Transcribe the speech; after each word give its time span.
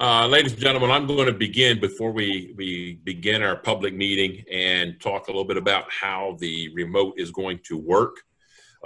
Uh, 0.00 0.28
Ladies 0.28 0.52
and 0.52 0.60
gentlemen, 0.60 0.92
I'm 0.92 1.08
going 1.08 1.26
to 1.26 1.32
begin 1.32 1.80
before 1.80 2.12
we, 2.12 2.54
we 2.56 3.00
begin 3.02 3.42
our 3.42 3.56
public 3.56 3.92
meeting 3.92 4.44
and 4.48 5.00
talk 5.00 5.26
a 5.26 5.32
little 5.32 5.44
bit 5.44 5.56
about 5.56 5.90
how 5.90 6.36
the 6.38 6.72
remote 6.72 7.14
is 7.16 7.32
going 7.32 7.58
to 7.66 7.76
work. 7.76 8.18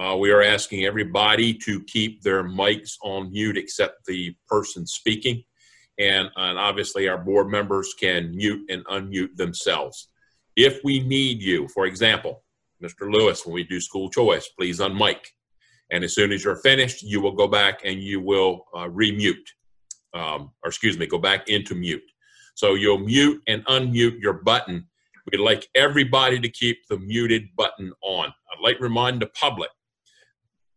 Uh, 0.00 0.16
We 0.16 0.30
are 0.30 0.40
asking 0.40 0.86
everybody 0.86 1.52
to 1.52 1.82
keep 1.82 2.22
their 2.22 2.42
mics 2.42 2.92
on 3.02 3.30
mute 3.30 3.58
except 3.58 4.06
the 4.06 4.34
person 4.48 4.86
speaking. 4.86 5.44
And, 5.98 6.30
and 6.34 6.58
obviously, 6.58 7.08
our 7.08 7.18
board 7.18 7.50
members 7.50 7.92
can 7.92 8.34
mute 8.34 8.64
and 8.70 8.82
unmute 8.86 9.36
themselves. 9.36 10.08
If 10.56 10.80
we 10.82 11.00
need 11.00 11.42
you, 11.42 11.68
for 11.68 11.84
example, 11.84 12.42
Mr. 12.82 13.12
Lewis, 13.12 13.44
when 13.44 13.52
we 13.52 13.64
do 13.64 13.82
school 13.82 14.08
choice, 14.08 14.48
please 14.48 14.80
unmic. 14.80 15.18
And 15.90 16.04
as 16.04 16.14
soon 16.14 16.32
as 16.32 16.42
you're 16.42 16.56
finished, 16.56 17.02
you 17.02 17.20
will 17.20 17.32
go 17.32 17.48
back 17.48 17.80
and 17.84 18.02
you 18.02 18.18
will 18.22 18.64
uh, 18.74 18.88
remute 18.88 19.44
um, 20.14 20.50
or 20.62 20.68
excuse 20.68 20.98
me, 20.98 21.06
go 21.06 21.18
back 21.18 21.48
into 21.48 21.74
mute. 21.74 22.02
So 22.54 22.74
you'll 22.74 22.98
mute 22.98 23.42
and 23.46 23.64
unmute 23.66 24.20
your 24.20 24.34
button. 24.34 24.86
We'd 25.30 25.40
like 25.40 25.68
everybody 25.74 26.40
to 26.40 26.48
keep 26.48 26.86
the 26.88 26.98
muted 26.98 27.48
button 27.56 27.92
on. 28.02 28.26
I'd 28.28 28.62
like 28.62 28.78
to 28.78 28.82
remind 28.82 29.22
the 29.22 29.26
public, 29.28 29.70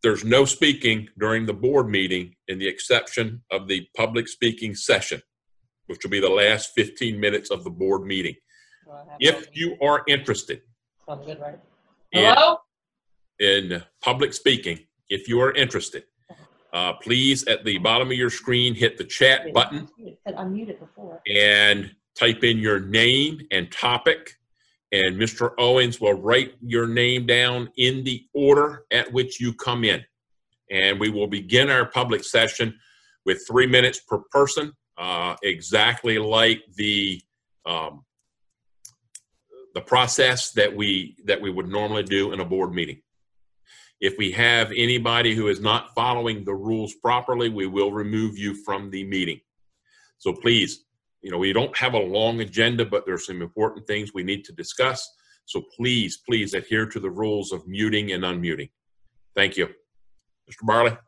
there's 0.03 0.23
no 0.23 0.45
speaking 0.45 1.09
during 1.17 1.45
the 1.45 1.53
board 1.53 1.90
meeting 1.90 2.35
in 2.48 2.59
the 2.59 2.67
exception 2.67 3.41
of 3.52 3.67
the 3.67 3.88
public 3.98 4.27
speaking 4.27 4.76
session, 4.76 5.21
which 5.88 5.99
will 6.04 6.12
be 6.12 6.20
the 6.20 6.29
last 6.29 6.71
15 6.76 7.20
minutes 7.20 7.49
of 7.49 7.63
the 7.63 7.71
board 7.71 8.04
meeting. 8.05 8.35
If 9.20 9.48
you 9.54 9.77
are 9.81 10.04
interested 10.07 10.62
Sounds 11.07 11.26
good, 11.26 11.40
right? 11.40 11.59
in, 12.12 12.23
Hello? 12.23 12.57
in 13.40 13.84
public 14.02 14.34
speaking, 14.34 14.79
if 15.09 15.27
you 15.27 15.40
are 15.41 15.52
interested, 15.54 16.04
uh, 16.75 16.91
please 17.02 17.45
at 17.45 17.63
the 17.63 17.77
bottom 17.77 18.09
of 18.09 18.17
your 18.17 18.29
screen, 18.29 18.75
hit 18.75 18.97
the 18.97 19.05
chat 19.05 19.53
button. 19.53 19.88
Said 20.25 20.35
unmuted 20.35 20.77
before. 20.77 21.21
and 21.34 21.95
type 22.20 22.43
in 22.43 22.57
your 22.57 22.81
name 22.81 23.40
and 23.51 23.71
topic. 23.71 24.34
And 24.91 25.17
Mr. 25.17 25.51
Owens 25.57 26.01
will 26.01 26.13
write 26.13 26.54
your 26.62 26.85
name 26.85 27.26
down 27.26 27.70
in 27.77 28.04
the 28.04 28.26
order 28.34 28.84
at 28.91 29.12
which 29.12 29.40
you 29.40 29.54
come 29.54 29.85
in. 29.85 30.04
And 30.70 30.99
we 30.99 31.09
will 31.09 31.27
begin 31.27 31.70
our 31.70 31.85
public 31.85 32.26
session 32.26 32.77
with 33.26 33.45
three 33.48 33.67
minutes 33.67 34.01
per 34.01 34.20
person, 34.32 34.73
uh, 34.98 35.35
exactly 35.43 36.20
like 36.20 36.62
the 36.76 37.21
um, 37.65 38.04
the 39.73 39.82
process 39.82 40.51
that 40.51 40.76
we 40.76 41.15
that 41.26 41.39
we 41.41 41.49
would 41.49 41.67
normally 41.67 42.04
do 42.04 42.34
in 42.34 42.41
a 42.41 42.45
board 42.45 42.73
meeting. 42.73 43.01
If 44.05 44.20
we 44.20 44.29
have 44.34 44.71
anybody 44.77 45.34
who 45.34 45.48
is 45.48 45.59
not 45.59 45.95
following 45.95 46.43
the 46.43 46.53
rules 46.53 46.93
properly, 46.93 47.49
we 47.49 47.65
will 47.65 47.91
remove 47.91 48.37
you 48.37 48.53
from 48.53 48.91
the 48.91 49.03
meeting. 49.03 49.41
So 50.20 50.31
please, 50.31 50.85
you 51.23 51.31
know, 51.31 51.39
we 51.39 51.51
don't 51.53 51.75
have 51.75 51.95
a 51.95 51.99
long 51.99 52.39
agenda, 52.41 52.85
but 52.85 53.07
there's 53.07 53.26
some 53.26 53.41
important 53.41 53.87
things 53.87 54.13
we 54.13 54.21
need 54.21 54.45
to 54.45 54.51
discuss. 54.51 55.11
So 55.45 55.63
please, 55.76 56.17
please 56.17 56.53
adhere 56.53 56.85
to 56.85 56.99
the 56.99 57.09
rules 57.09 57.51
of 57.51 57.67
muting 57.67 58.11
and 58.11 58.23
unmuting. 58.23 58.70
Thank 59.35 59.57
you. 59.57 59.70
Mr. 60.48 60.61
Bireley? 60.70 60.99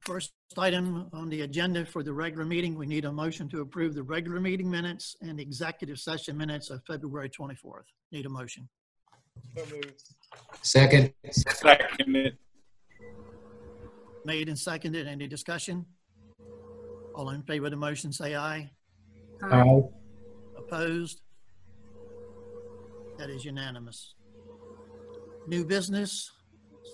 First 0.00 0.32
item 0.58 1.08
on 1.12 1.28
the 1.28 1.42
agenda 1.42 1.86
for 1.86 2.02
the 2.02 2.12
regular 2.12 2.44
meeting, 2.44 2.76
we 2.76 2.86
need 2.86 3.04
a 3.04 3.12
motion 3.12 3.48
to 3.50 3.60
approve 3.60 3.94
the 3.94 4.02
regular 4.02 4.40
meeting 4.40 4.68
minutes 4.68 5.14
and 5.20 5.38
executive 5.38 6.00
session 6.00 6.36
minutes 6.36 6.70
of 6.70 6.82
February 6.88 7.30
24th. 7.30 7.84
Need 8.10 8.26
a 8.26 8.28
motion. 8.28 8.68
Second, 10.62 11.12
Second. 11.30 12.32
Made 14.24 14.48
and 14.48 14.58
seconded. 14.58 15.06
Any 15.08 15.26
discussion? 15.26 15.84
All 17.14 17.30
in 17.30 17.42
favor 17.42 17.66
of 17.66 17.72
the 17.72 17.76
motion, 17.76 18.12
say 18.12 18.36
aye. 18.36 18.70
aye. 19.42 19.82
Opposed? 20.56 21.20
That 23.18 23.28
is 23.28 23.44
unanimous. 23.44 24.14
New 25.46 25.64
business, 25.64 26.30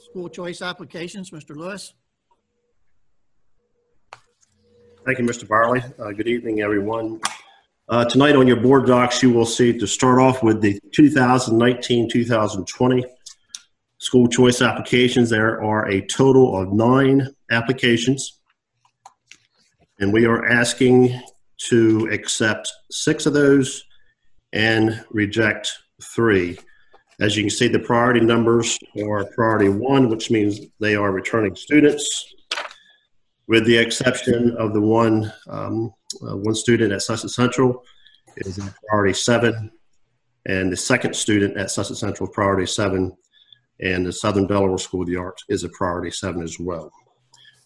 school 0.06 0.28
choice 0.28 0.62
applications, 0.62 1.30
Mr. 1.30 1.54
Lewis? 1.54 1.92
Thank 5.04 5.18
you, 5.18 5.24
Mr. 5.24 5.44
Bireley. 5.46 5.82
Uh, 6.00 6.12
Good 6.12 6.26
evening, 6.28 6.60
everyone. 6.62 7.20
Uh, 7.88 8.04
Tonight 8.04 8.36
on 8.36 8.46
your 8.46 8.60
board 8.60 8.84
docs, 8.84 9.22
you 9.22 9.32
will 9.32 9.46
see 9.46 9.72
to 9.78 9.86
start 9.86 10.20
off 10.20 10.42
with 10.42 10.60
the 10.60 10.78
2019-2020 10.94 13.04
school 13.96 14.28
choice 14.28 14.60
applications. 14.60 15.30
There 15.30 15.64
are 15.64 15.88
a 15.88 16.02
total 16.02 16.60
of 16.60 16.70
nine 16.70 17.28
applications. 17.50 18.40
And 20.00 20.12
we 20.12 20.26
are 20.26 20.46
asking 20.46 21.18
to 21.68 22.10
accept 22.12 22.70
six 22.90 23.24
of 23.24 23.32
those 23.32 23.82
and 24.52 25.02
reject 25.10 25.72
three. 26.14 26.58
As 27.20 27.38
you 27.38 27.44
can 27.44 27.50
see, 27.50 27.68
the 27.68 27.78
priority 27.78 28.20
numbers 28.20 28.78
are 29.02 29.24
priority 29.34 29.70
one, 29.70 30.10
which 30.10 30.30
means 30.30 30.60
they 30.78 30.94
are 30.94 31.10
returning 31.10 31.56
students 31.56 32.34
with 33.46 33.64
the 33.64 33.78
exception 33.78 34.54
of 34.58 34.74
the 34.74 34.80
one, 34.80 35.32
um, 35.48 35.90
uh, 36.22 36.36
one 36.36 36.54
student 36.54 36.92
at 36.92 37.02
Sussex 37.02 37.34
Central 37.34 37.84
is 38.36 38.58
in 38.58 38.68
priority 38.88 39.14
seven, 39.14 39.70
and 40.46 40.72
the 40.72 40.76
second 40.76 41.14
student 41.14 41.56
at 41.56 41.70
Sussex 41.70 42.00
Central 42.00 42.28
is 42.28 42.34
priority 42.34 42.66
seven, 42.66 43.16
and 43.80 44.06
the 44.06 44.12
Southern 44.12 44.46
Delaware 44.46 44.78
School 44.78 45.02
of 45.02 45.08
the 45.08 45.16
Arts 45.16 45.44
is 45.48 45.64
a 45.64 45.68
priority 45.70 46.10
seven 46.10 46.42
as 46.42 46.58
well. 46.58 46.90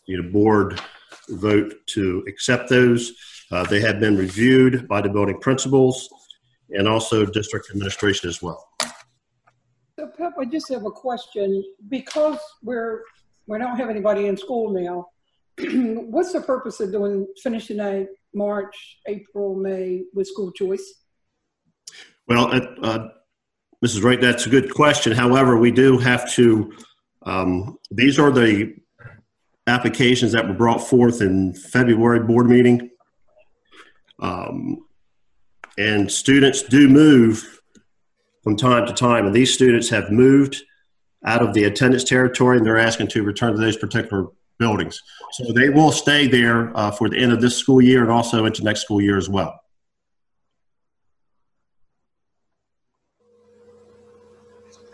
Need 0.09 0.21
a 0.21 0.31
board 0.31 0.81
vote 1.29 1.75
to 1.87 2.25
accept 2.27 2.69
those. 2.69 3.13
Uh, 3.51 3.65
they 3.65 3.81
have 3.81 4.01
been 4.01 4.17
reviewed 4.17 4.89
by 4.89 5.01
the 5.01 5.09
building 5.09 5.39
principals 5.39 6.09
and 6.71 6.89
also 6.89 7.25
district 7.25 7.69
administration 7.71 8.29
as 8.29 8.43
well. 8.43 8.67
So 9.99 10.09
Pep, 10.17 10.33
I 10.41 10.47
just 10.47 10.69
have 10.71 10.87
a 10.87 10.91
question. 10.91 11.63
Because 11.89 12.39
we're, 12.63 13.03
we 13.47 13.59
don't 13.59 13.77
have 13.77 13.91
anybody 13.91 14.27
in 14.27 14.37
school 14.37 14.73
now, 14.73 15.07
what's 15.59 16.33
the 16.33 16.41
purpose 16.41 16.81
of 16.81 16.93
doing, 16.93 17.27
finishing 17.43 17.81
a 17.81 18.07
March, 18.35 18.99
April, 19.07 19.55
May 19.55 20.05
with 20.15 20.27
school 20.27 20.53
choice? 20.53 21.03
Well, 22.27 22.53
uh, 22.53 22.61
uh, 22.83 23.09
Mrs. 23.85 24.03
Wright, 24.03 24.21
that's 24.21 24.47
a 24.47 24.51
good 24.51 24.73
question. 24.73 25.13
However, 25.13 25.59
we 25.59 25.71
do 25.71 25.99
have 25.99 26.31
to, 26.33 26.73
um, 27.23 27.79
these 27.91 28.19
are 28.19 28.31
the 28.31 28.75
applications 29.67 30.33
that 30.33 30.47
were 30.47 30.55
brought 30.55 30.79
forth 30.79 31.21
in 31.21 31.55
February 31.55 32.21
board 32.21 32.49
meeting. 32.49 32.91
Um, 34.21 34.87
and 35.79 36.11
students 36.11 36.63
do 36.63 36.89
move 36.89 37.61
from 38.43 38.57
time 38.57 38.87
to 38.87 38.93
time, 38.93 39.27
and 39.27 39.35
these 39.35 39.53
students 39.53 39.89
have 39.91 40.11
moved 40.11 40.63
out 41.25 41.43
of 41.43 41.55
the 41.55 41.65
attendance 41.65 42.05
territory, 42.05 42.57
and 42.57 42.67
they're 42.67 42.79
asking 42.79 43.09
to 43.09 43.23
return 43.23 43.53
to 43.53 43.59
those 43.59 43.77
particular 43.77 44.27
buildings. 44.63 45.03
So 45.33 45.53
they 45.53 45.69
will 45.71 45.91
stay 45.91 46.29
there 46.29 46.59
uh, 46.77 46.93
for 46.93 47.09
the 47.09 47.19
end 47.19 47.33
of 47.33 47.41
this 47.41 47.57
school 47.57 47.83
year 47.83 48.03
and 48.03 48.13
also 48.13 48.47
into 48.47 48.63
next 48.63 48.83
school 48.83 49.01
year 49.01 49.19
as 49.19 49.29
well. 49.29 49.53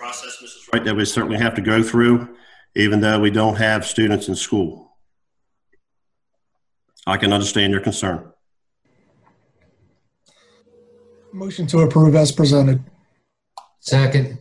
process, 0.09 0.39
Mrs. 0.43 0.73
Wright, 0.73 0.85
that 0.85 0.97
we 0.97 1.05
certainly 1.05 1.37
have 1.37 1.55
to 1.55 1.61
go 1.61 1.83
through, 1.83 2.35
even 2.75 3.01
though 3.01 3.21
we 3.21 3.31
don't 3.31 3.57
have 3.57 3.85
students 3.85 4.29
in 4.29 4.35
school. 4.35 4.97
I 7.07 7.17
can 7.17 7.33
understand 7.33 7.73
your 7.73 7.83
concern. 7.83 8.33
Motion 11.33 11.67
to 11.67 11.81
approve 11.81 12.15
as 12.15 12.33
presented. 12.33 12.83
Second, 13.81 14.39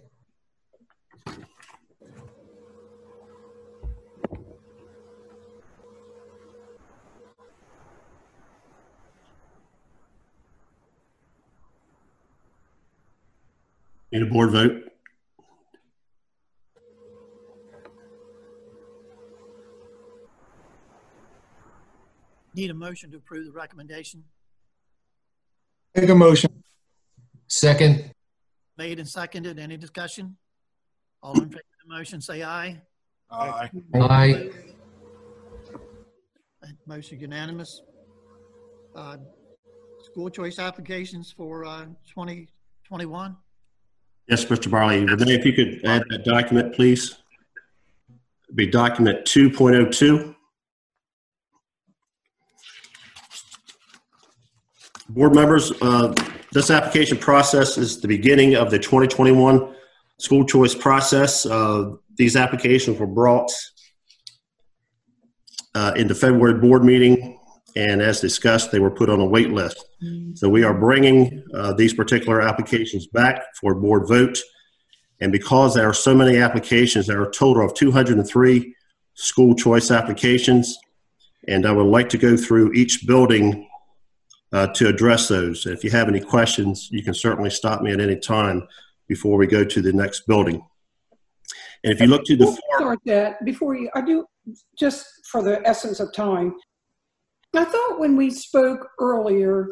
Need 14.11 14.21
a 14.21 14.25
board 14.25 14.51
vote? 14.51 14.83
Need 22.55 22.71
a 22.71 22.73
motion 22.73 23.11
to 23.11 23.17
approve 23.17 23.45
the 23.45 23.51
recommendation. 23.51 24.23
Make 25.95 26.09
a 26.09 26.15
motion. 26.15 26.49
second, 27.47 28.11
Made 28.77 28.99
and 28.99 29.07
seconded. 29.07 29.59
Any 29.59 29.77
discussion? 29.77 30.37
All 31.21 31.33
in 31.33 31.49
favor 31.49 31.57
of 31.57 31.89
the 31.89 31.95
motion, 31.95 32.21
say 32.21 32.43
aye. 32.43 32.81
Aye. 33.29 33.69
aye. 33.95 34.49
That 36.61 36.75
Motion 36.85 37.19
unanimous. 37.19 37.81
Uh, 38.95 39.17
School 40.03 40.29
choice 40.29 40.57
applications 40.57 41.33
for 41.35 41.65
uh, 41.65 41.85
2021. 42.07 43.35
Yes, 44.27 44.43
Mr. 44.45 44.69
Bireley. 44.69 45.09
Renee, 45.09 45.35
if 45.35 45.45
you 45.45 45.53
could 45.53 45.85
add 45.85 46.03
that 46.09 46.25
document, 46.25 46.75
please. 46.75 47.15
It'd 48.47 48.55
be 48.55 48.67
document 48.67 49.25
2.02. 49.25 50.35
Board 55.09 55.33
members, 55.33 55.71
uh, 55.81 56.13
this 56.51 56.69
application 56.69 57.17
process 57.17 57.77
is 57.77 58.01
the 58.01 58.07
beginning 58.09 58.55
of 58.55 58.69
the 58.69 58.77
2021 58.77 59.73
school 60.19 60.45
choice 60.45 60.75
process. 60.75 61.45
Uh, 61.45 61.91
these 62.17 62.35
applications 62.35 62.99
were 62.99 63.07
brought 63.07 63.49
uh, 65.73 65.93
into 65.95 66.13
February 66.13 66.55
board 66.55 66.83
meeting 66.83 67.36
and 67.77 68.01
as 68.01 68.19
discussed, 68.19 68.71
they 68.71 68.79
were 68.79 68.89
put 68.89 69.07
on 69.07 69.19
a 69.19 69.25
wait 69.25 69.51
list. 69.51 69.85
So 70.33 70.49
we 70.49 70.63
are 70.63 70.73
bringing 70.73 71.43
uh, 71.53 71.73
these 71.73 71.93
particular 71.93 72.41
applications 72.41 73.05
back 73.05 73.43
for 73.61 73.75
board 73.75 74.07
vote. 74.07 74.39
And 75.21 75.31
because 75.31 75.75
there 75.75 75.87
are 75.87 75.93
so 75.93 76.15
many 76.15 76.37
applications, 76.37 77.05
there 77.05 77.21
are 77.21 77.29
a 77.29 77.31
total 77.31 77.63
of 77.63 77.75
203 77.75 78.75
school 79.13 79.53
choice 79.53 79.91
applications. 79.91 80.75
And 81.47 81.67
I 81.67 81.71
would 81.71 81.85
like 81.85 82.09
to 82.09 82.17
go 82.17 82.35
through 82.35 82.73
each 82.73 83.05
building 83.05 83.69
uh, 84.51 84.67
to 84.73 84.87
address 84.87 85.27
those. 85.27 85.67
If 85.67 85.83
you 85.83 85.91
have 85.91 86.07
any 86.07 86.19
questions, 86.19 86.89
you 86.91 87.03
can 87.03 87.13
certainly 87.13 87.51
stop 87.51 87.83
me 87.83 87.91
at 87.91 87.99
any 87.99 88.17
time 88.17 88.67
before 89.07 89.37
we 89.37 89.45
go 89.45 89.63
to 89.63 89.81
the 89.83 89.93
next 89.93 90.25
building. 90.25 90.65
And 91.83 91.93
if 91.93 92.01
you 92.01 92.07
look 92.07 92.25
to 92.25 92.35
the 92.35 92.45
Before 92.45 92.59
Start 92.79 92.99
that, 93.05 93.45
before 93.45 93.75
you, 93.75 93.91
I 93.93 94.01
do, 94.01 94.25
just 94.79 95.05
for 95.31 95.43
the 95.43 95.61
essence 95.67 95.99
of 95.99 96.11
time. 96.11 96.55
I 97.57 97.65
thought 97.65 97.99
when 97.99 98.15
we 98.15 98.29
spoke 98.29 98.89
earlier, 98.99 99.69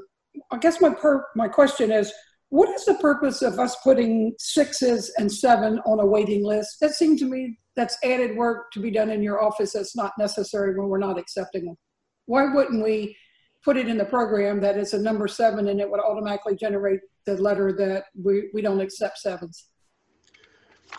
I 0.52 0.58
guess 0.58 0.82
my 0.82 0.90
per, 0.90 1.26
my 1.36 1.48
question 1.48 1.92
is, 1.92 2.12
what 2.50 2.70
is 2.70 2.86
the 2.86 2.96
purpose 2.96 3.42
of 3.42 3.60
us 3.60 3.76
putting 3.84 4.34
sixes 4.40 5.12
and 5.18 5.32
seven 5.32 5.80
on 5.86 6.00
a 6.00 6.06
waiting 6.06 6.44
list? 6.44 6.78
That 6.82 6.94
seemed 6.94 7.20
to 7.20 7.26
me, 7.26 7.58
that's 7.76 7.98
added 8.04 8.36
work 8.38 8.72
to 8.74 8.80
be 8.80 8.92
done 8.92 9.10
in 9.10 9.22
your 9.22 9.44
office 9.44 9.74
that's 9.74 9.96
not 9.96 10.14
necessary 10.18 10.78
when 10.78 10.88
we're 10.88 10.98
not 10.98 11.20
accepting 11.20 11.66
them. 11.66 11.76
Why 12.26 12.54
wouldn't 12.54 12.84
we 12.84 13.16
put 13.64 13.78
it 13.78 13.88
in 13.88 13.98
the 13.98 14.06
program 14.06 14.62
that 14.62 14.78
it's 14.78 14.94
a 14.94 15.02
number 15.02 15.28
seven 15.28 15.68
and 15.68 15.80
it 15.80 15.90
would 15.90 16.00
automatically 16.00 16.56
generate 16.56 17.02
the 17.26 17.36
letter 17.36 17.74
that 17.74 18.06
we, 18.22 18.50
we 18.54 18.62
don't 18.62 18.80
accept 18.80 19.18
sevens? 19.18 19.68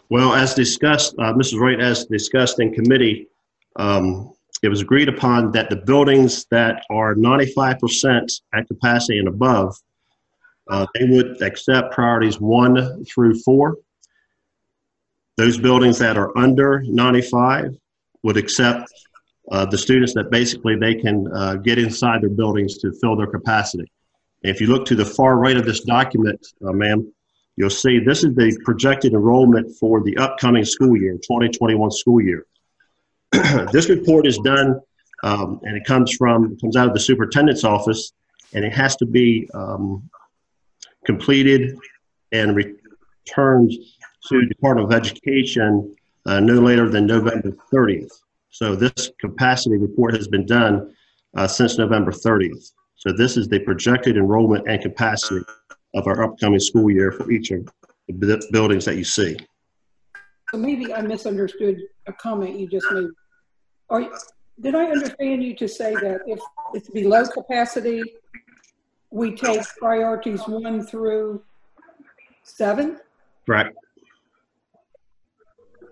well, 0.09 0.35
as 0.35 0.55
discussed, 0.55 1.15
uh, 1.19 1.33
Mrs. 1.33 1.59
Wright, 1.59 1.81
as 1.81 2.07
discussed 2.07 2.61
in 2.61 2.73
committee, 2.73 3.29
um, 3.77 4.33
it 4.63 4.69
was 4.69 4.81
agreed 4.81 5.09
upon 5.09 5.53
that 5.53 5.71
the 5.71 5.77
buildings 5.77 6.47
that 6.51 6.85
are 6.91 7.15
95% 7.15 8.41
at 8.55 8.67
capacity 8.69 9.19
and 9.19 9.29
above, 9.29 9.77
uh, 10.69 10.87
they 10.95 11.07
would 11.07 11.43
accept 11.43 11.93
priorities 11.93 12.41
one 12.41 13.05
through 13.05 13.39
four. 13.41 13.77
Those 15.37 15.59
buildings 15.59 15.99
that 15.99 16.17
are 16.17 16.37
under 16.37 16.83
95 16.87 17.77
would 18.23 18.37
accept 18.37 18.91
uh, 19.51 19.65
the 19.67 19.79
students 19.79 20.15
that 20.15 20.31
basically 20.31 20.77
they 20.77 20.95
can 20.95 21.29
uh, 21.33 21.55
get 21.57 21.79
inside 21.79 22.23
their 22.23 22.31
buildings 22.31 22.79
to 22.79 22.93
fill 23.01 23.17
their 23.17 23.27
capacity. 23.27 23.91
If 24.43 24.61
you 24.61 24.67
look 24.67 24.87
to 24.87 24.97
the 24.97 25.05
far 25.05 25.39
right 25.39 25.57
of 25.57 25.65
this 25.65 25.81
document, 25.81 26.45
uh, 26.67 26.73
ma'am, 26.73 27.13
you'll 27.57 27.71
see 27.71 27.99
this 27.99 28.25
is 28.25 28.35
the 28.35 28.59
projected 28.65 29.13
enrollment 29.13 29.77
for 29.77 30.03
the 30.03 30.17
upcoming 30.17 30.65
school 30.65 30.97
year, 30.97 31.15
2021 31.15 31.91
school 31.91 32.21
year. 32.21 32.47
this 33.73 33.89
report 33.89 34.27
is 34.27 34.39
done, 34.39 34.81
um, 35.23 35.61
and 35.63 35.77
it 35.77 35.85
comes 35.85 36.15
from 36.15 36.57
comes 36.59 36.77
out 36.77 36.87
of 36.87 36.95
the 36.95 37.01
superintendent's 37.01 37.65
office, 37.65 38.13
and 38.55 38.65
it 38.65 38.73
has 38.73 38.97
to 38.97 39.07
be 39.07 39.49
um, 39.55 40.09
completed 41.05 41.77
and 42.33 42.57
returned 42.57 43.73
to 44.29 44.47
Department 44.47 44.93
of 44.93 44.97
Education 44.97 45.95
uh, 46.27 46.41
no 46.41 46.55
later 46.55 46.89
than 46.89 47.07
November 47.07 47.57
30th. 47.73 48.11
So 48.51 48.75
this 48.75 49.11
capacity 49.21 49.77
report 49.77 50.15
has 50.15 50.29
been 50.29 50.47
done 50.47 50.95
uh, 51.37 51.47
since 51.47 51.79
November 51.79 52.11
30th. 52.11 52.73
So 52.97 53.13
this 53.13 53.37
is 53.37 53.49
the 53.49 53.61
projected 53.61 54.17
enrollment 54.17 54.69
and 54.69 54.81
capacity 54.83 55.45
of 55.95 56.07
our 56.07 56.23
upcoming 56.25 56.61
school 56.61 56.91
year 56.91 57.13
for 57.13 57.31
each 57.31 57.51
of 57.51 57.69
the 58.09 58.49
buildings 58.51 58.85
that 58.87 58.97
you 58.97 59.05
see. 59.05 59.37
So 60.51 60.59
maybe 60.59 60.93
I 60.93 61.03
misunderstood 61.03 61.81
a 62.07 62.13
comment 62.13 62.59
you 62.59 62.69
just 62.69 62.87
made. 62.93 63.09
Are, 63.91 64.01
you- 64.03 64.15
did 64.61 64.75
I 64.75 64.85
understand 64.87 65.43
you 65.43 65.55
to 65.57 65.69
say 65.69 65.95
that 65.95 66.21
if 66.27 66.39
it's 66.73 66.89
below 66.91 67.27
capacity, 67.27 68.03
we 69.11 69.35
take 69.35 69.63
priorities 69.79 70.41
one 70.47 70.87
through 70.87 71.43
seven? 72.43 72.99
Correct. 73.45 73.77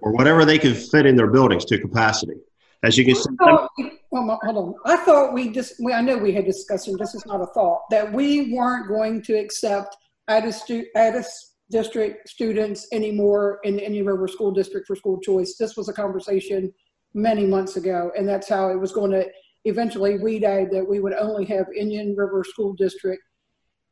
Or 0.01 0.13
whatever 0.13 0.45
they 0.45 0.59
can 0.59 0.75
fit 0.75 1.07
in 1.07 1.17
their 1.17 1.27
buildings 1.29 1.65
to 1.67 1.79
capacity. 1.79 2.35
As 2.83 2.97
you 2.99 3.05
can 3.05 3.15
see, 3.17 3.31
thought 3.39 3.71
we- 3.79 3.99
Well, 4.11 4.39
hold 4.43 4.57
on. 4.57 4.75
I 4.85 4.97
thought 5.05 5.33
we 5.33 5.51
just, 5.51 5.75
we, 5.83 5.93
I 5.93 6.01
know 6.01 6.17
we 6.17 6.33
had 6.33 6.45
discussion, 6.45 6.97
this 6.99 7.15
is 7.15 7.25
not 7.27 7.41
a 7.41 7.47
thought, 7.47 7.83
that 7.91 8.13
we 8.13 8.53
weren't 8.55 8.89
going 8.89 9.23
to 9.23 9.35
accept 9.35 9.97
out 10.29 10.47
of 10.47 10.55
stu, 10.55 10.87
out 10.97 11.17
of 11.17 11.25
district 11.71 12.29
students 12.29 12.87
anymore 12.93 13.61
in 13.65 13.79
Indian 13.79 14.07
River 14.07 14.29
School 14.29 14.53
District 14.53 14.87
for 14.87 14.97
school 14.97 15.21
choice. 15.21 15.57
This 15.57 15.77
was 15.77 15.89
a 15.89 15.93
conversation 15.93 16.73
many 17.15 17.47
months 17.47 17.77
ago, 17.77 18.11
and 18.17 18.29
that's 18.29 18.49
how 18.49 18.69
it 18.69 18.79
was 18.79 18.93
going 18.93 19.11
to 19.13 19.27
eventually 19.65 20.19
weed 20.19 20.45
out 20.45 20.71
that 20.71 20.87
we 20.87 21.01
would 21.01 21.15
only 21.15 21.45
have 21.47 21.67
Indian 21.77 22.15
River 22.15 22.45
School 22.45 22.75
District 22.75 23.23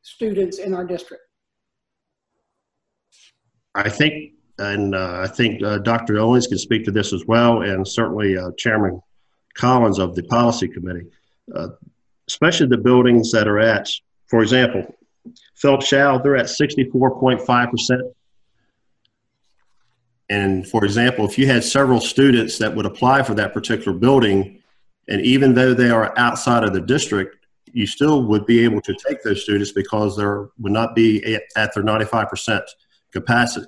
students 0.03 0.59
in 0.59 0.75
our 0.75 0.85
district. 0.85 1.23
I 3.75 3.89
think, 3.89 4.35
and 4.59 4.95
uh, 4.95 5.21
I 5.23 5.29
think 5.29 5.63
uh, 5.63 5.79
Dr. 5.79 6.19
Owens 6.19 6.47
can 6.47 6.59
speak 6.59 6.85
to 6.85 6.91
this 6.91 7.13
as 7.13 7.25
well, 7.27 7.63
and 7.63 7.87
certainly 7.89 8.37
uh, 8.37 8.51
Chairman 8.59 9.01
Collins 9.55 9.99
of 9.99 10.15
the 10.15 10.25
Policy 10.25 10.69
Committee, 10.69 11.07
uh, 11.55 11.69
especially 12.29 12.67
the 12.67 12.77
buildings 12.77 13.31
that 13.33 13.49
are 13.49 13.61
at, 13.61 13.89
for 14.27 14.43
example, 14.43 14.85
Philip 15.63 15.83
Showell, 15.83 16.21
they're 16.21 16.37
at 16.37 16.47
64.5%. 16.47 18.13
And 20.29 20.69
for 20.69 20.85
example, 20.85 21.25
if 21.25 21.39
you 21.39 21.47
had 21.47 21.63
several 21.63 22.01
students 22.01 22.59
that 22.59 22.75
would 22.75 22.85
apply 22.85 23.23
for 23.23 23.35
that 23.35 23.53
particular 23.53 23.97
building, 23.97 24.61
and 25.09 25.21
even 25.21 25.55
though 25.55 25.73
they 25.73 25.91
are 25.91 26.13
outside 26.19 26.65
of 26.65 26.73
the 26.73 26.81
district, 26.81 27.37
you 27.73 27.87
still 27.87 28.25
would 28.25 28.45
be 28.45 28.65
able 28.65 28.81
to 28.81 28.95
take 29.07 29.23
those 29.23 29.43
students 29.43 29.71
because 29.71 30.17
there 30.17 30.49
would 30.59 30.73
not 30.73 30.97
be 30.97 31.35
at, 31.35 31.43
at 31.55 31.75
their 31.75 31.85
95% 31.85 32.63
capacity. 33.13 33.67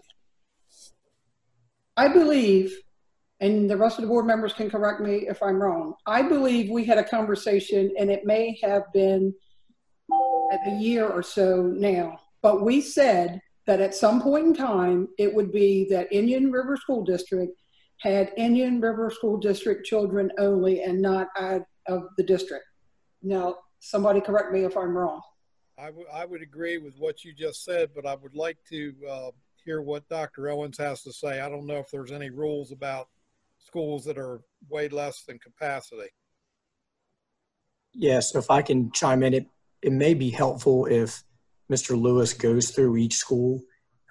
I 1.96 2.08
believe, 2.08 2.76
and 3.38 3.70
the 3.70 3.76
rest 3.76 3.98
of 3.98 4.02
the 4.02 4.08
board 4.08 4.26
members 4.26 4.52
can 4.52 4.68
correct 4.68 5.00
me 5.00 5.28
if 5.28 5.40
I'm 5.42 5.62
wrong, 5.62 5.94
I 6.06 6.22
believe 6.22 6.70
we 6.70 6.84
had 6.84 6.98
a 6.98 7.04
conversation, 7.04 7.94
and 7.96 8.10
it 8.10 8.24
may 8.24 8.58
have 8.62 8.82
been 8.92 9.28
at 9.28 9.43
a 10.66 10.76
year 10.76 11.06
or 11.08 11.22
so 11.22 11.62
now, 11.62 12.20
but 12.42 12.62
we 12.62 12.80
said 12.80 13.40
that 13.66 13.80
at 13.80 13.94
some 13.94 14.20
point 14.20 14.46
in 14.46 14.54
time, 14.54 15.08
it 15.18 15.32
would 15.32 15.50
be 15.50 15.86
that 15.90 16.12
Indian 16.12 16.52
River 16.52 16.76
School 16.76 17.04
District 17.04 17.58
had 17.98 18.32
Indian 18.36 18.80
River 18.80 19.10
School 19.10 19.38
District 19.38 19.86
children 19.86 20.30
only 20.38 20.82
and 20.82 21.00
not 21.00 21.28
out 21.38 21.62
of 21.86 22.08
the 22.16 22.22
district. 22.22 22.64
Now, 23.22 23.56
somebody 23.78 24.20
correct 24.20 24.52
me 24.52 24.64
if 24.64 24.76
I'm 24.76 24.96
wrong. 24.96 25.20
I 25.78 25.90
would 25.90 26.06
I 26.12 26.24
would 26.24 26.42
agree 26.42 26.78
with 26.78 26.94
what 26.98 27.24
you 27.24 27.32
just 27.32 27.64
said, 27.64 27.90
but 27.94 28.06
I 28.06 28.14
would 28.14 28.34
like 28.36 28.58
to 28.70 28.94
uh, 29.08 29.30
hear 29.64 29.82
what 29.82 30.08
Dr. 30.08 30.48
Owens 30.48 30.78
has 30.78 31.02
to 31.02 31.12
say. 31.12 31.40
I 31.40 31.48
don't 31.48 31.66
know 31.66 31.78
if 31.78 31.90
there's 31.90 32.12
any 32.12 32.30
rules 32.30 32.70
about 32.70 33.08
schools 33.58 34.04
that 34.04 34.18
are 34.18 34.42
way 34.68 34.88
less 34.88 35.24
than 35.24 35.38
capacity. 35.38 36.10
Yes, 37.92 38.34
if 38.34 38.50
I 38.50 38.62
can 38.62 38.90
chime 38.92 39.22
in, 39.22 39.34
it, 39.34 39.46
it 39.84 39.92
may 39.92 40.14
be 40.14 40.30
helpful 40.30 40.86
if 40.86 41.22
Mr. 41.70 42.00
Lewis 42.00 42.32
goes 42.32 42.70
through 42.70 42.96
each 42.96 43.16
school. 43.16 43.60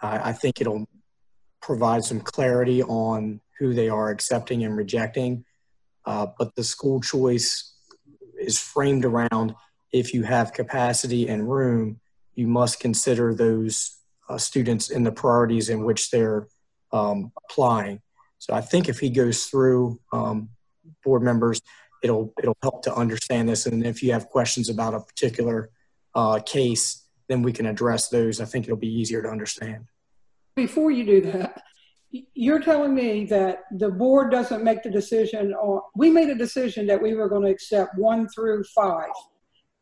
I, 0.03 0.29
I 0.29 0.33
think 0.33 0.61
it'll 0.61 0.85
provide 1.63 2.03
some 2.03 2.21
clarity 2.21 2.83
on 2.83 3.41
who 3.57 3.73
they 3.73 3.89
are 3.89 4.11
accepting 4.11 4.63
and 4.63 4.77
rejecting. 4.77 5.45
Uh, 6.05 6.27
but 6.37 6.53
the 6.55 6.63
school 6.63 7.01
choice 7.01 7.73
is 8.39 8.59
framed 8.59 9.03
around 9.03 9.55
if 9.91 10.13
you 10.13 10.21
have 10.21 10.53
capacity 10.53 11.27
and 11.27 11.49
room, 11.49 11.99
you 12.35 12.45
must 12.47 12.79
consider 12.79 13.33
those 13.33 13.97
uh, 14.29 14.37
students 14.37 14.91
in 14.91 15.03
the 15.03 15.11
priorities 15.11 15.69
in 15.69 15.85
which 15.85 16.11
they're 16.11 16.47
um, 16.91 17.31
applying. 17.49 17.99
So 18.37 18.53
I 18.53 18.61
think 18.61 18.89
if 18.89 18.99
he 18.99 19.09
goes 19.09 19.45
through 19.45 19.99
um, 20.11 20.49
board 21.03 21.23
members, 21.23 21.61
it'll 22.03 22.33
it'll 22.37 22.57
help 22.61 22.83
to 22.83 22.93
understand 22.93 23.49
this. 23.49 23.65
And 23.65 23.85
if 23.85 24.03
you 24.03 24.11
have 24.11 24.29
questions 24.29 24.69
about 24.69 24.93
a 24.93 24.99
particular 24.99 25.69
uh, 26.13 26.39
case, 26.45 27.05
then 27.29 27.41
we 27.41 27.53
can 27.53 27.65
address 27.65 28.09
those. 28.09 28.39
I 28.41 28.45
think 28.45 28.65
it'll 28.65 28.77
be 28.77 28.93
easier 28.93 29.21
to 29.23 29.29
understand. 29.29 29.85
Before 30.55 30.91
you 30.91 31.05
do 31.05 31.21
that, 31.31 31.63
you're 32.35 32.59
telling 32.59 32.93
me 32.93 33.25
that 33.25 33.63
the 33.71 33.89
board 33.89 34.29
doesn't 34.29 34.63
make 34.63 34.83
the 34.83 34.91
decision 34.91 35.53
on, 35.53 35.81
we 35.95 36.11
made 36.11 36.29
a 36.29 36.35
decision 36.35 36.85
that 36.87 37.01
we 37.01 37.15
were 37.15 37.27
going 37.27 37.43
to 37.43 37.49
accept 37.49 37.97
one 37.97 38.27
through 38.29 38.63
five. 38.75 39.09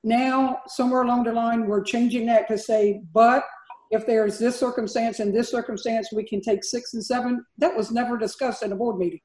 Now, 0.04 0.60
somewhere 0.68 1.02
along 1.02 1.26
the 1.26 1.34
line, 1.34 1.68
we're 1.68 1.84
changing 1.84 2.26
that 2.28 2.48
to 2.48 2.58
say, 2.58 3.02
but 3.14 3.44
if 3.92 4.06
there's 4.06 4.40
this 4.40 4.58
circumstance 4.58 5.20
and 5.20 5.36
this 5.36 5.52
circumstance, 5.52 6.10
we 6.14 6.24
can 6.24 6.42
take 6.42 6.64
six 6.64 6.94
and 6.94 7.04
seven. 7.04 7.46
That 7.58 7.76
was 7.76 7.92
never 7.92 8.18
discussed 8.18 8.64
in 8.64 8.72
a 8.72 8.76
board 8.76 8.98
meeting. 8.98 9.20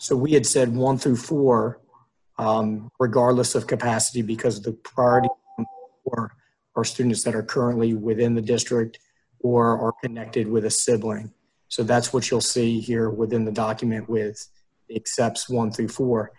So 0.00 0.16
we 0.16 0.32
had 0.32 0.46
said 0.46 0.74
one 0.74 0.96
through 0.96 1.16
four 1.16 1.78
um, 2.38 2.90
regardless 2.98 3.54
of 3.54 3.66
capacity 3.66 4.22
because 4.22 4.62
the 4.62 4.72
priority 4.72 5.28
for 6.04 6.32
are 6.74 6.84
students 6.84 7.22
that 7.24 7.34
are 7.34 7.42
currently 7.42 7.92
within 7.92 8.34
the 8.34 8.40
district 8.40 8.98
or 9.40 9.78
are 9.78 9.92
connected 10.02 10.48
with 10.48 10.64
a 10.64 10.70
sibling. 10.70 11.30
So 11.68 11.82
that's 11.82 12.14
what 12.14 12.30
you'll 12.30 12.40
see 12.40 12.80
here 12.80 13.10
within 13.10 13.44
the 13.44 13.52
document 13.52 14.08
with 14.08 14.48
accepts 14.94 15.50
one 15.50 15.70
through 15.70 15.88
four. 15.88 16.32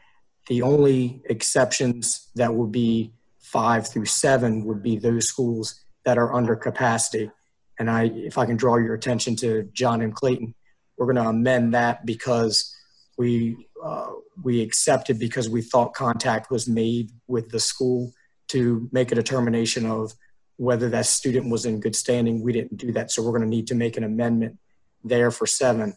The 0.47 0.63
only 0.63 1.21
exceptions 1.29 2.31
that 2.33 2.51
would 2.51 2.71
be 2.71 3.13
five 3.37 3.87
through 3.87 4.05
seven 4.05 4.65
would 4.65 4.81
be 4.81 4.97
those 4.97 5.27
schools 5.27 5.79
that 6.03 6.17
are 6.17 6.33
under 6.33 6.55
capacity. 6.55 7.29
And 7.77 7.91
I, 7.91 8.05
if 8.05 8.39
I 8.39 8.47
can 8.47 8.57
draw 8.57 8.77
your 8.77 8.95
attention 8.95 9.35
to 9.37 9.69
John 9.71 10.01
M. 10.01 10.13
Clayton, 10.13 10.55
we're 10.97 11.05
going 11.05 11.23
to 11.23 11.29
amend 11.29 11.75
that 11.75 12.07
because 12.07 12.75
we 13.21 13.67
uh, 13.83 14.13
we 14.43 14.61
accepted 14.63 15.19
because 15.19 15.47
we 15.47 15.61
thought 15.61 15.93
contact 15.93 16.49
was 16.49 16.67
made 16.67 17.11
with 17.27 17.49
the 17.49 17.59
school 17.59 18.11
to 18.47 18.89
make 18.91 19.11
a 19.11 19.15
determination 19.15 19.85
of 19.85 20.13
whether 20.57 20.89
that 20.89 21.05
student 21.05 21.51
was 21.51 21.65
in 21.67 21.79
good 21.79 21.95
standing. 21.95 22.41
We 22.41 22.51
didn't 22.51 22.77
do 22.77 22.91
that, 22.93 23.11
so 23.11 23.21
we're 23.21 23.37
going 23.37 23.49
to 23.49 23.55
need 23.57 23.67
to 23.67 23.75
make 23.75 23.95
an 23.95 24.03
amendment 24.03 24.57
there 25.03 25.29
for 25.29 25.45
seven. 25.45 25.93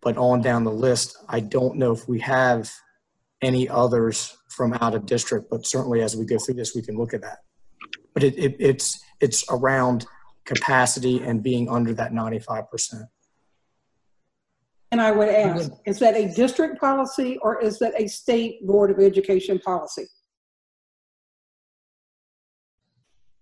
But 0.00 0.16
on 0.16 0.40
down 0.40 0.64
the 0.64 0.72
list, 0.72 1.18
I 1.28 1.40
don't 1.40 1.76
know 1.76 1.92
if 1.92 2.08
we 2.08 2.20
have 2.20 2.72
any 3.42 3.68
others 3.68 4.34
from 4.48 4.72
out 4.80 4.94
of 4.94 5.04
district, 5.04 5.50
but 5.50 5.66
certainly 5.66 6.00
as 6.00 6.16
we 6.16 6.24
go 6.24 6.38
through 6.38 6.54
this, 6.54 6.74
we 6.74 6.80
can 6.80 6.96
look 6.96 7.12
at 7.12 7.20
that. 7.20 7.38
But 8.14 8.22
it, 8.22 8.38
it, 8.38 8.56
it's 8.58 8.98
it's 9.20 9.44
around 9.50 10.06
capacity 10.46 11.20
and 11.22 11.42
being 11.42 11.68
under 11.68 11.92
that 11.94 12.12
95%. 12.12 13.08
And 14.96 15.02
I 15.02 15.10
would 15.10 15.28
ask, 15.28 15.70
is 15.84 15.98
that 15.98 16.16
a 16.16 16.32
district 16.32 16.80
policy 16.80 17.36
or 17.42 17.60
is 17.60 17.78
that 17.80 17.92
a 18.00 18.06
state 18.06 18.66
board 18.66 18.90
of 18.90 18.98
education 18.98 19.58
policy? 19.58 20.06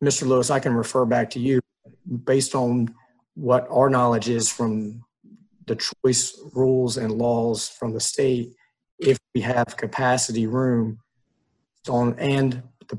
Mr. 0.02 0.26
Lewis, 0.26 0.50
I 0.50 0.58
can 0.58 0.74
refer 0.74 1.04
back 1.04 1.30
to 1.30 1.38
you 1.38 1.60
based 2.24 2.56
on 2.56 2.92
what 3.34 3.68
our 3.70 3.88
knowledge 3.88 4.28
is 4.28 4.50
from 4.50 5.04
the 5.68 5.76
choice 5.76 6.36
rules 6.54 6.96
and 6.96 7.12
laws 7.12 7.68
from 7.68 7.92
the 7.92 8.00
state. 8.00 8.52
If 8.98 9.18
we 9.32 9.40
have 9.42 9.76
capacity 9.76 10.48
room 10.48 10.98
on 11.88 12.18
and 12.18 12.64
the, 12.88 12.98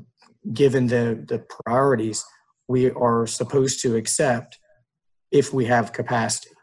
given 0.54 0.86
the, 0.86 1.22
the 1.28 1.40
priorities, 1.40 2.24
we 2.68 2.90
are 2.90 3.26
supposed 3.26 3.82
to 3.82 3.96
accept 3.96 4.58
if 5.30 5.52
we 5.52 5.66
have 5.66 5.92
capacity. 5.92 6.55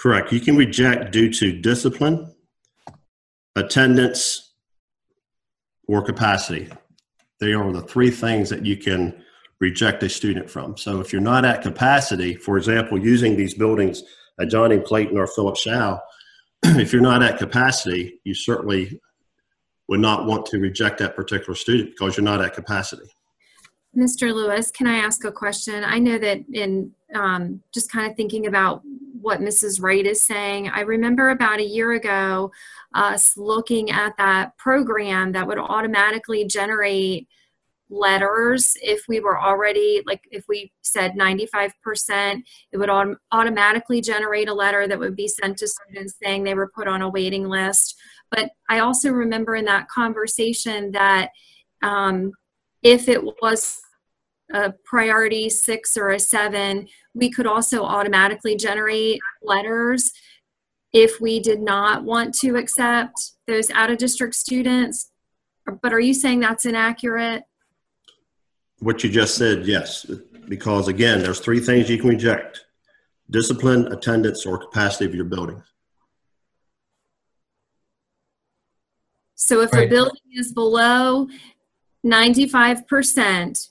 Correct. 0.00 0.32
You 0.32 0.40
can 0.40 0.56
reject 0.56 1.12
due 1.12 1.30
to 1.34 1.52
discipline, 1.52 2.34
attendance, 3.54 4.54
or 5.86 6.02
capacity. 6.02 6.70
They 7.38 7.52
are 7.52 7.70
the 7.70 7.82
three 7.82 8.10
things 8.10 8.48
that 8.48 8.64
you 8.64 8.78
can 8.78 9.22
reject 9.60 10.02
a 10.02 10.08
student 10.08 10.48
from. 10.48 10.78
So 10.78 11.00
if 11.00 11.12
you're 11.12 11.20
not 11.20 11.44
at 11.44 11.60
capacity, 11.60 12.34
for 12.34 12.56
example, 12.56 12.98
using 12.98 13.36
these 13.36 13.52
buildings 13.52 14.02
at 14.40 14.48
John 14.48 14.72
M. 14.72 14.82
Clayton 14.82 15.18
or 15.18 15.26
Philip 15.26 15.56
Showell, 15.56 16.00
if 16.62 16.94
you're 16.94 17.02
not 17.02 17.22
at 17.22 17.38
capacity, 17.38 18.20
you 18.24 18.32
certainly 18.32 18.98
would 19.88 20.00
not 20.00 20.24
want 20.24 20.46
to 20.46 20.60
reject 20.60 20.98
that 20.98 21.14
particular 21.14 21.54
student 21.54 21.90
because 21.90 22.16
you're 22.16 22.24
not 22.24 22.42
at 22.42 22.54
capacity. 22.54 23.10
Mr. 23.96 24.32
Lewis, 24.32 24.70
can 24.70 24.86
I 24.86 24.98
ask 24.98 25.24
a 25.24 25.32
question? 25.32 25.82
I 25.84 25.98
know 25.98 26.18
that 26.18 26.44
in 26.52 26.92
um, 27.14 27.62
just 27.74 27.90
kind 27.90 28.08
of 28.08 28.16
thinking 28.16 28.46
about 28.46 28.82
what 29.20 29.40
Mrs. 29.40 29.82
Wright 29.82 30.06
is 30.06 30.24
saying, 30.24 30.68
I 30.68 30.80
remember 30.80 31.30
about 31.30 31.58
a 31.58 31.64
year 31.64 31.92
ago 31.92 32.52
us 32.94 33.36
looking 33.36 33.90
at 33.90 34.16
that 34.16 34.56
program 34.56 35.32
that 35.32 35.46
would 35.46 35.58
automatically 35.58 36.44
generate 36.44 37.28
letters 37.90 38.76
if 38.82 39.04
we 39.08 39.18
were 39.18 39.38
already 39.38 40.00
like 40.06 40.22
if 40.30 40.44
we 40.48 40.72
said 40.80 41.14
95% 41.14 42.42
it 42.70 42.76
would 42.78 42.88
autom- 42.88 43.16
automatically 43.32 44.00
generate 44.00 44.48
a 44.48 44.54
letter 44.54 44.86
that 44.86 44.98
would 44.98 45.16
be 45.16 45.26
sent 45.26 45.58
to 45.58 45.66
students 45.66 46.14
saying 46.22 46.44
they 46.44 46.54
were 46.54 46.70
put 46.72 46.86
on 46.86 47.02
a 47.02 47.08
waiting 47.08 47.48
list 47.48 47.96
but 48.30 48.50
i 48.68 48.78
also 48.78 49.10
remember 49.10 49.56
in 49.56 49.64
that 49.64 49.88
conversation 49.88 50.92
that 50.92 51.30
um, 51.82 52.30
if 52.82 53.08
it 53.08 53.22
was 53.22 53.80
a 54.52 54.72
priority 54.84 55.48
six 55.48 55.96
or 55.96 56.10
a 56.10 56.18
seven 56.18 56.86
we 57.14 57.30
could 57.30 57.46
also 57.46 57.82
automatically 57.82 58.56
generate 58.56 59.20
letters 59.42 60.12
if 60.92 61.20
we 61.20 61.38
did 61.40 61.60
not 61.60 62.02
want 62.04 62.34
to 62.34 62.56
accept 62.56 63.32
those 63.46 63.70
out 63.70 63.90
of 63.90 63.98
district 63.98 64.34
students 64.34 65.10
but 65.82 65.92
are 65.92 66.00
you 66.00 66.14
saying 66.14 66.40
that's 66.40 66.64
inaccurate 66.66 67.44
What 68.80 69.04
you 69.04 69.10
just 69.10 69.34
said, 69.36 69.66
yes, 69.66 70.06
because 70.48 70.88
again, 70.88 71.20
there's 71.22 71.38
three 71.38 71.60
things 71.60 71.90
you 71.90 71.98
can 71.98 72.08
reject. 72.08 72.64
Discipline, 73.28 73.92
attendance, 73.92 74.46
or 74.46 74.56
capacity 74.56 75.04
of 75.04 75.14
your 75.14 75.26
building. 75.26 75.62
So 79.34 79.60
if 79.60 79.70
a 79.74 79.76
Right. 79.76 79.90
building 79.90 80.30
is 80.34 80.52
below 80.52 81.28
95%, 82.04 83.68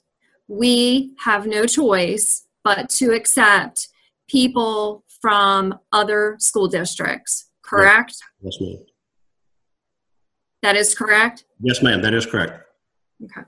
we 0.47 1.13
have 1.19 1.45
no 1.45 1.65
choice 1.65 2.45
but 2.63 2.89
to 2.89 3.11
accept 3.11 3.87
people 4.27 5.03
from 5.21 5.79
other 5.91 6.35
school 6.39 6.67
districts, 6.67 7.49
correct? 7.61 8.15
Yes, 8.41 8.57
ma'am. 8.61 8.77
That 10.61 10.75
is 10.75 10.93
correct? 10.95 11.45
Yes, 11.61 11.81
ma'am, 11.81 12.01
that 12.01 12.13
is 12.13 12.25
correct. 12.25 12.63
Okay. 13.23 13.41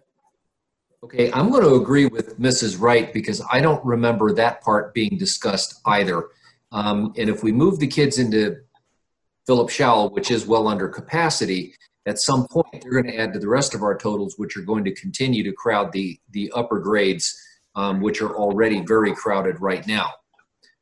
Okay, 1.04 1.32
I'm 1.32 1.50
going 1.50 1.64
to 1.64 1.76
agree 1.76 2.06
with 2.06 2.40
Mrs. 2.40 2.80
Wright 2.80 3.12
because 3.12 3.42
I 3.52 3.60
don't 3.60 3.84
remember 3.84 4.34
that 4.34 4.62
part 4.62 4.94
being 4.94 5.18
discussed 5.18 5.82
either. 5.88 6.26
Um, 6.72 7.14
and 7.18 7.28
if 7.28 7.44
we 7.44 7.52
move 7.52 7.80
the 7.80 7.88
kids 7.88 8.20
into 8.20 8.58
Philip 9.48 9.70
Showell, 9.70 10.12
which 10.12 10.30
is 10.30 10.46
well 10.46 10.68
under 10.68 10.88
capacity, 10.88 11.74
at 12.06 12.20
some 12.20 12.48
point 12.48 12.82
they're 12.82 12.92
going 12.92 13.06
to 13.06 13.18
add 13.18 13.34
to 13.34 13.40
the 13.40 13.48
rest 13.48 13.76
of 13.76 13.84
our 13.84 13.98
totals, 13.98 14.36
which 14.38 14.58
are 14.58 14.62
going 14.62 14.84
to 14.84 14.94
continue 14.94 15.44
to 15.44 15.52
crowd 15.52 15.92
the 15.92 16.20
the 16.32 16.52
upper 16.56 16.80
grades, 16.80 17.40
um, 17.76 18.02
which 18.02 18.22
are 18.22 18.36
already 18.36 18.82
very 18.82 19.14
crowded 19.14 19.60
right 19.62 19.86
now. 19.88 20.12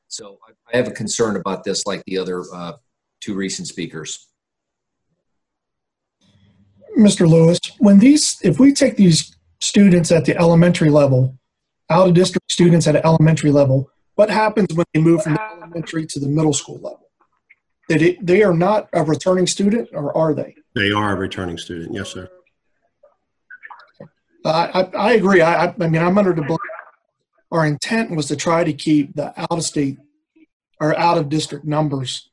So 0.07 0.39
I, 0.47 0.51
I 0.73 0.77
have 0.77 0.87
a 0.87 0.91
concern 0.91 1.35
about 1.35 1.63
this, 1.63 1.85
like 1.85 2.03
the 2.05 2.17
other 2.17 2.43
uh, 2.53 2.73
two 3.21 3.35
recent 3.35 3.67
speakers. 3.67 4.27
Mr. 6.97 7.29
Lewis, 7.29 7.59
when 7.77 7.99
these, 7.99 8.37
if 8.43 8.59
we 8.59 8.73
take 8.73 8.97
these 8.97 9.35
students 9.61 10.11
at 10.11 10.25
the 10.25 10.35
elementary 10.37 10.89
level, 10.89 11.37
out 11.89 12.07
of 12.07 12.13
district 12.13 12.51
students 12.51 12.87
at 12.87 12.95
an 12.95 13.01
elementary 13.05 13.51
level, 13.51 13.89
what 14.15 14.29
happens 14.29 14.73
when 14.73 14.85
they 14.93 14.99
move 14.99 15.23
from 15.23 15.35
the 15.35 15.41
elementary 15.41 16.05
to 16.07 16.19
the 16.19 16.27
middle 16.27 16.53
school 16.53 16.75
level? 16.75 17.09
It, 17.87 18.25
they 18.25 18.43
are 18.43 18.53
not 18.53 18.89
a 18.93 19.03
returning 19.03 19.47
student, 19.47 19.89
or 19.93 20.15
are 20.15 20.33
they? 20.33 20.55
They 20.75 20.91
are 20.91 21.13
a 21.13 21.15
returning 21.15 21.57
student. 21.57 21.93
Yes, 21.93 22.09
sir. 22.09 22.29
I, 24.45 24.49
I, 24.49 24.81
I 24.97 25.11
agree. 25.13 25.41
I, 25.41 25.67
I 25.67 25.87
mean, 25.87 26.01
I'm 26.01 26.17
under 26.17 26.33
the 26.33 26.41
belief 26.41 26.59
our 27.51 27.65
intent 27.65 28.15
was 28.15 28.27
to 28.27 28.35
try 28.35 28.63
to 28.63 28.73
keep 28.73 29.15
the 29.15 29.39
out 29.39 29.51
of 29.51 29.63
state 29.63 29.97
or 30.79 30.97
out 30.97 31.17
of 31.17 31.29
district 31.29 31.65
numbers 31.65 32.29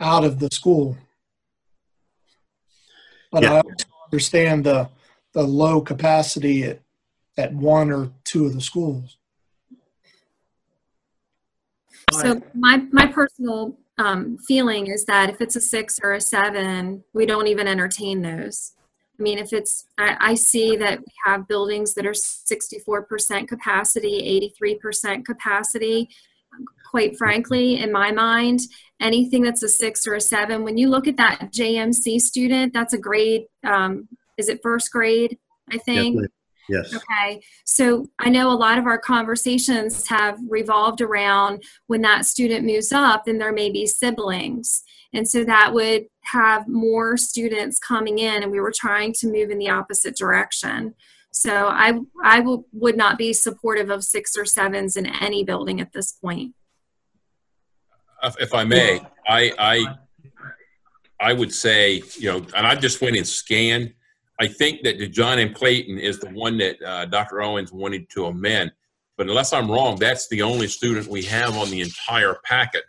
out 0.00 0.24
of 0.24 0.38
the 0.38 0.48
school. 0.52 0.96
But 3.30 3.42
Yeah. 3.42 3.54
I 3.54 3.56
also 3.60 3.86
understand 4.06 4.64
the 4.64 4.90
the 5.34 5.42
low 5.42 5.80
capacity 5.80 6.64
at 6.64 6.80
at 7.36 7.52
one 7.52 7.92
or 7.92 8.12
two 8.24 8.46
of 8.46 8.54
the 8.54 8.60
schools. 8.60 9.17
So 12.12 12.40
my, 12.54 12.82
my 12.90 13.06
personal 13.06 13.76
um, 13.98 14.38
feeling 14.46 14.86
is 14.86 15.04
that 15.06 15.30
if 15.30 15.40
it's 15.40 15.56
a 15.56 15.60
six 15.60 15.98
or 16.02 16.14
a 16.14 16.20
seven, 16.20 17.04
we 17.12 17.26
don't 17.26 17.46
even 17.46 17.66
entertain 17.66 18.22
those. 18.22 18.72
I 19.18 19.22
mean, 19.22 19.38
if 19.38 19.52
it's, 19.52 19.86
I, 19.98 20.16
I 20.20 20.34
see 20.34 20.76
that 20.76 21.00
we 21.00 21.12
have 21.24 21.48
buildings 21.48 21.94
that 21.94 22.06
are 22.06 22.12
64% 22.12 23.48
capacity, 23.48 24.52
83% 24.62 25.24
capacity. 25.24 26.08
Quite 26.90 27.18
frankly, 27.18 27.80
in 27.80 27.92
my 27.92 28.12
mind, 28.12 28.60
anything 29.00 29.42
that's 29.42 29.62
a 29.62 29.68
six 29.68 30.06
or 30.06 30.14
a 30.14 30.20
seven, 30.20 30.62
when 30.62 30.78
you 30.78 30.88
look 30.88 31.08
at 31.08 31.16
that 31.16 31.50
JMC 31.52 32.20
student, 32.20 32.72
that's 32.72 32.94
a 32.94 32.98
grade, 32.98 33.42
um, 33.64 34.08
is 34.38 34.48
it 34.48 34.60
first 34.62 34.90
grade, 34.92 35.36
I 35.70 35.78
think? 35.78 36.20
Yes. 36.68 36.94
Okay, 36.94 37.40
so 37.64 38.06
I 38.18 38.28
know 38.28 38.50
a 38.50 38.54
lot 38.54 38.78
of 38.78 38.86
our 38.86 38.98
conversations 38.98 40.06
have 40.08 40.38
revolved 40.48 41.00
around 41.00 41.62
when 41.86 42.02
that 42.02 42.26
student 42.26 42.66
moves 42.66 42.92
up, 42.92 43.24
then 43.24 43.38
there 43.38 43.52
may 43.52 43.70
be 43.70 43.86
siblings. 43.86 44.82
And 45.14 45.26
so 45.26 45.44
that 45.44 45.72
would 45.72 46.04
have 46.24 46.68
more 46.68 47.16
students 47.16 47.78
coming 47.78 48.18
in, 48.18 48.42
and 48.42 48.52
we 48.52 48.60
were 48.60 48.72
trying 48.74 49.14
to 49.14 49.26
move 49.26 49.50
in 49.50 49.58
the 49.58 49.70
opposite 49.70 50.16
direction. 50.16 50.94
So 51.30 51.68
I, 51.68 51.98
I 52.22 52.38
w- 52.38 52.64
would 52.72 52.96
not 52.96 53.16
be 53.16 53.32
supportive 53.32 53.90
of 53.90 54.04
six 54.04 54.36
or 54.36 54.44
sevens 54.44 54.96
in 54.96 55.06
any 55.06 55.44
building 55.44 55.80
at 55.80 55.92
this 55.92 56.12
point. 56.12 56.54
If 58.22 58.34
if 58.40 58.52
I 58.52 58.64
may, 58.64 59.00
I, 59.26 59.52
I, 59.58 59.94
I 61.20 61.32
would 61.32 61.52
say, 61.52 62.02
you 62.16 62.32
know, 62.32 62.38
and 62.56 62.66
I 62.66 62.74
just 62.74 63.00
went 63.00 63.16
and 63.16 63.26
scanned 63.26 63.94
I 64.40 64.46
think 64.46 64.82
that 64.84 64.98
the 64.98 65.08
John 65.08 65.38
M. 65.38 65.52
Clayton 65.52 65.98
is 65.98 66.20
the 66.20 66.28
one 66.30 66.58
that 66.58 66.80
uh, 66.82 67.06
Dr. 67.06 67.42
Owens 67.42 67.72
wanted 67.72 68.08
to 68.10 68.26
amend. 68.26 68.72
But 69.16 69.28
unless 69.28 69.52
I'm 69.52 69.68
wrong, 69.70 69.96
that's 69.96 70.28
the 70.28 70.42
only 70.42 70.68
student 70.68 71.08
we 71.08 71.22
have 71.24 71.56
on 71.56 71.70
the 71.70 71.80
entire 71.80 72.36
packet. 72.44 72.84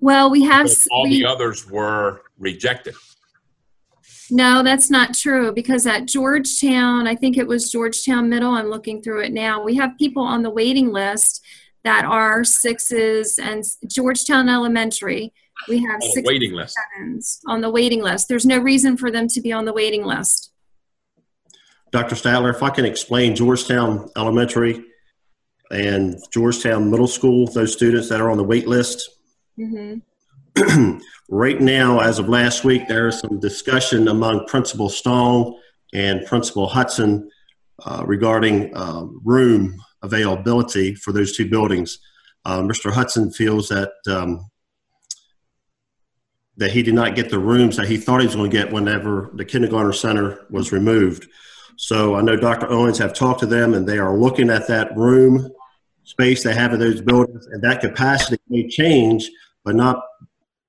Well, 0.00 0.30
we 0.30 0.42
have, 0.44 0.66
s- 0.66 0.88
All 0.90 1.02
we- 1.04 1.20
the 1.20 1.26
others 1.26 1.68
were 1.70 2.22
rejected. 2.38 2.94
no, 4.30 4.62
that's 4.62 4.88
not 4.88 5.12
true 5.12 5.52
because 5.52 5.86
at 5.86 6.06
Georgetown, 6.06 7.06
I 7.06 7.14
think 7.14 7.36
it 7.36 7.46
was 7.46 7.70
Georgetown 7.70 8.30
Middle, 8.30 8.52
I'm 8.52 8.68
looking 8.70 9.02
through 9.02 9.20
it 9.24 9.32
now. 9.34 9.62
We 9.62 9.76
have 9.76 9.98
people 9.98 10.22
on 10.22 10.42
the 10.42 10.50
waiting 10.50 10.90
list 10.92 11.44
that 11.84 12.06
are 12.06 12.42
sixes 12.44 13.38
and 13.38 13.62
Georgetown 13.86 14.48
Elementary. 14.48 15.34
We 15.68 15.82
have 15.82 15.96
On 16.02 16.10
six 16.12 16.26
waiting 16.26 16.52
list. 16.52 16.76
on 17.46 17.60
the 17.60 17.70
waiting 17.70 18.02
list. 18.02 18.28
There's 18.28 18.46
no 18.46 18.58
reason 18.58 18.96
for 18.96 19.10
them 19.10 19.28
to 19.28 19.40
be 19.40 19.52
on 19.52 19.64
the 19.64 19.72
waiting 19.72 20.04
list. 20.04 20.52
Dr. 21.92 22.14
Statler, 22.14 22.54
if 22.54 22.62
I 22.62 22.70
can 22.70 22.84
explain 22.84 23.34
Georgetown 23.34 24.08
Elementary 24.16 24.84
and 25.70 26.16
Georgetown 26.32 26.90
Middle 26.90 27.08
School, 27.08 27.46
those 27.48 27.72
students 27.72 28.08
that 28.08 28.20
are 28.20 28.30
on 28.30 28.36
the 28.36 28.44
wait 28.44 28.66
list. 28.66 29.08
hmm 29.56 29.96
Right 31.32 31.60
now, 31.60 32.00
as 32.00 32.18
of 32.18 32.28
last 32.28 32.64
week, 32.64 32.88
there 32.88 33.06
is 33.06 33.20
some 33.20 33.38
discussion 33.38 34.08
among 34.08 34.46
Principal 34.48 34.88
Stone 34.88 35.54
and 35.94 36.26
Principal 36.26 36.66
Hudson 36.66 37.30
uh, 37.86 38.02
regarding 38.04 38.76
um, 38.76 39.20
room 39.24 39.76
availability 40.02 40.96
for 40.96 41.12
those 41.12 41.36
two 41.36 41.48
buildings. 41.48 42.00
Uh, 42.44 42.62
Mr. 42.62 42.92
Hudson 42.92 43.30
feels 43.30 43.68
that 43.68 43.92
um, 44.08 44.44
that 46.56 46.72
he 46.72 46.82
did 46.82 46.94
not 46.94 47.14
get 47.14 47.30
the 47.30 47.38
rooms 47.38 47.76
that 47.76 47.88
he 47.88 47.96
thought 47.96 48.20
he 48.20 48.26
was 48.26 48.36
going 48.36 48.50
to 48.50 48.56
get 48.56 48.72
whenever 48.72 49.30
the 49.34 49.44
kindergarten 49.44 49.92
center 49.92 50.46
was 50.50 50.72
removed. 50.72 51.26
So 51.76 52.16
I 52.16 52.20
know 52.20 52.36
Dr. 52.36 52.70
Owens 52.70 52.98
have 52.98 53.14
talked 53.14 53.40
to 53.40 53.46
them, 53.46 53.72
and 53.72 53.88
they 53.88 53.98
are 53.98 54.16
looking 54.16 54.50
at 54.50 54.68
that 54.68 54.94
room 54.96 55.50
space 56.04 56.42
they 56.42 56.54
have 56.54 56.72
in 56.72 56.80
those 56.80 57.00
buildings, 57.00 57.46
and 57.46 57.62
that 57.62 57.80
capacity 57.80 58.38
may 58.48 58.68
change, 58.68 59.30
but 59.64 59.74
not 59.74 60.02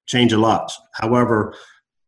change 0.05 0.33
a 0.33 0.37
lot. 0.37 0.71
However, 0.93 1.53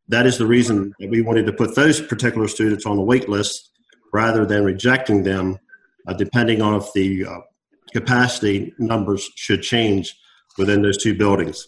that 0.07 0.25
is 0.25 0.37
the 0.37 0.45
reason 0.45 0.93
that 0.99 1.09
we 1.09 1.21
wanted 1.21 1.45
to 1.47 1.53
put 1.53 1.75
those 1.75 2.01
particular 2.01 2.47
students 2.47 2.85
on 2.85 2.97
the 2.97 3.03
wait 3.03 3.27
list 3.27 3.71
rather 4.13 4.45
than 4.45 4.63
rejecting 4.63 5.23
them, 5.23 5.57
uh, 6.07 6.13
depending 6.13 6.61
on 6.61 6.75
if 6.75 6.91
the 6.93 7.25
uh, 7.25 7.39
capacity 7.93 8.73
numbers 8.77 9.29
should 9.35 9.61
change 9.61 10.15
within 10.57 10.81
those 10.81 11.01
two 11.01 11.15
buildings. 11.15 11.67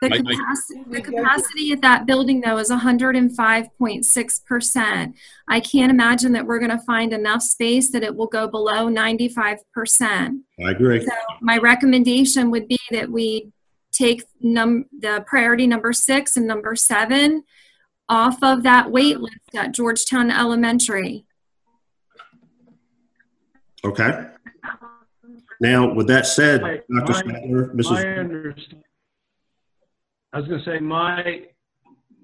The 0.00 0.06
I- 0.06 0.16
I- 0.16 0.18
capacity, 0.18 0.84
the 0.88 1.00
capacity 1.02 1.72
at 1.72 1.82
that 1.82 2.06
building 2.06 2.40
though 2.40 2.56
is 2.58 2.70
hundred 2.70 3.16
and 3.16 3.34
five 3.34 3.66
point 3.76 4.06
six 4.06 4.38
percent. 4.38 5.14
I 5.46 5.60
can't 5.60 5.90
imagine 5.90 6.32
that 6.32 6.46
we're 6.46 6.58
gonna 6.58 6.80
find 6.86 7.12
enough 7.12 7.42
space 7.42 7.90
that 7.92 8.02
it 8.02 8.16
will 8.16 8.26
go 8.26 8.48
below 8.48 8.88
ninety-five 8.88 9.58
percent. 9.74 10.40
I 10.64 10.70
agree. 10.70 11.04
So 11.04 11.12
my 11.42 11.58
recommendation 11.58 12.50
would 12.50 12.66
be 12.66 12.78
that 12.90 13.10
we 13.10 13.52
take 13.92 14.22
num, 14.40 14.86
the 14.98 15.22
priority 15.26 15.66
number 15.66 15.92
six 15.92 16.36
and 16.36 16.46
number 16.46 16.74
seven 16.76 17.42
off 18.08 18.42
of 18.42 18.62
that 18.62 18.90
wait 18.90 19.20
list 19.20 19.36
at 19.54 19.72
Georgetown 19.72 20.30
Elementary. 20.30 21.24
Okay. 23.84 24.26
Now, 25.60 25.92
with 25.92 26.06
that 26.08 26.26
said, 26.26 26.60
Dr. 26.62 26.82
my- 26.90 27.02
Statler, 27.04 27.74
My 27.74 27.82
Mrs. 27.82 28.54
I 30.32 30.38
was 30.38 30.46
going 30.46 30.62
to 30.62 30.64
say, 30.64 30.78
my, 30.78 31.42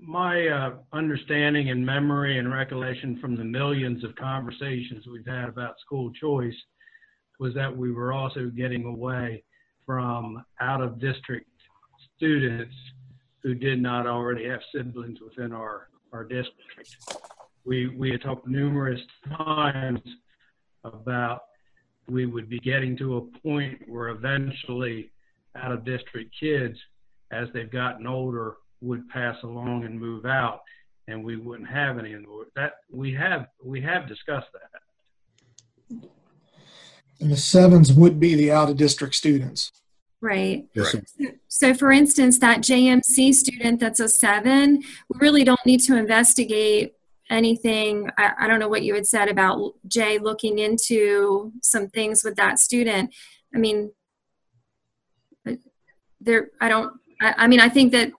my 0.01 0.47
uh, 0.47 0.71
understanding 0.93 1.71
and 1.71 1.85
memory 1.85 2.39
and 2.39 2.53
recollection 2.53 3.19
from 3.21 3.37
the 3.37 3.45
millions 3.45 4.05
of 4.05 4.15
conversations 4.15 5.07
we've 5.11 5.27
had 5.27 5.49
about 5.49 5.75
school 5.85 6.13
choice 6.13 6.55
was 7.41 7.53
that 7.55 7.77
we 7.77 7.91
were 7.91 8.13
also 8.13 8.47
getting 8.47 8.85
away 8.85 9.43
from 9.85 10.45
out-of-district 10.61 11.49
students 12.17 12.75
who 13.43 13.55
did 13.55 13.83
not 13.83 14.07
already 14.07 14.49
have 14.49 14.61
siblings 14.75 15.19
within 15.21 15.53
our, 15.53 15.89
our 16.13 16.23
district. 16.23 16.97
We, 17.65 17.89
we 17.89 18.13
had 18.13 18.23
talked 18.23 18.47
numerous 18.47 19.01
times 19.37 20.01
about 20.85 21.43
we 22.09 22.27
would 22.27 22.49
be 22.49 22.61
getting 22.61 22.97
to 22.99 23.17
a 23.17 23.21
point 23.41 23.81
where 23.89 24.09
eventually 24.11 25.11
out 25.57 25.73
of 25.73 25.85
district 25.85 26.33
kids, 26.39 26.79
as 27.31 27.49
they've 27.53 27.71
gotten 27.71 28.07
older, 28.07 28.57
would 28.81 29.09
pass 29.09 29.37
along 29.43 29.85
and 29.85 29.99
move 29.99 30.27
out, 30.27 30.61
and 31.09 31.25
we 31.25 31.37
wouldn't 31.37 31.69
have 31.69 31.99
any 31.99 32.15
anymore. 32.15 32.47
That 32.55 32.75
we 32.91 33.15
have 33.15 33.47
we 33.65 33.81
have 33.83 34.09
discussed 34.09 34.49
that. 34.53 36.01
And 37.21 37.31
the 37.31 37.37
sevens 37.37 37.93
would 37.93 38.21
be 38.21 38.35
the 38.35 38.53
out-of-district 38.53 39.15
students. 39.15 39.73
Right. 40.21 40.67
Yes, 40.75 40.93
sir. 40.93 41.03
So 41.49 41.73
for 41.73 41.91
instance, 41.91 42.39
that 42.41 42.61
JMC 42.61 43.33
student 43.33 43.81
that's 43.81 44.01
a 44.01 44.09
seven, 44.09 44.83
we 45.09 45.19
really 45.19 45.45
don't 45.45 45.65
need 45.65 45.81
to 45.83 45.97
investigate 45.97 46.95
anything. 47.31 48.11
I, 48.19 48.33
I 48.41 48.47
don't 48.47 48.61
know 48.61 48.69
what 48.69 48.83
you 48.83 48.95
had 48.95 49.07
said 49.07 49.29
about 49.29 49.75
Jay 49.87 50.19
looking 50.19 50.59
into 50.59 51.53
some 51.63 51.89
things 51.89 52.23
with 52.25 52.37
that 52.37 52.59
student. 52.59 53.15
I 53.55 53.59
mean, 53.59 53.93
there, 56.21 56.49
I 56.61 56.69
don't, 56.69 56.93
I, 57.21 57.35
I 57.39 57.47
mean, 57.47 57.61
I 57.61 57.69
think 57.69 57.93
that, 57.93 58.13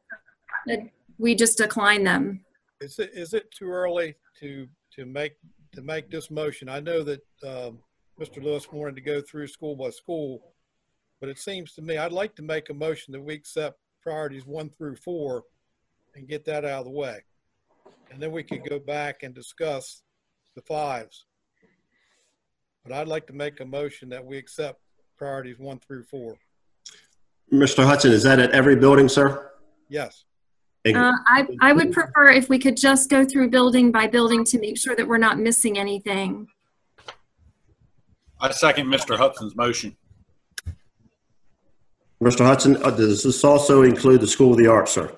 that 0.66 0.80
we 1.18 1.36
just 1.36 1.58
decline 1.58 2.04
them. 2.04 2.44
Is 2.82 3.00
it, 3.00 3.12
is 3.14 3.34
it 3.34 3.52
too 3.52 3.70
early 3.70 4.16
to, 4.40 4.68
to 4.96 5.06
make, 5.06 5.34
to 5.74 5.82
make 5.82 6.10
this 6.10 6.30
motion? 6.30 6.70
I 6.70 6.80
know 6.80 7.04
that, 7.04 7.22
um, 7.44 7.80
Mr. 8.20 8.44
Lewis 8.44 8.72
wanted 8.72 8.96
to 8.96 9.02
go 9.02 9.22
through 9.22 9.48
school 9.48 9.76
by 9.76 9.92
school, 9.92 10.42
but 11.20 11.30
it 11.30 11.38
seems 11.38 11.74
to 11.74 11.82
me, 11.82 11.98
I'd 11.98 12.12
like 12.12 12.36
to 12.38 12.42
make 12.42 12.70
a 12.70 12.74
motion 12.74 13.12
that 13.14 13.22
we 13.22 13.36
accept 13.36 13.80
priorities 14.02 14.46
one 14.46 14.70
through 14.70 14.96
four 14.96 15.44
and 16.16 16.28
get 16.28 16.46
that 16.46 16.66
out 16.66 16.80
of 16.80 16.86
the 16.86 16.92
way. 16.92 17.24
And 18.10 18.22
then 18.22 18.32
we 18.32 18.44
could 18.44 18.68
go 18.68 18.80
back 18.80 19.24
and 19.24 19.36
discuss 19.36 20.02
the 20.56 20.62
fives. 20.62 21.26
But 22.84 22.94
I'd 22.94 23.08
like 23.08 23.28
to 23.28 23.34
make 23.34 23.60
a 23.60 23.66
motion 23.66 24.10
that 24.10 24.26
we 24.26 24.38
accept 24.38 24.80
priorities 25.18 25.60
one 25.60 25.80
through 25.80 26.04
four. 26.04 26.38
Mr. 27.52 27.86
Hudson, 27.86 28.12
is 28.12 28.24
that 28.24 28.40
at 28.40 28.52
every 28.52 28.76
building, 28.76 29.08
sir? 29.08 29.52
Yes. 29.90 30.26
Uh, 30.86 31.12
I, 31.26 31.48
I 31.62 31.74
would 31.74 31.92
prefer 31.92 32.30
if 32.30 32.50
we 32.50 32.60
could 32.60 32.78
just 32.78 33.10
go 33.10 33.26
through 33.26 33.50
building 33.50 33.92
by 33.92 34.08
building 34.08 34.46
to 34.46 34.60
make 34.60 34.78
sure 34.78 34.96
that 34.96 35.08
we're 35.08 35.18
not 35.18 35.38
missing 35.38 35.78
anything. 35.78 36.48
I 38.40 38.52
second 38.52 38.88
Mr. 38.88 39.18
Hudson's 39.18 39.56
motion. 39.56 39.98
Mr. 42.24 42.46
Hudson, 42.46 42.78
uh, 42.84 42.92
does 42.92 43.24
this 43.24 43.44
also 43.44 43.84
include 43.84 44.22
the 44.22 44.28
School 44.28 44.52
of 44.52 44.58
the 44.58 44.68
Arts, 44.68 44.92
sir? 44.94 45.16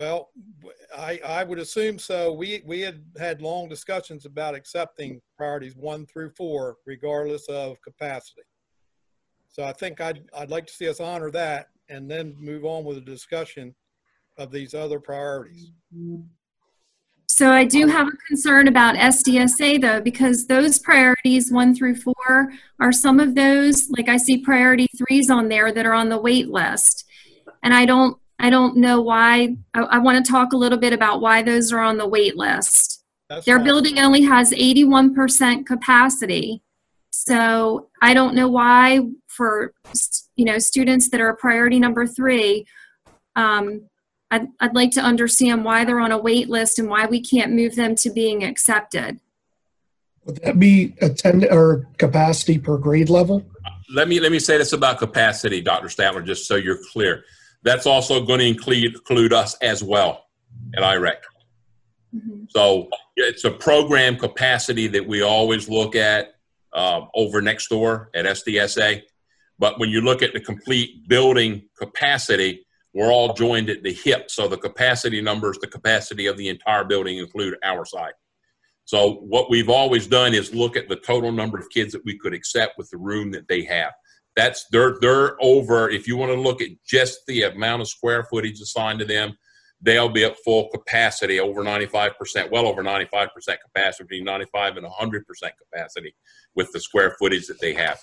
Well, 0.00 0.30
I, 0.96 1.20
I 1.24 1.44
would 1.44 1.58
assume 1.58 1.98
so. 1.98 2.32
We, 2.32 2.62
we 2.66 2.80
had 2.80 3.02
had 3.18 3.42
long 3.42 3.68
discussions 3.68 4.26
about 4.26 4.54
accepting 4.54 5.20
priorities 5.36 5.76
one 5.76 6.06
through 6.06 6.30
four 6.30 6.76
regardless 6.86 7.48
of 7.48 7.80
capacity. 7.82 8.42
So 9.52 9.64
I 9.64 9.72
think 9.72 10.00
I'd, 10.00 10.24
I'd 10.36 10.50
like 10.50 10.66
to 10.66 10.72
see 10.72 10.88
us 10.88 10.98
honor 10.98 11.30
that 11.30 11.68
and 11.88 12.10
then 12.10 12.34
move 12.38 12.64
on 12.64 12.84
with 12.84 12.96
a 12.96 13.02
discussion 13.02 13.74
of 14.38 14.50
these 14.50 14.74
other 14.74 14.98
priorities. 14.98 15.72
So 17.28 17.50
I 17.50 17.64
do 17.64 17.86
have 17.86 18.08
a 18.08 18.16
concern 18.28 18.66
about 18.66 18.94
SDSA 18.96 19.80
though, 19.80 20.00
because 20.00 20.46
those 20.46 20.78
priorities 20.78 21.52
one 21.52 21.74
through 21.74 21.96
four 21.96 22.52
are 22.80 22.92
some 22.92 23.20
of 23.20 23.34
those, 23.34 23.88
like 23.90 24.08
I 24.08 24.16
see 24.16 24.38
priority 24.38 24.86
threes 24.96 25.30
on 25.30 25.48
there 25.48 25.70
that 25.70 25.84
are 25.84 25.92
on 25.92 26.08
the 26.08 26.18
wait 26.18 26.48
list. 26.48 27.04
And 27.62 27.74
I 27.74 27.84
don't, 27.84 28.18
I 28.38 28.48
don't 28.48 28.78
know 28.78 29.02
why, 29.02 29.56
I, 29.74 29.82
I 29.82 29.98
want 29.98 30.24
to 30.24 30.32
talk 30.32 30.54
a 30.54 30.56
little 30.56 30.78
bit 30.78 30.94
about 30.94 31.20
why 31.20 31.42
those 31.42 31.72
are 31.72 31.80
on 31.80 31.98
the 31.98 32.08
wait 32.08 32.36
list. 32.36 33.04
That's 33.28 33.46
Their 33.46 33.58
building 33.58 33.98
only 33.98 34.22
has 34.22 34.50
81% 34.50 35.66
capacity. 35.66 36.62
So 37.12 37.88
I 38.00 38.14
don't 38.14 38.34
know 38.34 38.48
why 38.48 39.00
for, 39.28 39.72
you 40.34 40.44
know, 40.44 40.58
students 40.58 41.10
that 41.10 41.20
are 41.20 41.36
priority 41.36 41.78
number 41.78 42.06
three, 42.06 42.66
um, 43.36 43.82
I'd, 44.30 44.48
I'd 44.60 44.74
like 44.74 44.92
to 44.92 45.00
understand 45.00 45.64
why 45.64 45.84
they're 45.84 46.00
on 46.00 46.10
a 46.10 46.18
wait 46.18 46.48
list 46.48 46.78
and 46.78 46.88
why 46.88 47.04
we 47.04 47.20
can't 47.20 47.52
move 47.52 47.76
them 47.76 47.94
to 47.96 48.10
being 48.10 48.42
accepted. 48.42 49.20
Would 50.24 50.36
that 50.42 50.58
be 50.58 50.94
attend 51.02 51.46
or 51.50 51.86
capacity 51.98 52.58
per 52.58 52.78
grade 52.78 53.10
level? 53.10 53.44
Let 53.94 54.08
me, 54.08 54.18
let 54.18 54.32
me 54.32 54.38
say 54.38 54.56
this 54.56 54.72
about 54.72 54.98
capacity, 54.98 55.60
Dr. 55.60 55.88
Statler, 55.88 56.24
just 56.24 56.46
so 56.46 56.56
you're 56.56 56.80
clear. 56.92 57.24
That's 57.62 57.86
also 57.86 58.24
going 58.24 58.38
to 58.40 58.46
include, 58.46 58.94
include 58.94 59.34
us 59.34 59.54
as 59.60 59.82
well 59.82 60.24
at 60.74 60.82
IREC. 60.82 61.16
So 62.48 62.88
it's 63.16 63.44
a 63.44 63.50
program 63.50 64.16
capacity 64.16 64.86
that 64.88 65.06
we 65.06 65.22
always 65.22 65.68
look 65.68 65.94
at 65.96 66.31
uh, 66.72 67.02
over 67.14 67.40
next 67.40 67.68
door 67.68 68.10
at 68.14 68.24
SDSA. 68.24 69.02
But 69.58 69.78
when 69.78 69.90
you 69.90 70.00
look 70.00 70.22
at 70.22 70.32
the 70.32 70.40
complete 70.40 71.08
building 71.08 71.68
capacity, 71.78 72.66
we're 72.94 73.12
all 73.12 73.32
joined 73.32 73.70
at 73.70 73.82
the 73.82 73.92
hip. 73.92 74.30
So 74.30 74.48
the 74.48 74.58
capacity 74.58 75.20
numbers, 75.20 75.58
the 75.58 75.66
capacity 75.66 76.26
of 76.26 76.36
the 76.36 76.48
entire 76.48 76.84
building 76.84 77.18
include 77.18 77.56
our 77.62 77.84
side. 77.84 78.12
So 78.84 79.14
what 79.14 79.48
we've 79.48 79.70
always 79.70 80.06
done 80.06 80.34
is 80.34 80.54
look 80.54 80.76
at 80.76 80.88
the 80.88 80.96
total 80.96 81.32
number 81.32 81.58
of 81.58 81.70
kids 81.70 81.92
that 81.92 82.04
we 82.04 82.18
could 82.18 82.34
accept 82.34 82.76
with 82.76 82.90
the 82.90 82.98
room 82.98 83.30
that 83.32 83.48
they 83.48 83.64
have. 83.64 83.92
That's 84.34 84.66
they're 84.70 84.96
they're 85.00 85.36
over. 85.42 85.90
If 85.90 86.08
you 86.08 86.16
want 86.16 86.32
to 86.32 86.40
look 86.40 86.62
at 86.62 86.70
just 86.86 87.20
the 87.26 87.42
amount 87.42 87.82
of 87.82 87.88
square 87.88 88.24
footage 88.24 88.60
assigned 88.60 88.98
to 89.00 89.04
them, 89.04 89.36
they'll 89.82 90.08
be 90.08 90.24
at 90.24 90.38
full 90.44 90.68
capacity, 90.68 91.40
over 91.40 91.62
95%, 91.62 92.50
well 92.50 92.66
over 92.66 92.82
95% 92.82 93.28
capacity, 93.64 94.04
between 94.04 94.24
95 94.24 94.76
and 94.78 94.86
100% 94.86 95.22
capacity 95.58 96.14
with 96.54 96.70
the 96.72 96.80
square 96.80 97.14
footage 97.18 97.46
that 97.48 97.60
they 97.60 97.74
have. 97.74 98.00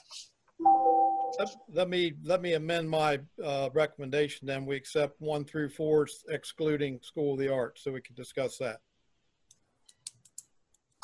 Let- 1.39 1.56
Let 1.72 1.89
me, 1.89 2.13
let 2.24 2.42
me 2.42 2.54
amend 2.54 2.89
my 2.89 3.20
uh, 3.44 3.70
recommendation 3.74 4.46
then. 4.46 4.65
We 4.65 4.76
accept 4.76 5.22
one 5.22 5.46
through 5.46 5.70
four 5.70 6.06
excluding 6.28 7.00
School 7.02 7.34
of 7.34 7.39
the 7.39 7.52
Arts, 7.52 7.84
so 7.84 7.92
we 7.92 8.02
can 8.02 8.15
discuss 8.15 8.58
that. 8.58 8.82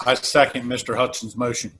I 0.05 0.13
second 0.15 0.63
Mr. 0.63 0.97
Hudson's 0.97 1.38
motion. 1.38 1.71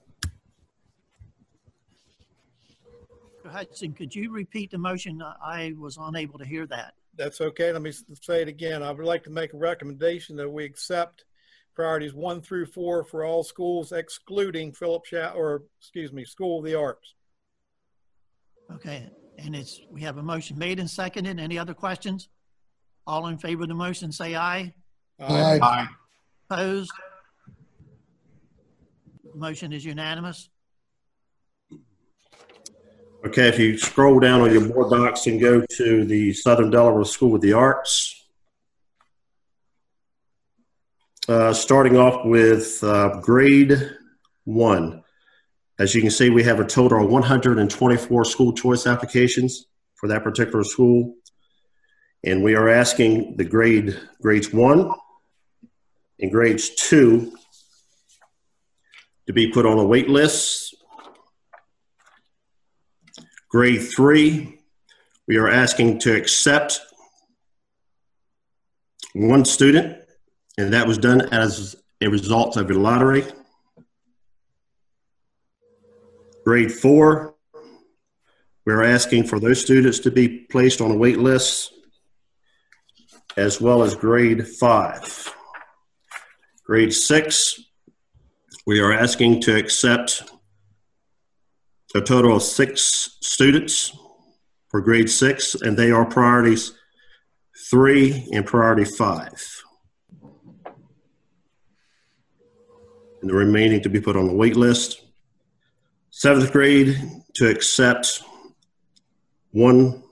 Mr. 3.44 3.50
Hudson, 3.50 3.92
could 3.92 4.14
you 4.14 4.32
repeat 4.32 4.70
the 4.70 4.78
motion? 4.78 5.22
I 5.22 5.74
was 5.78 5.98
unable 6.00 6.38
to 6.38 6.46
hear 6.46 6.66
that. 6.68 6.94
That's 7.16 7.40
okay. 7.40 7.72
Let 7.72 7.82
me 7.82 7.92
say 8.20 8.42
it 8.42 8.48
again. 8.48 8.82
I 8.82 8.90
would 8.90 9.04
like 9.04 9.24
to 9.24 9.30
make 9.30 9.52
a 9.54 9.56
recommendation 9.58 10.36
that 10.36 10.50
we 10.50 10.64
accept 10.64 11.24
priorities 11.74 12.14
one 12.14 12.40
through 12.42 12.66
four 12.66 13.04
for 13.04 13.24
all 13.24 13.42
schools 13.42 13.92
excluding 13.92 14.72
Philip 14.72 15.04
Sha, 15.06 15.32
or, 15.32 15.62
excuse 15.78 16.12
me, 16.12 16.24
School 16.24 16.58
of 16.58 16.64
the 16.64 16.74
Arts. 16.74 17.14
Okay, 18.74 19.08
and 19.38 19.54
it's, 19.54 19.80
we 19.90 20.02
have 20.02 20.18
a 20.18 20.22
motion 20.22 20.58
made 20.58 20.78
and 20.80 20.90
seconded. 20.90 21.38
Any 21.38 21.58
other 21.58 21.74
questions? 21.74 22.28
All 23.06 23.28
in 23.28 23.38
favor 23.38 23.62
of 23.62 23.68
the 23.68 23.74
motion, 23.74 24.10
say 24.10 24.34
aye. 24.34 24.74
Aye. 25.20 25.58
Aye. 25.62 25.88
Opposed? 26.50 26.90
Motion 29.34 29.72
is 29.72 29.84
unanimous. 29.84 30.48
Okay, 33.26 33.48
if 33.48 33.58
you 33.58 33.76
scroll 33.76 34.20
down 34.20 34.42
on 34.42 34.52
your 34.52 34.68
board 34.68 34.88
docs 34.88 35.26
and 35.26 35.40
go 35.40 35.60
to 35.60 36.04
the 36.04 36.32
Southern 36.32 36.70
Delaware 36.70 37.04
School 37.04 37.34
of 37.34 37.40
the 37.40 37.54
Arts. 37.54 38.24
Uh, 41.28 41.52
starting 41.52 41.96
off 41.96 42.24
with 42.24 42.78
uh, 42.84 43.18
grade 43.20 43.96
one. 44.44 45.02
As 45.76 45.92
you 45.92 46.02
can 46.02 46.12
see, 46.12 46.30
we 46.30 46.44
have 46.44 46.60
a 46.60 46.64
total 46.64 47.02
of 47.04 47.10
124 47.10 48.24
school 48.26 48.52
choice 48.52 48.86
applications 48.86 49.66
for 49.96 50.06
that 50.06 50.22
particular 50.22 50.62
school. 50.62 51.16
And 52.22 52.44
we 52.44 52.54
are 52.54 52.68
asking 52.68 53.38
the 53.38 53.44
grade, 53.44 53.98
grades 54.22 54.52
one 54.52 54.92
and 56.20 56.30
grades 56.30 56.76
two 56.76 57.32
to 59.26 59.32
be 59.32 59.50
put 59.50 59.66
on 59.66 59.78
a 59.78 59.84
wait 59.84 60.08
list 60.08 60.65
Grade 63.48 63.88
three, 63.94 64.58
we 65.28 65.36
are 65.36 65.48
asking 65.48 66.00
to 66.00 66.14
accept 66.14 66.80
one 69.14 69.44
student, 69.44 70.02
and 70.58 70.72
that 70.72 70.86
was 70.86 70.98
done 70.98 71.22
as 71.32 71.76
a 72.00 72.08
result 72.08 72.56
of 72.56 72.70
a 72.70 72.74
lottery. 72.74 73.24
Grade 76.44 76.72
four, 76.72 77.36
we're 78.64 78.82
asking 78.82 79.24
for 79.24 79.38
those 79.38 79.60
students 79.60 80.00
to 80.00 80.10
be 80.10 80.40
placed 80.50 80.80
on 80.80 80.90
a 80.90 80.96
wait 80.96 81.18
list, 81.18 81.72
as 83.36 83.60
well 83.60 83.82
as 83.82 83.94
grade 83.94 84.46
five. 84.46 85.32
Grade 86.64 86.92
six, 86.92 87.60
we 88.66 88.80
are 88.80 88.92
asking 88.92 89.40
to 89.42 89.56
accept 89.56 90.24
a 91.96 92.00
total 92.02 92.36
of 92.36 92.42
six 92.42 93.16
students 93.20 93.96
for 94.68 94.80
grade 94.80 95.08
six, 95.08 95.54
and 95.54 95.76
they 95.76 95.90
are 95.90 96.04
priorities 96.04 96.72
three 97.70 98.28
and 98.32 98.44
priority 98.44 98.84
five. 98.84 99.32
And 103.20 103.30
the 103.30 103.34
remaining 103.34 103.82
to 103.82 103.88
be 103.88 104.00
put 104.00 104.16
on 104.16 104.26
the 104.26 104.34
wait 104.34 104.56
list. 104.56 105.02
Seventh 106.10 106.52
grade 106.52 106.98
to 107.34 107.48
accept 107.48 108.22
one 109.52 110.02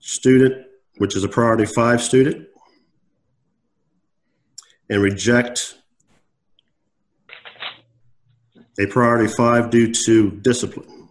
student, 0.00 0.66
which 0.98 1.16
is 1.16 1.24
a 1.24 1.28
priority 1.28 1.64
five 1.64 2.02
student, 2.02 2.46
and 4.90 5.02
reject 5.02 5.76
a 8.78 8.86
priority 8.86 9.32
five 9.32 9.70
due 9.70 9.92
to 10.06 10.30
discipline. 10.30 11.08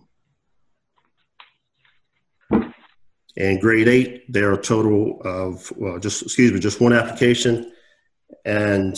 And 3.37 3.59
grade 3.59 3.87
eight, 3.87 4.31
there 4.31 4.49
are 4.49 4.53
a 4.53 4.61
total 4.61 5.21
of, 5.25 5.71
well, 5.75 5.99
just, 5.99 6.21
excuse 6.21 6.53
me, 6.53 6.59
just 6.59 6.79
one 6.79 6.93
application 6.93 7.73
and 8.45 8.97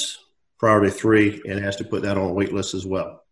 priority 0.59 0.91
three, 0.91 1.41
and 1.47 1.59
has 1.59 1.75
to 1.77 1.83
put 1.83 2.03
that 2.03 2.17
on 2.17 2.29
a 2.29 2.33
wait 2.33 2.53
list 2.53 2.73
as 2.73 2.85
well. 2.85 3.23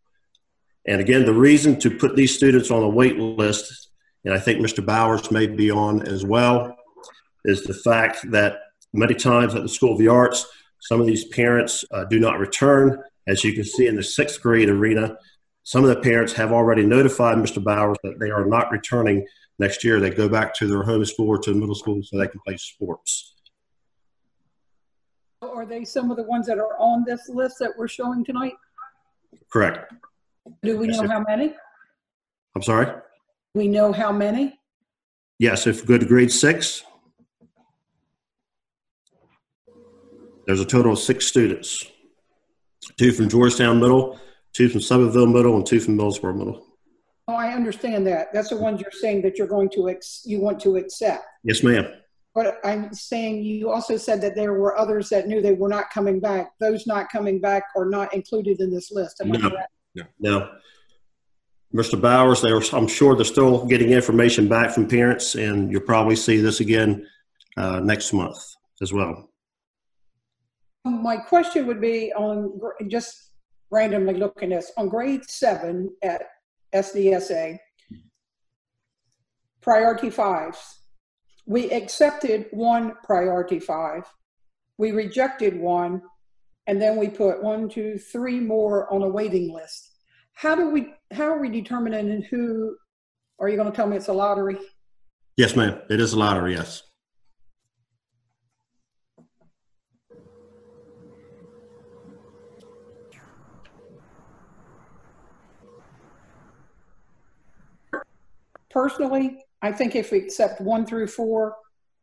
And 0.88 1.02
again, 1.02 1.26
the 1.26 1.34
reason 1.34 1.80
to 1.80 1.90
put 1.90 2.16
these 2.16 2.36
students 2.36 2.72
on 2.72 2.84
a 2.84 2.90
wait 2.90 3.18
list, 3.18 3.90
and 4.24 4.34
I 4.34 4.40
think 4.40 4.60
Mr. 4.60 4.86
Bowers 4.86 5.32
may 5.32 5.48
be 5.48 5.72
on 5.72 6.08
as 6.08 6.24
well, 6.24 6.76
is 7.44 7.64
the 7.64 7.74
fact 7.74 8.32
that 8.32 8.60
many 8.94 9.14
times 9.14 9.56
at 9.56 9.62
the 9.62 9.70
School 9.70 9.94
of 9.94 10.00
the 10.00 10.08
Arts, 10.08 10.46
some 10.82 11.02
of 11.02 11.08
these 11.08 11.26
parents 11.26 11.84
uh, 11.92 12.06
do 12.06 12.20
not 12.20 12.40
return. 12.40 13.02
As 13.28 13.44
you 13.44 13.54
can 13.54 13.64
see 13.64 13.88
in 13.88 13.96
the 13.96 14.04
sixth 14.04 14.42
grade 14.42 14.70
arena, 14.70 15.18
some 15.64 15.84
of 15.84 15.90
the 15.90 16.00
parents 16.02 16.34
have 16.34 16.52
already 16.52 16.86
notified 16.86 17.38
Mr. 17.38 17.64
Bowers 17.64 17.98
that 18.04 18.20
they 18.20 18.30
are 18.30 18.46
not 18.46 18.72
returning 18.72 19.26
next 19.58 19.84
year. 19.84 20.00
They 20.00 20.12
go 20.12 20.30
back 20.30 20.54
to 20.56 20.68
their 20.68 20.84
home 20.84 21.04
school 21.06 21.30
or 21.30 21.40
to 21.40 21.54
middle 21.54 21.74
school 21.76 22.02
so 22.04 22.20
they 22.20 22.28
can 22.28 22.40
play 22.46 22.58
sports. 22.58 23.34
Are 25.42 25.66
they 25.66 25.86
some 25.86 26.12
of 26.12 26.18
the 26.18 26.24
ones 26.24 26.46
that 26.48 26.60
are 26.60 26.78
on 26.80 27.04
this 27.06 27.28
list 27.30 27.58
that 27.60 27.72
we're 27.78 27.88
showing 27.88 28.24
tonight? 28.24 28.54
Correct. 29.52 29.92
Do 30.64 30.78
we 30.78 30.88
Yes, 30.88 30.98
know 30.98 31.04
sir. 31.04 31.14
how 31.14 31.24
many? 31.28 31.56
I'm 32.56 32.62
sorry? 32.62 32.88
We 33.56 33.68
know 33.68 33.92
how 33.92 34.12
many? 34.12 34.60
Yes, 35.40 35.66
if 35.66 35.82
we 35.82 35.88
go 35.88 35.98
to 35.98 36.06
grade 36.06 36.32
six, 36.32 36.84
there's 40.46 40.60
a 40.60 40.66
total 40.66 40.94
of 40.94 41.00
six 41.00 41.26
students. 41.26 41.86
Two 42.98 43.12
from 43.12 43.28
Georgetown 43.30 43.80
Middle, 43.80 44.20
two 44.54 44.70
from 44.70 44.80
Selbyville 44.82 45.32
Middle, 45.32 45.56
and 45.58 45.66
two 45.66 45.80
from 45.80 45.98
Millsboro 45.98 46.36
Middle. 46.36 46.66
Oh, 47.28 47.34
I 47.34 47.54
understand 47.54 48.06
that. 48.08 48.28
That's 48.34 48.50
the 48.50 48.58
ones 48.58 48.80
you're 48.82 48.92
saying 48.92 49.24
that 49.24 49.38
you're 49.38 49.48
going 49.48 49.70
to, 49.72 49.90
ex- 49.90 50.22
you 50.26 50.40
want 50.40 50.60
to 50.62 50.78
accept. 50.78 51.26
Yes, 51.44 51.64
ma'am. 51.64 51.88
But 52.36 52.60
I'm 52.64 52.94
saying 52.94 53.44
you 53.44 53.72
also 53.72 53.98
said 53.98 54.22
that 54.22 54.36
there 54.36 54.54
were 54.54 54.78
others 54.78 55.10
that 55.10 55.28
knew 55.28 55.42
they 55.42 55.54
were 55.54 55.70
not 55.70 55.90
coming 55.90 56.20
back. 56.20 56.52
Those 56.60 56.86
not 56.86 57.10
coming 57.10 57.40
back 57.40 57.64
are 57.76 57.86
not 57.86 58.14
included 58.14 58.60
in 58.60 58.70
this 58.72 58.92
list. 58.92 59.22
Am 59.22 59.32
I 59.32 59.38
No. 59.38 59.50
correct? 59.50 59.70
Now, 60.20 60.50
Mr. 61.74 62.00
Bowers, 62.00 62.42
they 62.42 62.50
are, 62.52 62.62
I'm 62.74 62.88
sure 62.88 63.16
they're 63.16 63.26
still 63.26 63.66
getting 63.66 63.90
information 63.92 64.48
back 64.48 64.72
from 64.72 64.88
parents, 64.88 65.36
and 65.36 65.72
you'll 65.72 65.82
probably 65.82 66.16
see 66.16 66.38
this 66.38 66.60
again 66.60 67.08
uh, 67.58 67.80
next 67.80 68.14
month 68.14 68.38
as 68.82 68.94
well. 68.94 69.30
My 70.86 71.18
question 71.18 71.66
would 71.66 71.82
be 71.82 72.14
on, 72.14 72.60
just 72.88 73.32
randomly 73.72 74.14
looking 74.14 74.54
at 74.54 74.62
this, 74.62 74.72
on 74.78 74.88
grade 74.88 75.28
seven 75.28 75.90
at 76.04 76.22
SDSA, 76.74 77.58
priority 79.62 80.12
fives, 80.12 80.82
we 81.48 81.72
accepted 81.72 82.48
one 82.52 82.94
priority 83.04 83.60
five, 83.60 84.04
we 84.78 84.92
rejected 84.92 85.60
one, 85.60 86.04
and 86.68 86.80
then 86.80 86.98
we 86.98 87.08
put 87.08 87.42
one, 87.42 87.68
two, 87.68 87.98
three 87.98 88.40
more 88.40 88.92
on 88.94 89.02
a 89.02 89.08
waiting 89.08 89.52
list. 89.52 89.92
How 90.34 90.54
do 90.56 90.70
we, 90.70 90.94
how 91.12 91.26
are 91.26 91.40
we 91.40 91.50
determining 91.50 92.22
who, 92.24 92.76
are 93.40 93.50
you 93.50 93.58
going 93.58 93.72
to 93.72 93.76
tell 93.76 93.88
me 93.88 93.98
it's 93.98 94.08
a 94.08 94.14
lottery? 94.14 94.58
Yes, 95.36 95.56
ma'am. 95.56 95.82
It 95.90 96.00
is 96.00 96.14
a 96.14 96.20
lottery, 96.20 96.54
yes. 96.54 96.84
Personally, 108.76 109.38
I 109.62 109.72
think 109.72 109.96
if 109.96 110.12
we 110.12 110.18
accept 110.18 110.60
one 110.60 110.86
through 110.86 111.08
four 111.08 111.56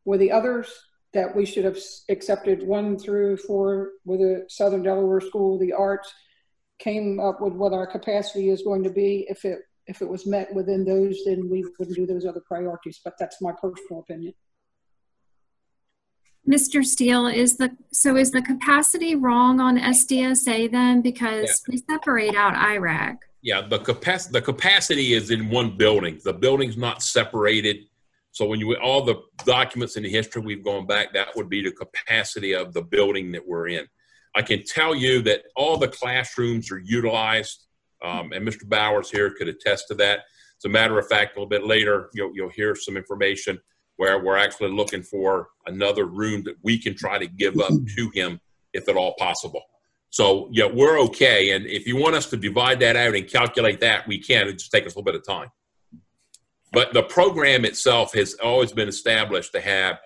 with 0.07 0.21
the 0.21 0.33
others, 0.33 0.73
that 1.13 1.37
we 1.37 1.45
should 1.45 1.67
have 1.67 1.79
accepted 2.09 2.67
one 2.67 2.99
through 2.99 3.37
four 3.37 3.91
with 4.07 4.21
the 4.21 4.47
Southern 4.49 4.83
Delaware 4.83 5.21
School 5.21 5.55
of 5.55 5.61
the 5.61 5.75
Arts, 5.75 6.11
came 6.79 7.21
up 7.21 7.43
with 7.43 7.53
what 7.53 7.75
our 7.75 7.87
capacity 7.87 8.49
is 8.49 8.63
going 8.63 8.83
to 8.85 8.91
be. 8.91 9.27
If 9.29 9.45
it, 9.45 9.59
if 9.87 10.01
it 10.01 10.09
was 10.09 10.25
met 10.25 10.53
within 10.55 10.83
those, 10.83 11.19
then 11.27 11.51
we 11.51 11.63
wouldn't 11.79 11.95
do 11.95 12.07
those 12.07 12.25
other 12.25 12.43
priorities, 12.49 13.01
but 13.05 13.15
that's 13.19 13.43
my 13.43 13.53
personal 13.61 14.01
opinion. 14.01 14.33
Mr. 16.49 16.83
Steele, 16.83 17.27
is 17.27 17.59
the, 17.59 17.77
so 17.93 18.17
is 18.17 18.31
the 18.31 18.41
capacity 18.41 19.15
wrong 19.15 19.61
on 19.61 19.79
SDSA 19.79 20.73
then? 20.73 21.03
Because 21.03 21.63
we 21.69 21.77
separate 21.77 22.35
out 22.35 22.55
IREC. 22.55 23.19
Yeah, 23.43 23.67
the 23.67 23.81
capacity, 23.81 24.33
the 24.33 24.43
capacity 24.43 25.15
is 25.15 25.31
in 25.31 25.51
one 25.51 25.77
building. 25.77 26.21
The 26.25 26.33
building's 26.33 26.77
not 26.77 27.03
separated. 27.03 27.89
So 28.31 28.47
when 28.47 28.61
you, 28.61 28.75
all 28.77 29.05
the 29.05 29.17
documents 29.45 29.97
in 29.97 30.05
the 30.05 30.09
history 30.09 30.41
we've 30.43 30.65
gone 30.65 30.87
back, 30.87 31.13
that 31.13 31.35
would 31.35 31.49
be 31.49 31.63
the 31.63 31.73
capacity 31.73 32.55
of 32.55 32.73
the 32.73 32.83
building 32.83 33.33
that 33.33 33.47
we're 33.47 33.69
in. 33.69 33.87
I 34.35 34.43
can 34.43 34.65
tell 34.65 34.95
you 34.95 35.21
that 35.23 35.43
all 35.57 35.77
the 35.77 35.89
classrooms 35.89 36.71
are 36.71 36.79
utilized, 36.79 37.67
um, 38.03 38.33
and 38.33 38.47
Mr. 38.47 38.67
Bowers 38.67 39.11
here 39.11 39.31
could 39.31 39.49
attest 39.49 39.89
to 39.89 39.95
that. 39.97 40.21
As 40.59 40.65
a 40.65 40.69
matter 40.69 40.99
of 40.99 41.09
fact, 41.09 41.37
a 41.37 41.41
little 41.41 41.49
bit 41.49 41.67
later, 41.67 42.09
you'll, 42.15 42.31
you'll 42.35 42.49
hear 42.49 42.75
some 42.75 42.97
information 42.97 43.61
where 43.97 44.23
we're 44.23 44.39
actually 44.39 44.71
looking 44.71 45.03
for 45.03 45.49
another 45.67 46.07
room 46.07 46.43
that 46.45 46.57
we 46.63 46.79
can 46.79 46.95
try 46.95 47.19
to 47.19 47.27
give 47.27 47.59
up 47.61 47.73
to 47.97 48.11
him 48.15 48.41
if 48.73 48.89
at 48.89 48.97
all 48.97 49.15
possible. 49.19 49.63
So, 50.13 50.51
yeah, 50.53 50.67
we're 50.67 51.01
okay. 51.05 51.53
And 51.53 51.65
if 51.65 51.87
you 51.87 51.97
want 51.97 52.15
us 52.15 52.29
to 52.31 52.37
divide 52.37 52.81
that 52.81 52.97
out 52.97 53.17
and 53.17 53.27
calculate 53.27 53.81
that, 53.81 54.07
we 54.07 54.19
can. 54.19 54.47
It 54.47 54.59
just 54.59 54.71
take 54.71 54.87
us 54.87 54.95
a 54.95 54.99
little 54.99 55.11
bit 55.11 55.15
of 55.15 55.27
time. 55.27 55.49
But 56.71 56.93
the 56.93 57.03
program 57.03 57.65
itself 57.65 58.13
has 58.13 58.35
always 58.35 58.73
been 58.73 58.89
established 58.89 59.53
to 59.53 59.61
have 59.63 60.01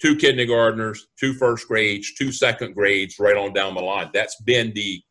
two 0.00 0.16
kindergartners, 0.16 1.08
two 1.18 1.34
first 1.34 1.68
grades, 1.68 2.14
two 2.14 2.32
second 2.32 2.74
grades, 2.74 3.18
right 3.18 3.36
on 3.36 3.52
down 3.52 3.74
the 3.74 3.82
line. 3.82 4.08
That's 4.14 4.40
been 4.42 4.72
the 4.74 5.02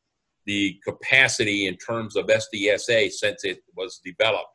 the 0.46 0.80
capacity 0.84 1.68
in 1.68 1.78
terms 1.78 2.16
of 2.16 2.26
SDSA 2.26 3.12
since 3.12 3.44
it 3.44 3.60
was 3.78 4.02
developed. 4.04 4.50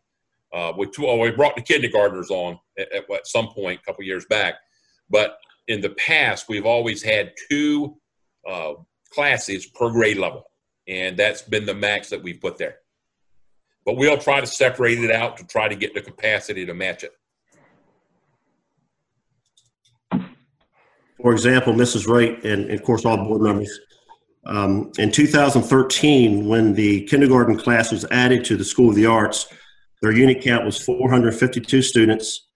Uh, 0.52 0.72
we, 0.76 0.88
we 0.98 1.30
brought 1.30 1.54
the 1.54 1.62
kindergartners 1.62 2.30
on 2.30 2.58
at, 2.76 2.92
at, 2.92 3.08
at 3.12 3.26
some 3.28 3.46
point 3.54 3.78
a 3.80 3.84
couple 3.84 4.02
years 4.02 4.26
back, 4.28 4.54
but 5.08 5.38
in 5.68 5.80
the 5.80 5.90
past 5.90 6.48
we've 6.48 6.66
always 6.66 7.00
had 7.00 7.32
two 7.48 7.96
uh, 8.48 8.72
classes 9.14 9.66
per 9.66 9.90
grade 9.90 10.18
level, 10.18 10.44
and 10.88 11.16
that's 11.16 11.42
been 11.42 11.66
the 11.66 11.74
max 11.74 12.10
that 12.10 12.22
we've 12.22 12.40
put 12.40 12.58
there. 12.58 12.76
But 13.84 13.96
we'll 13.96 14.18
try 14.18 14.40
to 14.40 14.46
separate 14.46 14.98
it 14.98 15.10
out 15.10 15.36
to 15.36 15.46
try 15.46 15.68
to 15.68 15.74
get 15.74 15.94
the 15.94 16.00
capacity 16.00 16.64
to 16.66 16.74
match 16.74 17.04
it. 17.04 17.12
For 21.20 21.32
example, 21.32 21.72
Mrs. 21.72 22.06
Wright 22.06 22.42
and, 22.44 22.70
of 22.70 22.82
course, 22.82 23.04
all 23.04 23.16
board 23.16 23.42
members, 23.42 23.80
um, 24.46 24.92
in 24.98 25.10
2013, 25.10 26.46
when 26.46 26.74
the 26.74 27.04
kindergarten 27.04 27.56
class 27.56 27.90
was 27.90 28.04
added 28.10 28.44
to 28.46 28.56
the 28.56 28.64
School 28.64 28.90
of 28.90 28.94
the 28.94 29.06
Arts, 29.06 29.46
their 30.02 30.12
unit 30.12 30.42
count 30.42 30.66
was 30.66 30.78
452 30.78 31.80
students. 31.80 32.48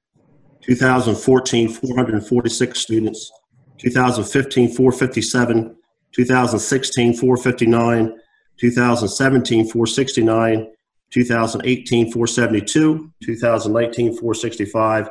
2014, 0.62 1.68
446 1.70 2.78
students. 2.78 3.30
2015, 3.78 4.68
457. 4.68 5.76
2016, 6.12 7.14
459. 7.14 8.18
2017, 8.58 9.64
469. 9.64 10.70
2018, 11.10 12.12
472. 12.12 13.12
2019, 13.24 14.06
465. 14.12 15.08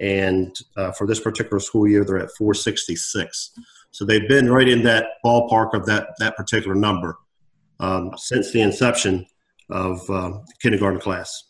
And 0.00 0.56
uh, 0.76 0.92
for 0.92 1.06
this 1.06 1.20
particular 1.20 1.60
school 1.60 1.88
year, 1.88 2.04
they're 2.04 2.18
at 2.18 2.30
466. 2.36 3.52
So 3.90 4.04
they've 4.04 4.28
been 4.28 4.50
right 4.50 4.68
in 4.68 4.82
that 4.84 5.06
ballpark 5.24 5.74
of 5.74 5.86
that, 5.86 6.10
that 6.18 6.36
particular 6.36 6.74
number 6.74 7.16
um, 7.80 8.12
since 8.16 8.52
the 8.52 8.60
inception 8.60 9.26
of 9.70 10.08
uh, 10.10 10.38
kindergarten 10.60 11.00
class. 11.00 11.47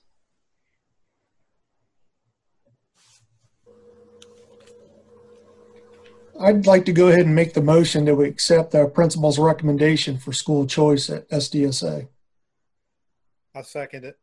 I'd 6.40 6.66
like 6.66 6.84
to 6.84 6.92
go 6.92 7.08
ahead 7.08 7.26
and 7.26 7.34
make 7.34 7.54
the 7.54 7.62
motion 7.62 8.04
that 8.04 8.14
we 8.14 8.28
accept 8.28 8.74
our 8.74 8.86
principal's 8.86 9.38
recommendation 9.38 10.18
for 10.18 10.32
school 10.32 10.66
choice 10.66 11.10
at 11.10 11.28
SDSA. 11.30 12.08
I 13.54 13.62
second 13.62 14.04
it. 14.04 14.18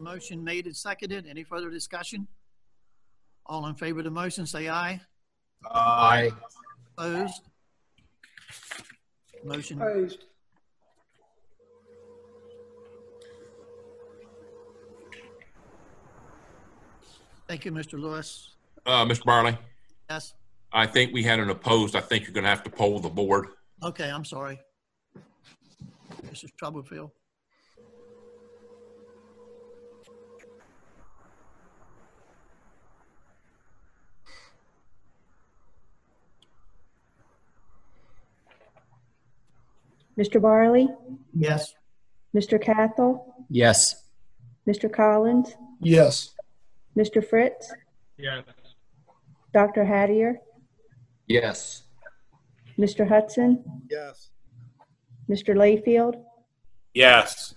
Motion 0.00 0.42
made 0.42 0.66
and 0.66 0.76
seconded. 0.76 1.26
Any 1.28 1.44
further 1.44 1.70
discussion? 1.70 2.26
All 3.46 3.66
in 3.66 3.74
favor 3.74 4.00
of 4.00 4.04
the 4.04 4.10
motion, 4.10 4.46
say 4.46 4.68
aye. 4.68 5.00
Aye. 5.64 6.30
Opposed? 6.98 7.42
Motion, 9.44 9.80
Opposed. 9.80 10.24
thank 17.48 17.64
you, 17.64 17.72
Mr. 17.72 17.98
Lewis. 17.98 18.50
Uh, 18.86 19.04
Mr. 19.04 19.22
Bireley, 19.24 19.58
Yes? 20.10 20.34
I 20.72 20.86
think 20.86 21.12
we 21.14 21.22
had 21.22 21.38
an 21.38 21.50
opposed. 21.50 21.94
I 21.94 22.00
think 22.00 22.24
you're 22.24 22.32
going 22.32 22.42
to 22.44 22.50
have 22.50 22.64
to 22.64 22.70
poll 22.70 22.98
the 22.98 23.08
board. 23.08 23.46
Okay, 23.82 24.10
I'm 24.10 24.24
sorry. 24.24 24.58
This 26.28 26.42
is 26.42 26.50
trouble, 26.58 26.82
Phil. 26.82 27.12
Mr. 40.18 40.40
Bireley, 40.40 40.88
Yes. 41.34 41.74
Mr. 42.34 42.62
Cathell, 42.62 43.24
Yes. 43.48 44.04
Mr. 44.66 44.92
Collins, 44.92 45.54
Yes. 45.80 46.34
Mr. 46.96 47.24
Fritz, 47.26 47.72
Yes. 48.16 48.44
Dr. 49.52 49.84
Hattier, 49.84 50.36
Yes. 51.26 51.84
Mr. 52.78 53.06
Hudson, 53.06 53.62
Yes. 53.90 54.30
Mr. 55.28 55.54
Layfield, 55.56 56.22
Yes. 56.94 57.54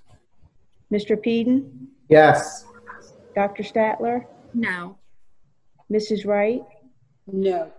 Mr. 0.91 1.21
Peden, 1.21 1.89
Yes. 2.09 2.65
Dr. 3.35 3.63
Statler, 3.63 4.25
No. 4.53 4.97
Mrs. 5.91 6.25
Wright. 6.25 6.63
No. 7.27 7.71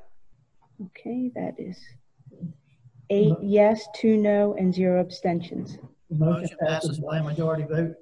Okay, 0.86 1.30
that 1.34 1.54
is 1.58 1.78
eight 3.10 3.36
yes, 3.40 3.86
two 3.94 4.16
no, 4.16 4.54
and 4.54 4.74
zero 4.74 5.00
abstentions. 5.00 5.78
Motion 6.10 6.56
passes 6.60 6.98
by 6.98 7.18
a 7.18 7.22
majority 7.22 7.64
vote. 7.64 7.94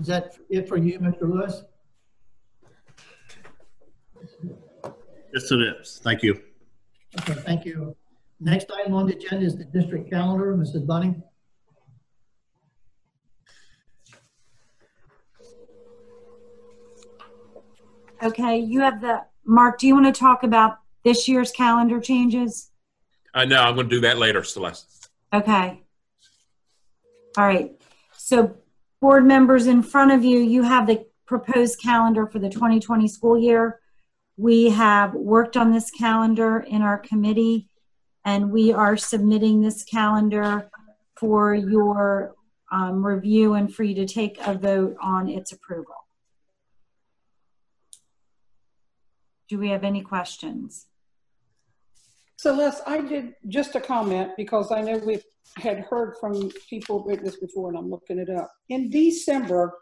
Is 0.00 0.06
that 0.06 0.34
it 0.48 0.66
for 0.66 0.78
you, 0.78 0.98
Mr. 0.98 1.22
Lewis? 1.22 1.62
Yes, 5.32 5.50
it 5.50 5.60
is. 5.60 6.00
Thank 6.02 6.22
you. 6.22 6.40
Okay, 7.20 7.34
thank 7.34 7.66
you. 7.66 7.94
Next 8.40 8.70
item 8.72 8.94
on 8.94 9.06
the 9.06 9.14
agenda 9.14 9.44
is 9.44 9.56
the 9.56 9.64
district 9.64 10.10
calendar. 10.10 10.56
Mrs. 10.56 10.86
Bunning? 10.86 11.22
Okay, 18.22 18.58
you 18.58 18.80
have 18.80 19.00
the, 19.00 19.22
Mark, 19.44 19.78
do 19.78 19.86
you 19.86 19.94
want 19.94 20.06
to 20.06 20.18
talk 20.18 20.42
about 20.42 20.78
this 21.04 21.28
year's 21.28 21.50
calendar 21.50 22.00
changes? 22.00 22.70
Uh, 23.34 23.44
no, 23.44 23.60
I'm 23.60 23.74
going 23.74 23.88
to 23.88 23.94
do 23.96 24.00
that 24.00 24.18
later, 24.18 24.42
Celeste. 24.44 25.08
Okay. 25.32 25.82
All 27.36 27.46
right. 27.46 27.72
So 28.16 28.56
board 29.00 29.24
members 29.24 29.66
in 29.66 29.82
front 29.82 30.12
of 30.12 30.24
you, 30.24 30.38
you 30.38 30.62
have 30.62 30.86
the 30.86 31.06
proposed 31.26 31.80
calendar 31.80 32.26
for 32.26 32.38
the 32.38 32.50
2020 32.50 33.08
school 33.08 33.38
year. 33.38 33.80
We 34.36 34.70
have 34.70 35.14
worked 35.14 35.56
on 35.56 35.72
this 35.72 35.90
calendar 35.90 36.60
in 36.60 36.82
our 36.82 36.98
committee 36.98 37.68
and 38.24 38.50
we 38.50 38.72
are 38.72 38.96
submitting 38.96 39.60
this 39.60 39.84
calendar 39.84 40.70
for 41.16 41.54
your 41.54 42.34
um, 42.72 43.04
review 43.04 43.54
and 43.54 43.74
for 43.74 43.82
you 43.82 43.94
to 43.94 44.06
take 44.06 44.38
a 44.46 44.54
vote 44.54 44.96
on 45.02 45.28
its 45.28 45.52
approval. 45.52 45.94
Do 49.48 49.58
we 49.58 49.70
have 49.70 49.84
any 49.84 50.02
questions? 50.02 50.86
Celeste, 52.40 52.82
I 52.86 53.02
did 53.02 53.34
just 53.48 53.74
a 53.74 53.80
comment 53.82 54.30
because 54.34 54.72
I 54.72 54.80
know 54.80 54.96
we 54.96 55.20
had 55.56 55.80
heard 55.80 56.14
from 56.18 56.50
people 56.70 57.04
with 57.04 57.22
this 57.22 57.36
before 57.36 57.68
and 57.68 57.76
I'm 57.76 57.90
looking 57.90 58.18
it 58.18 58.30
up. 58.30 58.50
In 58.70 58.88
December, 58.88 59.74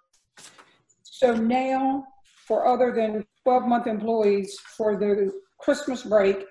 so 1.04 1.36
now 1.36 2.04
for 2.48 2.66
other 2.66 2.92
than 2.92 3.24
12 3.44 3.62
month 3.62 3.86
employees 3.86 4.58
for 4.76 4.96
the 4.96 5.32
Christmas 5.60 6.02
break, 6.02 6.46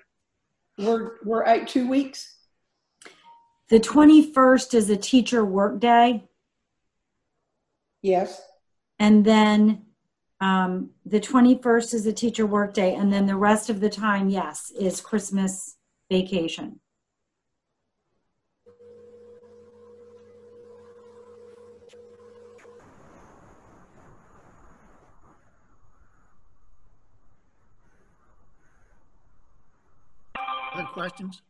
we're, 0.78 1.18
we're 1.26 1.44
at 1.44 1.68
two 1.68 1.86
weeks. 1.86 2.38
The 3.68 3.78
21st 3.78 4.72
is 4.72 4.88
a 4.88 4.96
teacher 4.96 5.44
workday. 5.44 6.24
Yes. 8.00 8.40
And 8.98 9.26
then 9.26 9.82
um, 10.40 10.88
the 11.04 11.20
21st 11.20 11.92
is 11.92 12.06
a 12.06 12.14
teacher 12.14 12.46
workday. 12.46 12.94
And 12.94 13.12
then 13.12 13.26
the 13.26 13.36
rest 13.36 13.68
of 13.68 13.80
the 13.80 13.90
time, 13.90 14.30
yes, 14.30 14.70
is 14.70 15.02
Christmas 15.02 15.74
vacation 16.10 16.80
Other 30.74 30.86
questions? 30.88 31.42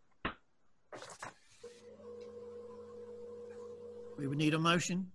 We 4.17 4.27
would 4.27 4.39
need 4.39 4.55
a 4.55 4.59
motion. 4.59 5.11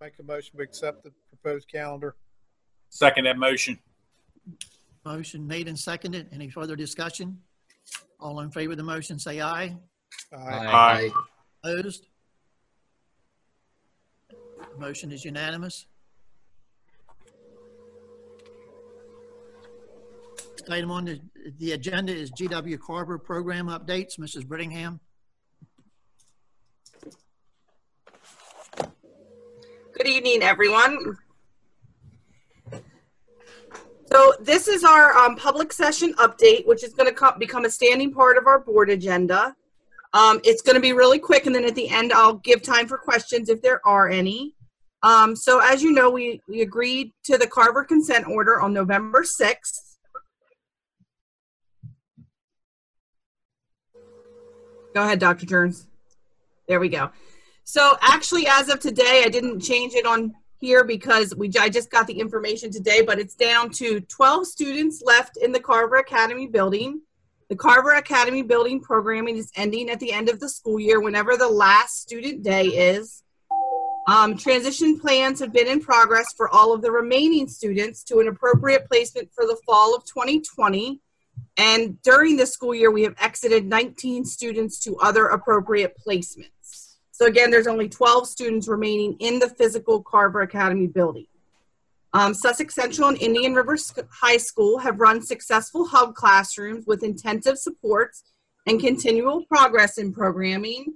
Make 0.00 0.14
a 0.18 0.22
motion 0.22 0.56
to 0.56 0.62
accept 0.62 1.04
the 1.04 1.12
proposed 1.28 1.68
calendar. 1.70 2.16
Second 2.88 3.24
that 3.24 3.36
motion. 3.36 3.78
Motion 5.04 5.46
made 5.46 5.68
and 5.68 5.78
seconded. 5.78 6.28
Any 6.32 6.48
further 6.48 6.74
discussion? 6.74 7.38
All 8.22 8.38
in 8.38 8.52
favor 8.52 8.70
of 8.72 8.78
the 8.78 8.84
motion, 8.84 9.18
say 9.18 9.40
aye. 9.40 9.76
Aye. 10.32 10.38
Aye. 10.38 11.10
Opposed? 11.64 12.06
Motion 14.78 15.10
is 15.10 15.24
unanimous. 15.24 15.86
Item 20.70 20.92
on 20.92 21.04
the, 21.06 21.20
the 21.58 21.72
agenda 21.72 22.14
is 22.14 22.30
GW 22.30 22.78
Carver 22.78 23.18
program 23.18 23.66
updates. 23.66 24.20
Mrs. 24.20 24.44
Brittingham. 24.46 25.00
Good 29.94 30.06
evening, 30.06 30.44
everyone. 30.44 31.18
So 34.12 34.34
this 34.40 34.68
is 34.68 34.84
our 34.84 35.16
um, 35.16 35.36
public 35.36 35.72
session 35.72 36.12
update, 36.18 36.66
which 36.66 36.84
is 36.84 36.92
going 36.92 37.10
to 37.10 37.34
become 37.38 37.64
a 37.64 37.70
standing 37.70 38.12
part 38.12 38.36
of 38.36 38.46
our 38.46 38.58
board 38.58 38.90
agenda. 38.90 39.56
Um, 40.12 40.38
it's 40.44 40.60
going 40.60 40.74
to 40.74 40.82
be 40.82 40.92
really 40.92 41.18
quick, 41.18 41.46
and 41.46 41.54
then 41.54 41.64
at 41.64 41.74
the 41.74 41.88
end, 41.88 42.12
I'll 42.12 42.34
give 42.34 42.60
time 42.60 42.86
for 42.86 42.98
questions 42.98 43.48
if 43.48 43.62
there 43.62 43.80
are 43.86 44.10
any. 44.10 44.54
Um, 45.02 45.34
so 45.34 45.60
as 45.60 45.82
you 45.82 45.92
know, 45.92 46.10
we, 46.10 46.42
we 46.46 46.60
agreed 46.60 47.14
to 47.24 47.38
the 47.38 47.46
Carver 47.46 47.84
consent 47.84 48.28
order 48.28 48.60
on 48.60 48.74
November 48.74 49.22
6th. 49.22 49.96
Go 54.94 55.04
ahead, 55.04 55.20
Dr. 55.20 55.46
Jones. 55.46 55.86
There 56.68 56.80
we 56.80 56.90
go. 56.90 57.10
So 57.64 57.96
actually, 58.02 58.46
as 58.46 58.68
of 58.68 58.78
today, 58.78 59.22
I 59.24 59.30
didn't 59.30 59.60
change 59.60 59.94
it 59.94 60.04
on 60.04 60.34
here 60.62 60.84
because 60.84 61.34
we 61.34 61.50
I 61.60 61.68
just 61.68 61.90
got 61.90 62.06
the 62.06 62.18
information 62.18 62.70
today, 62.70 63.02
but 63.02 63.18
it's 63.18 63.34
down 63.34 63.70
to 63.72 64.00
12 64.00 64.46
students 64.46 65.02
left 65.04 65.36
in 65.36 65.50
the 65.50 65.60
Carver 65.60 65.96
Academy 65.96 66.46
building. 66.46 67.02
The 67.50 67.56
Carver 67.56 67.90
Academy 67.90 68.42
building 68.42 68.80
programming 68.80 69.36
is 69.36 69.50
ending 69.56 69.90
at 69.90 69.98
the 69.98 70.12
end 70.12 70.30
of 70.30 70.38
the 70.38 70.48
school 70.48 70.78
year, 70.78 71.00
whenever 71.00 71.36
the 71.36 71.48
last 71.48 72.00
student 72.00 72.44
day 72.44 72.66
is. 72.66 73.24
Um, 74.08 74.36
transition 74.36 74.98
plans 74.98 75.40
have 75.40 75.52
been 75.52 75.66
in 75.66 75.80
progress 75.80 76.26
for 76.36 76.48
all 76.48 76.72
of 76.72 76.80
the 76.80 76.92
remaining 76.92 77.48
students 77.48 78.04
to 78.04 78.20
an 78.20 78.28
appropriate 78.28 78.88
placement 78.88 79.30
for 79.34 79.44
the 79.44 79.58
fall 79.66 79.96
of 79.96 80.04
2020. 80.06 81.00
And 81.56 82.00
during 82.02 82.36
the 82.36 82.46
school 82.46 82.74
year, 82.74 82.90
we 82.90 83.02
have 83.02 83.14
exited 83.20 83.66
19 83.66 84.24
students 84.24 84.78
to 84.84 84.96
other 84.98 85.26
appropriate 85.26 85.96
placements. 86.06 86.61
So 87.22 87.28
again, 87.28 87.52
there's 87.52 87.68
only 87.68 87.88
12 87.88 88.26
students 88.26 88.66
remaining 88.66 89.14
in 89.20 89.38
the 89.38 89.48
physical 89.48 90.02
Carver 90.02 90.40
Academy 90.40 90.88
building. 90.88 91.28
Um, 92.12 92.34
Sussex 92.34 92.74
Central 92.74 93.10
and 93.10 93.22
Indian 93.22 93.54
River 93.54 93.76
High 94.10 94.38
School 94.38 94.78
have 94.78 94.98
run 94.98 95.22
successful 95.22 95.86
hub 95.86 96.16
classrooms 96.16 96.84
with 96.84 97.04
intensive 97.04 97.58
supports 97.58 98.24
and 98.66 98.80
continual 98.80 99.44
progress 99.44 99.98
in 99.98 100.12
programming. 100.12 100.94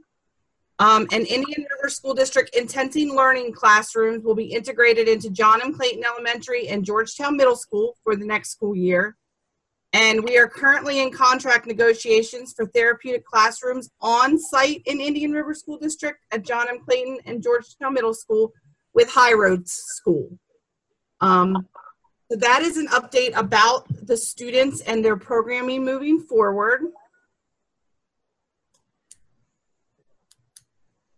Um, 0.80 1.06
and 1.12 1.24
Indian 1.28 1.64
River 1.76 1.88
School 1.90 2.12
District 2.12 2.52
intenting 2.56 3.14
learning 3.14 3.52
classrooms 3.52 4.24
will 4.24 4.34
be 4.34 4.46
integrated 4.46 5.06
into 5.06 5.30
John 5.30 5.62
M. 5.62 5.72
Clayton 5.72 6.02
Elementary 6.04 6.66
and 6.66 6.84
Georgetown 6.84 7.36
Middle 7.36 7.54
School 7.54 7.94
for 8.02 8.16
the 8.16 8.26
next 8.26 8.50
school 8.50 8.74
year. 8.74 9.16
And 9.96 10.22
we 10.22 10.36
are 10.36 10.46
currently 10.46 11.00
in 11.00 11.10
contract 11.10 11.66
negotiations 11.66 12.52
for 12.52 12.66
therapeutic 12.66 13.24
classrooms 13.24 13.88
on 14.02 14.38
site 14.38 14.82
in 14.84 15.00
Indian 15.00 15.32
River 15.32 15.54
School 15.54 15.78
District 15.78 16.18
at 16.32 16.44
John 16.44 16.68
M. 16.68 16.80
Clayton 16.84 17.20
and 17.24 17.42
Georgetown 17.42 17.94
Middle 17.94 18.12
School 18.12 18.52
with 18.92 19.08
High 19.08 19.32
Road 19.32 19.66
School. 19.66 20.38
Um, 21.22 21.66
so 22.30 22.36
that 22.36 22.60
is 22.60 22.76
an 22.76 22.88
update 22.88 23.34
about 23.38 23.86
the 24.06 24.18
students 24.18 24.82
and 24.82 25.02
their 25.02 25.16
programming 25.16 25.82
moving 25.82 26.20
forward. 26.20 26.82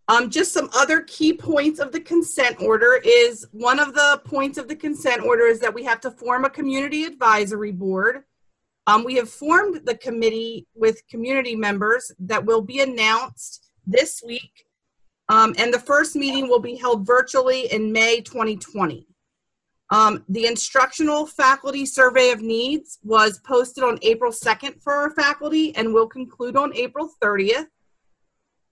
Um, 0.06 0.30
just 0.30 0.52
some 0.52 0.70
other 0.72 1.00
key 1.00 1.32
points 1.32 1.80
of 1.80 1.90
the 1.90 2.00
consent 2.00 2.62
order 2.62 3.00
is 3.04 3.44
one 3.50 3.80
of 3.80 3.92
the 3.94 4.22
points 4.24 4.56
of 4.56 4.68
the 4.68 4.76
consent 4.76 5.22
order 5.22 5.46
is 5.46 5.58
that 5.58 5.74
we 5.74 5.82
have 5.82 6.00
to 6.02 6.12
form 6.12 6.44
a 6.44 6.50
community 6.50 7.02
advisory 7.02 7.72
board. 7.72 8.22
Um, 8.88 9.05
we 9.05 9.16
have 9.16 9.29
formed 9.29 9.83
the 9.85 9.98
committee 9.98 10.66
with 10.74 11.07
community 11.09 11.55
members 11.55 12.11
that 12.20 12.46
will 12.46 12.62
be 12.62 12.81
announced 12.81 13.70
this 13.87 14.22
week. 14.27 14.64
Um, 15.29 15.55
and 15.59 15.72
the 15.72 15.79
first 15.79 16.16
meeting 16.16 16.48
will 16.48 16.59
be 16.59 16.74
held 16.74 17.07
virtually 17.07 17.70
in 17.70 17.92
May 17.92 18.22
2020. 18.22 19.07
Um, 19.90 20.24
the 20.31 20.46
instructional 20.46 21.27
faculty 21.27 21.85
survey 21.85 22.31
of 22.31 22.40
needs 22.40 22.98
was 23.03 23.40
posted 23.40 23.85
on 23.85 23.98
April 24.01 24.33
2nd 24.33 24.83
for 24.83 24.94
our 24.94 25.11
faculty 25.11 25.77
and 25.77 25.92
will 25.92 26.09
conclude 26.09 26.57
on 26.57 26.74
April 26.74 27.11
30th. 27.22 27.66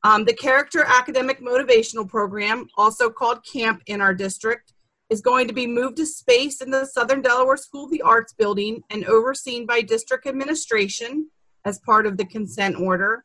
Um, 0.02 0.24
the 0.24 0.34
Character 0.34 0.82
Academic 0.82 1.42
Motivational 1.42 2.08
Program, 2.08 2.66
also 2.78 3.10
called 3.10 3.44
CAMP 3.44 3.82
in 3.84 4.00
our 4.00 4.14
district, 4.14 4.72
is 5.10 5.20
going 5.20 5.46
to 5.48 5.54
be 5.54 5.66
moved 5.66 5.96
to 5.96 6.06
space 6.06 6.60
in 6.60 6.70
the 6.70 6.84
Southern 6.84 7.22
Delaware 7.22 7.56
School 7.56 7.84
of 7.84 7.90
the 7.90 8.02
Arts 8.02 8.32
building 8.32 8.82
and 8.90 9.04
overseen 9.04 9.66
by 9.66 9.80
district 9.80 10.26
administration 10.26 11.30
as 11.64 11.78
part 11.80 12.06
of 12.06 12.16
the 12.16 12.24
consent 12.24 12.76
order. 12.80 13.24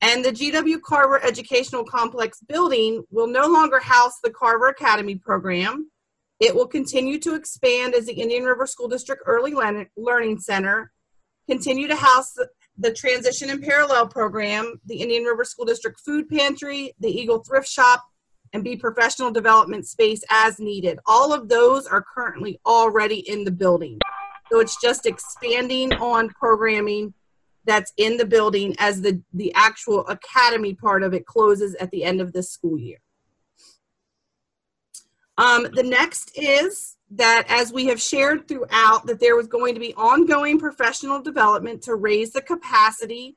And 0.00 0.24
the 0.24 0.30
GW 0.30 0.82
Carver 0.82 1.22
Educational 1.24 1.84
Complex 1.84 2.40
building 2.40 3.04
will 3.10 3.26
no 3.26 3.46
longer 3.46 3.80
house 3.80 4.18
the 4.22 4.30
Carver 4.30 4.68
Academy 4.68 5.16
program. 5.16 5.90
It 6.38 6.54
will 6.54 6.66
continue 6.66 7.18
to 7.20 7.34
expand 7.34 7.94
as 7.94 8.06
the 8.06 8.12
Indian 8.12 8.44
River 8.44 8.66
School 8.66 8.88
District 8.88 9.22
Early 9.24 9.54
Learning 9.96 10.38
Center, 10.38 10.92
continue 11.48 11.88
to 11.88 11.96
house 11.96 12.36
the, 12.78 12.92
Transition 12.92 13.48
and 13.48 13.62
Parallel 13.62 14.08
program, 14.08 14.78
the 14.84 14.96
Indian 14.96 15.24
River 15.24 15.44
School 15.44 15.64
District 15.64 15.98
Food 16.00 16.28
Pantry, 16.28 16.94
the 17.00 17.08
Eagle 17.08 17.42
Thrift 17.42 17.66
Shop, 17.66 18.04
and 18.52 18.64
be 18.64 18.76
professional 18.76 19.30
development 19.30 19.86
space 19.86 20.22
as 20.30 20.58
needed. 20.58 20.98
All 21.06 21.32
of 21.32 21.48
those 21.48 21.86
are 21.86 22.04
currently 22.14 22.60
already 22.66 23.28
in 23.28 23.44
the 23.44 23.50
building. 23.50 23.98
So 24.50 24.60
it's 24.60 24.80
just 24.80 25.06
expanding 25.06 25.92
on 25.94 26.28
programming 26.30 27.14
that's 27.64 27.92
in 27.96 28.16
the 28.16 28.24
building 28.24 28.74
as 28.78 29.00
the, 29.00 29.20
the 29.32 29.52
actual 29.54 30.06
academy 30.06 30.74
part 30.74 31.02
of 31.02 31.12
it 31.12 31.26
closes 31.26 31.74
at 31.76 31.90
the 31.90 32.04
end 32.04 32.20
of 32.20 32.32
this 32.32 32.50
school 32.50 32.78
year. 32.78 32.98
Um, 35.38 35.66
the 35.72 35.82
next 35.82 36.32
is 36.36 36.96
that 37.10 37.44
as 37.48 37.72
we 37.72 37.86
have 37.86 38.00
shared 38.00 38.48
throughout 38.48 39.06
that 39.06 39.20
there 39.20 39.36
was 39.36 39.46
going 39.46 39.74
to 39.74 39.80
be 39.80 39.94
ongoing 39.94 40.58
professional 40.58 41.20
development 41.20 41.82
to 41.82 41.94
raise 41.94 42.32
the 42.32 42.40
capacity 42.40 43.36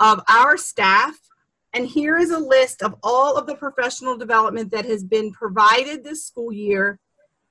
of 0.00 0.20
our 0.28 0.56
staff. 0.56 1.16
And 1.74 1.88
here 1.88 2.16
is 2.16 2.30
a 2.30 2.38
list 2.38 2.82
of 2.82 2.94
all 3.02 3.36
of 3.36 3.46
the 3.46 3.56
professional 3.56 4.16
development 4.16 4.70
that 4.70 4.84
has 4.84 5.02
been 5.02 5.32
provided 5.32 6.04
this 6.04 6.24
school 6.24 6.52
year 6.52 7.00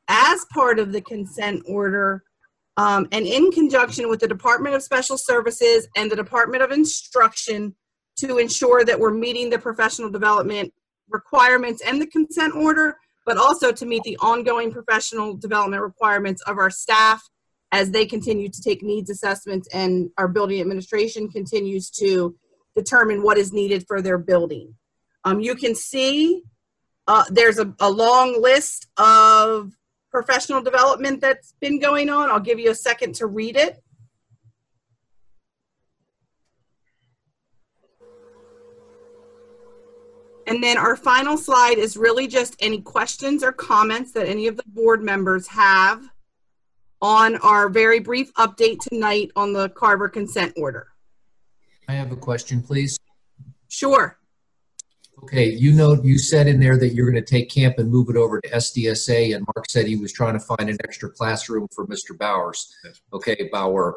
as 0.07 0.45
part 0.53 0.79
of 0.79 0.93
the 0.93 1.01
consent 1.01 1.61
order 1.67 2.23
um, 2.77 3.07
and 3.11 3.27
in 3.27 3.51
conjunction 3.51 4.09
with 4.09 4.21
the 4.21 4.27
Department 4.27 4.75
of 4.75 4.81
Special 4.81 5.17
Services 5.17 5.87
and 5.95 6.09
the 6.09 6.15
Department 6.15 6.63
of 6.63 6.71
Instruction 6.71 7.75
to 8.17 8.37
ensure 8.37 8.83
that 8.85 8.99
we're 8.99 9.13
meeting 9.13 9.49
the 9.49 9.59
professional 9.59 10.09
development 10.09 10.73
requirements 11.09 11.83
and 11.85 12.01
the 12.01 12.07
consent 12.07 12.55
order, 12.55 12.97
but 13.25 13.37
also 13.37 13.71
to 13.71 13.85
meet 13.85 14.03
the 14.03 14.17
ongoing 14.21 14.71
professional 14.71 15.35
development 15.35 15.81
requirements 15.81 16.41
of 16.43 16.57
our 16.57 16.69
staff 16.69 17.21
as 17.71 17.91
they 17.91 18.05
continue 18.05 18.49
to 18.49 18.61
take 18.61 18.81
needs 18.81 19.09
assessments 19.09 19.67
and 19.73 20.09
our 20.17 20.27
building 20.27 20.61
administration 20.61 21.29
continues 21.29 21.89
to 21.89 22.35
determine 22.75 23.23
what 23.23 23.37
is 23.37 23.53
needed 23.53 23.85
for 23.87 24.01
their 24.01 24.17
building. 24.17 24.75
Um, 25.23 25.39
you 25.39 25.55
can 25.55 25.75
see 25.75 26.43
uh, 27.07 27.23
there's 27.29 27.59
a, 27.59 27.73
a 27.79 27.89
long 27.89 28.41
list 28.41 28.87
of 28.97 29.73
professional 30.11 30.61
development 30.61 31.21
that's 31.21 31.53
been 31.59 31.79
going 31.79 32.09
on. 32.09 32.29
I'll 32.29 32.39
give 32.39 32.59
you 32.59 32.71
a 32.71 32.75
second 32.75 33.15
to 33.15 33.27
read 33.27 33.57
it. 33.57 33.83
And 40.45 40.61
then 40.61 40.77
our 40.77 40.95
final 40.95 41.37
slide 41.37 41.77
is 41.77 41.95
really 41.95 42.27
just 42.27 42.55
any 42.59 42.81
questions 42.81 43.43
or 43.43 43.51
comments 43.51 44.11
that 44.11 44.27
any 44.27 44.47
of 44.47 44.57
the 44.57 44.63
board 44.67 45.01
members 45.01 45.47
have 45.47 46.03
on 47.01 47.37
our 47.37 47.69
very 47.69 47.99
brief 47.99 48.33
update 48.35 48.79
tonight 48.79 49.31
on 49.35 49.53
the 49.53 49.69
Carver 49.69 50.09
consent 50.09 50.53
order. 50.57 50.92
I 51.87 51.93
have 51.93 52.11
a 52.11 52.15
question, 52.15 52.61
please. 52.61 52.97
Sure. 53.67 54.17
Okay, 55.23 55.51
you 55.51 55.71
know, 55.71 55.93
you 56.03 56.17
said 56.17 56.47
in 56.47 56.59
there 56.59 56.77
that 56.77 56.89
you're 56.89 57.09
going 57.09 57.23
to 57.23 57.29
take 57.29 57.49
camp 57.49 57.75
and 57.77 57.89
move 57.89 58.09
it 58.09 58.17
over 58.17 58.41
to 58.41 58.49
SDSA, 58.49 59.35
and 59.35 59.45
Mark 59.55 59.69
said 59.69 59.87
he 59.87 59.95
was 59.95 60.11
trying 60.11 60.33
to 60.33 60.39
find 60.39 60.69
an 60.69 60.77
extra 60.83 61.09
classroom 61.09 61.67
for 61.73 61.87
Mr. 61.87 62.17
Bowers. 62.17 62.75
Okay, 63.13 63.49
Bauer. 63.51 63.93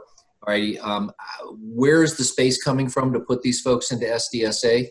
All 0.46 0.52
righty. 0.52 0.78
Um, 0.78 1.10
where 1.58 2.02
is 2.02 2.16
the 2.16 2.22
space 2.22 2.62
coming 2.62 2.88
from 2.88 3.12
to 3.12 3.20
put 3.20 3.42
these 3.42 3.60
folks 3.60 3.90
into 3.90 4.06
SDSA? 4.06 4.88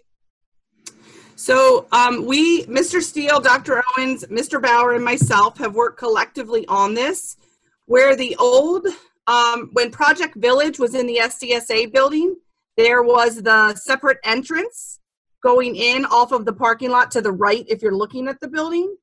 So 1.36 1.86
um, 1.92 2.26
we, 2.26 2.66
Mr. 2.66 3.02
Steele, 3.02 3.40
Dr. 3.40 3.84
Owens, 3.98 4.26
Mr. 4.26 4.62
Bauer, 4.62 4.94
and 4.94 5.06
myself 5.06 5.58
have 5.60 5.76
worked 5.76 6.00
collectively 6.00 6.66
on 6.68 6.94
this. 6.94 7.38
Where 7.86 8.16
the 8.16 8.36
old, 8.38 8.88
um, 9.28 9.70
when 9.74 9.92
Project 9.92 10.36
Village 10.36 10.80
was 10.80 10.96
in 10.96 11.06
the 11.06 11.20
SDSA 11.22 11.94
building, 11.94 12.36
there 12.78 13.04
was 13.04 13.42
the 13.42 13.76
separate 13.76 14.18
entrance 14.24 15.00
going 15.44 15.76
in 15.76 16.06
off 16.06 16.32
of 16.32 16.46
the 16.46 16.54
parking 16.54 16.90
lot 16.90 17.12
to 17.12 17.22
the 17.22 17.32
right 17.32 17.66
if 17.68 17.82
you're 17.82 17.96
looking 17.96 18.28
at 18.28 18.40
the 18.40 18.48
building. 18.48 18.96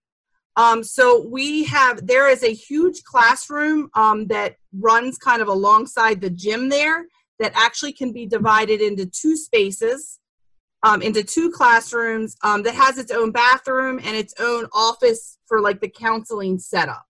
Um, 0.57 0.83
so 0.83 1.27
we 1.27 1.65
have, 1.65 2.07
there 2.07 2.29
is 2.29 2.43
a 2.43 2.53
huge 2.53 3.05
classroom 3.05 3.89
um, 3.95 4.27
that 4.27 4.57
runs 4.79 5.17
kind 5.17 5.41
of 5.41 5.49
alongside 5.49 6.21
the 6.21 6.29
gym 6.29 6.69
there 6.69 7.07
that 7.39 7.53
actually 7.55 7.93
can 7.93 8.13
be 8.13 8.27
divided 8.27 8.81
into 8.81 9.07
two 9.07 9.37
spaces, 9.37 10.19
um, 10.83 11.01
into 11.01 11.23
two 11.23 11.51
classrooms 11.51 12.37
um, 12.43 12.63
that 12.65 12.75
has 12.75 12.99
its 12.99 13.11
own 13.11 13.31
bathroom 13.31 13.99
and 14.05 14.15
its 14.15 14.35
own 14.39 14.67
office 14.75 15.39
for 15.47 15.61
like 15.61 15.81
the 15.81 15.89
counseling 15.89 16.59
setup. 16.59 17.07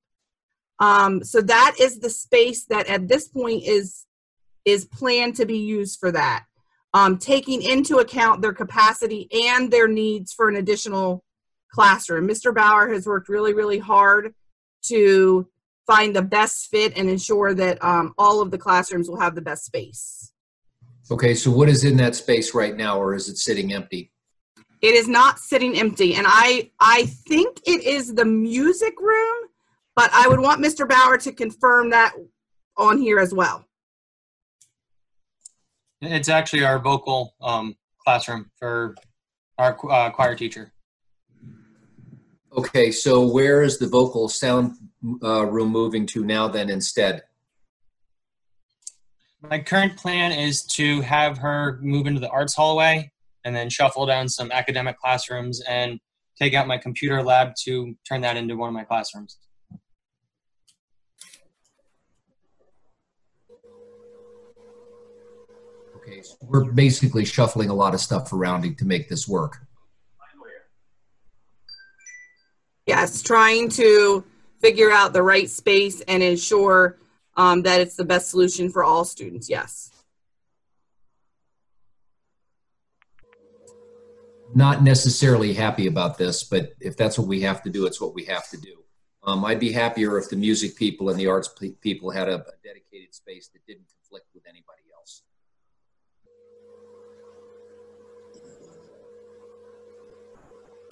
Um, 0.78 1.24
so 1.24 1.40
that 1.40 1.76
is 1.80 1.98
the 1.98 2.10
space 2.10 2.64
that 2.66 2.86
at 2.88 3.08
this 3.08 3.28
point 3.28 3.64
is 3.64 4.06
is 4.64 4.84
planned 4.84 5.34
to 5.36 5.46
be 5.46 5.58
used 5.58 5.98
for 5.98 6.12
that, 6.12 6.44
um, 6.94 7.18
taking 7.18 7.62
into 7.62 7.98
account 7.98 8.42
their 8.42 8.52
capacity 8.52 9.28
and 9.48 9.70
their 9.70 9.88
needs 9.88 10.32
for 10.32 10.48
an 10.48 10.56
additional 10.56 11.24
classroom. 11.72 12.28
Mr. 12.28 12.54
Bauer 12.54 12.92
has 12.92 13.06
worked 13.06 13.28
really, 13.28 13.54
really 13.54 13.78
hard 13.78 14.34
to 14.84 15.48
find 15.86 16.14
the 16.14 16.22
best 16.22 16.68
fit 16.68 16.96
and 16.96 17.08
ensure 17.08 17.54
that 17.54 17.82
um, 17.82 18.14
all 18.18 18.40
of 18.40 18.50
the 18.50 18.58
classrooms 18.58 19.08
will 19.08 19.20
have 19.20 19.34
the 19.34 19.40
best 19.40 19.64
space. 19.64 20.32
Okay, 21.10 21.34
so 21.34 21.50
what 21.50 21.68
is 21.68 21.84
in 21.84 21.96
that 21.96 22.14
space 22.14 22.54
right 22.54 22.76
now, 22.76 22.98
or 22.98 23.14
is 23.14 23.28
it 23.28 23.36
sitting 23.36 23.72
empty? 23.72 24.10
It 24.80 24.94
is 24.94 25.08
not 25.08 25.38
sitting 25.38 25.76
empty, 25.78 26.14
and 26.14 26.26
I 26.28 26.70
I 26.80 27.06
think 27.06 27.58
it 27.66 27.84
is 27.84 28.14
the 28.14 28.24
music 28.24 29.00
room, 29.00 29.36
but 29.94 30.10
I 30.12 30.28
would 30.28 30.40
want 30.40 30.64
Mr. 30.64 30.88
Bauer 30.88 31.18
to 31.18 31.32
confirm 31.32 31.90
that 31.90 32.14
on 32.76 32.98
here 32.98 33.18
as 33.18 33.34
well. 33.34 33.66
It's 36.02 36.28
actually 36.28 36.64
our 36.64 36.80
vocal 36.80 37.36
um, 37.40 37.76
classroom 38.04 38.50
for 38.58 38.96
our 39.56 39.78
uh, 39.88 40.10
choir 40.10 40.34
teacher. 40.34 40.72
Okay, 42.56 42.90
so 42.90 43.26
where 43.26 43.62
is 43.62 43.78
the 43.78 43.86
vocal 43.86 44.28
sound 44.28 44.76
uh, 45.22 45.46
room 45.46 45.68
moving 45.68 46.04
to 46.06 46.24
now 46.24 46.48
then 46.48 46.70
instead? 46.70 47.22
My 49.42 49.60
current 49.60 49.96
plan 49.96 50.32
is 50.32 50.64
to 50.66 51.00
have 51.02 51.38
her 51.38 51.78
move 51.80 52.08
into 52.08 52.20
the 52.20 52.28
arts 52.30 52.54
hallway 52.54 53.10
and 53.44 53.54
then 53.54 53.70
shuffle 53.70 54.04
down 54.04 54.28
some 54.28 54.50
academic 54.50 54.98
classrooms 54.98 55.62
and 55.68 56.00
take 56.36 56.54
out 56.54 56.66
my 56.66 56.78
computer 56.78 57.22
lab 57.22 57.52
to 57.64 57.94
turn 58.08 58.20
that 58.22 58.36
into 58.36 58.56
one 58.56 58.68
of 58.68 58.74
my 58.74 58.84
classrooms. 58.84 59.38
Okay, 66.04 66.11
so 66.11 66.11
we're 66.42 66.70
basically 66.72 67.24
shuffling 67.24 67.70
a 67.70 67.74
lot 67.74 67.94
of 67.94 68.00
stuff 68.00 68.32
around 68.32 68.76
to 68.78 68.84
make 68.84 69.08
this 69.08 69.28
work. 69.28 69.58
Yes, 72.86 73.22
trying 73.22 73.68
to 73.70 74.24
figure 74.60 74.90
out 74.90 75.12
the 75.12 75.22
right 75.22 75.48
space 75.48 76.00
and 76.02 76.22
ensure 76.22 76.98
um, 77.36 77.62
that 77.62 77.80
it's 77.80 77.96
the 77.96 78.04
best 78.04 78.30
solution 78.30 78.70
for 78.70 78.82
all 78.82 79.04
students. 79.04 79.48
Yes. 79.48 79.90
Not 84.54 84.82
necessarily 84.82 85.54
happy 85.54 85.86
about 85.86 86.18
this, 86.18 86.44
but 86.44 86.74
if 86.80 86.96
that's 86.96 87.18
what 87.18 87.26
we 87.26 87.40
have 87.40 87.62
to 87.62 87.70
do, 87.70 87.86
it's 87.86 88.00
what 88.00 88.14
we 88.14 88.24
have 88.24 88.48
to 88.50 88.58
do. 88.58 88.82
Um, 89.24 89.44
I'd 89.44 89.60
be 89.60 89.72
happier 89.72 90.18
if 90.18 90.28
the 90.28 90.36
music 90.36 90.76
people 90.76 91.08
and 91.08 91.18
the 91.18 91.28
arts 91.28 91.48
pe- 91.48 91.70
people 91.80 92.10
had 92.10 92.28
a, 92.28 92.40
a 92.40 92.54
dedicated 92.62 93.14
space 93.14 93.48
that 93.48 93.64
didn't 93.66 93.86
conflict 93.88 94.26
with 94.34 94.42
anybody 94.46 94.82
else. 94.91 94.91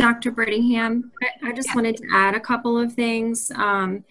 Dr. 0.01 0.33
Brittingham, 0.33 1.11
I, 1.23 1.51
I 1.51 1.53
just 1.53 1.75
wanted 1.75 1.99
to 1.99 2.05
add 2.11 2.35
a 2.35 2.41
couple 2.41 2.79
of 2.79 2.95
things. 2.95 3.51
Um, 3.55 4.03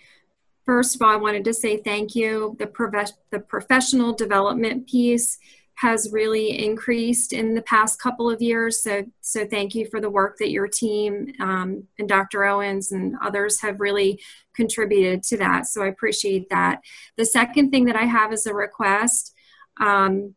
first 0.64 0.96
of 0.96 1.02
all, 1.02 1.10
I 1.10 1.16
wanted 1.16 1.44
to 1.46 1.54
say 1.54 1.78
thank 1.78 2.16
you. 2.16 2.56
The, 2.60 2.68
prof- 2.68 3.18
the 3.32 3.40
professional 3.40 4.14
development 4.14 4.88
piece 4.88 5.40
has 5.78 6.12
really 6.12 6.64
increased 6.64 7.34
in 7.34 7.56
the 7.56 7.64
past 7.64 8.00
couple 8.00 8.30
of 8.30 8.40
years. 8.40 8.84
So, 8.84 9.04
so 9.22 9.48
thank 9.48 9.74
you 9.74 9.88
for 9.88 10.00
the 10.00 10.12
work 10.12 10.38
that 10.38 10.52
your 10.52 10.68
team 10.68 11.34
um, 11.40 11.88
and 11.98 12.08
Dr. 12.08 12.44
Owens 12.44 12.92
and 12.92 13.16
others 13.24 13.60
have 13.62 13.80
really 13.80 14.22
contributed 14.54 15.24
to 15.24 15.38
that. 15.38 15.66
So 15.66 15.82
I 15.82 15.88
appreciate 15.88 16.50
that. 16.52 16.82
The 17.18 17.26
second 17.26 17.72
thing 17.72 17.86
that 17.86 17.96
I 17.96 18.04
have 18.04 18.32
is 18.32 18.46
a 18.46 18.54
request 18.54 19.34
um, 19.80 20.36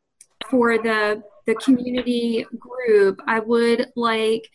for 0.48 0.78
the 0.78 1.22
the 1.44 1.56
community 1.56 2.46
group. 2.56 3.20
I 3.26 3.40
would 3.40 3.88
like 3.96 4.48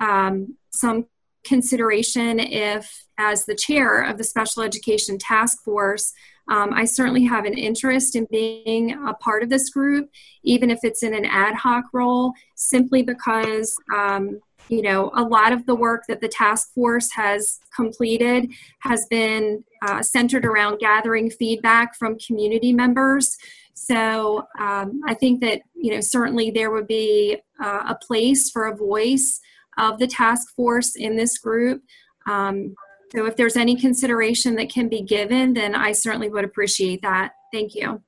um, 0.00 0.56
some 0.70 1.06
consideration 1.44 2.38
if, 2.38 3.04
as 3.18 3.44
the 3.44 3.54
chair 3.54 4.02
of 4.02 4.18
the 4.18 4.24
Special 4.24 4.62
Education 4.62 5.18
Task 5.18 5.62
Force, 5.64 6.12
um, 6.48 6.72
I 6.72 6.84
certainly 6.84 7.24
have 7.26 7.44
an 7.44 7.54
interest 7.54 8.16
in 8.16 8.26
being 8.30 8.92
a 9.06 9.14
part 9.14 9.42
of 9.42 9.50
this 9.50 9.70
group, 9.70 10.10
even 10.42 10.70
if 10.70 10.80
it's 10.82 11.02
in 11.02 11.14
an 11.14 11.24
ad 11.24 11.54
hoc 11.54 11.84
role, 11.92 12.32
simply 12.56 13.02
because. 13.02 13.74
Um, 13.94 14.40
you 14.68 14.82
know, 14.82 15.10
a 15.14 15.24
lot 15.24 15.52
of 15.52 15.66
the 15.66 15.74
work 15.74 16.04
that 16.06 16.20
the 16.20 16.28
task 16.28 16.72
force 16.74 17.10
has 17.12 17.58
completed 17.74 18.48
has 18.80 19.04
been 19.10 19.64
uh, 19.82 20.00
centered 20.00 20.44
around 20.44 20.78
gathering 20.78 21.28
feedback 21.28 21.96
from 21.96 22.16
community 22.18 22.72
members. 22.72 23.36
So 23.74 24.46
um, 24.60 25.00
I 25.06 25.14
think 25.14 25.40
that, 25.40 25.62
you 25.74 25.92
know, 25.92 26.00
certainly 26.00 26.52
there 26.52 26.70
would 26.70 26.86
be 26.86 27.38
uh, 27.60 27.82
a 27.88 27.96
place 27.96 28.48
for 28.50 28.66
a 28.66 28.76
voice 28.76 29.40
of 29.78 29.98
the 29.98 30.06
task 30.06 30.54
force 30.54 30.96
in 30.96 31.16
this 31.16 31.38
group. 31.38 31.82
Um, 32.26 32.74
so 33.12 33.26
if 33.26 33.36
there's 33.36 33.56
any 33.56 33.76
consideration 33.76 34.54
that 34.56 34.70
can 34.70 34.88
be 34.88 35.02
given, 35.02 35.54
then 35.54 35.74
I 35.74 35.92
certainly 35.92 36.28
would 36.28 36.44
appreciate 36.44 37.02
that. 37.02 37.32
Thank 37.52 37.74
you. 37.74 38.02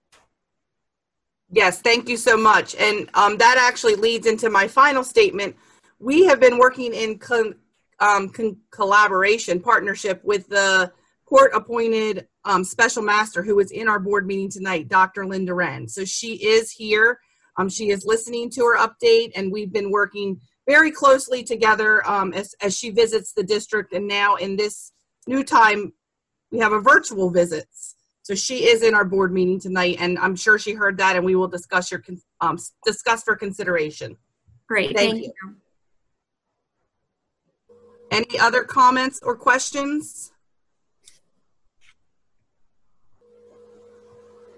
Yes, 1.50 1.82
thank 1.82 2.08
you 2.08 2.16
so 2.16 2.36
much. 2.36 2.74
And 2.76 3.10
um, 3.14 3.36
that 3.38 3.58
actually 3.58 3.96
leads 3.96 4.26
into 4.26 4.48
my 4.48 4.68
final 4.68 5.04
statement. 5.04 5.56
We 5.98 6.24
have 6.26 6.40
been 6.40 6.58
working 6.58 6.94
in 6.94 7.20
um, 8.00 8.30
con- 8.30 8.56
collaboration, 8.70 9.60
partnership 9.60 10.22
with 10.24 10.48
the 10.48 10.92
court 11.26 11.52
appointed 11.54 12.26
um, 12.44 12.64
special 12.64 13.02
master 13.02 13.42
who 13.42 13.58
is 13.58 13.70
in 13.70 13.88
our 13.88 13.98
board 13.98 14.26
meeting 14.26 14.50
tonight, 14.50 14.88
Dr. 14.88 15.26
Linda 15.26 15.54
Wren. 15.54 15.88
So 15.88 16.04
she 16.04 16.34
is 16.34 16.70
here. 16.70 17.18
Um, 17.56 17.68
she 17.68 17.90
is 17.90 18.04
listening 18.06 18.50
to 18.50 18.62
her 18.62 18.78
update, 18.78 19.32
and 19.36 19.52
we've 19.52 19.72
been 19.72 19.90
working 19.90 20.40
very 20.66 20.90
closely 20.90 21.42
together 21.42 22.06
um, 22.08 22.32
as, 22.32 22.54
as 22.60 22.76
she 22.76 22.90
visits 22.90 23.32
the 23.32 23.42
district. 23.42 23.92
And 23.92 24.06
now 24.06 24.36
in 24.36 24.56
this 24.56 24.92
new 25.26 25.44
time, 25.44 25.92
we 26.50 26.58
have 26.58 26.72
a 26.72 26.80
virtual 26.80 27.30
visits. 27.30 27.96
So 28.22 28.34
she 28.36 28.66
is 28.66 28.82
in 28.82 28.94
our 28.94 29.04
board 29.04 29.32
meeting 29.32 29.58
tonight, 29.58 29.96
and 29.98 30.16
I'm 30.18 30.36
sure 30.36 30.56
she 30.56 30.74
heard 30.74 30.96
that, 30.98 31.16
and 31.16 31.24
we 31.24 31.34
will 31.34 31.48
discuss 31.48 31.90
your 31.90 32.04
um, 32.40 32.56
discuss 32.84 33.24
for 33.24 33.34
consideration. 33.34 34.16
Great, 34.68 34.96
thank, 34.96 35.12
thank 35.12 35.24
you. 35.24 35.32
you. 35.42 35.56
Any 38.12 38.38
other 38.38 38.62
comments 38.62 39.18
or 39.24 39.34
questions? 39.34 40.32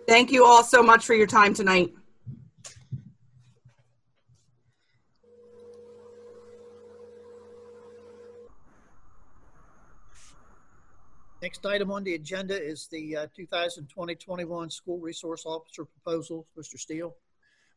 Thank 0.07 0.31
you 0.31 0.45
all 0.45 0.63
so 0.63 0.83
much 0.83 1.07
for 1.07 1.15
your 1.15 1.27
time 1.27 1.55
tonight. 1.55 1.95
Next 11.45 11.67
item 11.67 11.91
on 11.91 12.03
the 12.05 12.15
agenda 12.15 12.59
is 12.59 12.89
the 12.91 13.19
uh, 13.19 13.27
2020-21 13.39 14.73
School 14.73 14.99
Resource 14.99 15.45
Officer 15.45 15.85
proposal. 15.85 16.47
Mr. 16.59 16.79
Steele. 16.79 17.15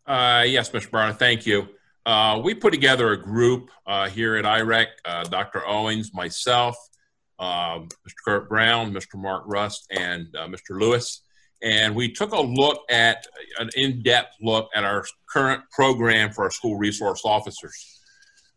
Uh, 0.05 0.45
yes, 0.47 0.69
Mr. 0.69 0.89
Brown, 0.89 1.13
thank 1.13 1.45
you. 1.45 1.67
Uh, 2.05 2.39
we 2.41 2.53
put 2.53 2.71
together 2.71 3.11
a 3.11 3.21
group 3.21 3.69
uh, 3.85 4.07
here 4.07 4.37
at 4.37 4.45
IREC, 4.45 4.85
uh, 5.03 5.25
Dr. 5.25 5.67
Owens, 5.67 6.13
myself, 6.13 6.77
um, 7.39 7.89
Mr. 8.07 8.13
Kurt 8.23 8.47
Brown, 8.47 8.93
Mr. 8.93 9.15
Mark 9.15 9.43
Rust, 9.45 9.85
and 9.91 10.33
uh, 10.37 10.47
Mr. 10.47 10.79
Lewis. 10.79 11.23
And 11.61 11.93
we 11.93 12.13
took 12.13 12.31
a 12.31 12.39
look 12.39 12.79
at 12.89 13.27
an 13.59 13.69
in-depth 13.75 14.33
look 14.39 14.69
at 14.75 14.85
our 14.85 15.03
current 15.29 15.61
program 15.71 16.31
for 16.31 16.45
our 16.45 16.51
school 16.51 16.77
resource 16.77 17.23
officers. 17.25 17.99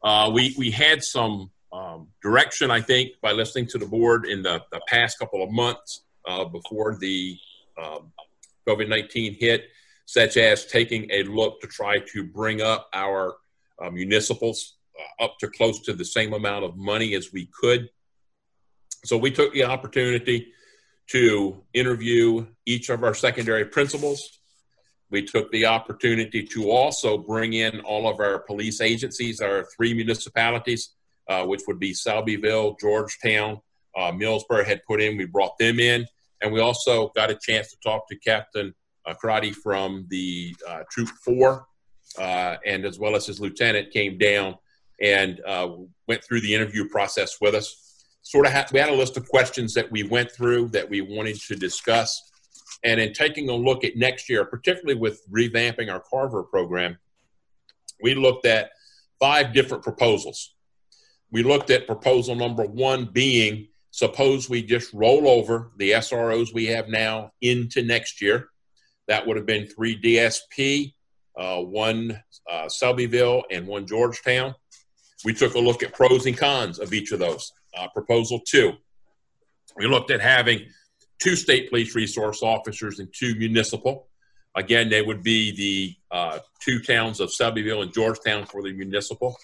Uh, 0.04 0.30
we, 0.32 0.54
we 0.56 0.70
had 0.70 1.02
some 1.02 1.50
um, 1.73 2.09
direction, 2.23 2.71
I 2.71 2.81
think, 2.81 3.12
by 3.23 3.33
listening 3.33 3.66
to 3.68 3.79
the 3.79 3.87
board 3.87 4.27
in 4.27 4.43
the, 4.43 4.62
the 4.73 4.81
past 4.89 5.18
couple 5.18 5.43
of 5.43 5.51
months 5.51 6.05
uh, 6.27 6.45
before 6.45 6.97
the 6.99 7.39
um, 7.83 8.12
COVID 8.68 8.89
19 8.89 9.35
hit. 9.35 9.68
such 10.07 10.37
as 10.37 10.66
taking 10.66 11.09
a 11.11 11.23
look 11.23 11.61
to 11.61 11.66
try 11.68 12.01
to 12.12 12.25
bring 12.25 12.61
up 12.61 12.89
our 12.93 13.37
uh, 13.81 13.91
municipals 13.91 14.77
uh, 14.99 15.25
up 15.25 15.39
to 15.39 15.49
close 15.49 15.81
to 15.81 15.93
the 15.93 16.05
same 16.05 16.33
amount 16.33 16.64
of 16.64 16.77
money 16.77 17.14
as 17.14 17.33
we 17.33 17.49
could. 17.59 17.89
So 19.05 19.16
we 19.16 19.31
took 19.31 19.53
the 19.55 19.64
opportunity 19.64 20.53
to 21.11 21.62
interview 21.73 22.47
each 22.66 22.89
of 22.89 23.03
our 23.03 23.14
secondary 23.14 23.64
principals. 23.64 24.41
We 25.11 25.25
took 25.25 25.51
the 25.51 25.66
opportunity 25.66 26.45
to 26.45 26.71
also 26.71 27.18
bring 27.18 27.53
in 27.53 27.81
all 27.81 28.09
of 28.09 28.21
our 28.21 28.41
police 28.41 28.81
agencies, 28.81 29.41
our 29.41 29.64
three 29.77 29.95
municipalities, 29.95 30.91
uh, 31.31 31.47
which 31.47 31.62
would 31.68 31.78
be 31.78 31.93
Selbyville, 31.93 32.78
Georgetown, 32.81 33.61
uh, 33.97 34.11
Millsboro 34.11 34.64
had 34.64 34.85
put 34.85 35.01
in. 35.01 35.16
We 35.16 35.26
brought 35.26 35.57
them 35.59 35.78
in. 35.78 36.05
And 36.43 36.53
we 36.53 36.61
also 36.61 37.12
got 37.14 37.31
a 37.31 37.35
chance 37.35 37.70
to 37.70 37.76
talk 37.83 38.09
to 38.09 38.16
Captain 38.16 38.74
uh, 39.07 39.14
Karate 39.22 39.55
from 39.55 40.07
the 40.09 40.55
uh, 40.68 40.83
Troop 40.91 41.09
4, 41.24 41.64
uh, 42.18 42.57
and 42.66 42.85
as 42.85 42.99
well 42.99 43.14
as 43.14 43.26
his 43.26 43.41
lieutenant 43.41 43.93
came 43.93 44.18
down 44.18 44.57
and 45.01 45.41
uh, 45.47 45.68
went 46.09 46.24
through 46.24 46.41
the 46.41 46.55
interview 46.55 46.89
process 46.89 47.41
with 47.41 47.55
us 47.55 47.87
sort 48.22 48.47
of 48.47 48.53
we 48.72 48.78
had 48.78 48.91
a 48.91 48.95
list 48.95 49.16
of 49.16 49.26
questions 49.28 49.72
that 49.74 49.91
we 49.91 50.03
went 50.03 50.31
through 50.31 50.68
that 50.68 50.89
we 50.89 51.01
wanted 51.01 51.41
to 51.41 51.57
discuss. 51.57 52.31
And 52.85 53.01
in 53.01 53.12
taking 53.12 53.49
a 53.49 53.55
look 53.55 53.85
at 53.85 53.97
next 53.97 54.28
year, 54.28 54.45
particularly 54.45 54.99
with 54.99 55.22
revamping 55.31 55.91
our 55.91 56.01
Carver 56.01 56.43
program, 56.43 56.99
we 58.03 58.14
looked 58.14 58.47
at 58.47 58.70
five 59.18 59.53
different 59.53 59.83
proposals. 59.83 60.55
We 61.33 61.43
looked 61.43 61.70
at 61.70 61.87
proposal 61.87 62.35
number 62.35 62.64
one 62.64 63.07
being 63.07 63.68
suppose 63.91 64.49
we 64.49 64.62
just 64.62 64.93
roll 64.93 65.28
over 65.28 65.72
the 65.76 65.93
SROs 65.93 66.55
we 66.55 66.66
have 66.66 66.89
now 66.89 67.33
into 67.41 67.83
next 67.83 68.22
year. 68.22 68.49
That 69.09 69.26
would 69.26 69.37
have 69.37 69.47
been 69.47 69.66
three 69.66 70.01
DSP, 70.01 70.95
uh, 71.37 71.61
one 71.62 72.22
uh, 72.51 72.66
Selbyville, 72.66 73.43
and 73.51 73.66
one 73.66 73.87
Georgetown. 73.87 74.55
We 75.24 75.35
took 75.35 75.55
a 75.55 75.59
look 75.59 75.83
at 75.83 75.93
pros 75.93 76.26
and 76.26 76.37
cons 76.37 76.78
of 76.78 76.93
each 76.93 77.12
of 77.12 77.18
those. 77.18 77.53
Uh, 77.76 77.89
proposal 77.89 78.41
two, 78.41 78.72
we 79.76 79.87
looked 79.87 80.11
at 80.11 80.20
having 80.20 80.66
two 81.20 81.37
state 81.37 81.70
police 81.70 81.95
resource 81.95 82.43
officers 82.43 82.99
and 82.99 83.09
two 83.12 83.35
municipal. 83.37 84.09
Again, 84.57 84.89
they 84.89 85.03
would 85.03 85.22
be 85.22 85.53
the 85.53 86.16
uh, 86.16 86.39
two 86.61 86.81
towns 86.81 87.20
of 87.20 87.31
Selbyville 87.31 87.83
and 87.83 87.93
Georgetown 87.93 88.47
for 88.47 88.62
the 88.62 88.72
municipal. 88.72 89.37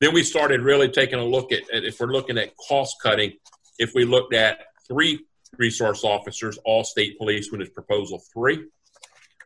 Then 0.00 0.14
we 0.14 0.22
started 0.22 0.62
really 0.62 0.88
taking 0.88 1.18
a 1.18 1.24
look 1.24 1.52
at, 1.52 1.62
at 1.72 1.84
if 1.84 2.00
we're 2.00 2.12
looking 2.12 2.38
at 2.38 2.56
cost 2.56 2.96
cutting, 3.02 3.32
if 3.78 3.92
we 3.94 4.04
looked 4.04 4.34
at 4.34 4.60
three 4.88 5.26
resource 5.58 6.04
officers, 6.04 6.58
all 6.64 6.84
state 6.84 7.18
police, 7.18 7.52
when 7.52 7.60
it's 7.60 7.70
proposal 7.70 8.22
three. 8.32 8.66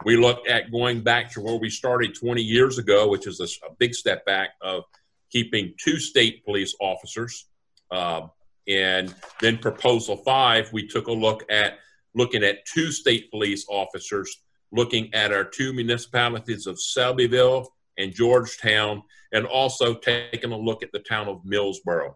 We 0.05 0.17
looked 0.17 0.49
at 0.49 0.71
going 0.71 1.03
back 1.03 1.33
to 1.33 1.41
where 1.41 1.57
we 1.57 1.71
started 1.71 2.15
20 2.15 2.43
years 2.43 2.79
ago, 2.79 3.09
which 3.09 3.27
is 3.27 3.41
a, 3.41 3.67
a 3.67 3.75
big 3.79 3.95
step 3.95 4.25
back 4.27 4.51
of 4.61 4.85
keeping 5.31 5.75
two 5.83 5.99
state 5.99 6.45
police 6.45 6.75
officers. 6.81 7.47
Uh, 7.91 8.29
and 8.69 9.15
then 9.41 9.59
proposal 9.59 10.17
five, 10.17 10.73
we 10.73 10.87
took 10.87 11.07
a 11.09 11.13
look 11.13 11.45
at 11.51 11.79
looking 12.15 12.45
at 12.45 12.65
two 12.67 12.93
state 12.93 13.31
police 13.31 13.67
officers, 13.69 14.43
looking 14.73 15.13
at 15.15 15.33
our 15.33 15.45
two 15.45 15.73
municipalities 15.73 16.67
of 16.67 16.77
Selbyville 16.77 17.67
and 17.99 18.13
Georgetown, 18.13 19.03
and 19.35 19.45
also 19.45 19.95
taking 19.95 20.53
a 20.53 20.57
look 20.57 20.83
at 20.83 20.93
the 20.93 21.01
town 21.01 21.29
of 21.29 21.43
Millsboro. 21.45 22.15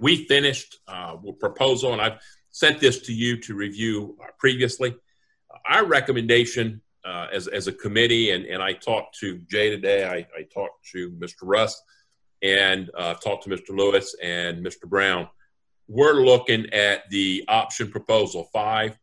We 0.00 0.26
finished 0.26 0.78
uh, 0.86 1.16
a 1.26 1.32
proposal, 1.32 1.94
and 1.94 2.00
I've 2.00 2.20
sent 2.50 2.78
this 2.78 3.00
to 3.06 3.12
you 3.12 3.40
to 3.40 3.54
review 3.54 4.16
previously. 4.38 4.94
Our 5.68 5.86
recommendation 5.86 6.82
uh, 7.04 7.28
as, 7.32 7.48
as 7.48 7.66
a 7.66 7.72
committee, 7.72 8.30
and, 8.32 8.44
and 8.44 8.62
I 8.62 8.74
talked 8.74 9.18
to 9.20 9.38
Jay 9.50 9.70
today, 9.70 10.04
I, 10.04 10.26
I 10.38 10.42
talked 10.52 10.86
to 10.92 11.10
Mr. 11.12 11.42
Russ, 11.42 11.82
and 12.42 12.90
uh, 12.96 13.14
talked 13.14 13.44
to 13.44 13.50
Mr. 13.50 13.70
Lewis 13.70 14.14
and 14.22 14.64
Mr. 14.64 14.86
Brown. 14.86 15.26
We're 15.88 16.22
looking 16.22 16.72
at 16.72 17.08
the 17.08 17.44
option 17.48 17.90
proposal 17.90 18.48
five, 18.52 18.96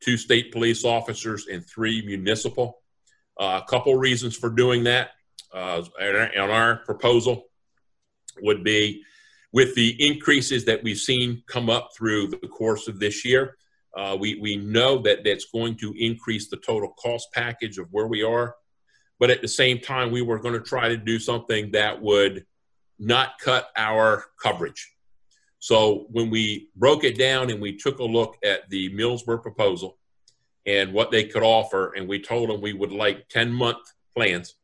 two 0.00 0.16
state 0.16 0.52
police 0.52 0.84
officers 0.84 1.46
and 1.46 1.64
three 1.64 2.04
municipal. 2.04 2.82
Uh, 3.38 3.60
a 3.62 3.70
couple 3.70 3.94
reasons 3.94 4.36
for 4.36 4.50
doing 4.50 4.84
that 4.84 5.10
uh, 5.52 5.82
on 6.00 6.50
our 6.50 6.76
proposal 6.76 7.44
would 8.42 8.62
be 8.62 9.02
with 9.52 9.74
the 9.74 9.96
increases 10.06 10.64
that 10.66 10.82
we've 10.82 10.98
seen 10.98 11.42
come 11.46 11.70
up 11.70 11.90
through 11.96 12.28
the 12.28 12.48
course 12.48 12.88
of 12.88 12.98
this 12.98 13.24
year. 13.24 13.56
Uh, 13.96 14.16
we, 14.18 14.38
we 14.40 14.56
know 14.56 14.98
that 14.98 15.24
that's 15.24 15.46
going 15.46 15.74
to 15.76 15.94
increase 15.96 16.50
the 16.50 16.58
total 16.58 16.90
cost 17.02 17.28
package 17.32 17.78
of 17.78 17.88
where 17.90 18.06
we 18.06 18.22
are. 18.22 18.54
But 19.18 19.30
at 19.30 19.40
the 19.40 19.48
same 19.48 19.80
time, 19.80 20.10
we 20.10 20.20
were 20.20 20.38
going 20.38 20.54
to 20.54 20.60
try 20.60 20.88
to 20.88 20.96
do 20.96 21.18
something 21.18 21.70
that 21.70 22.02
would 22.02 22.44
not 22.98 23.38
cut 23.38 23.70
our 23.76 24.24
coverage. 24.42 24.92
So 25.58 26.06
when 26.10 26.28
we 26.30 26.68
broke 26.76 27.04
it 27.04 27.18
down 27.18 27.50
and 27.50 27.60
we 27.60 27.76
took 27.76 27.98
a 27.98 28.04
look 28.04 28.36
at 28.44 28.68
the 28.68 28.90
Millsboro 28.94 29.40
proposal 29.40 29.96
and 30.66 30.92
what 30.92 31.10
they 31.10 31.24
could 31.24 31.42
offer, 31.42 31.94
and 31.94 32.06
we 32.06 32.20
told 32.20 32.50
them 32.50 32.60
we 32.60 32.72
would 32.74 32.92
like 32.92 33.28
10 33.28 33.52
month 33.52 33.78
plans. 34.14 34.54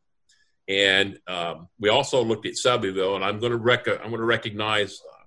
And 0.69 1.19
um, 1.27 1.69
we 1.81 1.89
also 1.89 2.23
looked 2.23 2.47
at 2.47 2.55
Selbyville, 2.55 3.17
and 3.17 3.25
I'm 3.25 3.41
going 3.41 3.53
to 3.53 3.59
rec- 3.59 3.89
I'm 3.89 4.11
going 4.11 4.19
to 4.19 4.25
recognize 4.25 5.01
uh, 5.01 5.25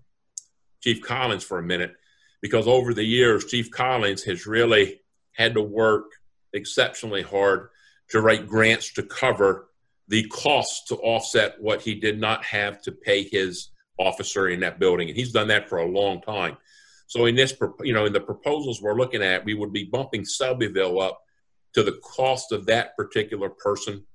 Chief 0.81 1.01
Collins 1.01 1.43
for 1.43 1.59
a 1.59 1.63
minute 1.63 1.93
because 2.41 2.67
over 2.67 2.93
the 2.93 3.03
years, 3.03 3.45
Chief 3.45 3.69
Collins 3.71 4.23
has 4.23 4.45
really 4.45 5.01
had 5.33 5.55
to 5.55 5.61
work 5.61 6.05
exceptionally 6.53 7.21
hard 7.21 7.69
to 8.09 8.21
write 8.21 8.47
grants 8.47 8.93
to 8.93 9.03
cover 9.03 9.67
the 10.07 10.23
cost 10.27 10.87
to 10.87 10.95
offset 10.97 11.55
what 11.59 11.81
he 11.81 11.95
did 11.95 12.19
not 12.19 12.43
have 12.45 12.81
to 12.83 12.91
pay 12.91 13.23
his 13.23 13.69
officer 13.97 14.47
in 14.49 14.59
that 14.61 14.79
building. 14.79 15.09
And 15.09 15.17
he's 15.17 15.31
done 15.31 15.47
that 15.47 15.67
for 15.67 15.79
a 15.79 15.87
long 15.87 16.21
time. 16.21 16.57
So 17.07 17.25
in 17.25 17.35
this, 17.35 17.53
you 17.81 17.93
know, 17.93 18.05
in 18.05 18.13
the 18.13 18.19
proposals 18.19 18.81
we're 18.81 18.95
looking 18.95 19.23
at, 19.23 19.45
we 19.45 19.53
would 19.53 19.73
be 19.73 19.83
bumping 19.83 20.23
Selbyville 20.23 21.01
up 21.01 21.21
to 21.73 21.83
the 21.83 21.99
cost 22.03 22.51
of 22.51 22.65
that 22.67 22.95
particular 22.95 23.49
person, 23.49 24.05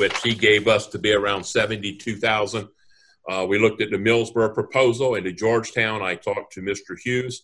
which 0.00 0.20
he 0.22 0.34
gave 0.34 0.66
us 0.66 0.88
to 0.88 0.98
be 0.98 1.12
around 1.12 1.44
72,000. 1.44 2.68
Uh, 3.28 3.46
we 3.48 3.58
looked 3.58 3.80
at 3.80 3.90
the 3.90 3.96
Millsboro 3.96 4.52
proposal 4.52 5.14
and 5.14 5.24
the 5.24 5.32
Georgetown. 5.32 6.02
I 6.02 6.16
talked 6.16 6.52
to 6.54 6.60
Mr. 6.60 6.98
Hughes. 7.00 7.42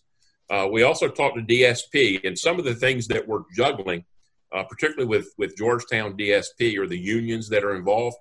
Uh, 0.49 0.67
we 0.69 0.83
also 0.83 1.07
talked 1.07 1.37
to 1.37 1.41
DSP 1.43 2.25
and 2.25 2.37
some 2.37 2.59
of 2.59 2.65
the 2.65 2.75
things 2.75 3.07
that 3.07 3.25
we're 3.25 3.43
juggling 3.55 4.03
uh, 4.51 4.63
particularly 4.63 5.07
with 5.07 5.33
with 5.37 5.57
Georgetown 5.57 6.17
DSP 6.17 6.77
or 6.77 6.87
the 6.87 6.97
unions 6.97 7.49
that 7.49 7.63
are 7.63 7.75
involved. 7.75 8.17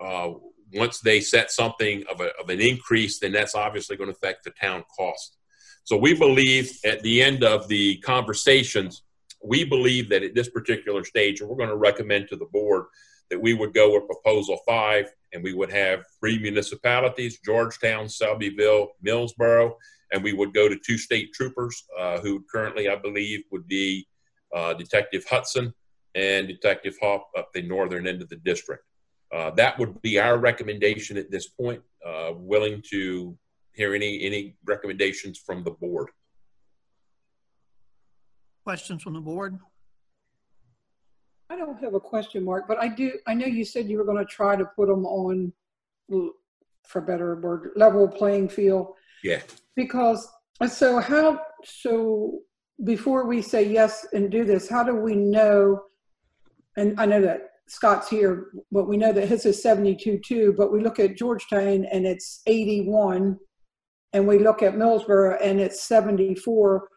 Uh, 0.00 0.32
once 0.74 1.00
they 1.00 1.20
set 1.20 1.50
something 1.50 2.02
of, 2.10 2.20
a, 2.20 2.30
of 2.40 2.48
an 2.48 2.60
increase, 2.60 3.18
then 3.18 3.30
that's 3.30 3.54
obviously 3.54 3.96
going 3.96 4.08
to 4.08 4.16
affect 4.16 4.42
the 4.44 4.50
town 4.50 4.82
cost. 4.96 5.36
So 5.84 5.96
we 5.96 6.14
believe 6.14 6.78
at 6.84 7.02
the 7.02 7.22
end 7.22 7.44
of 7.44 7.68
the 7.68 7.98
conversations, 7.98 9.02
we 9.44 9.64
believe 9.64 10.08
that 10.08 10.22
at 10.22 10.34
this 10.34 10.48
particular 10.48 11.04
stage, 11.04 11.42
we're 11.42 11.56
going 11.56 11.68
to 11.68 11.76
recommend 11.76 12.28
to 12.28 12.36
the 12.36 12.46
board 12.46 12.86
that 13.32 13.40
we 13.40 13.54
would 13.54 13.72
go 13.72 13.94
with 13.94 14.06
proposal 14.06 14.58
five, 14.66 15.10
and 15.32 15.42
we 15.42 15.54
would 15.54 15.72
have 15.72 16.04
three 16.20 16.38
municipalities: 16.38 17.40
Georgetown, 17.42 18.04
Selbyville, 18.04 18.88
Millsboro, 19.04 19.72
and 20.12 20.22
we 20.22 20.34
would 20.34 20.52
go 20.52 20.68
to 20.68 20.76
two 20.76 20.98
state 20.98 21.32
troopers 21.32 21.82
uh, 21.98 22.20
who 22.20 22.44
currently, 22.52 22.90
I 22.90 22.96
believe, 22.96 23.44
would 23.50 23.66
be 23.66 24.06
uh, 24.54 24.74
Detective 24.74 25.24
Hudson 25.24 25.72
and 26.14 26.46
Detective 26.46 26.94
Hoff 27.00 27.22
up 27.34 27.48
the 27.54 27.62
northern 27.62 28.06
end 28.06 28.20
of 28.20 28.28
the 28.28 28.36
district. 28.36 28.84
Uh, 29.34 29.50
that 29.52 29.78
would 29.78 30.02
be 30.02 30.20
our 30.20 30.36
recommendation 30.36 31.16
at 31.16 31.30
this 31.30 31.48
point. 31.48 31.80
Uh, 32.06 32.32
willing 32.36 32.82
to 32.90 33.34
hear 33.72 33.94
any 33.94 34.22
any 34.24 34.56
recommendations 34.66 35.38
from 35.38 35.64
the 35.64 35.70
board. 35.70 36.08
Questions 38.62 39.02
from 39.02 39.14
the 39.14 39.20
board? 39.20 39.58
I 41.52 41.56
don't 41.56 41.78
have 41.82 41.92
a 41.92 42.00
question 42.00 42.44
mark, 42.44 42.66
but 42.66 42.82
I 42.82 42.88
do. 42.88 43.12
I 43.26 43.34
know 43.34 43.44
you 43.44 43.64
said 43.64 43.86
you 43.86 43.98
were 43.98 44.04
going 44.04 44.16
to 44.16 44.24
try 44.24 44.56
to 44.56 44.64
put 44.64 44.88
them 44.88 45.04
on, 45.04 45.52
for 46.08 47.02
better 47.02 47.36
word, 47.36 47.72
level 47.76 48.08
playing 48.08 48.48
field. 48.48 48.94
Yeah. 49.22 49.42
Because 49.76 50.26
so 50.66 50.98
how 50.98 51.42
so 51.62 52.38
before 52.84 53.26
we 53.26 53.42
say 53.42 53.64
yes 53.64 54.06
and 54.14 54.30
do 54.30 54.44
this, 54.44 54.66
how 54.66 54.82
do 54.82 54.96
we 54.96 55.14
know? 55.14 55.82
And 56.78 56.98
I 56.98 57.04
know 57.04 57.20
that 57.20 57.50
Scott's 57.66 58.08
here, 58.08 58.46
but 58.70 58.88
we 58.88 58.96
know 58.96 59.12
that 59.12 59.28
his 59.28 59.44
is 59.44 59.62
72 59.62 60.20
too, 60.20 60.54
but 60.56 60.72
we 60.72 60.80
look 60.80 60.98
at 60.98 61.18
Georgetown 61.18 61.84
and 61.84 62.06
it's 62.06 62.40
81, 62.46 63.38
and 64.14 64.26
we 64.26 64.38
look 64.38 64.62
at 64.62 64.74
Millsboro 64.74 65.36
and 65.42 65.60
it's 65.60 65.82
74. 65.82 66.88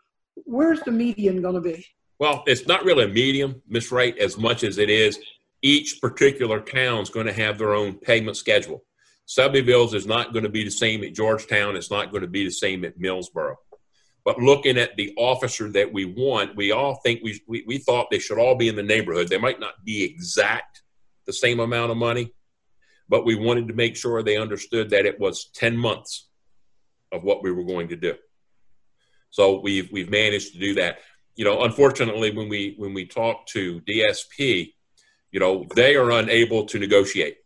Where's 0.46 0.80
the 0.82 0.92
median 0.92 1.42
going 1.42 1.56
to 1.56 1.62
be? 1.62 1.86
Well, 2.20 2.44
it's 2.48 2.66
not 2.66 2.86
really 2.86 3.06
a 3.06 3.10
medium, 3.10 3.62
Miss 3.68 3.92
Wright, 3.92 4.18
as 4.18 4.38
much 4.38 4.64
as 4.64 4.78
it 4.78 4.90
is 4.90 5.20
each 5.66 6.00
particular 6.00 6.60
town's 6.60 7.10
going 7.10 7.26
to 7.26 7.34
have 7.34 7.58
their 7.58 7.74
own 7.74 7.96
payment 7.96 8.38
schedule. 8.38 8.84
Selbyville's 9.26 9.96
is 9.96 10.06
not 10.06 10.32
going 10.32 10.44
to 10.44 10.50
be 10.50 10.64
the 10.64 10.70
same 10.70 11.04
at 11.04 11.16
Georgetown. 11.16 11.76
It's 11.76 11.90
not 11.90 12.12
going 12.12 12.22
to 12.22 12.28
be 12.28 12.46
the 12.46 12.52
same 12.52 12.86
at 12.86 13.00
Millsboro. 13.00 13.56
But 14.24 14.38
looking 14.40 14.78
at 14.78 14.96
the 14.96 15.14
officer 15.18 15.72
that 15.72 15.92
we 15.92 16.06
want, 16.06 16.56
we 16.56 16.72
all 16.72 17.00
think 17.04 17.22
we, 17.24 17.42
we, 17.48 17.64
we 17.66 17.80
thought 17.80 18.12
they 18.12 18.20
should 18.20 18.38
all 18.38 18.54
be 18.54 18.68
in 18.68 18.76
the 18.76 18.84
neighborhood. 18.84 19.28
They 19.28 19.40
might 19.40 19.60
not 19.60 19.84
be 19.84 20.04
exact 20.04 20.84
the 21.26 21.34
same 21.34 21.60
amount 21.60 21.90
of 21.90 21.98
money, 21.98 22.32
but 23.10 23.26
we 23.26 23.36
wanted 23.36 23.68
to 23.68 23.74
make 23.74 23.96
sure 23.96 24.22
they 24.22 24.38
understood 24.38 24.92
that 24.92 25.08
it 25.08 25.20
was 25.20 25.50
10 25.56 25.76
months 25.76 26.28
of 27.12 27.24
what 27.24 27.42
we 27.42 27.52
were 27.52 27.64
going 27.64 27.88
to 27.88 27.96
do. 27.96 28.14
So 29.32 29.60
we've, 29.62 29.92
we've 29.92 30.12
managed 30.12 30.54
to 30.54 30.60
do 30.60 30.76
that. 30.76 31.00
You 31.36 31.46
know, 31.46 31.64
unfortunately, 31.64 32.32
when 32.36 32.50
we, 32.50 32.76
when 32.78 32.94
we 32.94 33.06
talk 33.06 33.46
to 33.48 33.82
DSP, 33.82 34.74
you 35.32 35.40
know, 35.40 35.66
they 35.76 35.96
are 35.96 36.12
unable 36.12 36.66
to 36.66 36.80
negotiate, 36.80 37.38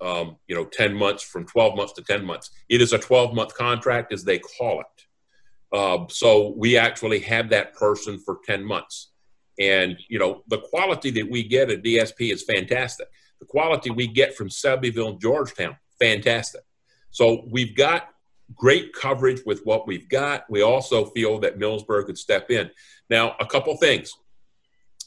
um, 0.00 0.36
you 0.46 0.54
know, 0.54 0.66
10 0.66 0.94
months 0.94 1.22
from 1.22 1.46
12 1.46 1.76
months 1.76 1.92
to 1.94 2.02
10 2.02 2.24
months. 2.24 2.50
It 2.68 2.82
is 2.82 2.92
a 2.92 2.98
12 2.98 3.34
month 3.34 3.54
contract 3.54 4.12
as 4.12 4.24
they 4.24 4.38
call 4.38 4.80
it. 4.80 5.76
Uh, 5.76 6.06
so 6.08 6.54
we 6.56 6.76
actually 6.76 7.20
have 7.20 7.50
that 7.50 7.74
person 7.74 8.18
for 8.18 8.38
10 8.44 8.64
months. 8.64 9.12
And, 9.58 9.96
you 10.08 10.18
know, 10.18 10.42
the 10.48 10.60
quality 10.60 11.10
that 11.12 11.30
we 11.30 11.42
get 11.42 11.70
at 11.70 11.82
DSP 11.82 12.32
is 12.32 12.44
fantastic. 12.44 13.08
The 13.40 13.46
quality 13.46 13.90
we 13.90 14.06
get 14.06 14.36
from 14.36 14.48
Selbyville 14.48 15.10
and 15.10 15.20
Georgetown, 15.20 15.76
fantastic. 16.00 16.62
So 17.10 17.46
we've 17.50 17.74
got 17.74 18.08
great 18.54 18.92
coverage 18.92 19.42
with 19.44 19.60
what 19.64 19.86
we've 19.86 20.08
got. 20.08 20.44
We 20.48 20.62
also 20.62 21.06
feel 21.06 21.38
that 21.40 21.58
Millsboro 21.58 22.06
could 22.06 22.18
step 22.18 22.50
in. 22.50 22.70
Now, 23.10 23.36
a 23.40 23.46
couple 23.46 23.76
things. 23.76 24.12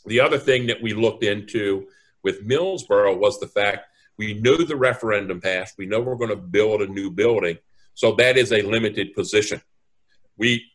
The 0.06 0.20
other 0.20 0.38
thing 0.38 0.68
that 0.68 0.82
we 0.82 0.94
looked 0.94 1.24
into 1.24 1.88
with 2.24 2.48
Millsboro 2.48 3.18
was 3.18 3.40
the 3.40 3.48
fact 3.48 3.88
we 4.18 4.36
knew 4.36 4.58
the 4.58 4.76
referendum 4.76 5.42
passed. 5.42 5.78
We 5.78 5.86
know 5.86 6.02
we're 6.02 6.16
going 6.16 6.30
to 6.30 6.36
build 6.36 6.82
a 6.82 6.88
new 6.88 7.10
building. 7.10 7.58
So 7.94 8.14
that 8.14 8.38
is 8.38 8.52
a 8.52 8.62
limited 8.62 9.14
position. 9.14 9.62
We 10.38 10.66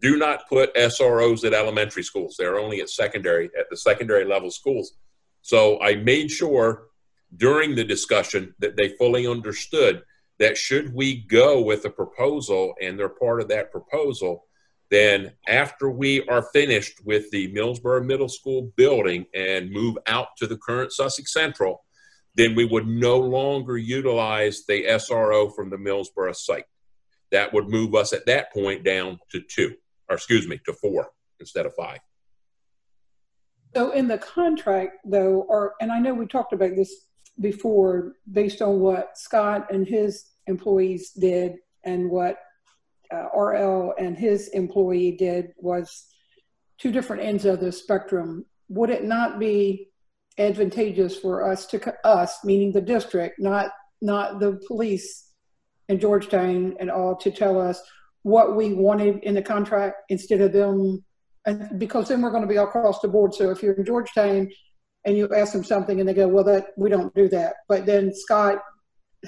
do 0.00 0.16
not 0.16 0.48
put 0.48 0.74
SROs 0.74 1.44
at 1.44 1.54
elementary 1.54 2.02
schools. 2.02 2.36
They're 2.38 2.58
only 2.58 2.80
at 2.80 2.90
secondary, 2.90 3.50
at 3.58 3.70
the 3.70 3.76
secondary 3.76 4.24
level 4.24 4.50
schools. 4.50 4.94
So 5.42 5.80
I 5.80 5.96
made 5.96 6.30
sure 6.30 6.88
during 7.36 7.74
the 7.74 7.84
discussion 7.84 8.54
that 8.58 8.76
they 8.76 8.90
fully 8.90 9.26
understood 9.26 10.02
that 10.38 10.56
should 10.56 10.94
we 10.94 11.22
go 11.22 11.60
with 11.62 11.84
a 11.84 11.90
proposal 11.90 12.74
and 12.80 12.98
they're 12.98 13.08
part 13.08 13.40
of 13.40 13.48
that 13.48 13.70
proposal, 13.70 14.46
then 14.90 15.32
after 15.48 15.90
we 15.90 16.26
are 16.28 16.42
finished 16.52 17.04
with 17.04 17.30
the 17.30 17.52
Millsboro 17.52 18.04
Middle 18.04 18.28
School 18.28 18.72
building 18.76 19.26
and 19.34 19.70
move 19.70 19.96
out 20.06 20.28
to 20.38 20.46
the 20.46 20.56
current 20.56 20.92
Sussex 20.92 21.32
Central, 21.32 21.84
then 22.34 22.54
we 22.54 22.64
would 22.64 22.86
no 22.86 23.18
longer 23.18 23.78
utilize 23.78 24.64
the 24.66 24.84
SRO 24.84 25.54
from 25.54 25.70
the 25.70 25.76
Millsboro 25.76 26.34
site. 26.34 26.64
That 27.30 27.52
would 27.52 27.68
move 27.68 27.94
us 27.94 28.12
at 28.12 28.26
that 28.26 28.52
point 28.52 28.84
down 28.84 29.18
to 29.30 29.40
two, 29.40 29.74
or 30.08 30.16
excuse 30.16 30.46
me, 30.46 30.60
to 30.66 30.72
four 30.72 31.10
instead 31.40 31.66
of 31.66 31.74
five. 31.74 32.00
So 33.74 33.90
in 33.92 34.06
the 34.06 34.18
contract 34.18 34.98
though, 35.04 35.44
or, 35.48 35.74
and 35.80 35.90
I 35.90 35.98
know 35.98 36.14
we 36.14 36.26
talked 36.26 36.52
about 36.52 36.76
this 36.76 37.06
before, 37.40 38.14
based 38.30 38.62
on 38.62 38.80
what 38.80 39.18
Scott 39.18 39.72
and 39.72 39.86
his 39.86 40.24
employees 40.46 41.10
did 41.10 41.56
and 41.84 42.10
what 42.10 42.38
uh, 43.12 43.28
RL 43.36 43.94
and 43.98 44.16
his 44.16 44.48
employee 44.48 45.12
did 45.12 45.52
was 45.56 46.06
two 46.78 46.92
different 46.92 47.22
ends 47.22 47.44
of 47.44 47.60
the 47.60 47.72
spectrum. 47.72 48.44
Would 48.68 48.90
it 48.90 49.04
not 49.04 49.38
be 49.38 49.88
advantageous 50.38 51.16
for 51.16 51.50
us 51.50 51.66
to 51.66 51.94
us, 52.04 52.38
meaning 52.44 52.72
the 52.72 52.80
district, 52.80 53.38
not 53.38 53.70
not 54.02 54.40
the 54.40 54.60
police 54.66 55.30
in 55.88 55.98
Georgetown 55.98 56.76
and 56.80 56.90
all, 56.90 57.16
to 57.16 57.30
tell 57.30 57.60
us 57.60 57.80
what 58.22 58.56
we 58.56 58.74
wanted 58.74 59.22
in 59.22 59.34
the 59.34 59.42
contract 59.42 59.96
instead 60.08 60.40
of 60.40 60.52
them, 60.52 61.04
and 61.46 61.78
because 61.78 62.08
then 62.08 62.22
we're 62.22 62.30
going 62.30 62.42
to 62.42 62.48
be 62.48 62.56
across 62.56 63.00
the 63.00 63.08
board. 63.08 63.34
So 63.34 63.50
if 63.50 63.62
you're 63.62 63.74
in 63.74 63.84
Georgetown 63.84 64.50
and 65.04 65.16
you 65.16 65.28
ask 65.34 65.52
them 65.52 65.64
something 65.64 66.00
and 66.00 66.08
they 66.08 66.14
go, 66.14 66.28
well, 66.28 66.44
that 66.44 66.68
we 66.76 66.88
don't 66.88 67.14
do 67.14 67.28
that, 67.28 67.56
but 67.68 67.86
then 67.86 68.12
Scott 68.14 68.58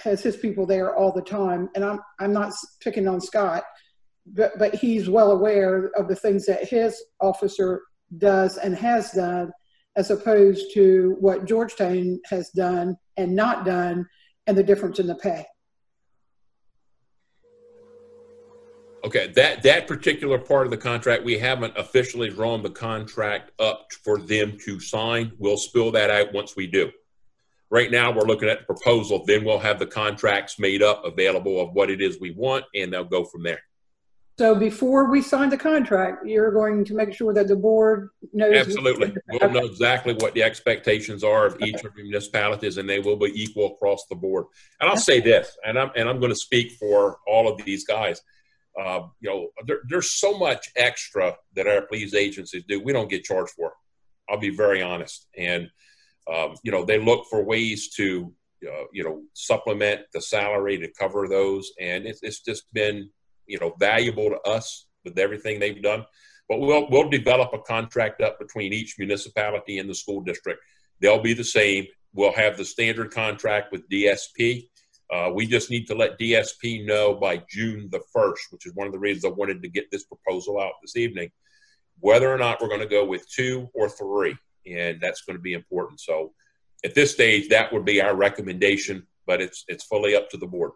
has 0.03 0.23
his 0.23 0.37
people 0.37 0.67
there 0.67 0.95
all 0.95 1.13
the 1.13 1.23
time, 1.23 1.69
and 1.75 1.85
I'm 1.85 2.01
I'm 2.21 2.33
not 2.33 2.53
picking 2.81 3.09
on 3.09 3.21
Scott, 3.21 3.65
but 4.27 4.53
but 4.59 4.75
he's 4.75 5.09
well 5.09 5.33
aware 5.33 5.87
of 5.97 6.09
the 6.09 6.17
things 6.17 6.47
that 6.47 6.69
his 6.69 7.01
officer 7.21 7.83
does 8.19 8.59
and 8.59 8.77
has 8.77 9.11
done, 9.13 9.53
as 9.97 10.11
opposed 10.11 10.73
to 10.75 11.17
what 11.21 11.47
Georgetown 11.47 12.21
has 12.27 12.51
done 12.51 12.97
and 13.17 13.35
not 13.35 13.65
done, 13.65 14.07
and 14.47 14.57
the 14.57 14.63
difference 14.63 14.99
in 14.99 15.07
the 15.07 15.15
pay. 15.17 15.47
Okay, 19.07 19.29
that 19.37 19.63
that 19.63 19.87
particular 19.87 20.37
part 20.37 20.67
of 20.67 20.73
the 20.73 20.77
contract, 20.77 21.23
we 21.23 21.39
haven't 21.39 21.73
officially 21.77 22.29
drawn 22.29 22.65
the 22.65 22.71
contract 22.71 23.53
up 23.61 23.93
for 24.03 24.19
them 24.19 24.59
to 24.65 24.81
sign. 24.81 25.31
We'll 25.39 25.59
spill 25.59 25.93
that 25.93 26.11
out 26.11 26.33
once 26.33 26.57
we 26.57 26.67
do. 26.67 26.91
Right 27.71 27.89
now, 27.89 28.11
we're 28.11 28.27
looking 28.27 28.49
at 28.49 28.59
the 28.59 28.65
proposal. 28.65 29.25
Then 29.25 29.45
we'll 29.45 29.61
have 29.61 29.79
the 29.79 29.87
contracts 29.87 30.59
made 30.59 30.83
up, 30.83 31.05
available 31.05 31.61
of 31.61 31.73
what 31.73 31.89
it 31.89 32.03
is 32.03 32.19
we 32.19 32.33
want, 32.33 32.65
and 32.75 32.93
they'll 32.93 33.05
go 33.05 33.25
from 33.25 33.45
there. 33.45 33.61
So 34.41 34.57
before 34.57 35.09
we 35.09 35.23
sign 35.23 35.51
the 35.51 35.57
contract, 35.57 36.27
you're 36.27 36.51
going 36.51 36.85
to 36.87 36.95
make 36.95 37.15
sure 37.15 37.33
that 37.33 37.47
the 37.47 37.55
board 37.55 38.09
knows. 38.33 38.55
Absolutely. 38.55 39.15
We'll 39.31 39.51
know 39.51 39.67
exactly 39.67 40.15
what 40.15 40.35
the 40.35 40.43
expectations 40.43 41.23
are 41.23 41.47
of 41.47 41.57
each 41.63 41.77
of 41.85 41.95
the 41.95 42.03
municipalities, 42.03 42.77
and 42.77 42.89
they 42.89 42.99
will 42.99 43.17
be 43.17 43.31
equal 43.41 43.75
across 43.75 44.05
the 44.11 44.17
board. 44.17 44.47
And 44.81 44.91
I'll 44.91 44.97
say 44.97 45.21
this, 45.21 45.57
and 45.65 45.79
I'm 45.79 45.91
and 45.95 46.09
I'm 46.09 46.19
going 46.19 46.33
to 46.33 46.39
speak 46.39 46.73
for 46.73 47.19
all 47.29 47.49
of 47.49 47.65
these 47.65 47.87
guys. 47.87 48.21
Uh, 48.79 49.07
you 49.21 49.31
know, 49.31 49.49
there, 49.67 49.81
there's 49.89 50.11
so 50.11 50.39
much 50.39 50.69
extra 50.77 51.35
that 51.55 51.67
our 51.67 51.83
police 51.83 52.15
agencies 52.15 52.65
do. 52.69 52.81
We 52.81 52.93
don't 52.93 53.11
get 53.11 53.25
charged 53.25 53.53
for. 53.53 53.73
I'll 54.29 54.39
be 54.39 54.51
very 54.51 54.83
honest, 54.83 55.29
and 55.37 55.71
um, 56.33 56.55
you 56.63 56.73
know, 56.73 56.85
they 56.85 56.99
look 56.99 57.27
for 57.31 57.45
ways 57.45 57.89
to, 57.97 58.33
uh, 58.67 58.85
you 58.93 59.05
know, 59.05 59.23
supplement 59.33 60.03
the 60.13 60.21
salary 60.21 60.79
to 60.79 60.93
cover 60.99 61.29
those. 61.29 61.71
And 61.81 62.07
it's, 62.07 62.21
it's 62.23 62.41
just 62.41 62.65
been, 62.73 63.11
you 63.47 63.59
know, 63.61 63.75
valuable 63.79 64.31
to 64.31 64.41
us 64.41 64.87
with 65.05 65.19
everything 65.19 65.61
they've 65.61 65.83
done. 65.83 66.05
But 66.49 66.61
we'll, 66.61 66.89
we'll 66.91 67.11
develop 67.11 67.53
a 67.53 67.61
contract 67.61 68.21
up 68.23 68.39
between 68.39 68.73
each 68.73 68.97
municipality 68.99 69.79
and 69.79 69.89
the 69.89 69.95
school 69.95 70.21
district. 70.21 70.61
They'll 71.01 71.23
be 71.23 71.35
the 71.35 71.45
same. 71.45 71.87
We'll 72.13 72.33
have 72.33 72.57
the 72.57 72.65
standard 72.65 73.13
contract 73.13 73.73
with 73.73 73.89
DSP. 73.89 74.69
Uh, 75.13 75.31
we 75.33 75.47
just 75.47 75.71
need 75.71 75.87
to 75.87 75.95
let 75.95 76.19
DSP 76.19 76.85
know 76.85 77.15
by 77.15 77.43
June 77.49 77.89
the 77.91 78.01
1st, 78.15 78.51
which 78.51 78.67
is 78.67 78.75
one 78.75 78.87
of 78.87 78.93
the 78.93 78.99
reasons 78.99 79.25
I 79.25 79.29
wanted 79.29 79.63
to 79.63 79.69
get 79.69 79.91
this 79.91 80.05
proposal 80.05 80.61
out 80.61 80.73
this 80.83 80.97
evening, 80.97 81.31
whether 82.01 82.33
or 82.33 82.39
not 82.39 82.61
we're 82.61 82.69
going 82.69 82.81
to 82.81 82.87
go 82.87 83.05
with 83.05 83.29
two 83.31 83.69
or 83.75 83.89
three 83.89 84.37
and 84.67 85.01
that's 85.01 85.23
going 85.23 85.37
to 85.37 85.43
be 85.43 85.53
important. 85.53 86.01
So 86.01 86.33
at 86.85 86.95
this 86.95 87.13
stage, 87.13 87.49
that 87.49 87.73
would 87.73 87.85
be 87.85 88.01
our 88.01 88.15
recommendation, 88.15 89.07
but 89.27 89.41
it's 89.41 89.65
it's 89.69 89.85
fully 89.85 90.15
up 90.17 90.29
to 90.31 90.37
the 90.37 90.47
board. 90.47 90.73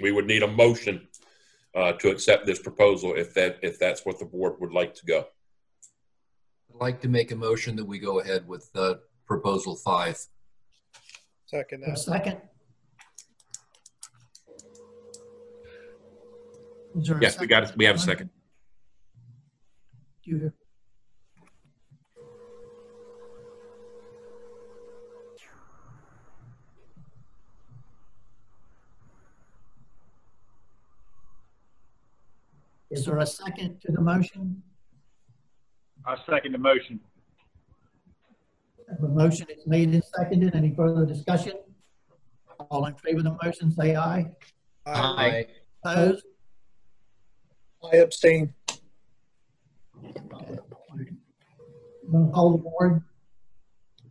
We 0.00 0.12
would 0.12 0.26
need 0.26 0.42
a 0.42 0.48
motion 0.48 1.08
uh, 1.74 1.92
to 1.94 2.10
accept 2.10 2.46
this 2.46 2.60
proposal 2.60 3.14
if 3.16 3.34
that 3.34 3.58
if 3.62 3.78
that's 3.78 4.04
what 4.04 4.18
the 4.18 4.24
board 4.24 4.54
would 4.60 4.72
like 4.72 4.94
to 4.94 5.06
go. 5.06 5.24
I'd 6.70 6.80
like 6.80 7.00
to 7.02 7.08
make 7.08 7.32
a 7.32 7.36
motion 7.36 7.76
that 7.76 7.84
we 7.84 7.98
go 7.98 8.20
ahead 8.20 8.46
with 8.46 8.68
uh, 8.74 8.94
proposal 9.26 9.76
five. 9.76 10.18
Second. 11.48 11.82
A 11.84 11.96
second. 11.96 12.36
Is 16.94 17.06
there 17.06 17.16
a 17.16 17.22
Yes, 17.22 17.40
we 17.40 17.46
got 17.46 17.62
it. 17.62 17.72
We 17.74 17.86
have 17.86 17.96
a 17.96 17.98
second. 17.98 18.28
Do 20.22 20.30
you- 20.30 20.38
hear? 20.40 20.54
Is 32.90 33.04
there 33.04 33.18
a 33.18 33.26
second 33.26 33.80
to 33.82 33.92
the 33.92 34.00
motion? 34.00 34.62
I 36.06 36.16
second 36.28 36.52
the 36.52 36.58
motion. 36.58 37.00
The 39.00 39.08
motion 39.08 39.46
is 39.50 39.66
made 39.66 39.90
and 39.90 40.02
seconded. 40.16 40.54
Any 40.54 40.74
further 40.74 41.04
discussion? 41.04 41.52
All 42.70 42.86
in 42.86 42.94
favor 42.96 43.18
of 43.18 43.24
the 43.24 43.36
motion, 43.42 43.70
say 43.70 43.94
aye. 43.94 44.26
Aye. 44.86 45.46
Opposed? 45.84 46.24
I 47.92 47.96
abstain. 47.96 48.54
Going 52.10 52.26
to 52.26 52.32
call 52.32 52.52
the 52.52 52.58
board? 52.58 53.02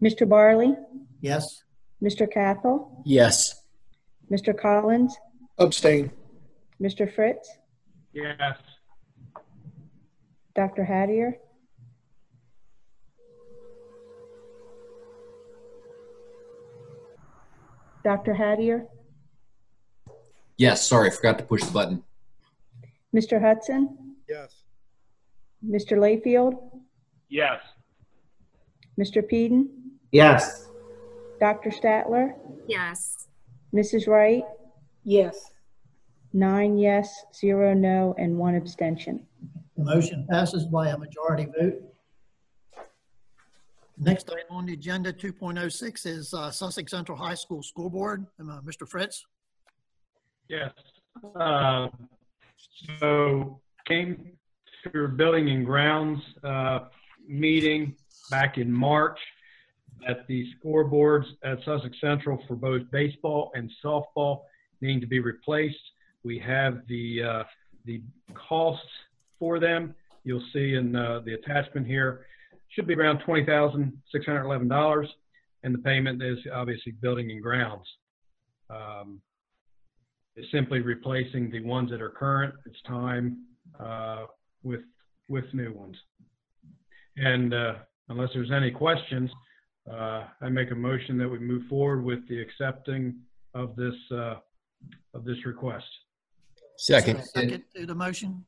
Mr. 0.01 0.27
Bireley? 0.27 0.75
Yes. 1.21 1.63
Mr. 2.01 2.31
Cathell? 2.31 3.01
Yes. 3.05 3.63
Mr. 4.31 4.57
Collins? 4.57 5.15
Abstain. 5.57 6.11
Mr. 6.81 7.11
Fritz? 7.13 7.49
Yes. 8.13 8.57
Dr. 10.55 10.85
Hattier? 10.85 11.33
Dr. 18.07 18.33
Hattier? 18.35 18.85
Yes, 20.55 20.87
sorry, 20.87 21.07
I 21.07 21.11
forgot 21.11 21.37
to 21.39 21.43
push 21.43 21.61
the 21.61 21.71
button. 21.73 22.03
Mr. 23.13 23.41
Hudson, 23.41 24.15
Yes. 24.29 24.63
Mr. 25.61 25.97
Layfield, 25.97 26.53
Yes. 27.27 27.59
Mr. 28.97 29.21
Peden, 29.27 29.97
Yes. 30.13 30.69
Dr. 31.41 31.69
Statler, 31.69 32.33
Yes. 32.65 33.27
Mrs. 33.75 34.07
Wright, 34.07 34.45
Yes. 35.03 35.51
nine 36.31 36.77
yes, 36.77 37.25
zero 37.35 37.73
no, 37.73 38.15
and 38.17 38.37
one 38.37 38.55
abstention. 38.55 39.27
The 39.75 39.83
motion 39.83 40.25
passes 40.29 40.65
by 40.65 40.91
a 40.91 40.97
majority 40.97 41.51
vote. 41.59 41.86
Next 43.99 44.29
item 44.29 44.45
on 44.51 44.65
the 44.67 44.73
agenda, 44.73 45.11
2.06, 45.11 46.05
is 46.05 46.33
uh, 46.33 46.51
Sussex 46.51 46.91
Central 46.91 47.17
High 47.17 47.33
School 47.33 47.63
School 47.63 47.89
Board. 47.89 48.27
Uh, 48.39 48.61
Mr. 48.61 48.87
Fritz? 48.87 49.25
Yes. 50.47 50.71
Uh, 51.35 51.87
So 52.89 53.59
came 53.87 54.33
to 54.93 55.05
a 55.05 55.07
building 55.07 55.49
and 55.49 55.65
grounds 55.65 56.21
uh, 56.43 56.79
meeting 57.27 57.95
back 58.29 58.59
in 58.59 58.71
March 58.71 59.19
that 60.05 60.27
the 60.27 60.45
scoreboards 60.55 61.25
at 61.43 61.57
Sussex 61.65 61.97
Central 61.99 62.39
for 62.47 62.55
both 62.55 62.83
baseball 62.91 63.51
and 63.55 63.71
softball 63.83 64.41
need 64.79 65.01
to 65.01 65.07
be 65.07 65.19
replaced. 65.19 65.75
We 66.23 66.37
have 66.39 66.85
the, 66.87 67.23
uh, 67.23 67.43
the 67.85 68.03
costs 68.35 68.85
for 69.39 69.59
them. 69.59 69.95
You'll 70.23 70.45
see 70.53 70.75
in 70.75 70.95
uh, 70.95 71.21
the 71.25 71.33
attachment 71.33 71.87
here, 71.87 72.26
should 72.69 72.87
be 72.87 72.95
around 72.95 73.19
$20,611. 73.27 75.07
And 75.63 75.73
the 75.73 75.79
payment 75.79 76.21
is 76.21 76.37
obviously 76.53 76.91
building 77.01 77.31
and 77.31 77.41
grounds. 77.41 77.87
Um, 78.69 79.21
It's 80.35 80.51
simply 80.51 80.79
replacing 80.81 81.49
the 81.49 81.61
ones 81.61 81.89
that 81.91 82.01
are 82.01 82.11
current. 82.11 82.53
It's 82.65 82.81
time 82.83 83.45
uh, 83.79 84.25
with, 84.61 84.81
with 85.29 85.45
new 85.53 85.73
ones. 85.73 85.97
And 87.15 87.53
uh, 87.53 87.73
unless 88.09 88.29
there's 88.33 88.51
any 88.51 88.69
questions, 88.69 89.31
uh, 89.91 90.25
I 90.41 90.49
make 90.49 90.69
a 90.71 90.75
motion 90.75 91.17
that 91.17 91.27
we 91.27 91.39
move 91.39 91.63
forward 91.67 92.03
with 92.03 92.27
the 92.29 92.39
accepting 92.39 93.15
of 93.55 93.75
this, 93.75 93.95
uh, 94.11 94.35
of 95.15 95.25
this 95.25 95.43
request. 95.45 95.85
Second. 96.77 97.23
Second 97.23 97.63
to 97.75 97.85
the 97.87 97.95
motion? 97.95 98.45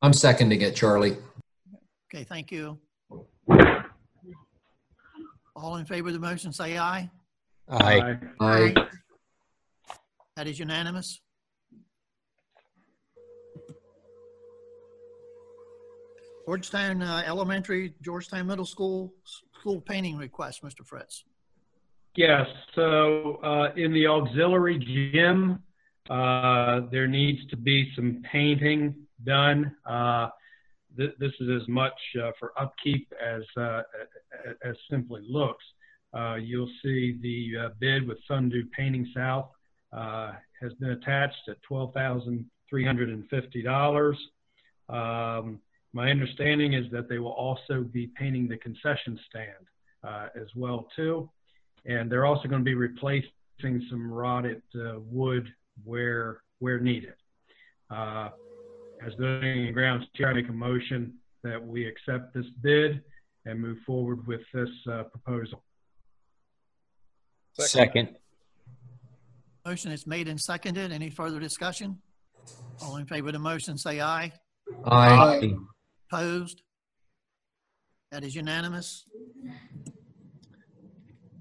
I'm 0.00 0.14
seconding 0.14 0.62
it, 0.62 0.74
Charlie. 0.74 1.18
Okay, 2.12 2.24
thank 2.24 2.50
you. 2.50 2.78
All 5.54 5.76
in 5.76 5.84
favor 5.84 6.08
of 6.08 6.14
the 6.14 6.20
motion, 6.20 6.52
say 6.52 6.78
aye. 6.78 7.10
Aye. 7.68 8.18
Aye. 8.40 8.74
That 10.36 10.46
is 10.46 10.58
unanimous. 10.58 11.20
Georgetown 16.46 17.02
uh, 17.02 17.22
Elementary, 17.26 17.92
Georgetown 18.00 18.46
Middle 18.46 18.64
School, 18.64 19.12
school 19.60 19.82
painting 19.82 20.16
request, 20.16 20.62
Mr. 20.62 20.86
Fritz. 20.86 21.24
Yes, 22.16 22.46
so 22.74 23.38
uh, 23.44 23.74
in 23.76 23.92
the 23.92 24.06
auxiliary 24.06 24.78
gym, 25.12 25.62
uh, 26.08 26.80
there 26.90 27.06
needs 27.06 27.46
to 27.50 27.56
be 27.56 27.92
some 27.94 28.22
painting 28.32 28.94
done. 29.24 29.74
Uh, 29.84 30.28
th- 30.98 31.14
This 31.18 31.32
is 31.40 31.62
as 31.62 31.68
much 31.68 31.98
uh, 32.22 32.32
for 32.38 32.52
upkeep 32.60 33.10
as, 33.24 33.42
uh, 33.56 33.82
as 34.64 34.76
simply 34.90 35.22
looks. 35.28 35.64
Uh, 36.12 36.34
You'll 36.36 36.70
see 36.82 37.18
the 37.22 37.70
bid 37.78 38.06
with 38.06 38.18
Sundew 38.26 38.64
Painting 38.76 39.10
South 39.14 39.48
has 39.92 40.72
been 40.80 40.90
attached 40.90 41.48
at 41.48 41.56
$12,350. 41.70 44.16
Um, 44.88 45.60
My 45.94 46.10
understanding 46.10 46.74
is 46.74 46.90
that 46.92 47.08
they 47.08 47.18
will 47.18 47.32
also 47.32 47.82
be 47.82 48.08
painting 48.08 48.46
the 48.48 48.58
concession 48.58 49.18
stand 49.28 49.66
uh, 50.04 50.28
as 50.40 50.48
well 50.54 50.86
too. 50.94 51.28
And 51.86 52.10
they're 52.10 52.26
also 52.26 52.48
going 52.48 52.60
to 52.60 52.64
be 52.64 52.74
replacing 52.74 53.30
some 53.90 54.12
rotted 54.12 54.62
uh, 54.74 55.00
wood 55.00 55.48
where, 55.84 56.42
where 56.58 56.78
needed. 56.78 57.14
Uh, 57.90 58.30
As 59.06 59.14
building 59.14 59.66
and 59.66 59.74
grounds 59.74 60.06
chair, 60.16 60.28
I 60.28 60.34
make 60.34 60.48
a 60.48 60.52
motion 60.52 61.14
that 61.44 61.64
we 61.64 61.86
accept 61.86 62.34
this 62.34 62.46
bid 62.62 63.00
and 63.46 63.60
move 63.60 63.78
forward 63.86 64.26
with 64.26 64.40
this 64.52 64.68
uh, 64.90 65.04
proposal. 65.04 65.62
Second. 67.54 68.16
Motion 69.64 69.92
is 69.92 70.06
made 70.06 70.28
and 70.28 70.40
seconded. 70.40 70.92
Any 70.92 71.10
further 71.10 71.40
discussion? 71.40 71.98
All 72.82 72.96
in 72.96 73.06
favor 73.06 73.28
of 73.28 73.32
the 73.34 73.38
motion, 73.38 73.76
say 73.78 74.00
aye. 74.00 74.32
Aye. 74.84 75.54
Opposed? 76.10 76.62
That 78.10 78.24
is 78.24 78.34
unanimous. 78.34 79.04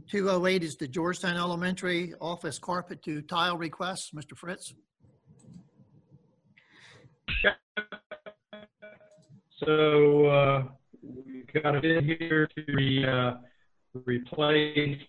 208 0.09 0.63
is 0.63 0.77
the 0.77 0.87
Georgetown 0.87 1.35
Elementary 1.35 2.13
Office 2.21 2.59
Carpet 2.59 3.03
to 3.03 3.21
Tile 3.21 3.57
request. 3.57 4.15
Mr. 4.15 4.35
Fritz? 4.35 4.73
So 9.65 10.27
uh, 10.27 10.63
we 11.01 11.43
got 11.61 11.75
a 11.75 11.81
bid 11.81 12.03
here 12.03 12.47
to 12.55 12.63
re, 12.73 13.03
uh, 13.05 13.33
replace 14.05 15.01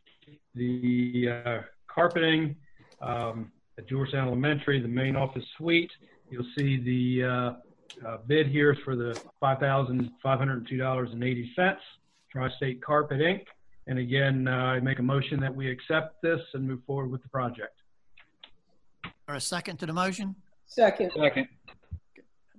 the 0.55 1.43
uh, 1.45 1.59
carpeting 1.87 2.57
um, 3.03 3.53
at 3.77 3.87
Georgetown 3.89 4.27
Elementary, 4.27 4.81
the 4.81 4.89
main 4.89 5.17
office 5.17 5.45
suite. 5.59 5.93
You'll 6.31 6.47
see 6.57 6.79
the 6.79 7.25
uh, 7.25 7.53
uh, 8.07 8.19
bid 8.27 8.49
here 8.49 8.77
for 8.85 8.95
the 8.97 9.19
$5,502.80. 9.43 11.77
Tri-State 12.31 12.83
Carpet 12.83 13.21
Inc. 13.21 13.45
And 13.87 13.99
again, 13.99 14.47
uh, 14.49 14.53
I 14.53 14.81
make 14.81 14.99
a 14.99 15.03
motion 15.03 15.41
that 15.41 15.55
we 15.55 15.71
accept 15.71 16.21
this 16.23 16.41
and 16.53 16.67
move 16.67 16.81
forward 16.87 17.11
with 17.11 17.23
the 17.23 17.31
project. 17.31 17.81
Or 19.27 19.37
a 19.37 19.41
second 19.41 19.79
to 19.79 19.87
the 19.87 19.95
motion? 19.95 20.37
Second. 20.67 21.11
Second. 21.17 21.49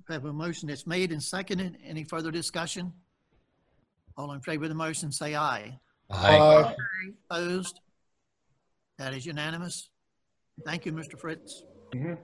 We 0.09 0.15
have 0.15 0.25
a 0.25 0.33
motion 0.33 0.67
that's 0.69 0.87
made 0.87 1.11
and 1.11 1.21
seconded. 1.21 1.77
Any 1.85 2.03
further 2.03 2.31
discussion? 2.31 2.91
All 4.17 4.31
in 4.31 4.41
favor 4.41 4.63
of 4.63 4.69
the 4.69 4.75
motion, 4.75 5.11
say 5.11 5.35
aye. 5.35 5.79
Aye. 6.09 6.75
Opposed? 7.29 7.79
That 8.97 9.13
is 9.13 9.23
unanimous. 9.27 9.91
Thank 10.65 10.87
you, 10.87 10.93
Mr. 10.93 11.17
Fritz. 11.17 11.61
Mhm. 11.93 12.17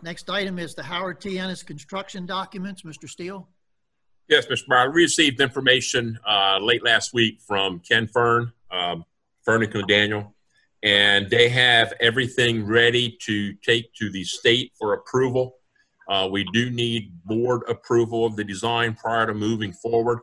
Next 0.00 0.30
item 0.30 0.58
is 0.58 0.74
the 0.74 0.82
Howard 0.82 1.20
T. 1.20 1.38
Ennis 1.38 1.62
construction 1.62 2.24
documents. 2.24 2.82
Mr. 2.82 3.06
Steele? 3.06 3.46
Yes, 4.28 4.46
Mr. 4.46 4.66
Brown, 4.68 4.94
we 4.94 5.02
received 5.02 5.42
information 5.42 6.18
uh, 6.26 6.58
late 6.58 6.82
last 6.82 7.12
week 7.12 7.42
from 7.46 7.80
Ken 7.80 8.08
Fearn, 8.08 8.50
um, 8.70 9.04
Fearn-Clendaniel, 9.44 10.32
and 10.82 11.28
they 11.28 11.50
have 11.50 11.92
everything 12.00 12.64
ready 12.64 13.18
to 13.26 13.52
take 13.56 13.92
to 13.96 14.10
the 14.10 14.24
state 14.24 14.72
for 14.78 14.94
approval. 14.94 15.58
Uh, 16.12 16.28
we 16.30 16.44
do 16.52 16.68
need 16.68 17.10
board 17.24 17.62
approval 17.70 18.26
of 18.26 18.36
the 18.36 18.44
design 18.44 18.92
prior 18.92 19.26
to 19.26 19.32
moving 19.32 19.72
forward. 19.72 20.18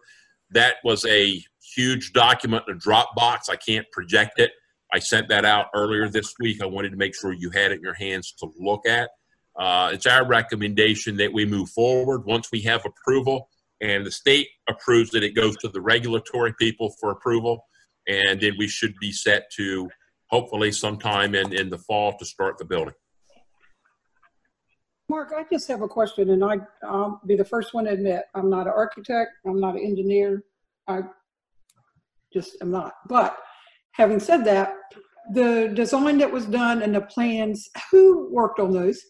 That 0.51 0.75
was 0.83 1.03
a 1.05 1.43
huge 1.75 2.13
document 2.13 2.65
in 2.67 2.77
Dropbox. 2.77 3.49
I 3.49 3.55
can't 3.55 3.87
project 3.91 4.39
it. 4.39 4.51
I 4.93 4.99
sent 4.99 5.29
that 5.29 5.45
out 5.45 5.65
earlier 5.73 6.07
this 6.07 6.35
week. 6.39 6.61
I 6.61 6.67
wanted 6.67 6.91
to 6.91 6.95
make 6.95 7.15
sure 7.15 7.33
you 7.33 7.49
had 7.49 7.71
it 7.71 7.79
in 7.79 7.81
your 7.81 7.95
hands 7.95 8.33
to 8.33 8.51
look 8.59 8.87
at. 8.87 9.09
Uh, 9.57 9.89
it's 9.91 10.05
our 10.05 10.27
recommendation 10.27 11.17
that 11.17 11.33
we 11.33 11.43
move 11.43 11.69
forward. 11.69 12.23
Once 12.25 12.49
we 12.51 12.61
have 12.61 12.85
approval, 12.85 13.49
and 13.81 14.05
the 14.05 14.11
state 14.11 14.47
approves 14.67 15.15
it, 15.15 15.23
it 15.23 15.35
goes 15.35 15.57
to 15.57 15.69
the 15.69 15.81
regulatory 15.81 16.53
people 16.59 16.93
for 16.99 17.09
approval, 17.09 17.65
and 18.07 18.39
then 18.39 18.53
we 18.59 18.67
should 18.67 18.93
be 19.01 19.11
set 19.11 19.49
to 19.57 19.89
hopefully 20.27 20.71
sometime 20.71 21.33
in, 21.33 21.51
in 21.51 21.71
the 21.71 21.79
fall 21.79 22.15
to 22.19 22.25
start 22.25 22.59
the 22.59 22.65
building. 22.65 22.93
Mark, 25.09 25.33
I 25.35 25.43
just 25.51 25.67
have 25.67 25.81
a 25.81 25.87
question, 25.87 26.29
and 26.29 26.43
I, 26.43 26.57
I'll 26.83 27.19
be 27.25 27.35
the 27.35 27.43
first 27.43 27.73
one 27.73 27.85
to 27.85 27.91
admit, 27.91 28.25
I'm 28.35 28.47
not 28.47 28.67
an 28.67 28.73
architect, 28.75 29.31
I'm 29.45 29.59
not 29.59 29.73
an 29.73 29.81
engineer, 29.81 30.43
I 30.87 31.01
just 32.31 32.57
am 32.61 32.69
not. 32.69 32.93
But 33.07 33.35
having 33.93 34.19
said 34.19 34.45
that, 34.45 34.75
the 35.33 35.71
design 35.73 36.19
that 36.19 36.31
was 36.31 36.45
done 36.45 36.83
and 36.83 36.93
the 36.93 37.01
plans, 37.01 37.69
who 37.91 38.29
worked 38.31 38.59
on 38.59 38.71
those? 38.71 39.01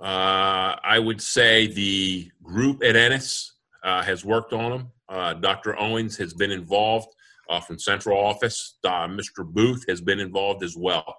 Uh, 0.00 0.74
I 0.82 0.98
would 0.98 1.22
say 1.22 1.68
the 1.68 2.28
group 2.42 2.82
at 2.82 2.96
Ennis 2.96 3.54
uh, 3.84 4.02
has 4.02 4.24
worked 4.24 4.52
on 4.52 4.70
them. 4.70 4.92
Uh, 5.08 5.34
Dr. 5.34 5.78
Owens 5.78 6.16
has 6.16 6.34
been 6.34 6.50
involved 6.50 7.08
uh, 7.48 7.60
from 7.60 7.78
central 7.78 8.18
office. 8.18 8.78
Uh, 8.82 9.06
Mr. 9.06 9.44
Booth 9.44 9.84
has 9.88 10.00
been 10.00 10.18
involved 10.18 10.64
as 10.64 10.76
well. 10.76 11.16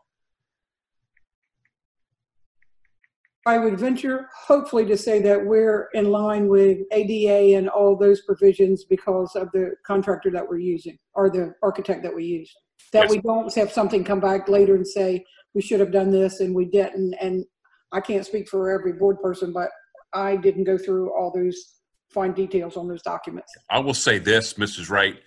I 3.45 3.57
would 3.57 3.77
venture 3.77 4.29
hopefully 4.47 4.85
to 4.85 4.97
say 4.97 5.21
that 5.21 5.45
we're 5.45 5.89
in 5.93 6.11
line 6.11 6.47
with 6.47 6.79
ADA 6.91 7.57
and 7.57 7.67
all 7.67 7.97
those 7.97 8.21
provisions 8.21 8.85
because 8.85 9.35
of 9.35 9.51
the 9.51 9.73
contractor 9.85 10.31
that 10.31 10.47
we're 10.47 10.59
using, 10.59 10.97
or 11.13 11.29
the 11.29 11.53
architect 11.61 12.03
that 12.03 12.15
we 12.15 12.23
used. 12.23 12.55
That 12.93 13.09
we 13.09 13.19
don't 13.19 13.53
have 13.55 13.71
something 13.71 14.03
come 14.03 14.21
back 14.21 14.47
later 14.47 14.75
and 14.75 14.87
say, 14.87 15.25
we 15.53 15.61
should 15.61 15.81
have 15.81 15.91
done 15.91 16.09
this 16.09 16.39
and 16.39 16.55
we 16.55 16.65
didn't. 16.65 17.15
And 17.19 17.45
I 17.91 17.99
can't 17.99 18.25
speak 18.25 18.47
for 18.47 18.71
every 18.71 18.93
board 18.93 19.19
person, 19.21 19.51
but 19.51 19.69
I 20.13 20.37
didn't 20.37 20.63
go 20.63 20.77
through 20.77 21.11
all 21.13 21.31
those 21.31 21.79
fine 22.13 22.33
details 22.33 22.77
on 22.77 22.87
those 22.87 23.01
documents. 23.01 23.51
I 23.69 23.79
will 23.79 23.93
say 23.93 24.19
this, 24.19 24.53
Mrs. 24.53 24.89
Wright, 24.89 25.19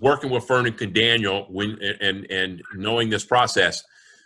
working 0.00 0.30
with 0.30 0.44
Fearn-Clendaniel 0.44 1.50
when, 1.50 1.78
and, 2.00 2.30
and 2.30 2.62
knowing 2.74 3.08
this 3.08 3.24
process, 3.24 3.84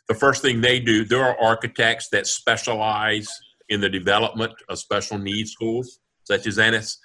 the 0.08 0.14
first 0.14 0.42
thing 0.42 0.60
they 0.60 0.80
do, 0.80 1.04
there 1.04 1.22
are 1.22 1.38
architects 1.40 2.08
that 2.12 2.26
specialize 2.26 3.28
in 3.68 3.80
the 3.80 3.90
development 3.90 4.54
of 4.68 4.78
special 4.78 5.18
needs 5.18 5.52
schools, 5.52 6.00
such 6.24 6.46
as 6.46 6.58
Ennis. 6.58 6.98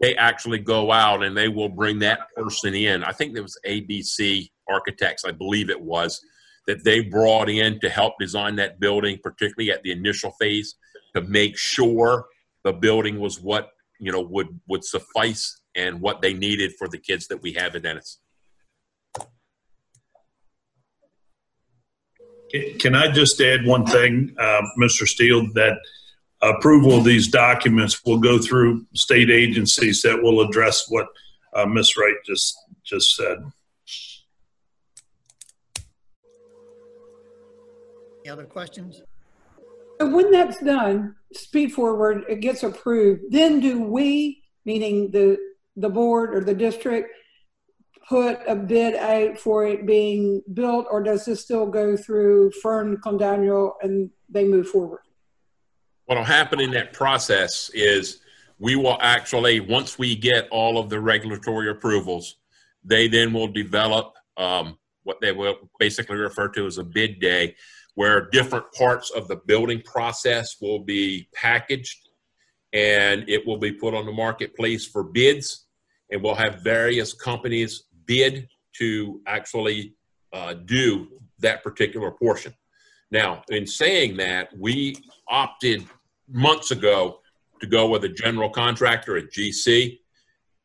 They 0.00 0.16
actually 0.16 0.58
go 0.58 0.90
out 0.90 1.22
and 1.22 1.36
they 1.36 1.48
will 1.48 1.68
bring 1.68 1.98
that 2.00 2.20
person 2.34 2.74
in. 2.74 3.04
I 3.04 3.12
think 3.12 3.34
there 3.34 3.42
was 3.42 3.58
ABC 3.66 4.48
Architects, 4.68 5.24
I 5.24 5.32
believe 5.32 5.70
it 5.70 5.80
was, 5.80 6.20
that 6.66 6.82
they 6.84 7.00
brought 7.00 7.48
in 7.48 7.78
to 7.80 7.88
help 7.88 8.14
design 8.18 8.56
that 8.56 8.80
building, 8.80 9.18
particularly 9.22 9.70
at 9.70 9.82
the 9.82 9.92
initial 9.92 10.32
phase, 10.40 10.74
to 11.14 11.22
make 11.22 11.56
sure 11.56 12.26
the 12.64 12.72
building 12.72 13.20
was 13.20 13.40
what 13.40 13.70
you 14.00 14.12
know 14.12 14.20
would 14.20 14.48
would 14.68 14.84
suffice 14.84 15.60
and 15.76 16.00
what 16.00 16.20
they 16.20 16.34
needed 16.34 16.72
for 16.78 16.88
the 16.88 16.98
kids 16.98 17.28
that 17.28 17.40
we 17.40 17.52
have 17.52 17.74
in 17.74 17.86
Ennis. 17.86 18.18
Can 22.78 22.94
I 22.94 23.10
just 23.10 23.40
add 23.40 23.64
one 23.64 23.86
thing, 23.86 24.34
uh, 24.38 24.62
Mr. 24.78 25.06
Steele, 25.06 25.52
that 25.54 25.78
approval 26.42 26.98
of 26.98 27.04
these 27.04 27.28
documents 27.28 28.04
will 28.04 28.18
go 28.18 28.38
through 28.38 28.86
state 28.94 29.30
agencies 29.30 30.02
that 30.02 30.22
will 30.22 30.40
address 30.40 30.86
what 30.88 31.08
uh, 31.54 31.66
Ms. 31.66 31.96
Wright 31.96 32.16
just, 32.24 32.56
just 32.84 33.16
said. 33.16 33.38
Any 38.24 38.30
other 38.30 38.44
questions? 38.44 39.02
And 39.98 40.12
when 40.12 40.30
that's 40.30 40.62
done, 40.62 41.14
speed 41.32 41.72
forward, 41.72 42.24
it 42.28 42.40
gets 42.40 42.62
approved, 42.62 43.22
then 43.30 43.60
do 43.60 43.80
we, 43.80 44.42
meaning 44.64 45.10
the, 45.10 45.38
the 45.76 45.88
board 45.88 46.34
or 46.34 46.44
the 46.44 46.54
district, 46.54 47.10
put 48.08 48.38
a 48.46 48.54
bid 48.54 48.94
out 48.94 49.38
for 49.38 49.66
it 49.66 49.86
being 49.86 50.42
built, 50.52 50.86
or 50.90 51.02
does 51.02 51.24
this 51.24 51.40
still 51.40 51.66
go 51.66 51.96
through 51.96 52.52
Fearn-Clendaniel, 52.62 53.72
and 53.82 54.10
they 54.28 54.44
move 54.44 54.68
forward? 54.68 55.00
What'll 56.04 56.24
happen 56.24 56.60
in 56.60 56.70
that 56.70 56.92
process 56.92 57.68
is 57.74 58.20
we 58.58 58.76
will 58.76 58.98
actually, 59.00 59.60
once 59.60 59.98
we 59.98 60.14
get 60.14 60.48
all 60.50 60.78
of 60.78 60.88
the 60.88 61.00
regulatory 61.00 61.68
approvals, 61.68 62.36
they 62.84 63.08
then 63.08 63.32
will 63.32 63.48
develop 63.48 64.14
um, 64.36 64.78
what 65.02 65.20
they 65.20 65.32
will 65.32 65.56
basically 65.78 66.16
refer 66.16 66.48
to 66.48 66.66
as 66.66 66.78
a 66.78 66.84
bid 66.84 67.18
day, 67.18 67.56
where 67.94 68.28
different 68.30 68.70
parts 68.72 69.10
of 69.10 69.26
the 69.26 69.36
building 69.36 69.82
process 69.84 70.56
will 70.60 70.78
be 70.78 71.28
packaged 71.34 72.08
and 72.72 73.28
it 73.28 73.46
will 73.46 73.56
be 73.56 73.72
put 73.72 73.94
on 73.94 74.06
the 74.06 74.12
marketplace 74.12 74.86
for 74.86 75.02
bids. 75.02 75.66
And 76.10 76.22
we'll 76.22 76.34
have 76.36 76.62
various 76.62 77.12
companies 77.12 77.85
bid 78.06 78.48
to 78.78 79.20
actually 79.26 79.94
uh, 80.32 80.54
do 80.54 81.08
that 81.38 81.62
particular 81.62 82.10
portion. 82.10 82.54
Now, 83.10 83.42
in 83.48 83.66
saying 83.66 84.16
that, 84.16 84.48
we 84.58 84.96
opted 85.28 85.86
months 86.28 86.70
ago 86.70 87.20
to 87.60 87.66
go 87.66 87.88
with 87.88 88.04
a 88.04 88.08
general 88.08 88.50
contractor 88.50 89.16
at 89.16 89.32
GC. 89.32 89.98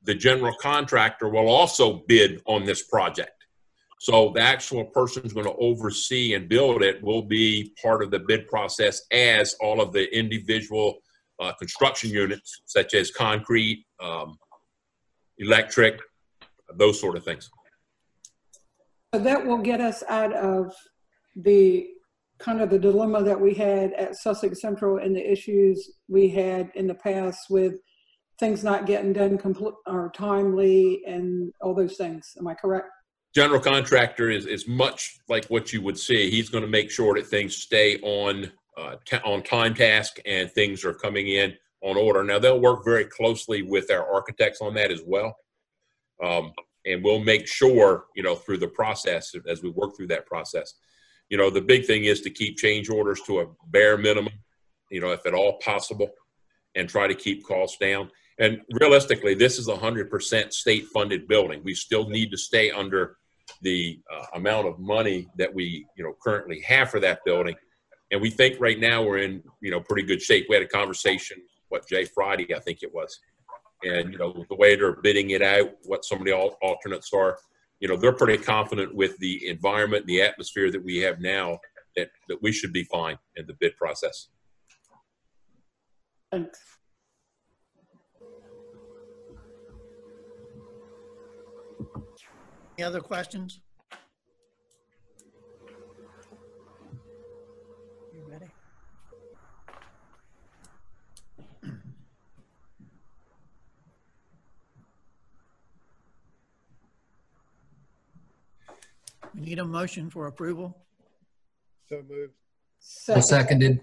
The 0.03 0.15
general 0.15 0.55
contractor 0.59 1.29
will 1.29 1.47
also 1.47 2.03
bid 2.07 2.41
on 2.45 2.65
this 2.65 2.83
project. 2.83 3.31
So 3.99 4.31
the 4.33 4.41
actual 4.41 4.85
person 4.85 5.21
who's 5.21 5.33
going 5.33 5.45
to 5.45 5.55
oversee 5.57 6.33
and 6.33 6.49
build 6.49 6.81
it 6.81 7.03
will 7.03 7.21
be 7.21 7.71
part 7.81 8.01
of 8.01 8.09
the 8.09 8.17
bid 8.17 8.47
process 8.47 9.03
as 9.11 9.55
all 9.61 9.79
of 9.79 9.93
the 9.93 10.11
individual 10.17 10.95
uh, 11.39 11.53
construction 11.53 12.09
units, 12.09 12.61
such 12.65 12.95
as 12.95 13.11
concrete, 13.11 13.85
um, 14.01 14.39
electric, 15.37 15.99
those 16.77 16.99
sort 16.99 17.17
of 17.17 17.23
things. 17.23 17.49
So 19.13 19.19
that 19.21 19.45
will 19.45 19.57
get 19.57 19.81
us 19.81 20.03
out 20.07 20.33
of 20.33 20.73
the 21.35 21.87
kind 22.39 22.61
of 22.61 22.69
the 22.69 22.79
dilemma 22.79 23.23
that 23.23 23.39
we 23.39 23.53
had 23.53 23.93
at 23.93 24.15
Sussex 24.15 24.61
Central 24.61 24.97
and 24.97 25.15
the 25.15 25.31
issues 25.31 25.91
we 26.07 26.29
had 26.29 26.71
in 26.75 26.87
the 26.87 26.95
past 26.95 27.49
with 27.49 27.75
things 28.39 28.63
not 28.63 28.87
getting 28.87 29.13
done 29.13 29.37
complete 29.37 29.75
or 29.85 30.11
timely 30.15 31.03
and 31.05 31.53
all 31.61 31.75
those 31.75 31.95
things. 31.97 32.33
Am 32.39 32.47
I 32.47 32.55
correct? 32.55 32.87
General 33.35 33.61
contractor 33.61 34.29
is, 34.29 34.45
is 34.45 34.67
much 34.67 35.19
like 35.29 35.45
what 35.45 35.71
you 35.71 35.81
would 35.81 35.97
see. 35.97 36.29
He's 36.29 36.49
going 36.49 36.63
to 36.63 36.69
make 36.69 36.89
sure 36.89 37.15
that 37.15 37.27
things 37.27 37.55
stay 37.55 37.97
on 38.01 38.51
uh, 38.77 38.95
ta- 39.05 39.21
on 39.23 39.43
time 39.43 39.73
task 39.73 40.17
and 40.25 40.51
things 40.51 40.83
are 40.83 40.93
coming 40.93 41.27
in 41.27 41.53
on 41.81 41.97
order. 41.97 42.23
Now 42.23 42.39
they'll 42.39 42.59
work 42.59 42.83
very 42.83 43.05
closely 43.05 43.61
with 43.61 43.91
our 43.91 44.11
architects 44.11 44.59
on 44.61 44.73
that 44.73 44.91
as 44.91 45.01
well, 45.05 45.35
um, 46.23 46.53
and 46.85 47.03
we'll 47.03 47.19
make 47.19 47.47
sure 47.47 48.05
you 48.15 48.23
know 48.23 48.35
through 48.35 48.57
the 48.57 48.67
process 48.67 49.33
as 49.47 49.61
we 49.61 49.69
work 49.69 49.95
through 49.95 50.07
that 50.07 50.25
process. 50.25 50.73
You 51.29 51.37
know 51.37 51.49
the 51.49 51.61
big 51.61 51.85
thing 51.85 52.05
is 52.05 52.21
to 52.21 52.29
keep 52.29 52.57
change 52.57 52.89
orders 52.89 53.21
to 53.27 53.39
a 53.39 53.45
bare 53.67 53.97
minimum, 53.97 54.33
you 54.89 55.01
know 55.01 55.11
if 55.11 55.25
at 55.25 55.33
all 55.33 55.59
possible, 55.59 56.09
and 56.75 56.87
try 56.87 57.07
to 57.07 57.15
keep 57.15 57.45
costs 57.45 57.77
down. 57.77 58.09
And 58.39 58.61
realistically, 58.79 59.35
this 59.35 59.59
is 59.59 59.67
a 59.67 59.75
hundred 59.75 60.09
percent 60.09 60.53
state 60.53 60.85
funded 60.87 61.27
building. 61.27 61.61
We 61.63 61.73
still 61.73 62.09
need 62.09 62.31
to 62.31 62.37
stay 62.37 62.71
under 62.71 63.17
the 63.61 63.99
uh, 64.11 64.25
amount 64.35 64.67
of 64.67 64.79
money 64.79 65.27
that 65.37 65.53
we 65.53 65.85
you 65.95 66.03
know 66.03 66.13
currently 66.23 66.61
have 66.61 66.89
for 66.89 66.99
that 66.99 67.19
building 67.25 67.55
and 68.11 68.21
we 68.21 68.29
think 68.29 68.59
right 68.59 68.79
now 68.79 69.03
we're 69.03 69.19
in 69.19 69.41
you 69.61 69.71
know 69.71 69.79
pretty 69.79 70.03
good 70.03 70.21
shape 70.21 70.45
we 70.49 70.55
had 70.55 70.63
a 70.63 70.67
conversation 70.67 71.37
what 71.69 71.87
jay 71.87 72.05
friday 72.05 72.53
i 72.55 72.59
think 72.59 72.83
it 72.83 72.93
was 72.93 73.19
and 73.83 74.11
you 74.11 74.17
know 74.17 74.45
the 74.49 74.55
way 74.55 74.75
they're 74.75 75.01
bidding 75.01 75.31
it 75.31 75.41
out 75.41 75.71
what 75.85 76.05
some 76.05 76.19
of 76.19 76.25
the 76.25 76.33
alternates 76.33 77.11
are 77.13 77.37
you 77.79 77.87
know 77.87 77.95
they're 77.95 78.11
pretty 78.13 78.41
confident 78.41 78.93
with 78.93 79.17
the 79.17 79.47
environment 79.47 80.05
the 80.05 80.21
atmosphere 80.21 80.71
that 80.71 80.83
we 80.83 80.97
have 80.97 81.19
now 81.19 81.57
that, 81.95 82.09
that 82.29 82.41
we 82.41 82.51
should 82.51 82.71
be 82.71 82.83
fine 82.83 83.17
in 83.35 83.45
the 83.47 83.55
bid 83.59 83.75
process 83.77 84.29
Thanks. 86.31 86.59
Any 92.77 92.85
other 92.85 93.01
questions? 93.01 93.59
You 98.13 98.25
ready? 98.25 98.45
We 101.61 101.69
need 109.33 109.59
a 109.59 109.65
motion 109.65 110.09
for 110.09 110.27
approval. 110.27 110.77
So 111.89 112.01
moved. 112.07 112.33
Well 113.07 113.21
seconded. 113.21 113.81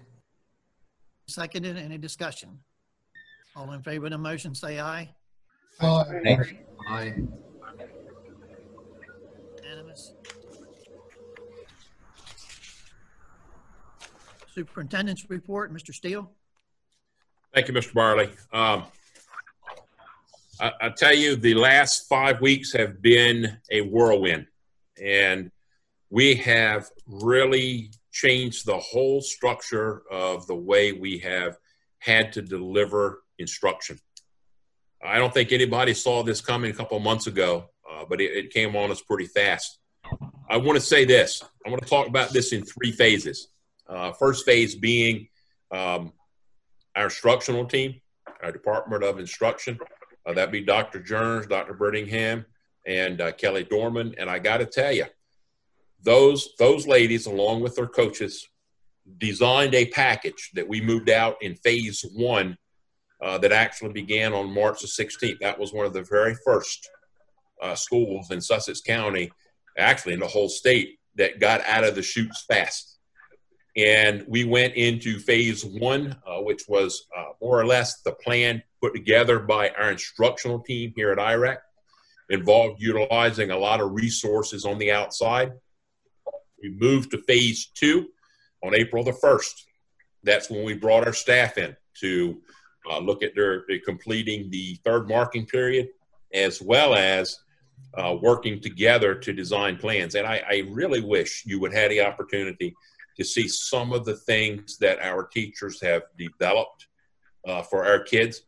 Seconded, 1.27 1.77
any 1.77 1.97
discussion? 1.97 2.59
All 3.55 3.71
in 3.73 3.81
favor 3.81 4.05
of 4.05 4.11
the 4.11 4.17
motion, 4.17 4.55
say 4.55 4.79
aye. 4.79 5.09
Aye. 5.79 6.47
Aye. 6.89 7.13
Unanimous. 9.63 10.13
Superintendent's 14.53 15.29
report, 15.29 15.73
Mr. 15.73 15.93
Steele. 15.93 16.31
Thank 17.53 17.67
you, 17.67 17.73
Mr. 17.73 17.93
Bireley. 17.93 18.29
Um, 18.51 18.83
I, 20.59 20.71
I 20.81 20.89
tell 20.89 21.13
you, 21.15 21.35
the 21.35 21.53
last 21.53 22.07
five 22.09 22.41
weeks 22.41 22.73
have 22.73 23.01
been 23.01 23.57
a 23.71 23.81
whirlwind, 23.81 24.47
and 25.01 25.51
we 26.09 26.35
have 26.35 26.89
really 27.05 27.91
changed 28.11 28.65
the 28.65 28.77
whole 28.77 29.21
structure 29.21 30.03
of 30.11 30.47
the 30.47 30.55
way 30.55 30.91
we 30.91 31.19
have 31.19 31.57
had 31.99 32.33
to 32.33 32.41
deliver 32.41 33.23
instruction. 33.37 33.99
I 35.03 35.17
don't 35.17 35.33
think 35.33 35.51
anybody 35.51 35.93
saw 35.93 36.23
this 36.23 36.41
coming 36.41 36.71
a 36.71 36.73
couple 36.73 36.99
months 36.99 37.27
ago, 37.27 37.69
uh, 37.89 38.05
but 38.09 38.19
it, 38.19 38.31
it 38.35 38.53
came 38.53 38.75
on 38.75 38.91
us 38.91 39.01
pretty 39.01 39.25
fast. 39.25 39.79
I 40.49 40.57
want 40.57 40.77
to 40.77 40.81
say 40.81 41.05
this. 41.05 41.43
I 41.65 41.69
want 41.69 41.81
to 41.83 41.87
talk 41.87 42.07
about 42.07 42.33
this 42.33 42.51
in 42.51 42.65
three 42.65 42.91
phases. 42.91 43.49
Uh, 43.87 44.11
first 44.13 44.45
phase 44.45 44.75
being 44.75 45.27
um, 45.71 46.11
our 46.95 47.05
instructional 47.05 47.65
team, 47.65 48.01
our 48.43 48.51
Department 48.51 49.03
of 49.03 49.19
Instruction. 49.19 49.79
Uh, 50.25 50.33
that'd 50.33 50.51
be 50.51 50.61
Dr. 50.61 51.01
Jones, 51.01 51.47
Dr. 51.47 51.73
Brittingham, 51.73 52.45
and 52.85 53.21
uh, 53.21 53.31
Kelly 53.33 53.63
Dorman. 53.63 54.15
And 54.17 54.29
I 54.29 54.39
got 54.39 54.57
to 54.57 54.65
tell 54.65 54.91
you, 54.91 55.05
those 56.01 56.49
those 56.57 56.87
ladies, 56.87 57.25
along 57.25 57.61
with 57.61 57.75
their 57.75 57.87
coaches, 57.87 58.47
designed 59.17 59.75
a 59.75 59.87
package 59.87 60.51
that 60.53 60.67
we 60.67 60.81
moved 60.81 61.09
out 61.09 61.35
in 61.41 61.55
phase 61.55 62.05
one 62.13 62.57
uh, 63.21 63.37
that 63.39 63.51
actually 63.51 63.91
began 63.91 64.33
on 64.33 64.53
March 64.53 64.81
the 64.81 64.87
16th. 64.87 65.39
That 65.39 65.59
was 65.59 65.73
one 65.73 65.85
of 65.85 65.93
the 65.93 66.03
very 66.03 66.35
first 66.45 66.89
uh, 67.61 67.75
schools 67.75 68.31
in 68.31 68.39
Sussex 68.39 68.81
County 68.81 69.31
actually 69.79 70.13
in 70.13 70.19
the 70.19 70.27
whole 70.27 70.49
state, 70.49 70.99
that 71.15 71.39
got 71.39 71.61
out 71.65 71.83
of 71.83 71.95
the 71.95 72.01
chutes 72.01 72.45
fast. 72.47 72.97
And 73.75 74.25
we 74.27 74.45
went 74.45 74.75
into 74.75 75.19
phase 75.19 75.65
one, 75.65 76.15
uh, 76.25 76.41
which 76.41 76.63
was 76.67 77.07
uh, 77.17 77.31
more 77.41 77.59
or 77.59 77.65
less 77.65 78.01
the 78.01 78.11
plan 78.11 78.61
put 78.81 78.93
together 78.93 79.39
by 79.39 79.69
our 79.69 79.91
instructional 79.91 80.59
team 80.59 80.93
here 80.95 81.11
at 81.11 81.17
IREC, 81.17 81.57
involved 82.29 82.81
utilizing 82.81 83.51
a 83.51 83.57
lot 83.57 83.81
of 83.81 83.91
resources 83.91 84.65
on 84.65 84.77
the 84.77 84.91
outside. 84.91 85.51
We 86.61 86.69
moved 86.69 87.11
to 87.11 87.21
phase 87.23 87.71
two 87.73 88.09
on 88.63 88.75
April 88.75 89.03
the 89.03 89.13
1st. 89.13 89.63
That's 90.23 90.49
when 90.49 90.63
we 90.63 90.73
brought 90.73 91.07
our 91.07 91.13
staff 91.13 91.57
in 91.57 91.75
to 92.01 92.41
uh, 92.89 92.99
look 92.99 93.23
at 93.23 93.35
their, 93.35 93.63
completing 93.85 94.49
the 94.49 94.77
third 94.83 95.07
marking 95.07 95.45
period, 95.45 95.89
as 96.33 96.61
well 96.61 96.93
as 96.95 97.39
uh, 97.97 98.15
working 98.21 98.59
together 98.59 99.15
to 99.15 99.33
design 99.33 99.77
plans. 99.77 100.15
And 100.15 100.27
I, 100.27 100.43
I 100.49 100.63
really 100.69 101.01
wish 101.01 101.43
you 101.45 101.59
would 101.59 101.73
have 101.73 101.89
the 101.89 102.01
opportunity 102.01 102.75
to 103.17 103.23
see 103.23 103.47
some 103.47 103.91
of 103.91 104.05
the 104.05 104.15
things 104.15 104.77
that 104.77 104.99
our 104.99 105.23
teachers 105.23 105.81
have 105.81 106.03
developed 106.17 106.87
uh, 107.47 107.61
for 107.63 107.85
our 107.85 107.99
kids. 107.99 108.43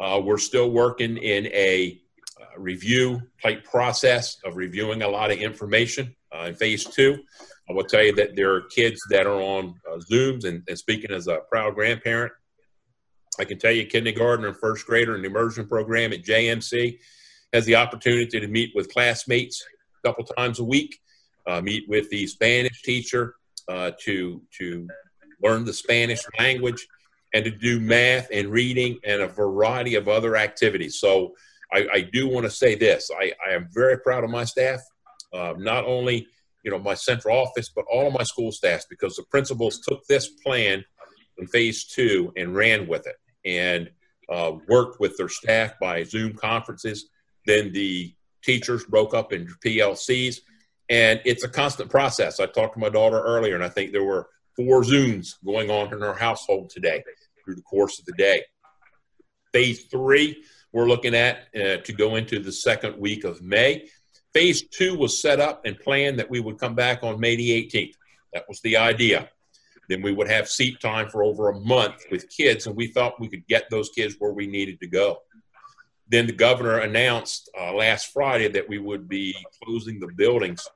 Uh, 0.00 0.20
we're 0.22 0.38
still 0.38 0.70
working 0.70 1.16
in 1.18 1.46
a 1.46 2.00
review 2.58 3.22
type 3.42 3.64
process 3.64 4.38
of 4.44 4.56
reviewing 4.56 5.02
a 5.02 5.08
lot 5.08 5.30
of 5.30 5.38
information 5.38 6.14
uh, 6.34 6.44
in 6.44 6.54
phase 6.54 6.84
two. 6.84 7.18
I 7.68 7.72
will 7.72 7.84
tell 7.84 8.02
you 8.02 8.14
that 8.14 8.34
there 8.34 8.54
are 8.54 8.62
kids 8.62 9.00
that 9.10 9.26
are 9.26 9.40
on 9.40 9.74
uh, 9.90 9.98
Zooms, 10.10 10.44
and, 10.44 10.62
and, 10.68 10.78
speaking 10.78 11.10
as 11.10 11.28
a 11.28 11.40
proud 11.50 11.74
grandparent, 11.74 12.32
I 13.38 13.44
can 13.44 13.58
tell 13.58 13.72
you 13.72 13.86
kindergarten 13.86 14.46
and 14.46 14.56
first 14.56 14.86
grader 14.86 15.14
in 15.14 15.22
the 15.22 15.28
immersion 15.28 15.66
program 15.66 16.12
at 16.12 16.24
JMC 16.24 16.98
has 17.52 17.64
the 17.66 17.76
opportunity 17.76 18.40
to 18.40 18.48
meet 18.48 18.72
with 18.74 18.92
classmates 18.92 19.64
a 20.02 20.08
couple 20.08 20.24
times 20.24 20.58
a 20.58 20.64
week, 20.64 20.98
uh, 21.46 21.60
meet 21.60 21.88
with 21.88 22.10
the 22.10 22.26
Spanish 22.26 22.82
teacher 22.82 23.36
uh, 23.68 23.92
to, 24.00 24.42
to 24.58 24.88
learn 25.42 25.64
the 25.64 25.72
Spanish 25.72 26.20
language, 26.38 26.86
and 27.34 27.44
to 27.44 27.50
do 27.50 27.78
math 27.78 28.28
and 28.32 28.48
reading 28.48 28.98
and 29.04 29.20
a 29.20 29.28
variety 29.28 29.94
of 29.94 30.08
other 30.08 30.36
activities. 30.36 30.98
So 30.98 31.34
I, 31.72 31.86
I 31.92 32.00
do 32.12 32.28
want 32.28 32.44
to 32.44 32.50
say 32.50 32.74
this 32.74 33.10
I, 33.18 33.32
I 33.46 33.54
am 33.54 33.68
very 33.72 33.98
proud 33.98 34.24
of 34.24 34.30
my 34.30 34.44
staff, 34.44 34.80
uh, 35.32 35.54
not 35.56 35.84
only 35.84 36.26
you 36.64 36.70
know 36.70 36.78
my 36.78 36.94
central 36.94 37.36
office, 37.36 37.70
but 37.74 37.84
all 37.90 38.06
of 38.06 38.12
my 38.12 38.24
school 38.24 38.52
staffs 38.52 38.86
because 38.88 39.16
the 39.16 39.24
principals 39.30 39.80
took 39.80 40.04
this 40.06 40.28
plan 40.44 40.84
in 41.38 41.46
phase 41.46 41.86
two 41.86 42.32
and 42.36 42.54
ran 42.54 42.86
with 42.86 43.06
it 43.06 43.16
and 43.44 43.90
uh, 44.28 44.52
worked 44.68 45.00
with 45.00 45.16
their 45.16 45.28
staff 45.28 45.72
by 45.80 46.02
Zoom 46.02 46.34
conferences. 46.34 47.08
Then 47.46 47.72
the 47.72 48.14
teachers 48.42 48.84
broke 48.84 49.14
up 49.14 49.32
into 49.32 49.54
PLCs, 49.64 50.38
and 50.88 51.20
it's 51.24 51.44
a 51.44 51.48
constant 51.48 51.90
process. 51.90 52.40
I 52.40 52.46
talked 52.46 52.74
to 52.74 52.80
my 52.80 52.88
daughter 52.88 53.20
earlier, 53.20 53.54
and 53.54 53.64
I 53.64 53.68
think 53.68 53.92
there 53.92 54.04
were 54.04 54.28
four 54.56 54.82
Zooms 54.82 55.34
going 55.44 55.70
on 55.70 55.92
in 55.92 56.02
our 56.02 56.14
household 56.14 56.70
today 56.70 57.02
through 57.44 57.54
the 57.54 57.62
course 57.62 57.98
of 57.98 58.04
the 58.04 58.12
day. 58.12 58.42
Phase 59.52 59.84
three, 59.84 60.42
we're 60.72 60.88
looking 60.88 61.14
at 61.14 61.48
uh, 61.54 61.78
to 61.78 61.92
go 61.92 62.16
into 62.16 62.38
the 62.38 62.52
second 62.52 62.98
week 62.98 63.24
of 63.24 63.42
May. 63.42 63.88
Phase 64.34 64.62
two 64.68 64.96
was 64.96 65.20
set 65.20 65.40
up 65.40 65.62
and 65.64 65.78
planned 65.78 66.18
that 66.18 66.30
we 66.30 66.40
would 66.40 66.58
come 66.58 66.74
back 66.74 67.02
on 67.02 67.18
May 67.18 67.36
the 67.36 67.50
18th. 67.50 67.94
That 68.34 68.44
was 68.48 68.60
the 68.60 68.76
idea. 68.76 69.30
Then 69.88 70.02
we 70.02 70.12
would 70.12 70.28
have 70.28 70.48
seat 70.48 70.80
time 70.80 71.08
for 71.08 71.24
over 71.24 71.48
a 71.48 71.58
month 71.60 72.04
with 72.10 72.28
kids, 72.28 72.66
and 72.66 72.76
we 72.76 72.88
thought 72.88 73.20
we 73.20 73.28
could 73.28 73.46
get 73.46 73.70
those 73.70 73.88
kids 73.88 74.16
where 74.18 74.32
we 74.32 74.46
needed 74.46 74.78
to 74.80 74.86
go. 74.86 75.18
Then 76.08 76.26
the 76.26 76.32
governor 76.32 76.78
announced 76.78 77.50
uh, 77.58 77.72
last 77.74 78.12
Friday 78.12 78.48
that 78.48 78.68
we 78.68 78.78
would 78.78 79.08
be 79.08 79.34
closing 79.62 79.98
the 79.98 80.08
buildings 80.08 80.66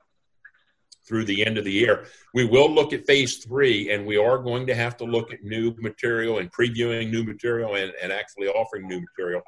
through 1.07 1.25
the 1.25 1.45
end 1.45 1.57
of 1.57 1.65
the 1.65 1.71
year. 1.71 2.05
We 2.33 2.45
will 2.45 2.73
look 2.73 2.93
at 2.93 3.05
phase 3.05 3.37
three, 3.37 3.91
and 3.91 4.05
we 4.05 4.17
are 4.17 4.37
going 4.37 4.65
to 4.67 4.75
have 4.75 4.97
to 4.97 5.05
look 5.05 5.33
at 5.33 5.43
new 5.43 5.75
material 5.79 6.39
and 6.39 6.51
previewing 6.51 7.11
new 7.11 7.23
material 7.23 7.75
and, 7.75 7.93
and 8.01 8.11
actually 8.11 8.47
offering 8.47 8.87
new 8.87 9.01
material. 9.01 9.41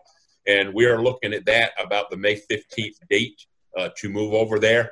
And 0.48 0.74
we 0.74 0.86
are 0.86 1.02
looking 1.02 1.34
at 1.34 1.46
that 1.46 1.72
about 1.84 2.10
the 2.10 2.18
May 2.18 2.36
15th 2.36 2.96
date 3.10 3.46
uh, 3.78 3.90
to 3.98 4.10
move 4.10 4.34
over 4.34 4.60
there. 4.60 4.92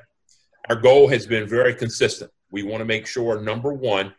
Our 0.70 0.76
goal 0.76 1.08
has 1.10 1.28
been 1.28 1.47
very 1.47 1.76
consistent. 1.76 2.32
We 2.51 2.64
want 2.64 2.82
to 2.82 2.86
make 2.86 3.06
sure, 3.06 3.41
number 3.41 3.74
one, 3.74 4.14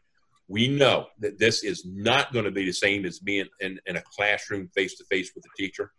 we 0.49 0.68
know 0.68 1.07
that 1.20 1.39
this 1.39 1.64
is 1.64 1.85
not 1.87 2.32
going 2.32 2.45
to 2.45 2.51
be 2.51 2.66
the 2.66 2.72
same 2.72 3.05
as 3.05 3.18
being 3.18 3.47
in, 3.61 3.78
in 3.87 3.97
a 3.97 4.03
classroom 4.03 4.68
face 4.74 4.97
to 4.99 5.05
face 5.05 5.32
with 5.35 5.45
a 5.45 5.57
teacher. 5.57 5.91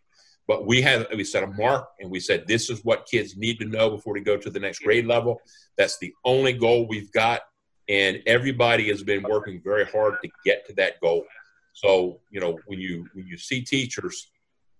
But 0.46 0.66
we 0.66 0.80
have 0.82 1.08
we 1.14 1.24
set 1.24 1.42
a 1.42 1.48
mark 1.48 1.88
and 1.98 2.10
we 2.10 2.20
said 2.20 2.46
this 2.46 2.70
is 2.70 2.84
what 2.84 3.06
kids 3.10 3.36
need 3.36 3.58
to 3.58 3.64
know 3.64 3.90
before 3.90 4.14
they 4.14 4.22
go 4.22 4.36
to 4.36 4.50
the 4.50 4.60
next 4.60 4.78
grade 4.78 5.06
level. 5.06 5.40
That's 5.76 5.98
the 5.98 6.14
only 6.24 6.52
goal 6.52 6.86
we've 6.86 7.10
got, 7.10 7.40
and 7.88 8.22
everybody 8.26 8.88
has 8.88 9.02
been 9.02 9.24
working 9.24 9.60
very 9.62 9.84
hard 9.86 10.14
to 10.22 10.30
get 10.44 10.64
to 10.68 10.74
that 10.74 11.00
goal. 11.00 11.24
So 11.72 12.20
you 12.30 12.40
know 12.40 12.58
when 12.66 12.78
you 12.78 13.08
when 13.14 13.26
you 13.26 13.36
see 13.36 13.62
teachers, 13.62 14.30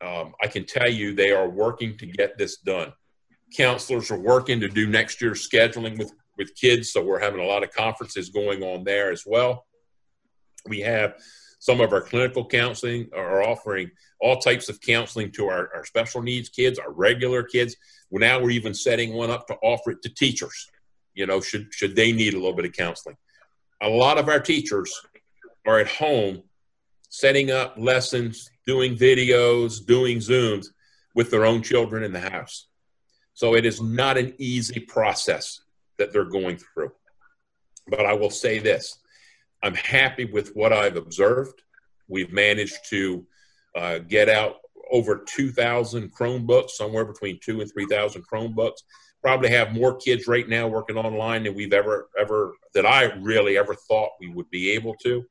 um, 0.05 0.35
I 0.43 0.47
can 0.47 0.67
tell 0.67 0.91
you 0.91 1.15
they 1.15 1.33
are 1.33 1.49
working 1.49 1.97
to 1.99 2.07
get 2.07 2.37
this 2.39 2.59
done 2.59 2.93
counselors 3.55 4.11
are 4.11 4.19
working 4.19 4.61
to 4.61 4.69
do 4.69 4.87
next 4.87 5.21
year's 5.21 5.49
scheduling 5.49 5.99
with, 5.99 6.13
with 6.37 6.55
kids. 6.55 6.93
So 6.93 7.05
we're 7.05 7.21
having 7.21 7.41
a 7.41 7.47
lot 7.47 7.63
of 7.63 7.73
conferences 7.73 8.31
going 8.31 8.63
on 8.63 8.85
there 8.85 9.11
as 9.11 9.25
well. 9.27 9.67
We 10.69 10.81
have 10.81 11.15
some 11.59 11.81
of 11.81 11.93
our 11.93 12.01
clinical 12.01 12.47
counseling 12.47 13.09
are 13.15 13.43
offering 13.43 13.91
all 14.21 14.39
types 14.39 14.69
of 14.69 14.81
counseling 14.81 15.31
to 15.33 15.47
our, 15.47 15.71
our 15.75 15.85
special 15.85 16.23
needs 16.23 16.49
kids, 16.49 16.79
our 16.79 16.93
regular 16.93 17.43
kids. 17.43 17.77
Well, 18.11 18.21
now 18.21 18.41
we're 18.41 18.51
even 18.51 18.75
setting 18.75 19.15
one 19.15 19.31
up 19.31 19.47
to 19.49 19.55
offer 19.63 19.93
it 19.93 20.03
to 20.03 20.15
teachers, 20.15 20.71
you 21.15 21.27
know, 21.27 21.41
should, 21.41 21.73
should 21.73 21.97
they 21.97 22.13
need 22.13 22.35
a 22.35 22.39
little 22.39 22.55
bit 22.55 22.65
of 22.65 22.73
counseling. 22.73 23.17
A 23.83 23.89
lot 23.89 24.19
of 24.19 24.29
our 24.29 24.41
teachers 24.41 24.93
are 25.67 25.79
at 25.79 25.89
home 25.89 26.43
setting 27.09 27.51
up 27.51 27.75
lessons, 27.77 28.51
doing 28.67 28.97
videos, 28.97 29.85
doing 29.85 30.19
Zooms 30.19 30.69
with 31.15 31.31
their 31.31 31.47
own 31.47 31.63
children 31.63 32.03
in 32.03 32.13
the 32.13 32.21
house. 32.21 32.69
So 33.35 33.55
it 33.55 33.65
is 33.65 33.81
not 33.81 34.17
an 34.17 34.35
easy 34.39 34.81
process 34.81 35.61
that 35.99 36.13
they're 36.13 36.25
going 36.25 36.59
through. 36.59 36.93
But 37.89 38.07
I 38.07 38.13
will 38.13 38.31
say 38.31 38.59
this 38.59 38.99
I'm 39.63 39.75
happy 39.75 40.25
with 40.25 40.55
what 40.55 40.73
I've 40.73 40.97
observed. 40.97 41.63
We've 42.09 42.33
managed 42.33 42.89
to 42.91 43.27
uh, 43.75 43.99
get 43.99 44.29
out 44.29 44.57
over 44.91 45.25
2,000 45.27 46.15
Chromebooks, 46.15 46.71
somewhere 46.71 47.05
between 47.05 47.39
two 47.43 47.61
and 47.61 47.71
3,000 47.71 48.23
Chromebooks. 48.27 48.83
Probably 49.23 49.51
have 49.51 49.73
more 49.73 49.97
kids 49.97 50.29
right 50.29 50.49
now 50.49 50.69
working 50.69 50.97
online 50.97 51.43
than 51.43 51.55
we've 51.55 51.73
ever, 51.73 52.09
ever, 52.19 52.55
that 52.75 52.87
I 52.87 53.13
really 53.15 53.59
ever 53.59 53.75
thought 53.75 54.11
we 54.21 54.29
would 54.29 54.49
be 54.51 54.71
able 54.71 54.95
to. 55.03 55.25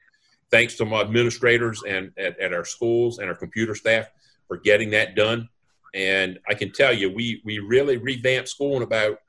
Thanks 0.52 0.76
to 0.76 0.86
my 0.86 1.02
administrators 1.02 1.84
and 1.88 2.12
at, 2.18 2.40
at 2.40 2.54
our 2.54 2.66
schools 2.66 3.20
and 3.20 3.30
our 3.30 3.36
computer 3.36 3.76
staff 3.76 4.10
for 4.48 4.58
getting 4.58 4.92
that 4.92 5.16
done. 5.16 5.50
And 5.94 6.40
I 6.48 6.54
can 6.54 6.72
tell 6.72 6.94
you, 6.94 7.12
we 7.12 7.42
we 7.46 7.60
really 7.60 7.98
revamped 7.98 8.50
school 8.50 8.78
in 8.78 8.84
about 8.84 9.20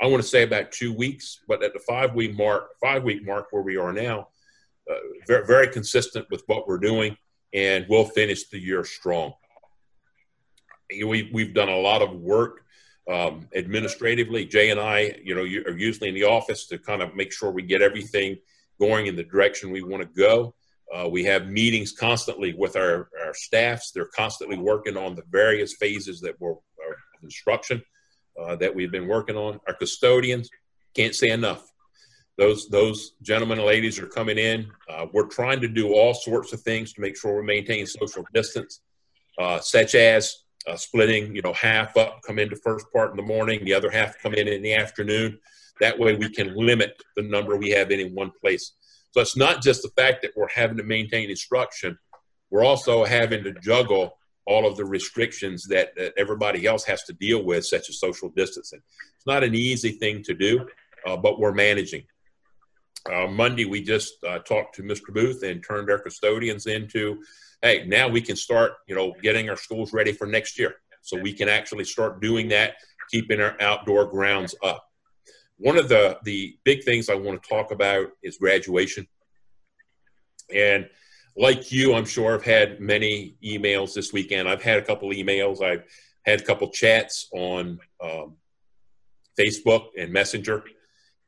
I 0.00 0.06
want 0.06 0.22
to 0.22 0.28
say 0.28 0.42
about 0.42 0.72
two 0.72 0.92
weeks, 0.92 1.40
but 1.46 1.62
at 1.62 1.72
the 1.72 1.78
five 1.78 2.14
week 2.14 2.36
mark, 2.36 2.70
five 2.80 3.04
week 3.04 3.24
mark 3.24 3.48
where 3.50 3.62
we 3.62 3.76
are 3.76 3.92
now, 3.92 4.28
uh, 4.90 4.94
very 5.26 5.46
very 5.46 5.68
consistent 5.68 6.26
with 6.30 6.42
what 6.46 6.66
we're 6.66 6.78
doing, 6.78 7.16
and 7.52 7.86
we'll 7.88 8.04
finish 8.04 8.48
the 8.48 8.58
year 8.58 8.84
strong. 8.84 9.32
We 10.90 11.30
we've 11.32 11.54
done 11.54 11.68
a 11.68 11.78
lot 11.78 12.02
of 12.02 12.12
work 12.12 12.64
um, 13.10 13.48
administratively. 13.54 14.46
Jay 14.46 14.70
and 14.70 14.80
I, 14.80 15.16
you 15.24 15.34
know, 15.34 15.42
are 15.42 15.76
usually 15.76 16.08
in 16.08 16.14
the 16.14 16.24
office 16.24 16.66
to 16.66 16.78
kind 16.78 17.02
of 17.02 17.14
make 17.14 17.32
sure 17.32 17.50
we 17.50 17.62
get 17.62 17.82
everything 17.82 18.38
going 18.80 19.06
in 19.06 19.16
the 19.16 19.24
direction 19.24 19.70
we 19.70 19.82
want 19.82 20.02
to 20.02 20.08
go. 20.20 20.54
Uh, 20.94 21.08
we 21.08 21.24
have 21.24 21.48
meetings 21.48 21.92
constantly 21.92 22.52
with 22.52 22.76
our, 22.76 23.08
our 23.24 23.32
staffs. 23.32 23.92
They're 23.92 24.10
constantly 24.14 24.58
working 24.58 24.96
on 24.96 25.14
the 25.14 25.22
various 25.30 25.74
phases 25.74 26.20
that 26.20 26.38
were 26.40 26.56
instruction 27.22 27.82
uh, 28.40 28.56
that 28.56 28.74
we've 28.74 28.90
been 28.90 29.08
working 29.08 29.36
on. 29.36 29.60
Our 29.66 29.74
custodians 29.74 30.50
can't 30.94 31.14
say 31.14 31.30
enough. 31.30 31.68
Those 32.38 32.68
those 32.68 33.12
gentlemen 33.22 33.58
and 33.58 33.66
ladies 33.66 33.98
are 33.98 34.06
coming 34.06 34.38
in. 34.38 34.70
Uh, 34.88 35.06
we're 35.12 35.28
trying 35.28 35.60
to 35.60 35.68
do 35.68 35.92
all 35.92 36.14
sorts 36.14 36.52
of 36.52 36.62
things 36.62 36.92
to 36.94 37.00
make 37.00 37.16
sure 37.16 37.34
we're 37.34 37.42
maintaining 37.42 37.86
social 37.86 38.24
distance, 38.32 38.80
uh, 39.38 39.60
such 39.60 39.94
as 39.94 40.44
uh, 40.66 40.76
splitting, 40.76 41.34
you 41.36 41.42
know, 41.42 41.52
half 41.52 41.96
up, 41.96 42.20
come 42.26 42.38
into 42.38 42.56
first 42.56 42.86
part 42.92 43.10
in 43.10 43.16
the 43.16 43.22
morning, 43.22 43.64
the 43.64 43.74
other 43.74 43.90
half 43.90 44.18
come 44.22 44.34
in 44.34 44.48
in 44.48 44.62
the 44.62 44.74
afternoon. 44.74 45.38
That 45.80 45.98
way, 45.98 46.14
we 46.16 46.30
can 46.30 46.54
limit 46.54 47.02
the 47.16 47.22
number 47.22 47.56
we 47.56 47.70
have 47.70 47.90
in 47.90 48.14
one 48.14 48.32
place 48.40 48.72
so 49.12 49.20
it's 49.20 49.36
not 49.36 49.62
just 49.62 49.82
the 49.82 49.90
fact 49.90 50.22
that 50.22 50.32
we're 50.36 50.48
having 50.48 50.78
to 50.78 50.82
maintain 50.82 51.30
instruction, 51.30 51.98
we're 52.50 52.64
also 52.64 53.04
having 53.04 53.44
to 53.44 53.52
juggle 53.52 54.18
all 54.46 54.66
of 54.66 54.76
the 54.76 54.84
restrictions 54.84 55.66
that, 55.68 55.94
that 55.96 56.14
everybody 56.16 56.66
else 56.66 56.84
has 56.84 57.02
to 57.04 57.12
deal 57.12 57.44
with, 57.44 57.64
such 57.64 57.88
as 57.88 58.00
social 58.00 58.30
distancing. 58.30 58.80
It's 59.16 59.26
not 59.26 59.44
an 59.44 59.54
easy 59.54 59.92
thing 59.92 60.22
to 60.24 60.34
do, 60.34 60.66
uh, 61.06 61.16
but 61.16 61.38
we're 61.38 61.52
managing. 61.52 62.04
Uh, 63.10 63.26
Monday, 63.26 63.66
we 63.66 63.82
just 63.82 64.14
uh, 64.26 64.38
talked 64.40 64.74
to 64.76 64.82
Mr. 64.82 65.12
Booth 65.12 65.42
and 65.42 65.62
turned 65.62 65.90
our 65.90 65.98
custodians 65.98 66.66
into, 66.66 67.22
hey, 67.60 67.84
now 67.86 68.08
we 68.08 68.20
can 68.20 68.36
start, 68.36 68.72
you 68.88 68.94
know, 68.94 69.14
getting 69.22 69.50
our 69.50 69.56
schools 69.56 69.92
ready 69.92 70.12
for 70.12 70.26
next 70.26 70.58
year. 70.58 70.76
So 71.02 71.20
we 71.20 71.32
can 71.32 71.48
actually 71.48 71.84
start 71.84 72.20
doing 72.20 72.48
that, 72.48 72.76
keeping 73.10 73.40
our 73.40 73.60
outdoor 73.60 74.06
grounds 74.06 74.54
up 74.62 74.86
one 75.62 75.78
of 75.78 75.88
the 75.88 76.18
the 76.24 76.58
big 76.64 76.82
things 76.82 77.08
I 77.08 77.14
want 77.14 77.40
to 77.40 77.48
talk 77.48 77.70
about 77.70 78.08
is 78.22 78.36
graduation. 78.38 79.06
And 80.52 80.88
like 81.36 81.70
you, 81.70 81.94
I'm 81.94 82.04
sure 82.04 82.34
I've 82.34 82.44
had 82.44 82.80
many 82.80 83.36
emails 83.44 83.94
this 83.94 84.12
weekend. 84.12 84.48
I've 84.48 84.62
had 84.62 84.78
a 84.78 84.84
couple 84.84 85.08
emails. 85.10 85.62
I've 85.62 85.84
had 86.26 86.40
a 86.40 86.44
couple 86.44 86.68
chats 86.70 87.28
on 87.32 87.78
um, 88.02 88.34
Facebook 89.38 89.86
and 89.96 90.12
Messenger. 90.12 90.64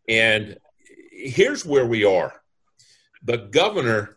And 0.09 0.59
here's 1.13 1.65
where 1.65 1.87
we 1.87 2.05
are. 2.05 2.33
The 3.23 3.39
governor, 3.39 4.17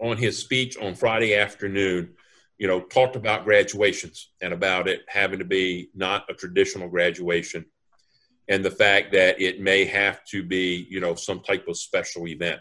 on 0.00 0.16
his 0.16 0.38
speech 0.38 0.76
on 0.76 0.96
Friday 0.96 1.36
afternoon, 1.36 2.14
you 2.58 2.66
know, 2.66 2.80
talked 2.80 3.14
about 3.14 3.44
graduations 3.44 4.30
and 4.42 4.52
about 4.52 4.88
it 4.88 5.02
having 5.08 5.38
to 5.38 5.44
be 5.44 5.90
not 5.94 6.24
a 6.28 6.34
traditional 6.34 6.88
graduation 6.88 7.64
and 8.48 8.64
the 8.64 8.70
fact 8.70 9.12
that 9.12 9.40
it 9.40 9.60
may 9.60 9.84
have 9.84 10.24
to 10.26 10.42
be, 10.42 10.86
you 10.90 11.00
know, 11.00 11.14
some 11.14 11.40
type 11.40 11.66
of 11.68 11.76
special 11.76 12.26
event 12.28 12.60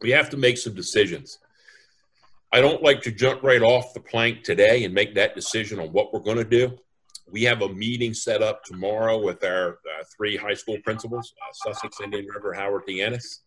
we 0.00 0.10
have 0.10 0.30
to 0.30 0.36
make 0.36 0.58
some 0.58 0.74
decisions. 0.74 1.38
I 2.52 2.60
don't 2.60 2.82
like 2.82 3.02
to 3.02 3.12
jump 3.12 3.42
right 3.42 3.62
off 3.62 3.94
the 3.94 4.00
plank 4.00 4.42
today 4.42 4.84
and 4.84 4.92
make 4.92 5.14
that 5.14 5.34
decision 5.34 5.78
on 5.78 5.88
what 5.88 6.12
we're 6.12 6.20
going 6.20 6.38
to 6.38 6.44
do. 6.44 6.76
We 7.30 7.44
have 7.44 7.62
a 7.62 7.68
meeting 7.68 8.12
set 8.12 8.42
up 8.42 8.64
tomorrow 8.64 9.18
with 9.18 9.44
our 9.44 9.74
uh, 9.74 10.04
three 10.16 10.36
high 10.36 10.54
school 10.54 10.78
principals, 10.82 11.32
uh, 11.40 11.52
Sussex, 11.52 12.00
Indian 12.00 12.26
River, 12.26 12.52
Howard 12.52 12.86
T. 12.88 13.02
Ennis, 13.02 13.42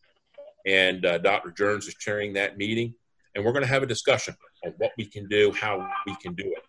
and 0.66 1.06
uh, 1.06 1.18
Dr. 1.18 1.52
Jones 1.52 1.88
is 1.88 1.96
chairing 1.96 2.32
that 2.34 2.58
meeting. 2.58 2.94
And 3.36 3.44
we're 3.44 3.52
going 3.52 3.64
to 3.64 3.70
have 3.70 3.84
a 3.84 3.88
discussion 3.88 4.38
on 4.64 4.74
what 4.78 4.91
we 4.98 5.06
can 5.06 5.28
do, 5.28 5.52
how 5.52 5.89
we 6.06 6.16
can 6.22 6.34
do 6.34 6.46
it. 6.46 6.64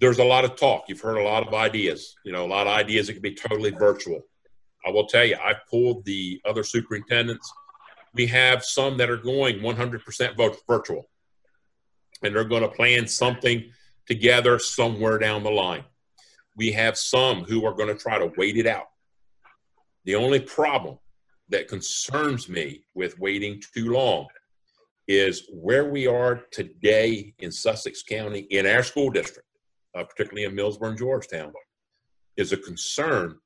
There's 0.00 0.18
a 0.18 0.24
lot 0.24 0.44
of 0.44 0.56
talk. 0.56 0.84
You've 0.88 1.00
heard 1.00 1.18
a 1.18 1.22
lot 1.22 1.46
of 1.46 1.54
ideas. 1.54 2.14
You 2.24 2.32
know, 2.32 2.44
a 2.44 2.48
lot 2.48 2.66
of 2.66 2.72
ideas 2.72 3.06
that 3.06 3.14
can 3.14 3.22
be 3.22 3.34
totally 3.34 3.70
virtual. 3.70 4.22
I 4.86 4.90
will 4.90 5.06
tell 5.06 5.24
you, 5.24 5.36
I've 5.42 5.64
pulled 5.70 6.04
the 6.04 6.40
other 6.44 6.62
superintendents 6.62 7.50
we 8.14 8.26
have 8.28 8.64
some 8.64 8.96
that 8.96 9.10
are 9.10 9.16
going 9.16 9.58
100% 9.58 10.52
virtual 10.68 11.10
and 12.22 12.34
they're 12.34 12.44
going 12.44 12.62
to 12.62 12.68
plan 12.68 13.06
something 13.06 13.64
together 14.06 14.58
somewhere 14.58 15.18
down 15.18 15.42
the 15.42 15.50
line. 15.50 15.84
We 16.56 16.70
have 16.72 16.96
some 16.96 17.44
who 17.44 17.66
are 17.66 17.74
going 17.74 17.88
to 17.88 18.00
try 18.00 18.18
to 18.18 18.32
wait 18.36 18.56
it 18.56 18.66
out. 18.66 18.86
The 20.04 20.14
only 20.14 20.40
problem 20.40 20.98
that 21.48 21.68
concerns 21.68 22.48
me 22.48 22.84
with 22.94 23.18
waiting 23.18 23.60
too 23.74 23.92
long 23.92 24.28
is 25.08 25.48
where 25.52 25.90
we 25.90 26.06
are 26.06 26.42
today 26.50 27.34
in 27.40 27.50
Sussex 27.50 28.02
County 28.02 28.40
in 28.50 28.66
our 28.66 28.82
school 28.82 29.10
district, 29.10 29.43
uh, 29.96 30.04
particularly 30.04 30.44
in 30.44 30.54
Millsboro 30.54 30.88
and 30.88 30.98
Georgetown, 30.98 31.52
is 32.36 32.52
a 32.52 32.56
concern 32.56 33.38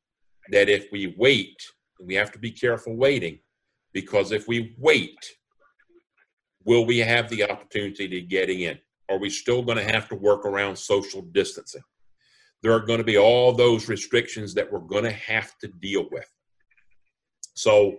that 0.50 0.68
if 0.68 0.86
we 0.90 1.14
wait, 1.18 1.56
we 2.00 2.14
have 2.14 2.32
to 2.32 2.38
be 2.38 2.50
careful 2.50 2.96
waiting, 2.96 3.38
because 3.92 4.32
if 4.32 4.48
we 4.48 4.74
wait, 4.78 5.18
will 6.64 6.84
we 6.84 6.98
have 6.98 7.28
the 7.28 7.48
opportunity 7.50 8.08
to 8.08 8.20
get 8.20 8.50
in? 8.50 8.78
Are 9.10 9.18
we 9.18 9.30
still 9.30 9.62
going 9.62 9.78
to 9.78 9.92
have 9.92 10.08
to 10.08 10.14
work 10.14 10.44
around 10.44 10.76
social 10.76 11.22
distancing? 11.22 11.82
There 12.62 12.72
are 12.72 12.80
going 12.80 12.98
to 12.98 13.04
be 13.04 13.18
all 13.18 13.52
those 13.52 13.88
restrictions 13.88 14.54
that 14.54 14.70
we're 14.70 14.80
going 14.80 15.04
to 15.04 15.12
have 15.12 15.56
to 15.58 15.68
deal 15.68 16.08
with. 16.10 16.28
So, 17.54 17.98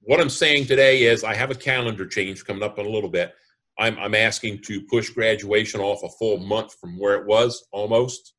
what 0.00 0.20
I'm 0.20 0.30
saying 0.30 0.66
today 0.66 1.04
is 1.04 1.22
I 1.22 1.34
have 1.34 1.52
a 1.52 1.54
calendar 1.56 2.06
change 2.06 2.44
coming 2.44 2.64
up 2.64 2.78
in 2.78 2.86
a 2.86 2.88
little 2.88 3.08
bit. 3.08 3.32
I'm, 3.82 3.98
I'm 3.98 4.14
asking 4.14 4.62
to 4.62 4.82
push 4.82 5.10
graduation 5.10 5.80
off 5.80 6.02
a 6.02 6.08
full 6.08 6.38
month 6.38 6.74
from 6.80 6.98
where 6.98 7.16
it 7.16 7.26
was 7.26 7.66
almost. 7.72 8.34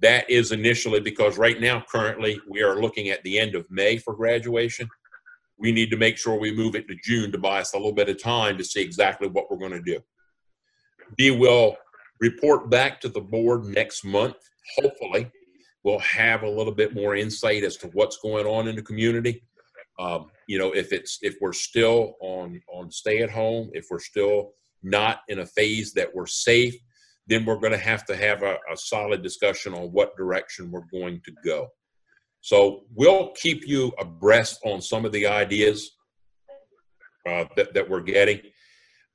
That 0.00 0.28
is 0.28 0.52
initially 0.52 1.00
because 1.00 1.38
right 1.38 1.60
now, 1.60 1.84
currently, 1.90 2.40
we 2.48 2.62
are 2.62 2.80
looking 2.80 3.08
at 3.08 3.22
the 3.22 3.38
end 3.38 3.54
of 3.54 3.70
May 3.70 3.96
for 3.98 4.14
graduation 4.14 4.88
we 5.58 5.72
need 5.72 5.90
to 5.90 5.96
make 5.96 6.18
sure 6.18 6.38
we 6.38 6.54
move 6.54 6.74
it 6.74 6.86
to 6.88 6.96
June 7.02 7.32
to 7.32 7.38
buy 7.38 7.60
us 7.60 7.72
a 7.72 7.76
little 7.76 7.92
bit 7.92 8.08
of 8.08 8.22
time 8.22 8.58
to 8.58 8.64
see 8.64 8.82
exactly 8.82 9.28
what 9.28 9.50
we're 9.50 9.56
going 9.56 9.72
to 9.72 9.82
do. 9.82 10.00
We 11.18 11.30
will 11.30 11.76
report 12.20 12.70
back 12.70 13.00
to 13.00 13.08
the 13.08 13.20
board 13.20 13.64
next 13.64 14.04
month. 14.04 14.36
Hopefully, 14.76 15.30
we'll 15.82 16.00
have 16.00 16.42
a 16.42 16.48
little 16.48 16.74
bit 16.74 16.94
more 16.94 17.16
insight 17.16 17.64
as 17.64 17.76
to 17.78 17.88
what's 17.88 18.18
going 18.18 18.46
on 18.46 18.68
in 18.68 18.76
the 18.76 18.82
community. 18.82 19.42
Um, 19.98 20.26
you 20.46 20.58
know, 20.58 20.72
if 20.72 20.92
it's 20.92 21.18
if 21.22 21.36
we're 21.40 21.54
still 21.54 22.16
on 22.20 22.60
on 22.70 22.90
stay 22.90 23.22
at 23.22 23.30
home, 23.30 23.70
if 23.72 23.86
we're 23.90 24.00
still 24.00 24.52
not 24.82 25.20
in 25.28 25.40
a 25.40 25.46
phase 25.46 25.92
that 25.94 26.14
we're 26.14 26.26
safe, 26.26 26.74
then 27.26 27.44
we're 27.44 27.58
going 27.58 27.72
to 27.72 27.78
have 27.78 28.04
to 28.06 28.16
have 28.16 28.42
a, 28.42 28.56
a 28.72 28.76
solid 28.76 29.22
discussion 29.22 29.74
on 29.74 29.88
what 29.92 30.16
direction 30.16 30.70
we're 30.70 30.86
going 30.92 31.20
to 31.24 31.32
go. 31.44 31.68
So 32.40 32.84
we'll 32.94 33.32
keep 33.32 33.66
you 33.66 33.92
abreast 33.98 34.60
on 34.64 34.80
some 34.80 35.04
of 35.04 35.12
the 35.12 35.26
ideas 35.26 35.90
uh, 37.28 37.44
that, 37.56 37.74
that 37.74 37.88
we're 37.88 38.02
getting. 38.02 38.40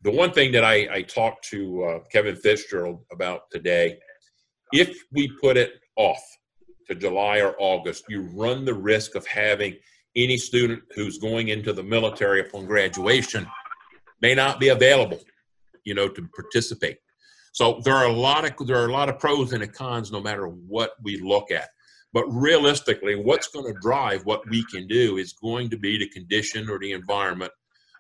The 0.01 0.11
one 0.11 0.31
thing 0.31 0.51
that 0.51 0.65
I, 0.65 0.87
I 0.91 1.01
talked 1.03 1.47
to 1.49 1.83
uh, 1.83 1.99
Kevin 2.11 2.35
Fitzgerald 2.35 3.05
about 3.11 3.43
today, 3.51 3.99
if 4.73 4.97
we 5.13 5.31
put 5.39 5.57
it 5.57 5.73
off 5.95 6.21
to 6.89 6.95
July 6.95 7.39
or 7.39 7.55
August, 7.57 8.03
you 8.09 8.23
run 8.33 8.65
the 8.65 8.73
risk 8.73 9.15
of 9.15 9.25
having 9.27 9.77
any 10.15 10.37
student 10.37 10.81
who's 10.95 11.17
going 11.17 11.49
into 11.49 11.71
the 11.71 11.83
military 11.83 12.41
upon 12.41 12.65
graduation 12.65 13.47
may 14.21 14.35
not 14.35 14.59
be 14.59 14.69
available, 14.69 15.19
you 15.85 15.93
know, 15.93 16.07
to 16.07 16.27
participate. 16.35 16.97
So 17.53 17.81
there 17.83 17.95
are 17.95 18.05
a 18.05 18.13
lot 18.13 18.45
of 18.45 18.67
there 18.67 18.77
are 18.77 18.87
a 18.87 18.91
lot 18.91 19.09
of 19.09 19.19
pros 19.19 19.53
and 19.53 19.73
cons 19.73 20.11
no 20.11 20.21
matter 20.21 20.47
what 20.47 20.91
we 21.03 21.17
look 21.17 21.51
at. 21.51 21.69
But 22.13 22.25
realistically, 22.27 23.15
what's 23.15 23.47
going 23.47 23.73
to 23.73 23.79
drive 23.81 24.25
what 24.25 24.41
we 24.49 24.65
can 24.65 24.87
do 24.87 25.17
is 25.17 25.33
going 25.33 25.69
to 25.69 25.77
be 25.77 25.97
the 25.97 26.09
condition 26.09 26.69
or 26.69 26.77
the 26.77 26.91
environment 26.91 27.51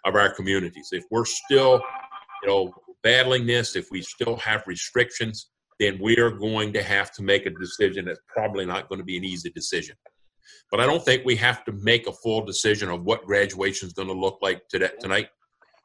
of 0.05 0.15
our 0.15 0.33
communities. 0.33 0.89
If 0.91 1.05
we're 1.11 1.25
still, 1.25 1.81
you 2.43 2.49
know, 2.49 2.73
battling 3.03 3.45
this, 3.45 3.75
if 3.75 3.87
we 3.89 4.01
still 4.01 4.35
have 4.37 4.63
restrictions, 4.67 5.49
then 5.79 5.97
we 6.01 6.17
are 6.17 6.31
going 6.31 6.73
to 6.73 6.83
have 6.83 7.11
to 7.11 7.23
make 7.23 7.45
a 7.45 7.49
decision 7.51 8.05
that's 8.05 8.19
probably 8.27 8.65
not 8.65 8.89
going 8.89 8.99
to 8.99 9.05
be 9.05 9.17
an 9.17 9.23
easy 9.23 9.49
decision. 9.49 9.95
But 10.69 10.79
I 10.79 10.85
don't 10.85 11.03
think 11.03 11.23
we 11.25 11.35
have 11.37 11.63
to 11.65 11.71
make 11.71 12.07
a 12.07 12.11
full 12.11 12.45
decision 12.45 12.89
of 12.89 13.03
what 13.03 13.25
graduation 13.25 13.87
is 13.87 13.93
going 13.93 14.07
to 14.07 14.13
look 14.13 14.39
like 14.41 14.67
today, 14.69 14.89
tonight. 14.99 15.29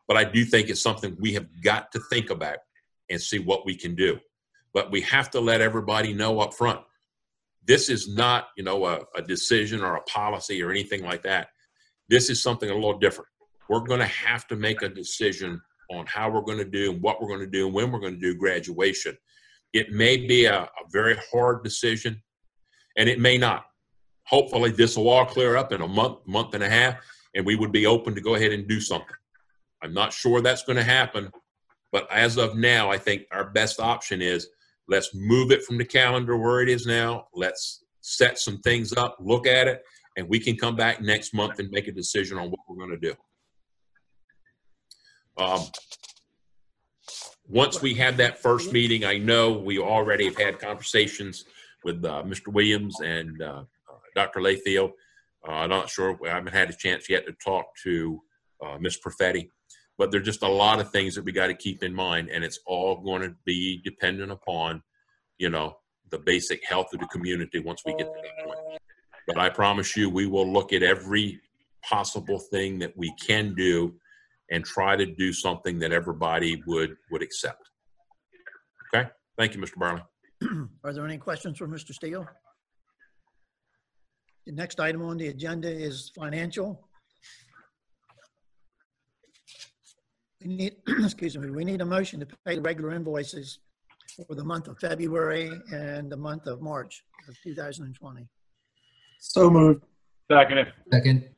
But 0.08 0.16
I 0.16 0.24
do 0.24 0.44
think 0.44 0.68
it's 0.68 0.82
something 0.82 1.16
we 1.20 1.34
have 1.34 1.46
got 1.62 1.92
to 1.92 2.00
think 2.10 2.30
about 2.30 2.58
and 3.10 3.20
see 3.20 3.38
what 3.38 3.66
we 3.66 3.74
can 3.74 3.94
do. 3.94 4.18
But 4.72 4.90
we 4.90 5.00
have 5.02 5.30
to 5.30 5.40
let 5.40 5.60
everybody 5.60 6.12
know 6.12 6.40
up 6.40 6.54
front 6.54 6.80
this 7.66 7.88
is 7.88 8.14
not, 8.14 8.48
you 8.56 8.64
know, 8.64 8.86
a, 8.86 9.00
a 9.16 9.22
decision 9.22 9.82
or 9.82 9.96
a 9.96 10.02
policy 10.02 10.62
or 10.62 10.70
anything 10.70 11.02
like 11.02 11.22
that. 11.24 11.48
This 12.08 12.30
is 12.30 12.42
something 12.42 12.70
a 12.70 12.74
little 12.74 12.98
different. 12.98 13.28
We're 13.68 13.80
going 13.80 14.00
to 14.00 14.06
have 14.06 14.46
to 14.48 14.56
make 14.56 14.82
a 14.82 14.88
decision 14.88 15.60
on 15.90 16.06
how 16.06 16.30
we're 16.30 16.42
going 16.42 16.58
to 16.58 16.64
do 16.64 16.92
and 16.92 17.02
what 17.02 17.20
we're 17.20 17.28
going 17.28 17.40
to 17.40 17.46
do 17.46 17.66
and 17.66 17.74
when 17.74 17.90
we're 17.90 18.00
going 18.00 18.14
to 18.14 18.20
do 18.20 18.36
graduation. 18.36 19.16
It 19.72 19.90
may 19.90 20.16
be 20.16 20.44
a, 20.44 20.62
a 20.62 20.68
very 20.92 21.16
hard 21.32 21.64
decision, 21.64 22.22
and 22.96 23.08
it 23.08 23.18
may 23.18 23.36
not. 23.36 23.64
Hopefully, 24.24 24.70
this 24.70 24.96
will 24.96 25.08
all 25.08 25.26
clear 25.26 25.56
up 25.56 25.72
in 25.72 25.82
a 25.82 25.88
month, 25.88 26.18
month 26.26 26.54
and 26.54 26.62
a 26.62 26.68
half, 26.68 26.96
and 27.34 27.44
we 27.44 27.56
would 27.56 27.72
be 27.72 27.86
open 27.86 28.14
to 28.14 28.20
go 28.20 28.36
ahead 28.36 28.52
and 28.52 28.68
do 28.68 28.80
something. 28.80 29.16
I'm 29.82 29.94
not 29.94 30.12
sure 30.12 30.40
that's 30.40 30.64
going 30.64 30.76
to 30.76 30.82
happen, 30.82 31.30
but 31.92 32.10
as 32.10 32.38
of 32.38 32.56
now, 32.56 32.90
I 32.90 32.98
think 32.98 33.22
our 33.30 33.50
best 33.50 33.78
option 33.78 34.22
is 34.22 34.48
Let's 34.88 35.14
move 35.14 35.50
it 35.50 35.64
from 35.64 35.78
the 35.78 35.84
calendar 35.84 36.36
where 36.36 36.60
it 36.60 36.68
is 36.68 36.86
now. 36.86 37.26
Let's 37.34 37.84
set 38.02 38.38
some 38.38 38.58
things 38.58 38.92
up, 38.92 39.16
look 39.20 39.46
at 39.46 39.66
it, 39.66 39.82
and 40.16 40.28
we 40.28 40.38
can 40.38 40.56
come 40.56 40.76
back 40.76 41.00
next 41.00 41.34
month 41.34 41.58
and 41.58 41.70
make 41.70 41.88
a 41.88 41.92
decision 41.92 42.38
on 42.38 42.50
what 42.50 42.60
we're 42.68 42.76
going 42.76 42.98
to 43.00 43.08
do. 43.08 43.14
Um, 45.38 45.60
once 47.48 47.82
we 47.82 47.94
have 47.94 48.16
that 48.18 48.40
first 48.40 48.72
meeting, 48.72 49.04
I 49.04 49.18
know 49.18 49.52
we 49.52 49.78
already 49.78 50.26
have 50.26 50.38
had 50.38 50.58
conversations 50.58 51.44
with 51.84 52.04
uh, 52.04 52.22
Mr. 52.24 52.52
Williams 52.52 53.00
and 53.00 53.42
uh, 53.42 53.64
Dr. 54.14 54.40
Layfield. 54.40 54.92
Uh, 55.46 55.52
I'm 55.52 55.70
not 55.70 55.90
sure, 55.90 56.18
I 56.24 56.30
haven't 56.30 56.54
had 56.54 56.70
a 56.70 56.76
chance 56.76 57.10
yet 57.10 57.26
to 57.26 57.32
talk 57.44 57.66
to 57.82 58.20
uh, 58.64 58.78
Ms. 58.78 58.98
Perfetti 59.04 59.50
but 59.98 60.10
there's 60.10 60.24
just 60.24 60.42
a 60.42 60.48
lot 60.48 60.80
of 60.80 60.90
things 60.90 61.14
that 61.14 61.24
we 61.24 61.32
got 61.32 61.46
to 61.46 61.54
keep 61.54 61.82
in 61.82 61.94
mind 61.94 62.28
and 62.28 62.44
it's 62.44 62.60
all 62.66 62.96
going 62.96 63.22
to 63.22 63.34
be 63.44 63.80
dependent 63.84 64.30
upon 64.30 64.82
you 65.38 65.50
know 65.50 65.76
the 66.10 66.18
basic 66.18 66.64
health 66.64 66.92
of 66.94 67.00
the 67.00 67.06
community 67.06 67.58
once 67.58 67.82
we 67.84 67.92
get 67.94 68.06
to 68.06 68.20
that 68.22 68.44
point. 68.44 68.58
But 69.26 69.38
i 69.38 69.48
promise 69.48 69.96
you 69.96 70.08
we 70.10 70.26
will 70.26 70.50
look 70.50 70.72
at 70.72 70.82
every 70.82 71.40
possible 71.82 72.38
thing 72.38 72.78
that 72.80 72.96
we 72.96 73.12
can 73.24 73.54
do 73.54 73.94
and 74.50 74.64
try 74.64 74.96
to 74.96 75.06
do 75.06 75.32
something 75.32 75.78
that 75.80 75.92
everybody 75.92 76.62
would 76.66 76.96
would 77.10 77.22
accept. 77.22 77.70
Okay? 78.94 79.08
Thank 79.38 79.54
you 79.54 79.60
mr 79.60 79.76
Bireley 79.76 80.04
are 80.84 80.92
there 80.92 81.04
any 81.04 81.18
questions 81.18 81.58
for 81.58 81.66
mr 81.66 81.92
steele? 81.92 82.26
The 84.46 84.52
next 84.52 84.78
item 84.78 85.02
on 85.02 85.16
the 85.16 85.26
agenda 85.26 85.68
is 85.68 86.12
financial 86.14 86.85
We 90.42 90.48
need, 90.48 90.76
excuse 90.88 91.36
me, 91.36 91.50
we 91.50 91.64
need 91.64 91.80
a 91.80 91.86
motion 91.86 92.20
to 92.20 92.26
pay 92.44 92.56
the 92.56 92.62
regular 92.62 92.92
invoices 92.92 93.58
for 94.26 94.34
the 94.34 94.44
month 94.44 94.68
of 94.68 94.78
February 94.78 95.50
and 95.72 96.10
the 96.10 96.16
month 96.16 96.46
of 96.46 96.60
March 96.60 97.02
of 97.28 97.36
2020. 97.42 98.28
So 99.18 99.50
moved. 99.50 99.82
Second. 100.30 100.66
Second. 100.92 101.28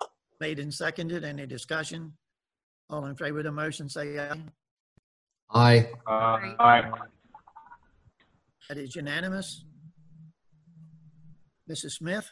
Made 0.40 0.58
and 0.58 0.72
seconded. 0.72 1.24
Any 1.24 1.46
discussion? 1.46 2.12
All 2.90 3.06
in 3.06 3.16
favor 3.16 3.38
of 3.38 3.44
the 3.44 3.52
motion, 3.52 3.88
say 3.88 4.18
aye. 4.18 4.40
Aye. 5.50 5.90
Uh, 6.06 6.54
aye. 6.58 6.90
That 8.68 8.78
is 8.78 8.94
unanimous. 8.96 9.64
Mrs. 11.70 11.92
Smith? 11.92 12.30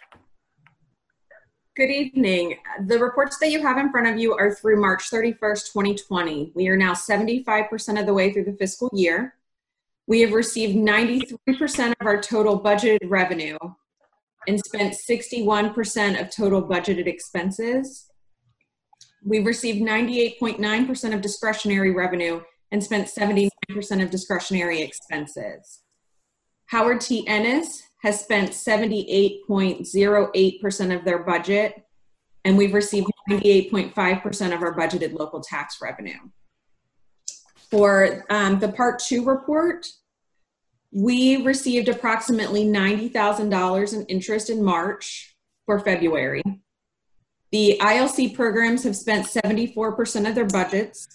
Good 1.77 1.91
evening. 1.91 2.57
The 2.87 2.99
reports 2.99 3.37
that 3.39 3.51
you 3.51 3.61
have 3.61 3.77
in 3.77 3.91
front 3.91 4.07
of 4.07 4.17
you 4.19 4.35
are 4.35 4.55
through 4.55 4.81
March 4.81 5.11
31st, 5.11 5.75
2020. 5.75 6.53
We 6.55 6.69
are 6.69 6.77
now 6.77 6.95
75% 6.95 8.01
of 8.01 8.07
the 8.07 8.15
way 8.15 8.33
through 8.33 8.45
the 8.45 8.57
fiscal 8.57 8.89
year. 8.95 9.35
We 10.07 10.23
have 10.23 10.33
received 10.33 10.75
93% 10.75 11.93
of 12.01 12.07
our 12.07 12.19
total 12.19 12.59
budgeted 12.59 13.11
revenue 13.11 13.59
and 14.49 14.59
spent 14.65 14.95
61% 14.95 16.19
of 16.19 16.35
total 16.35 16.63
budgeted 16.63 17.07
expenses. 17.07 18.11
We've 19.23 19.45
received 19.45 19.87
98.9% 19.87 21.15
of 21.15 21.21
discretionary 21.21 21.91
revenue 21.91 22.41
and 22.73 22.83
spent 22.83 23.07
79% 23.07 23.51
of 24.03 24.11
discretionary 24.11 24.81
expenses. 24.81 25.83
Howard 26.69 27.03
T. 27.03 27.29
Ennis 27.29 27.83
has 28.03 28.21
spent 28.21 28.51
78.08% 28.51 30.97
of 30.97 31.05
their 31.05 31.21
budget, 31.21 31.83
and 32.45 32.57
we've 32.57 32.75
received 32.75 33.09
98.5% 33.29 34.55
of 34.55 34.63
our 34.63 34.77
budgeted 34.77 35.19
local 35.19 35.41
tax 35.41 35.79
revenue. 35.83 36.19
For 37.71 38.25
um, 38.31 38.61
the 38.61 38.69
Part 38.69 39.01
2 39.01 39.25
report, 39.25 39.89
we 40.93 41.43
received 41.43 41.89
approximately 41.89 42.65
$90,000 42.65 43.95
in 43.95 44.07
interest 44.07 44.51
in 44.51 44.63
March 44.63 45.35
for 45.65 45.81
February. 45.81 46.43
The 47.53 47.79
ILC 47.81 48.35
programs 48.35 48.85
have 48.85 48.97
spent 48.97 49.27
74% 49.27 50.29
of 50.29 50.35
their 50.35 50.47
budgets. 50.47 51.07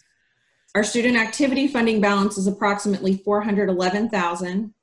Our 0.76 0.84
student 0.84 1.18
activity 1.18 1.68
funding 1.68 2.02
balance 2.02 2.38
is 2.38 2.48
approximately 2.48 3.18
411,000. 3.18 4.74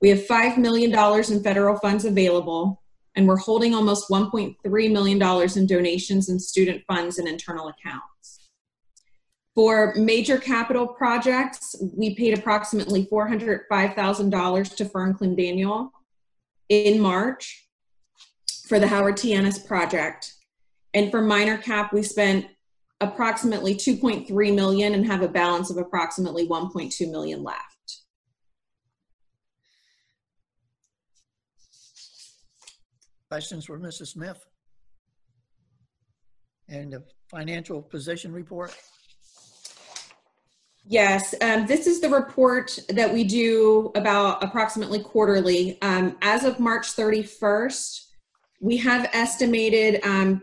We 0.00 0.10
have 0.10 0.20
$5 0.20 0.58
million 0.58 0.92
in 0.92 1.42
federal 1.42 1.78
funds 1.78 2.04
available, 2.04 2.82
and 3.14 3.26
we're 3.26 3.36
holding 3.36 3.74
almost 3.74 4.10
$1.3 4.10 4.92
million 4.92 5.50
in 5.56 5.66
donations 5.66 6.28
and 6.28 6.42
student 6.42 6.82
funds 6.86 7.18
and 7.18 7.28
internal 7.28 7.68
accounts. 7.68 8.50
For 9.54 9.94
major 9.96 10.38
capital 10.38 10.86
projects, 10.86 11.76
we 11.96 12.16
paid 12.16 12.36
approximately 12.36 13.06
$405,000 13.06 14.76
to 14.76 14.84
Fearn-Clendaniel 14.84 15.90
in 16.68 17.00
March 17.00 17.68
for 18.66 18.80
the 18.80 18.88
Howard 18.88 19.16
T. 19.16 19.32
Ennis 19.32 19.58
project. 19.60 20.34
And 20.92 21.10
for 21.10 21.20
minor 21.20 21.56
cap, 21.56 21.92
we 21.92 22.02
spent 22.02 22.46
approximately 23.00 23.74
2.3 23.74 24.54
million 24.54 24.94
and 24.94 25.06
have 25.06 25.22
a 25.22 25.28
balance 25.28 25.70
of 25.70 25.76
approximately 25.76 26.48
1.2 26.48 27.10
million 27.10 27.44
left. 27.44 27.73
Questions 33.34 33.64
for 33.64 33.80
Mrs. 33.80 34.12
Smith? 34.12 34.46
And 36.68 36.92
the 36.92 37.02
financial 37.28 37.82
position 37.82 38.32
report? 38.32 38.72
Yes, 40.86 41.34
um, 41.40 41.66
this 41.66 41.88
is 41.88 42.00
the 42.00 42.08
report 42.08 42.78
that 42.90 43.12
we 43.12 43.24
do 43.24 43.90
about 43.96 44.44
approximately 44.44 45.00
quarterly. 45.00 45.82
Um, 45.82 46.16
as 46.22 46.44
of 46.44 46.60
March 46.60 46.94
31st, 46.94 48.02
we 48.60 48.76
have 48.76 49.10
estimated 49.12 50.00
um, 50.04 50.40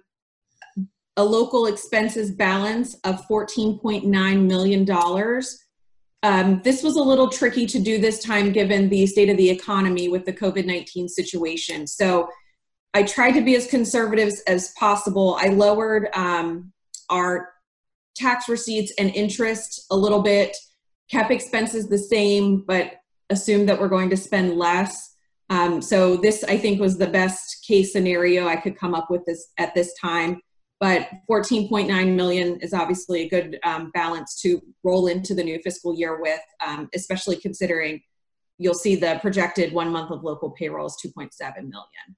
a 1.16 1.24
local 1.24 1.68
expenses 1.68 2.30
balance 2.30 2.96
of 3.06 3.26
$14.9 3.26 4.46
million. 4.46 5.42
Um, 6.24 6.62
this 6.62 6.84
was 6.84 6.98
a 6.98 7.02
little 7.02 7.30
tricky 7.30 7.66
to 7.68 7.80
do 7.80 8.02
this 8.02 8.22
time 8.22 8.52
given 8.52 8.90
the 8.90 9.06
state 9.06 9.30
of 9.30 9.38
the 9.38 9.50
economy 9.50 10.10
with 10.10 10.26
the 10.26 10.34
COVID 10.34 10.66
19 10.66 11.08
situation. 11.08 11.88
So 11.88 12.28
I 12.94 13.04
tried 13.04 13.32
to 13.34 13.42
be 13.42 13.56
as 13.56 13.68
conservative 13.68 14.34
as 14.48 14.74
possible. 14.78 15.38
I 15.40 15.48
lowered 15.48 16.10
um, 16.14 16.74
our 17.10 17.50
tax 18.16 18.50
receipts 18.50 18.92
and 18.98 19.14
interest 19.16 19.86
a 19.92 19.96
little 19.96 20.22
bit, 20.22 20.56
kept 21.10 21.32
expenses 21.32 21.88
the 21.88 21.98
same, 21.98 22.64
but 22.68 22.96
assumed 23.30 23.70
that 23.70 23.80
we're 23.80 23.88
going 23.88 24.10
to 24.10 24.18
spend 24.18 24.58
less. 24.58 25.16
Um, 25.50 25.82
so 25.82 26.18
this, 26.18 26.44
I 26.44 26.58
think, 26.58 26.80
was 26.80 26.98
the 26.98 27.08
best 27.08 27.66
case 27.66 27.94
scenario 27.94 28.48
I 28.48 28.58
could 28.58 28.78
come 28.78 28.94
up 28.94 29.10
with 29.10 29.26
this 29.26 29.52
at 29.58 29.74
this 29.74 29.94
time. 30.00 30.42
But 30.80 31.10
14.9 31.30 32.16
million 32.16 32.60
is 32.60 32.74
obviously 32.74 33.22
a 33.22 33.30
good 33.30 33.60
um, 33.64 33.92
balance 33.94 34.42
to 34.42 34.60
roll 34.84 35.08
into 35.08 35.36
the 35.36 35.44
new 35.44 35.60
fiscal 35.62 35.94
year 35.94 36.20
with, 36.20 36.40
um, 36.66 36.90
especially 36.96 37.36
considering 37.36 38.02
you'll 38.58 38.74
see 38.74 38.96
the 38.96 39.20
projected 39.22 39.74
one 39.74 39.92
month 39.92 40.12
of 40.12 40.24
local 40.24 40.52
payroll 40.52 40.88
is 40.88 40.98
2.7 41.06 41.30
million. 41.56 42.16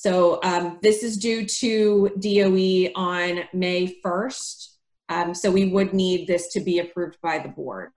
So 0.00 0.38
um, 0.44 0.78
this 0.80 1.02
is 1.02 1.16
due 1.16 1.44
to 1.44 2.10
DOE 2.20 2.92
on 2.94 3.40
May 3.52 3.96
1st. 4.04 4.68
Um, 5.08 5.34
so 5.34 5.50
we 5.50 5.70
would 5.70 5.92
need 5.92 6.28
this 6.28 6.52
to 6.52 6.60
be 6.60 6.78
approved 6.78 7.18
by 7.20 7.40
the 7.40 7.48
board. 7.48 7.90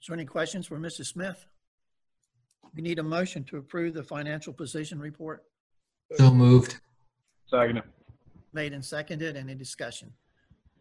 So 0.00 0.12
any 0.12 0.26
questions 0.26 0.66
for 0.66 0.78
Mrs. 0.78 1.06
Smith? 1.06 1.46
We 2.74 2.82
need 2.82 2.98
a 2.98 3.02
motion 3.02 3.44
to 3.44 3.56
approve 3.56 3.94
the 3.94 4.02
financial 4.02 4.52
position 4.52 5.00
report. 5.00 5.42
So 6.16 6.30
moved. 6.30 6.80
Second. 7.46 7.80
Made 8.52 8.74
and 8.74 8.84
seconded. 8.84 9.38
Any 9.38 9.54
discussion? 9.54 10.12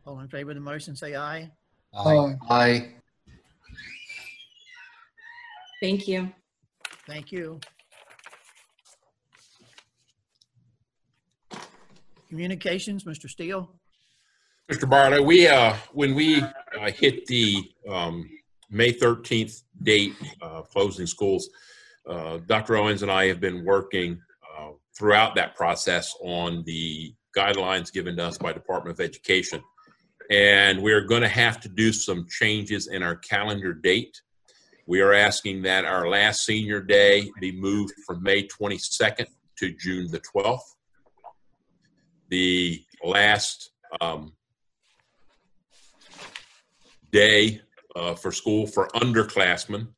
All 0.06 0.20
in 0.20 0.28
favor 0.28 0.52
of 0.52 0.56
the 0.56 0.62
motion, 0.62 0.98
say 0.98 1.16
aye. 1.16 1.50
Aye. 1.96 2.36
Aye. 2.50 2.90
Thank 5.82 6.10
you. 6.10 6.30
Thank 7.08 7.32
you. 7.32 7.62
Communications, 12.32 13.04
Mr. 13.04 13.30
Steele? 13.30 13.70
Mr. 14.72 14.90
Barlow, 14.90 15.22
we, 15.22 15.50
uh, 15.50 15.76
when 15.92 16.16
we 16.16 16.42
uh, 16.42 16.90
hit 16.90 17.26
the 17.26 17.58
um, 17.90 18.26
May 18.70 18.94
13th 18.94 19.64
date, 19.84 20.14
uh, 20.42 20.62
closing 20.62 21.06
schools, 21.06 21.50
uh, 22.08 22.38
Dr. 22.48 22.78
Owens 22.78 23.02
and 23.02 23.12
I 23.12 23.26
have 23.28 23.42
been 23.42 23.66
working 23.66 24.18
uh, 24.58 24.70
throughout 24.98 25.36
that 25.36 25.58
process 25.58 26.16
on 26.22 26.64
the 26.64 27.14
guidelines 27.36 27.92
given 27.92 28.16
to 28.16 28.24
us 28.28 28.38
by 28.38 28.54
Department 28.54 28.98
of 28.98 29.04
Education. 29.04 29.62
And 30.30 30.82
we're 30.82 31.02
going 31.02 31.24
to 31.24 31.28
have 31.28 31.60
to 31.60 31.68
do 31.68 31.92
some 31.92 32.26
changes 32.30 32.88
in 32.88 33.04
our 33.04 33.18
calendar 33.18 33.74
date. 33.74 34.22
We 34.88 35.02
are 35.02 35.12
asking 35.12 35.64
that 35.64 35.84
our 35.84 36.08
last 36.08 36.46
senior 36.46 36.80
day 36.80 37.30
be 37.42 37.52
moved 37.52 37.92
from 38.08 38.24
May 38.24 38.48
22nd 38.48 39.28
to 39.58 39.74
June 39.74 40.10
the 40.10 40.22
12th. 40.22 40.62
The 42.32 42.82
last 43.04 43.72
um, 44.00 44.32
day 47.12 47.60
uh, 47.94 48.16
for 48.16 48.32
school 48.32 48.66
for 48.66 48.88
underclassmen 48.96 49.90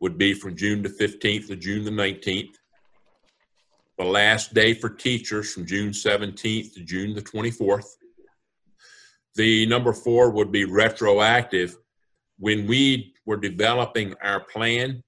would 0.00 0.18
be 0.18 0.34
from 0.34 0.54
June 0.54 0.82
the 0.82 0.90
15th 0.90 1.46
to 1.46 1.56
June 1.56 1.82
the 1.82 1.90
19th. 1.90 2.56
The 3.96 4.04
last 4.04 4.52
day 4.52 4.74
for 4.74 4.90
teachers 4.90 5.54
from 5.54 5.64
June 5.64 5.92
17th 5.92 6.74
to 6.74 6.80
June 6.84 7.14
the 7.14 7.22
24th. 7.22 7.88
The 9.34 9.64
number 9.64 9.94
four 9.94 10.28
would 10.32 10.52
be 10.52 10.66
retroactive. 10.66 11.78
When 12.38 12.66
we 12.66 13.14
were 13.24 13.38
developing 13.38 14.12
our 14.22 14.40
plan, 14.40 15.02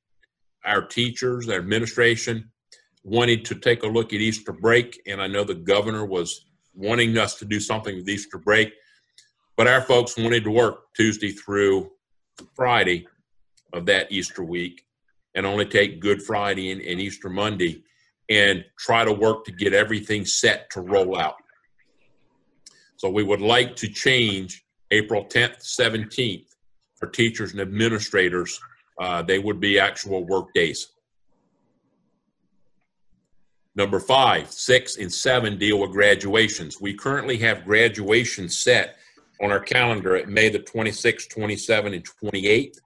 our 0.65 0.81
teachers, 0.81 1.51
our 1.51 1.59
administration 1.59 2.51
wanted 3.05 3.45
to 3.47 3.55
take 3.55 3.83
a 3.83 3.87
look 3.87 4.13
at 4.13 4.21
Easter 4.21 4.53
break, 4.53 5.01
and 5.07 5.21
I 5.21 5.27
know 5.27 5.45
the 5.45 5.55
governor 5.55 6.05
was 6.05 6.47
wanting 6.75 7.17
us 7.19 7.37
to 7.37 7.45
do 7.45 7.61
something 7.61 7.97
with 7.97 8.09
Easter 8.09 8.39
break. 8.39 8.73
But 9.57 9.67
our 9.67 9.83
folks 9.83 10.17
wanted 10.17 10.45
to 10.45 10.51
work 10.51 10.95
Tuesday 10.95 11.33
through 11.33 11.91
Friday 12.55 13.07
of 13.73 13.87
that 13.87 14.11
Easter 14.13 14.45
week 14.45 14.85
and 15.35 15.45
only 15.45 15.67
take 15.67 16.01
Good 16.01 16.23
Friday 16.23 16.71
and, 16.71 16.81
and 16.81 17.01
Easter 17.01 17.29
Monday 17.29 17.83
and 18.29 18.65
try 18.79 19.05
to 19.05 19.13
work 19.13 19.45
to 19.45 19.53
get 19.53 19.73
everything 19.73 20.25
set 20.25 20.71
to 20.71 20.81
roll 20.81 21.19
out. 21.19 21.37
So 22.97 23.09
we 23.09 23.23
would 23.23 23.41
like 23.41 23.75
to 23.77 23.89
change 23.89 24.65
April 24.91 25.25
10th, 25.25 25.63
17th 25.63 26.47
for 26.97 27.09
teachers 27.09 27.53
and 27.53 27.61
administrators. 27.61 28.61
Uh, 29.01 29.23
they 29.23 29.39
would 29.39 29.61
be 29.61 29.79
actual 29.79 30.25
work 30.25 30.53
days. 30.55 30.89
Number 33.79 34.01
five, 34.01 34.51
six, 34.51 34.97
and 34.97 35.11
seven 35.11 35.57
deal 35.57 35.79
with 35.79 35.93
graduations. 35.93 36.81
We 36.81 36.95
currently 36.95 37.39
have 37.39 37.65
graduation 37.65 38.49
set 38.49 38.97
on 39.41 39.53
our 39.53 39.61
calendar 39.61 40.17
at 40.17 40.29
May 40.29 40.49
the 40.49 40.59
26th, 40.59 41.33
27th, 41.33 41.95
and 41.95 42.05
28th. 42.05 42.79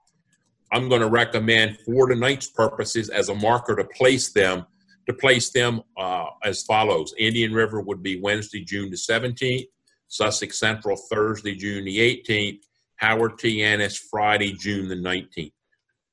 I'm 0.70 0.90
going 0.90 1.00
to 1.00 1.08
recommend 1.08 1.78
for 1.78 2.08
tonight's 2.08 2.48
purposes 2.48 3.08
as 3.08 3.30
a 3.30 3.34
marker 3.34 3.74
to 3.74 3.84
place 3.84 4.34
them 4.34 4.66
to 5.06 5.14
place 5.14 5.48
them 5.48 5.80
uh, 5.96 6.26
as 6.44 6.62
follows. 6.62 7.14
Indian 7.18 7.54
River 7.54 7.80
would 7.80 8.02
be 8.02 8.20
Wednesday, 8.20 8.62
June 8.62 8.90
the 8.90 8.96
17th, 8.96 9.66
Sussex 10.08 10.60
Central 10.60 10.98
Thursday, 11.10 11.54
June 11.54 11.86
the 11.86 11.98
18th, 11.98 12.60
Howard 12.96 13.38
T. 13.38 13.62
Ennis 13.62 13.96
Friday, 13.96 14.52
June 14.52 14.88
the 14.88 14.94
19th. 14.94 15.52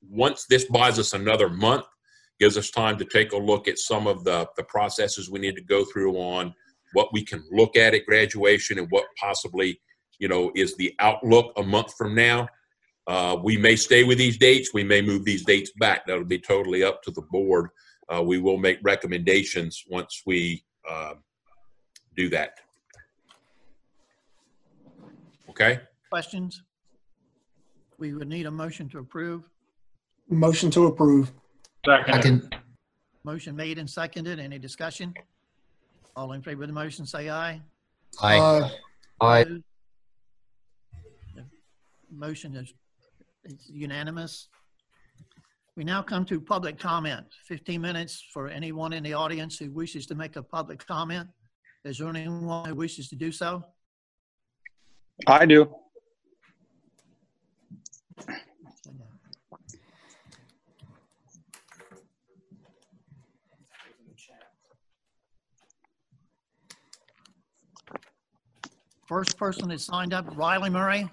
Once 0.09 0.45
this 0.49 0.63
buys 0.63 0.97
us 0.97 1.11
another 1.11 1.49
month, 1.49 1.83
gives 2.39 2.57
us 2.57 2.69
time 2.69 2.97
to 2.97 3.05
take 3.05 3.33
a 3.33 3.37
look 3.37 3.67
at 3.67 3.77
some 3.77 4.07
of 4.07 4.23
the, 4.23 4.47
the 4.55 4.63
processes 4.63 5.29
we 5.29 5.39
need 5.39 5.55
to 5.55 5.61
go 5.61 5.83
through 5.85 6.15
on 6.15 6.53
what 6.93 7.09
we 7.13 7.23
can 7.23 7.43
look 7.51 7.75
at 7.75 7.93
at 7.93 8.05
graduation 8.05 8.79
and 8.79 8.87
what 8.89 9.05
possibly, 9.19 9.79
you 10.19 10.27
know, 10.27 10.51
is 10.55 10.75
the 10.77 10.93
outlook 10.99 11.51
a 11.57 11.63
month 11.63 11.93
from 11.95 12.15
now. 12.15 12.47
Uh, 13.07 13.37
we 13.43 13.57
may 13.57 13.75
stay 13.75 14.03
with 14.03 14.17
these 14.17 14.37
dates. 14.37 14.73
We 14.73 14.83
may 14.83 15.01
move 15.01 15.25
these 15.25 15.43
dates 15.43 15.71
back. 15.79 16.05
That'll 16.05 16.23
be 16.23 16.39
totally 16.39 16.83
up 16.83 17.01
to 17.03 17.11
the 17.11 17.23
board. 17.23 17.69
Uh, 18.07 18.23
we 18.23 18.39
will 18.39 18.57
make 18.57 18.79
recommendations 18.83 19.83
once 19.87 20.23
we 20.25 20.63
uh, 20.89 21.15
do 22.15 22.29
that. 22.29 22.59
Okay? 25.49 25.79
Questions? 26.09 26.63
We 27.97 28.13
would 28.13 28.29
need 28.29 28.45
a 28.45 28.51
motion 28.51 28.87
to 28.89 28.99
approve. 28.99 29.43
Motion 30.29 30.71
to 30.71 30.85
approve. 30.85 31.31
Second. 31.85 32.55
Motion 33.23 33.55
made 33.55 33.77
and 33.77 33.89
seconded. 33.89 34.39
Any 34.39 34.59
discussion? 34.59 35.13
All 36.15 36.33
in 36.33 36.41
favor 36.41 36.63
of 36.63 36.67
the 36.69 36.73
motion, 36.73 37.05
say 37.05 37.29
aye. 37.29 37.61
Aye. 38.21 38.71
Aye. 39.21 39.39
Opposed? 39.41 39.63
The 41.35 41.45
Motion 42.11 42.55
is 42.55 42.73
is 43.45 43.69
unanimous. 43.69 44.49
We 45.77 45.83
now 45.85 46.01
come 46.01 46.25
to 46.25 46.41
public 46.41 46.77
comment. 46.77 47.25
15 47.47 47.79
minutes 47.79 48.25
for 48.33 48.49
anyone 48.49 48.91
in 48.91 49.03
the 49.03 49.13
audience 49.13 49.57
who 49.57 49.71
wishes 49.71 50.05
to 50.07 50.15
make 50.15 50.35
a 50.35 50.43
public 50.43 50.85
comment. 50.85 51.29
Is 51.85 51.99
there 51.99 52.09
anyone 52.09 52.67
who 52.67 52.75
wishes 52.75 53.07
to 53.09 53.15
do 53.15 53.31
so? 53.31 53.63
I 55.27 55.45
do. 55.45 55.73
First 69.09 69.37
person 69.37 69.69
that 69.69 69.81
signed 69.81 70.13
up, 70.13 70.37
Riley 70.37 70.69
Murray. 70.69 71.09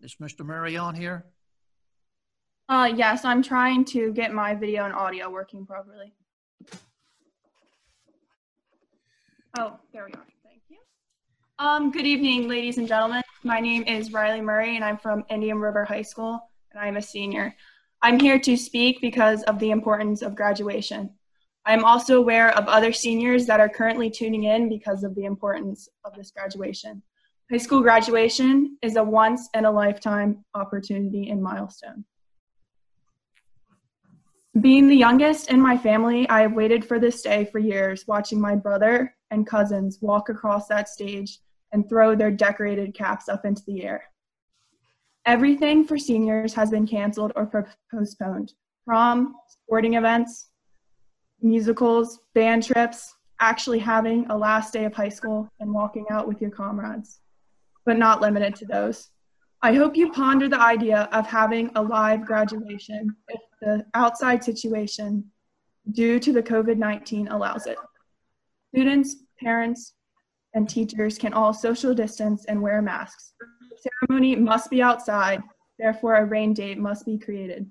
Is 0.00 0.16
Mr. 0.22 0.42
Murray 0.42 0.78
on 0.78 0.94
here? 0.94 1.26
Uh, 2.70 2.90
yes, 2.96 3.26
I'm 3.26 3.42
trying 3.42 3.84
to 3.84 4.10
get 4.14 4.32
my 4.32 4.54
video 4.54 4.86
and 4.86 4.94
audio 4.94 5.28
working 5.28 5.66
properly. 5.66 6.14
Oh, 9.58 9.78
there 9.92 10.06
we 10.06 10.12
are. 10.14 10.24
Thank 10.44 10.62
you. 10.70 10.78
Um, 11.58 11.90
good 11.90 12.06
evening, 12.06 12.48
ladies 12.48 12.78
and 12.78 12.88
gentlemen. 12.88 13.20
My 13.42 13.60
name 13.60 13.82
is 13.82 14.14
Riley 14.14 14.40
Murray, 14.40 14.76
and 14.76 14.84
I'm 14.84 14.96
from 14.96 15.24
Indian 15.28 15.58
River 15.58 15.84
High 15.84 16.00
School, 16.00 16.40
and 16.72 16.80
I'm 16.80 16.96
a 16.96 17.02
senior. 17.02 17.54
I'm 18.00 18.18
here 18.18 18.38
to 18.38 18.56
speak 18.56 19.02
because 19.02 19.42
of 19.42 19.58
the 19.58 19.72
importance 19.72 20.22
of 20.22 20.34
graduation. 20.34 21.10
I'm 21.66 21.84
also 21.84 22.18
aware 22.18 22.50
of 22.56 22.66
other 22.66 22.92
seniors 22.92 23.46
that 23.46 23.60
are 23.60 23.68
currently 23.68 24.10
tuning 24.10 24.44
in 24.44 24.68
because 24.68 25.02
of 25.02 25.14
the 25.14 25.24
importance 25.24 25.88
of 26.04 26.14
this 26.14 26.30
graduation. 26.30 27.02
High 27.50 27.58
school 27.58 27.80
graduation 27.80 28.76
is 28.82 28.96
a 28.96 29.04
once 29.04 29.48
in 29.54 29.64
a 29.64 29.70
lifetime 29.70 30.44
opportunity 30.54 31.30
and 31.30 31.42
milestone. 31.42 32.04
Being 34.60 34.88
the 34.88 34.96
youngest 34.96 35.50
in 35.50 35.60
my 35.60 35.76
family, 35.76 36.28
I 36.28 36.42
have 36.42 36.52
waited 36.52 36.84
for 36.84 36.98
this 36.98 37.22
day 37.22 37.44
for 37.46 37.58
years, 37.58 38.04
watching 38.06 38.40
my 38.40 38.54
brother 38.54 39.14
and 39.30 39.46
cousins 39.46 39.98
walk 40.00 40.28
across 40.28 40.68
that 40.68 40.88
stage 40.88 41.40
and 41.72 41.88
throw 41.88 42.14
their 42.14 42.30
decorated 42.30 42.94
caps 42.94 43.28
up 43.28 43.44
into 43.44 43.62
the 43.66 43.82
air. 43.82 44.04
Everything 45.26 45.84
for 45.84 45.98
seniors 45.98 46.54
has 46.54 46.70
been 46.70 46.86
canceled 46.86 47.32
or 47.34 47.50
postponed. 47.90 48.52
Prom, 48.86 49.34
sporting 49.48 49.94
events, 49.94 50.50
musicals, 51.44 52.20
band 52.34 52.64
trips, 52.64 53.14
actually 53.38 53.78
having 53.78 54.26
a 54.30 54.36
last 54.36 54.72
day 54.72 54.86
of 54.86 54.94
high 54.94 55.08
school 55.08 55.48
and 55.60 55.72
walking 55.72 56.06
out 56.10 56.26
with 56.26 56.40
your 56.40 56.50
comrades, 56.50 57.20
but 57.84 57.98
not 57.98 58.20
limited 58.20 58.56
to 58.56 58.64
those. 58.64 59.10
I 59.62 59.74
hope 59.74 59.96
you 59.96 60.10
ponder 60.10 60.48
the 60.48 60.60
idea 60.60 61.08
of 61.12 61.26
having 61.26 61.70
a 61.74 61.82
live 61.82 62.24
graduation 62.24 63.14
if 63.28 63.40
the 63.60 63.84
outside 63.94 64.42
situation 64.42 65.30
due 65.92 66.18
to 66.18 66.32
the 66.32 66.42
COVID 66.42 66.76
19 66.76 67.28
allows 67.28 67.66
it. 67.66 67.78
Students, 68.74 69.16
parents, 69.38 69.94
and 70.54 70.68
teachers 70.68 71.18
can 71.18 71.32
all 71.32 71.52
social 71.52 71.94
distance 71.94 72.44
and 72.46 72.60
wear 72.60 72.80
masks. 72.80 73.34
The 73.70 73.90
ceremony 73.90 74.36
must 74.36 74.70
be 74.70 74.82
outside, 74.82 75.42
therefore, 75.78 76.16
a 76.16 76.24
rain 76.24 76.54
date 76.54 76.78
must 76.78 77.04
be 77.04 77.18
created. 77.18 77.68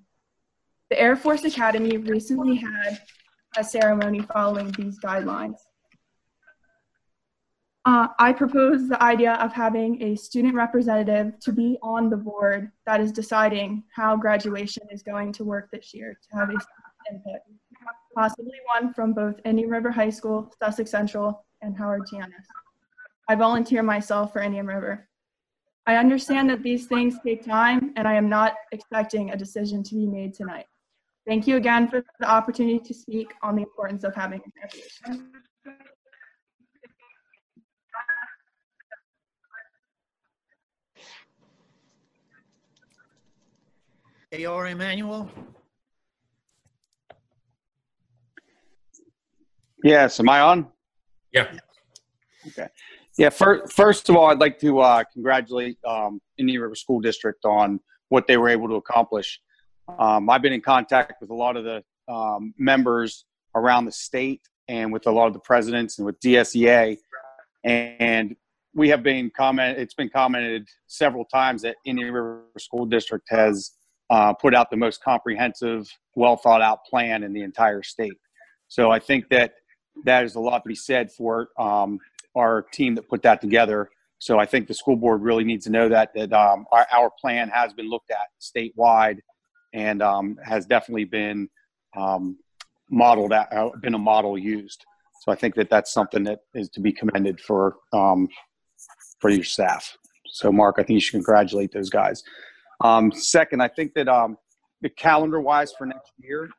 The 0.89 0.99
Air 0.99 1.15
Force 1.15 1.43
Academy 1.43 1.97
recently 1.97 2.55
had 2.55 2.99
a 3.57 3.63
ceremony 3.63 4.21
following 4.21 4.71
these 4.71 4.99
guidelines. 4.99 5.57
Uh, 7.85 8.07
I 8.17 8.31
propose 8.31 8.87
the 8.87 9.01
idea 9.03 9.33
of 9.33 9.51
having 9.51 10.01
a 10.01 10.15
student 10.15 10.55
representative 10.55 11.37
to 11.41 11.51
be 11.51 11.77
on 11.81 12.09
the 12.09 12.15
board 12.15 12.71
that 12.85 13.01
is 13.01 13.11
deciding 13.11 13.83
how 13.93 14.15
graduation 14.15 14.83
is 14.89 15.03
going 15.03 15.33
to 15.33 15.43
work 15.43 15.69
this 15.69 15.93
year 15.93 16.17
to 16.31 16.37
have 16.37 16.49
a 16.49 16.57
input, 17.11 17.41
possibly 18.15 18.57
one 18.73 18.93
from 18.93 19.13
both 19.13 19.35
Indian 19.43 19.69
River 19.69 19.91
High 19.91 20.09
School, 20.09 20.53
Sussex 20.61 20.91
Central, 20.91 21.45
and 21.61 21.77
Howard 21.77 22.05
T. 22.09 22.17
Ennis. 22.17 22.47
I 23.27 23.35
volunteer 23.35 23.83
myself 23.83 24.31
for 24.31 24.41
Indian 24.41 24.65
River. 24.65 25.09
I 25.85 25.97
understand 25.97 26.49
that 26.49 26.63
these 26.63 26.87
things 26.87 27.17
take 27.25 27.45
time, 27.45 27.91
and 27.97 28.07
I 28.07 28.13
am 28.13 28.29
not 28.29 28.55
expecting 28.71 29.31
a 29.31 29.37
decision 29.37 29.83
to 29.83 29.95
be 29.95 30.07
made 30.07 30.33
tonight. 30.33 30.65
Thank 31.25 31.47
you 31.47 31.55
again 31.55 31.87
for 31.87 32.03
the 32.19 32.29
opportunity 32.29 32.79
to 32.79 32.93
speak 32.93 33.33
on 33.41 33.55
the 33.55 33.61
importance 33.61 34.03
of 34.03 34.13
having 34.13 34.41
a 34.45 34.59
graduation. 34.59 35.31
AR 44.45 44.67
Emanuel? 44.67 45.29
Yes, 49.83 50.19
am 50.19 50.27
I 50.27 50.41
on? 50.41 50.67
Yeah. 51.31 51.51
Okay. 52.47 52.67
Yeah, 53.17 53.29
first, 53.29 53.73
first 53.73 54.09
of 54.09 54.15
all, 54.15 54.27
I'd 54.27 54.39
like 54.39 54.59
to 54.59 54.79
uh, 54.79 55.03
congratulate 55.13 55.77
um, 55.85 56.19
Indian 56.37 56.61
River 56.61 56.75
School 56.75 56.99
District 56.99 57.45
on 57.45 57.79
what 58.09 58.27
they 58.27 58.37
were 58.37 58.49
able 58.49 58.67
to 58.69 58.75
accomplish. 58.75 59.39
Um, 59.87 60.29
I've 60.29 60.41
been 60.41 60.53
in 60.53 60.61
contact 60.61 61.21
with 61.21 61.29
a 61.29 61.33
lot 61.33 61.57
of 61.57 61.63
the 61.63 61.83
um, 62.11 62.53
members 62.57 63.25
around 63.55 63.85
the 63.85 63.91
state 63.91 64.41
and 64.67 64.91
with 64.93 65.07
a 65.07 65.11
lot 65.11 65.27
of 65.27 65.33
the 65.33 65.39
presidents 65.39 65.97
and 65.97 66.05
with 66.05 66.19
DSEA, 66.21 66.97
and 67.63 68.35
we 68.73 68.89
have 68.89 69.03
been 69.03 69.29
comment. 69.29 69.77
It's 69.77 69.93
been 69.93 70.09
commented 70.09 70.67
several 70.87 71.25
times 71.25 71.61
that 71.63 71.75
Indian 71.85 72.11
River 72.11 72.45
School 72.57 72.85
District 72.85 73.25
has 73.29 73.71
uh, 74.09 74.33
put 74.33 74.55
out 74.55 74.69
the 74.69 74.77
most 74.77 75.03
comprehensive, 75.03 75.87
well 76.15 76.37
thought 76.37 76.61
out 76.61 76.85
plan 76.85 77.23
in 77.23 77.33
the 77.33 77.41
entire 77.41 77.83
state. 77.83 78.17
So 78.67 78.89
I 78.89 78.99
think 78.99 79.29
that 79.29 79.53
that 80.05 80.23
is 80.23 80.35
a 80.35 80.39
lot 80.39 80.63
to 80.63 80.67
be 80.67 80.75
said 80.75 81.11
for 81.11 81.49
um, 81.59 81.99
our 82.35 82.63
team 82.73 82.95
that 82.95 83.07
put 83.07 83.21
that 83.23 83.41
together. 83.41 83.89
So 84.17 84.39
I 84.39 84.45
think 84.45 84.67
the 84.67 84.73
school 84.73 84.95
board 84.95 85.21
really 85.21 85.43
needs 85.43 85.65
to 85.65 85.71
know 85.71 85.89
that 85.89 86.13
that 86.15 86.31
um, 86.31 86.65
our, 86.71 86.87
our 86.91 87.11
plan 87.19 87.49
has 87.49 87.73
been 87.73 87.89
looked 87.89 88.11
at 88.11 88.27
statewide 88.41 89.17
and 89.73 90.01
um, 90.01 90.37
has 90.43 90.65
definitely 90.65 91.05
been 91.05 91.49
um, 91.97 92.37
modeled 92.89 93.33
uh, 93.33 93.69
been 93.81 93.93
a 93.93 93.99
model 93.99 94.37
used. 94.37 94.85
So 95.21 95.31
I 95.31 95.35
think 95.35 95.55
that 95.55 95.69
that's 95.69 95.93
something 95.93 96.23
that 96.25 96.39
is 96.53 96.69
to 96.69 96.81
be 96.81 96.91
commended 96.91 97.39
for 97.39 97.77
um, 97.91 98.27
for 99.19 99.29
your 99.29 99.43
staff. 99.43 99.97
So 100.27 100.51
Mark, 100.51 100.75
I 100.77 100.83
think 100.83 100.95
you 100.95 100.99
should 100.99 101.13
congratulate 101.13 101.71
those 101.71 101.89
guys. 101.89 102.23
Um, 102.81 103.11
second, 103.11 103.61
I 103.61 103.67
think 103.67 103.93
that 103.93 104.09
um, 104.09 104.37
the 104.81 104.89
calendar 104.89 105.39
wise 105.39 105.71
for 105.71 105.85
next 105.85 106.11
year, 106.17 106.49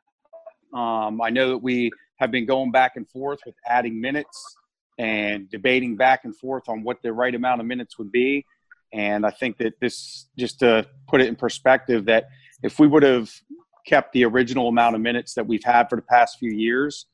um, 0.73 1.21
I 1.21 1.29
know 1.29 1.49
that 1.49 1.57
we 1.57 1.91
have 2.19 2.31
been 2.31 2.45
going 2.45 2.71
back 2.71 2.95
and 2.95 3.07
forth 3.09 3.39
with 3.45 3.55
adding 3.67 3.99
minutes 3.99 4.57
and 4.97 5.49
debating 5.49 5.95
back 5.95 6.23
and 6.23 6.35
forth 6.35 6.63
on 6.67 6.83
what 6.83 7.01
the 7.03 7.11
right 7.11 7.35
amount 7.35 7.61
of 7.61 7.67
minutes 7.67 7.97
would 7.97 8.11
be. 8.11 8.45
And 8.93 9.25
I 9.25 9.31
think 9.31 9.57
that 9.57 9.73
this, 9.81 10.27
just 10.37 10.59
to 10.59 10.87
put 11.07 11.21
it 11.21 11.27
in 11.27 11.35
perspective, 11.35 12.05
that 12.05 12.29
if 12.63 12.79
we 12.79 12.87
would 12.87 13.03
have 13.03 13.29
kept 13.85 14.13
the 14.13 14.25
original 14.25 14.67
amount 14.67 14.95
of 14.95 15.01
minutes 15.01 15.33
that 15.35 15.45
we've 15.45 15.63
had 15.63 15.89
for 15.89 15.95
the 15.95 16.01
past 16.01 16.39
few 16.39 16.51
years, 16.51 17.05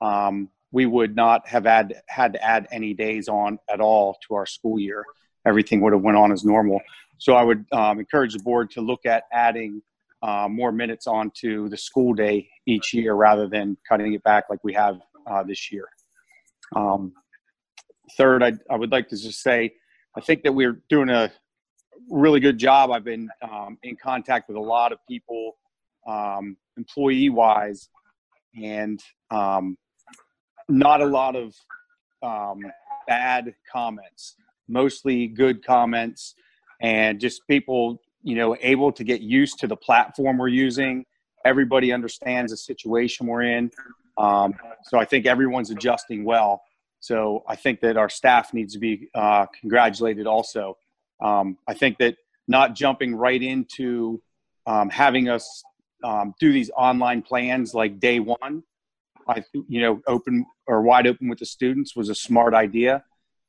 um, 0.00 0.48
we 0.72 0.86
would 0.86 1.16
not 1.16 1.46
have 1.48 1.64
had 1.64 2.00
had 2.08 2.32
to 2.34 2.44
add 2.44 2.68
any 2.70 2.94
days 2.94 3.28
on 3.28 3.58
at 3.68 3.80
all 3.80 4.16
to 4.28 4.34
our 4.34 4.46
school 4.46 4.78
year. 4.78 5.04
Everything 5.46 5.80
would 5.80 5.92
have 5.92 6.02
went 6.02 6.16
on 6.16 6.32
as 6.32 6.44
normal. 6.44 6.80
So 7.18 7.34
I 7.34 7.42
would 7.42 7.64
um, 7.72 7.98
encourage 7.98 8.34
the 8.34 8.42
board 8.42 8.70
to 8.72 8.80
look 8.80 9.04
at 9.04 9.24
adding 9.32 9.82
uh, 10.22 10.48
more 10.48 10.72
minutes 10.72 11.06
onto 11.06 11.68
the 11.68 11.76
school 11.76 12.14
day 12.14 12.48
each 12.66 12.92
year 12.92 13.14
rather 13.14 13.48
than 13.48 13.76
cutting 13.88 14.12
it 14.12 14.22
back 14.22 14.44
like 14.50 14.62
we 14.62 14.72
have 14.74 15.00
uh, 15.26 15.42
this 15.42 15.72
year. 15.72 15.86
Um, 16.76 17.12
third, 18.16 18.42
I, 18.42 18.52
I 18.70 18.76
would 18.76 18.92
like 18.92 19.08
to 19.08 19.16
just 19.16 19.42
say, 19.42 19.74
I 20.16 20.20
think 20.20 20.42
that 20.42 20.52
we're 20.52 20.82
doing 20.88 21.08
a 21.08 21.32
really 22.10 22.40
good 22.40 22.58
job. 22.58 22.90
I've 22.90 23.04
been 23.04 23.28
um, 23.42 23.78
in 23.82 23.96
contact 23.96 24.48
with 24.48 24.56
a 24.56 24.60
lot 24.60 24.92
of 24.92 24.98
people, 25.08 25.56
um, 26.06 26.56
employee 26.76 27.30
wise, 27.30 27.88
and 28.60 29.00
um, 29.30 29.76
not 30.68 31.00
a 31.00 31.06
lot 31.06 31.36
of 31.36 31.54
um, 32.22 32.60
bad 33.06 33.54
comments, 33.70 34.36
mostly 34.68 35.26
good 35.26 35.64
comments, 35.64 36.34
and 36.80 37.20
just 37.20 37.46
people, 37.46 38.00
you 38.22 38.34
know, 38.34 38.56
able 38.60 38.92
to 38.92 39.04
get 39.04 39.20
used 39.20 39.58
to 39.60 39.66
the 39.66 39.76
platform 39.76 40.38
we're 40.38 40.48
using. 40.48 41.04
Everybody 41.44 41.92
understands 41.92 42.52
the 42.52 42.56
situation 42.56 43.26
we're 43.26 43.42
in. 43.42 43.70
Um, 44.18 44.54
so 44.84 44.98
I 44.98 45.04
think 45.04 45.26
everyone's 45.26 45.70
adjusting 45.70 46.24
well. 46.24 46.62
So 47.00 47.44
I 47.48 47.56
think 47.56 47.80
that 47.80 47.96
our 47.96 48.10
staff 48.10 48.52
needs 48.52 48.74
to 48.74 48.78
be 48.78 49.08
uh, 49.14 49.46
congratulated 49.58 50.26
also. 50.26 50.76
Um, 51.22 51.58
I 51.66 51.74
think 51.74 51.98
that 51.98 52.16
not 52.48 52.74
jumping 52.74 53.14
right 53.14 53.40
into 53.40 54.22
um, 54.66 54.90
having 54.90 55.28
us 55.28 55.62
um, 56.02 56.34
do 56.40 56.52
these 56.52 56.70
online 56.76 57.22
plans 57.22 57.74
like 57.74 58.00
day 58.00 58.20
one, 58.20 58.62
I 59.28 59.44
you 59.68 59.80
know 59.80 60.00
open 60.06 60.46
or 60.66 60.82
wide 60.82 61.06
open 61.06 61.28
with 61.28 61.38
the 61.38 61.46
students 61.46 61.94
was 61.94 62.08
a 62.08 62.14
smart 62.14 62.54
idea, 62.54 63.04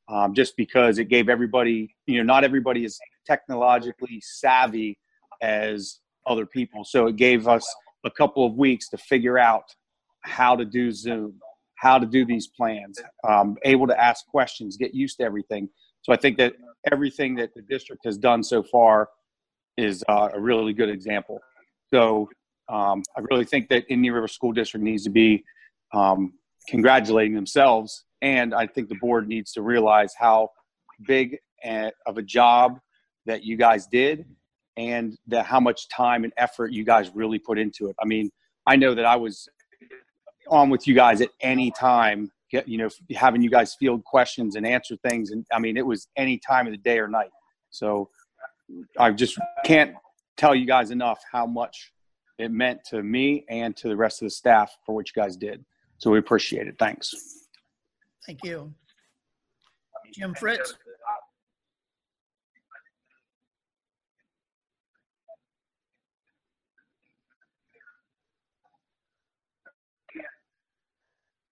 um, 0.08 0.34
just 0.34 0.56
because 0.56 0.98
it 0.98 1.06
gave 1.06 1.28
everybody 1.28 1.94
you 2.06 2.18
know 2.18 2.24
not 2.24 2.44
everybody 2.44 2.84
is 2.84 2.98
technologically 3.26 4.20
savvy 4.20 4.98
as 5.40 6.00
other 6.26 6.46
people, 6.46 6.84
so 6.84 7.06
it 7.06 7.16
gave 7.16 7.48
us 7.48 7.66
a 8.04 8.10
couple 8.10 8.46
of 8.46 8.54
weeks 8.54 8.88
to 8.90 8.96
figure 8.96 9.38
out 9.38 9.74
how 10.20 10.54
to 10.54 10.64
do 10.64 10.92
Zoom, 10.92 11.40
how 11.76 11.98
to 11.98 12.06
do 12.06 12.24
these 12.24 12.46
plans, 12.46 13.00
um, 13.26 13.56
able 13.64 13.86
to 13.86 14.00
ask 14.00 14.26
questions, 14.26 14.76
get 14.76 14.94
used 14.94 15.16
to 15.18 15.24
everything. 15.24 15.68
So 16.02 16.12
I 16.12 16.16
think 16.16 16.36
that 16.38 16.54
everything 16.90 17.34
that 17.36 17.54
the 17.54 17.62
district 17.62 18.04
has 18.04 18.18
done 18.18 18.42
so 18.42 18.62
far 18.62 19.08
is 19.76 20.04
uh, 20.08 20.28
a 20.34 20.40
really 20.40 20.72
good 20.72 20.88
example. 20.88 21.38
So 21.92 22.28
um, 22.68 23.02
I 23.16 23.20
really 23.30 23.44
think 23.44 23.68
that 23.68 23.84
Indian 23.88 24.14
River 24.14 24.28
School 24.28 24.52
District 24.52 24.82
needs 24.82 25.04
to 25.04 25.10
be 25.10 25.44
um, 25.94 26.34
congratulating 26.68 27.34
themselves, 27.34 28.04
and 28.20 28.54
I 28.54 28.66
think 28.66 28.88
the 28.88 28.96
board 28.96 29.28
needs 29.28 29.52
to 29.52 29.62
realize 29.62 30.14
how 30.18 30.50
big 31.06 31.38
a- 31.64 31.92
of 32.06 32.18
a 32.18 32.22
job 32.22 32.78
that 33.26 33.44
you 33.44 33.56
guys 33.56 33.86
did, 33.86 34.24
and 34.76 35.16
that 35.26 35.46
how 35.46 35.60
much 35.60 35.88
time 35.88 36.24
and 36.24 36.32
effort 36.36 36.72
you 36.72 36.84
guys 36.84 37.10
really 37.14 37.38
put 37.38 37.58
into 37.58 37.88
it. 37.88 37.96
I 38.00 38.06
mean, 38.06 38.30
I 38.66 38.76
know 38.76 38.94
that 38.94 39.04
I 39.04 39.16
was 39.16 39.48
on 40.48 40.70
with 40.70 40.86
you 40.86 40.94
guys 40.94 41.20
at 41.20 41.28
any 41.40 41.70
time 41.70 42.30
you 42.66 42.78
know 42.78 42.88
having 43.14 43.42
you 43.42 43.50
guys 43.50 43.74
field 43.74 44.04
questions 44.04 44.56
and 44.56 44.66
answer 44.66 44.96
things 45.08 45.30
and 45.30 45.46
i 45.52 45.58
mean 45.58 45.76
it 45.76 45.86
was 45.86 46.08
any 46.16 46.38
time 46.38 46.66
of 46.66 46.72
the 46.72 46.78
day 46.78 46.98
or 46.98 47.08
night 47.08 47.30
so 47.70 48.08
i 48.98 49.10
just 49.10 49.38
can't 49.64 49.94
tell 50.36 50.54
you 50.54 50.66
guys 50.66 50.90
enough 50.90 51.20
how 51.30 51.46
much 51.46 51.92
it 52.38 52.50
meant 52.50 52.80
to 52.84 53.02
me 53.02 53.44
and 53.48 53.76
to 53.76 53.88
the 53.88 53.96
rest 53.96 54.22
of 54.22 54.26
the 54.26 54.30
staff 54.30 54.76
for 54.84 54.94
what 54.94 55.06
you 55.08 55.20
guys 55.20 55.36
did 55.36 55.64
so 55.98 56.10
we 56.10 56.18
appreciate 56.18 56.66
it 56.66 56.74
thanks 56.78 57.14
Thank 58.26 58.44
you. 58.44 58.72
Jim 60.14 60.34
Fritz? 60.34 60.74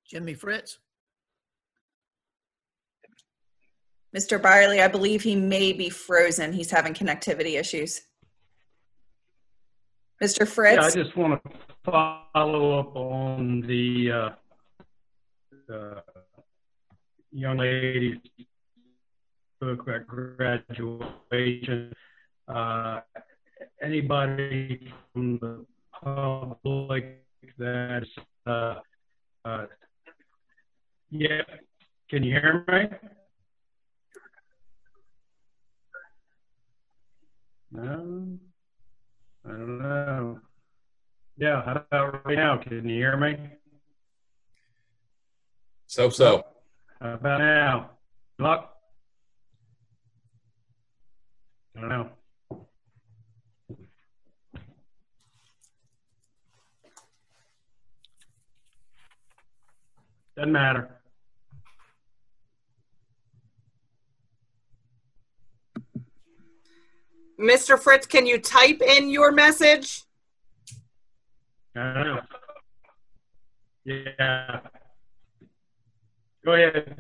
Jimmy 0.07 0.35
Fritz? 0.35 0.79
Mr. 4.17 4.41
Bireley, 4.41 4.83
I 4.83 4.89
believe 4.89 5.23
he 5.23 5.37
may 5.37 5.73
be 5.73 5.89
frozen. 5.89 6.53
He's 6.53 6.71
having 6.71 6.95
connectivity 6.95 7.59
issues. 7.59 8.01
Mr. 10.23 10.47
Fritz? 10.47 10.77
Yeah, 10.77 10.87
I 10.87 11.05
just 11.05 11.17
want 11.17 11.43
to 11.43 11.51
follow 11.85 12.79
up 12.81 12.95
on 12.97 13.61
the 13.63 14.11
uh, 14.11 14.31
uh, 15.73 16.01
young 17.31 17.59
lady's 17.59 18.19
book 19.61 19.89
at 19.89 20.07
graduation. 20.07 21.93
Uh, 22.49 23.01
anybody 23.81 24.93
from 25.13 25.39
the 25.39 25.65
public 26.03 27.25
that's, 27.57 28.09
uh, 28.47 28.75
uh, 29.45 29.67
yeah, 31.11 31.43
can 32.09 32.25
you 32.25 32.33
hear 32.33 32.65
me? 32.69 32.89
No, 37.73 38.39
I 39.47 39.49
don't 39.49 39.79
know. 39.79 40.41
Yeah, 41.37 41.63
how 41.65 41.73
about 41.73 42.27
right 42.27 42.37
now? 42.37 42.57
Can 42.59 42.89
you 42.89 42.97
hear 42.97 43.17
me? 43.17 43.39
So 45.87 46.11
so. 46.11 46.45
How 47.01 47.15
about 47.15 47.39
now? 47.39 47.91
Luck? 48.39 48.75
I 51.77 51.81
don't 51.81 51.89
know. 51.89 52.11
Doesn't 60.37 60.53
matter. 60.53 61.00
Mr. 67.41 67.81
Fritz, 67.81 68.07
can 68.07 68.27
you 68.27 68.39
type 68.39 68.83
in 68.83 69.09
your 69.09 69.33
message? 69.33 70.05
I 71.75 71.95
don't 71.95 72.05
know. 72.05 72.21
Yeah. 73.85 74.61
Go 76.45 76.53
ahead. 76.53 76.97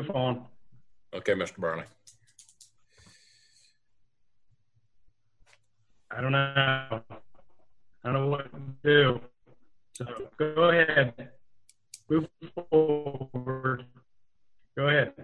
Go 0.00 0.12
on. 0.14 0.46
Okay, 1.14 1.32
Mr. 1.32 1.58
Bireley. 1.58 1.84
I 6.10 6.20
don't 6.20 6.32
know. 6.32 6.38
I 6.40 7.00
don't 8.04 8.12
know 8.12 8.28
what 8.28 8.50
to 8.52 8.60
do. 8.84 9.20
So 9.94 10.06
go 10.38 10.70
ahead. 10.70 11.30
Move 12.08 12.28
forward. 12.70 13.84
Go 14.76 14.88
ahead. 14.88 15.14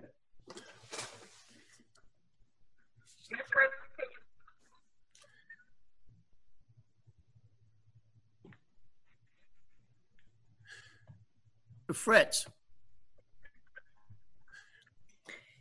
Fritz? 11.93 12.47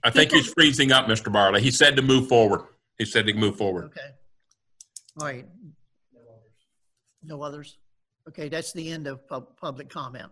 I 0.03 0.09
think 0.09 0.31
he's 0.31 0.51
freezing 0.51 0.91
up, 0.91 1.05
Mr. 1.05 1.31
Bireley. 1.31 1.59
He 1.59 1.71
said 1.71 1.95
to 1.97 2.01
move 2.01 2.27
forward. 2.27 2.61
He 2.97 3.05
said 3.05 3.27
to 3.27 3.33
move 3.33 3.57
forward. 3.57 3.85
Okay. 3.85 4.09
All 5.19 5.27
right. 5.27 5.45
No 7.23 7.41
others? 7.43 7.77
Okay, 8.27 8.49
that's 8.49 8.73
the 8.73 8.89
end 8.89 9.07
of 9.07 9.27
pub- 9.27 9.57
public 9.57 9.89
comment. 9.89 10.31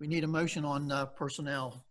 We 0.00 0.06
need 0.06 0.24
a 0.24 0.26
motion 0.26 0.64
on 0.64 0.90
uh, 0.90 1.06
personnel. 1.06 1.84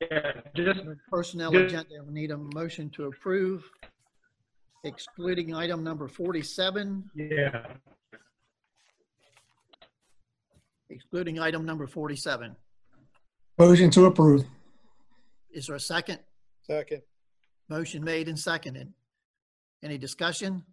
Yeah, 0.00 0.32
just 0.56 0.80
Personnel 1.08 1.52
just- 1.52 1.66
agenda, 1.66 2.02
we 2.04 2.12
need 2.12 2.32
a 2.32 2.36
motion 2.36 2.90
to 2.90 3.04
approve 3.04 3.70
excluding 4.82 5.54
item 5.54 5.84
number 5.84 6.08
47, 6.08 7.08
yeah. 7.14 7.66
excluding 10.90 11.38
item 11.38 11.64
number 11.64 11.86
47. 11.86 12.56
Motion 13.58 13.90
to 13.90 14.06
approve. 14.06 14.44
Is 15.52 15.68
there 15.68 15.76
a 15.76 15.80
second? 15.80 16.18
Second. 16.62 17.02
Motion 17.68 18.02
made 18.02 18.26
and 18.26 18.36
seconded. 18.38 18.92
Any 19.84 19.98
discussion? 19.98 20.64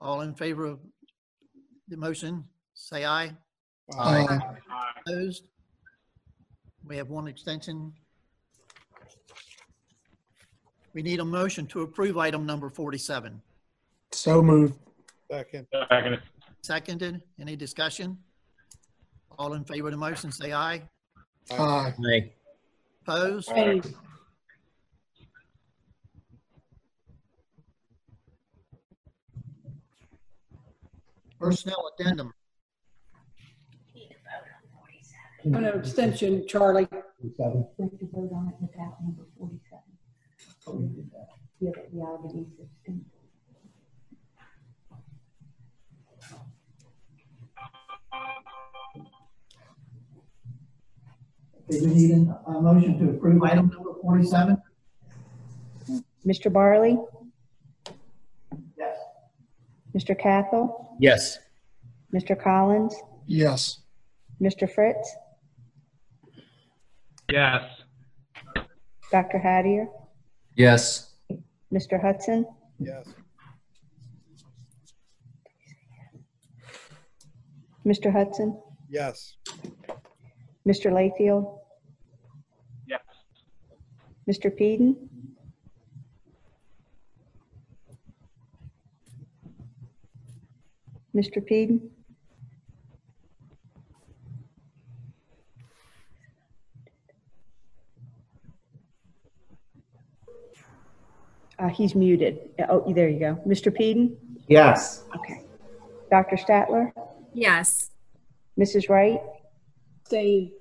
All 0.00 0.20
in 0.20 0.34
favor 0.34 0.64
of 0.66 0.78
the 1.88 1.96
motion, 1.96 2.44
say 2.74 3.04
aye. 3.04 3.32
Aye. 3.98 4.38
Opposed? 5.06 5.44
We 6.86 6.96
have 6.96 7.08
one 7.10 7.28
extension. 7.28 7.92
We 10.94 11.02
need 11.02 11.20
a 11.20 11.24
motion 11.24 11.66
to 11.68 11.82
approve 11.82 12.16
item 12.16 12.46
number 12.46 12.70
47. 12.70 13.40
So 14.12 14.42
moved. 14.42 14.74
Second. 15.30 15.66
Second. 15.90 16.20
Seconded. 16.62 17.22
Any 17.40 17.54
discussion? 17.56 18.18
All 19.38 19.52
in 19.54 19.64
favor 19.64 19.88
of 19.88 19.92
the 19.92 19.98
motion, 19.98 20.32
say 20.32 20.52
aye. 20.52 20.82
Aye. 21.52 21.92
Aye. 22.04 22.32
Opposed? 23.06 23.50
Aye. 23.52 23.80
Personnel 31.38 31.90
addendum. 31.98 32.32
An 35.44 35.64
abstention, 35.64 36.46
Charlie. 36.48 36.88
We 37.22 37.32
have 37.38 37.52
to 37.52 38.08
vote 38.12 38.30
on 38.34 38.48
it 38.48 38.54
without 38.60 38.96
number 39.00 39.22
forty-seven. 39.38 39.82
Oh, 40.66 40.90
yeah, 41.60 41.70
but 41.72 41.92
the 41.92 42.00
Albanese 42.00 42.50
abstained. 42.60 43.04
Okay, 51.70 51.80
we 51.80 51.94
need 51.94 52.10
a, 52.12 52.50
a 52.50 52.60
motion 52.60 52.98
to 52.98 53.10
approve 53.10 53.42
item 53.42 53.68
number 53.68 53.94
forty-seven. 54.02 54.56
Mr. 56.26 56.52
Barley? 56.52 56.98
Yes. 59.96 60.04
Mr. 60.04 60.20
Cathell? 60.20 60.96
Yes. 60.98 61.38
Mr. 62.14 62.40
Collins? 62.40 62.94
Yes. 63.26 63.80
Mr. 64.42 64.70
Fritz? 64.70 65.16
Yes. 67.32 67.62
Dr. 69.10 69.38
Hattier? 69.38 69.86
Yes. 70.54 71.14
Mr. 71.72 72.00
Hudson? 72.00 72.46
Yes. 72.78 73.06
Mr. 77.86 78.12
Hudson? 78.12 78.60
Yes. 78.88 79.36
Mr. 80.66 80.90
Layfield? 80.92 81.58
Yes. 82.86 83.00
Mr. 84.28 84.50
Peden? 84.56 85.08
Mr. 91.16 91.44
Peden? 91.44 91.90
Uh, 101.58 101.68
he's 101.68 101.94
muted. 101.94 102.50
Oh, 102.68 102.92
there 102.92 103.08
you 103.08 103.18
go. 103.18 103.40
Mr. 103.46 103.74
Peden? 103.74 104.16
Yes. 104.46 105.04
Okay. 105.16 105.40
Dr. 106.10 106.36
Statler? 106.36 106.92
Yes. 107.32 107.90
Mrs. 108.60 108.90
Wright? 108.90 109.20
Stay. 110.04 110.52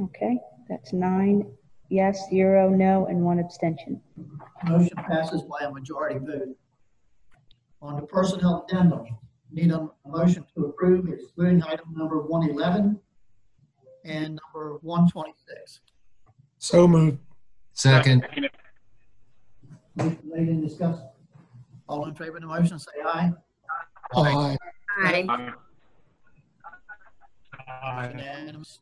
Okay, 0.00 0.38
that's 0.68 0.92
nine 0.92 1.46
yes, 1.90 2.28
zero 2.28 2.68
no, 2.68 3.06
and 3.06 3.22
one 3.22 3.38
abstention. 3.38 4.00
Motion 4.64 4.96
passes 4.96 5.42
by 5.42 5.66
a 5.66 5.70
majority 5.70 6.18
vote. 6.18 6.56
On 7.82 7.96
the 7.96 8.06
personnel 8.06 8.66
addendum, 8.68 9.06
need 9.54 9.70
a 9.70 9.88
motion 10.06 10.44
to 10.54 10.66
approve 10.66 11.08
excluding 11.08 11.62
item 11.62 11.94
number 11.94 12.20
one 12.20 12.50
eleven 12.50 13.00
and 14.04 14.40
number 14.52 14.78
one 14.82 15.08
twenty-six. 15.08 15.80
So 16.58 16.88
moved. 16.88 17.18
Second. 17.72 18.26
Motion 19.96 20.18
made 20.24 20.48
and 20.48 20.68
discussed. 20.68 21.02
All 21.88 22.06
in 22.06 22.14
favor 22.14 22.36
of 22.36 22.42
the 22.42 22.48
motion, 22.48 22.78
say 22.78 22.90
aye. 23.04 23.32
Aye. 24.14 24.56
Aye. 25.04 25.52
Unanimous. 28.10 28.80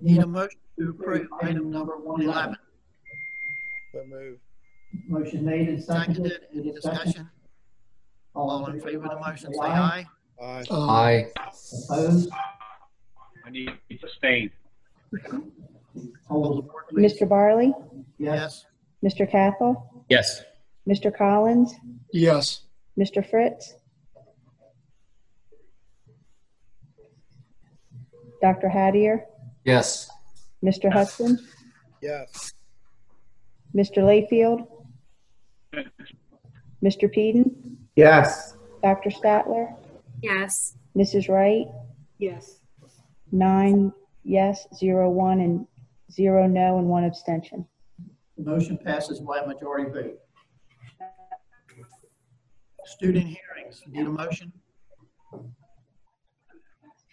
Need 0.00 0.18
a 0.18 0.26
motion 0.26 0.58
to 0.78 0.90
approve 0.90 1.28
item 1.40 1.70
number 1.70 1.96
one 1.96 2.20
eleven. 2.22 2.56
So 3.92 4.04
move. 4.06 4.38
Motion 5.08 5.44
made 5.44 5.68
and 5.68 5.82
seconded. 5.82 6.40
Any 6.52 6.72
discussion? 6.72 7.28
All 8.34 8.66
in 8.66 8.80
favor 8.80 9.04
of 9.04 9.10
the 9.10 9.20
motion, 9.20 9.52
say 9.52 9.60
aye. 9.60 10.06
Aye. 10.42 10.64
Aye. 10.70 11.26
Opposed? 11.88 12.30
I 13.46 13.50
need 13.50 13.70
to 13.90 13.98
sustain. 13.98 14.50
Hold 16.28 16.58
the 16.58 16.62
board, 16.62 16.84
please. 16.90 17.12
Mr. 17.20 17.28
Bireley? 17.28 17.72
Yes. 18.18 18.64
Mr. 19.04 19.30
Cathell? 19.30 20.04
Yes. 20.08 20.42
Mr. 20.88 21.16
Collins? 21.16 21.74
Yes. 22.12 22.62
Mr. 22.98 23.28
Fritz? 23.28 23.74
Dr. 28.42 28.68
Hattier? 28.68 29.24
Yes. 29.64 30.10
Mr. 30.64 30.92
Hudson? 30.92 31.38
Yes. 32.02 32.52
Mr. 33.74 33.98
Layfield? 33.98 34.66
Mr. 36.84 37.10
Peden? 37.10 37.78
Yes. 37.96 38.56
Dr. 38.82 39.10
Statler? 39.10 39.74
Yes. 40.22 40.76
Mrs. 40.96 41.28
Wright? 41.28 41.66
Yes. 42.18 42.60
Nine 43.32 43.92
yes, 44.24 44.66
zero 44.74 45.10
one, 45.10 45.40
and 45.40 45.66
zero 46.10 46.46
no, 46.46 46.78
and 46.78 46.88
one 46.88 47.04
abstention. 47.04 47.66
The 48.36 48.50
motion 48.50 48.78
passes 48.78 49.20
by 49.20 49.38
a 49.38 49.46
majority 49.46 49.90
vote. 49.90 50.18
Student 52.86 53.26
hearings, 53.26 53.82
need 53.88 54.06
a 54.06 54.10
motion? 54.10 54.52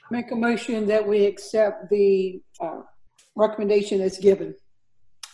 Make 0.10 0.32
a 0.32 0.36
motion 0.36 0.86
that 0.88 1.08
we 1.08 1.26
accept 1.26 1.90
the 1.90 2.42
uh, 2.60 2.82
recommendation 3.36 4.00
that's 4.00 4.18
given 4.18 4.54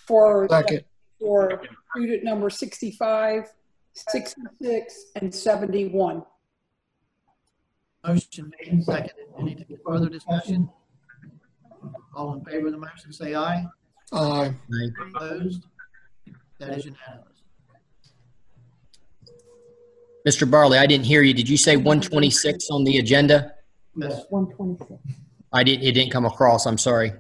for, 0.08 0.48
Second. 0.50 0.84
for 1.20 1.64
student 1.96 2.24
number 2.24 2.50
65, 2.52 3.52
66, 3.98 5.06
and 5.16 5.34
71. 5.34 6.24
Motion 8.06 8.52
made 8.60 8.72
and 8.72 8.84
seconded. 8.84 9.14
Any 9.40 9.66
further 9.86 10.08
discussion? 10.10 10.70
All 12.16 12.34
in 12.34 12.46
favor 12.46 12.68
of 12.68 12.74
the 12.74 12.78
motion, 12.78 13.12
say 13.12 13.34
aye. 13.36 13.66
Aye. 14.14 14.54
Opposed? 15.16 15.66
That 16.60 16.78
is 16.78 16.86
unanimous. 16.86 17.24
Mr. 20.28 20.50
Bireley, 20.50 20.78
I 20.78 20.86
didn't 20.86 21.06
hear 21.06 21.22
you. 21.22 21.34
Did 21.34 21.50
you 21.50 21.58
say 21.58 21.76
126 21.76 22.70
on 22.70 22.84
the 22.84 22.98
agenda? 22.98 23.54
Yes. 23.96 24.26
126. 24.30 25.02
I 25.54 25.64
didn't, 25.64 25.86
it 25.86 25.94
didn't 25.94 26.12
come 26.12 26.26
across. 26.26 26.66
I'm 26.66 26.78
sorry. 26.78 27.14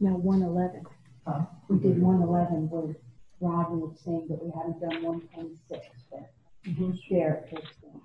Now 0.00 0.16
111. 0.16 0.84
Huh? 1.28 1.44
We 1.68 1.78
did 1.78 2.00
one 2.00 2.22
eleven 2.22 2.70
where 2.70 2.96
Roger 3.40 3.74
was 3.74 4.00
saying 4.02 4.28
that 4.30 4.42
we 4.42 4.50
hadn't 4.56 4.80
done 4.80 5.02
one 5.02 5.20
twenty-six, 5.34 5.86
but 6.10 6.30
Derek 7.10 7.52
was 7.52 7.64
saying. 7.82 8.00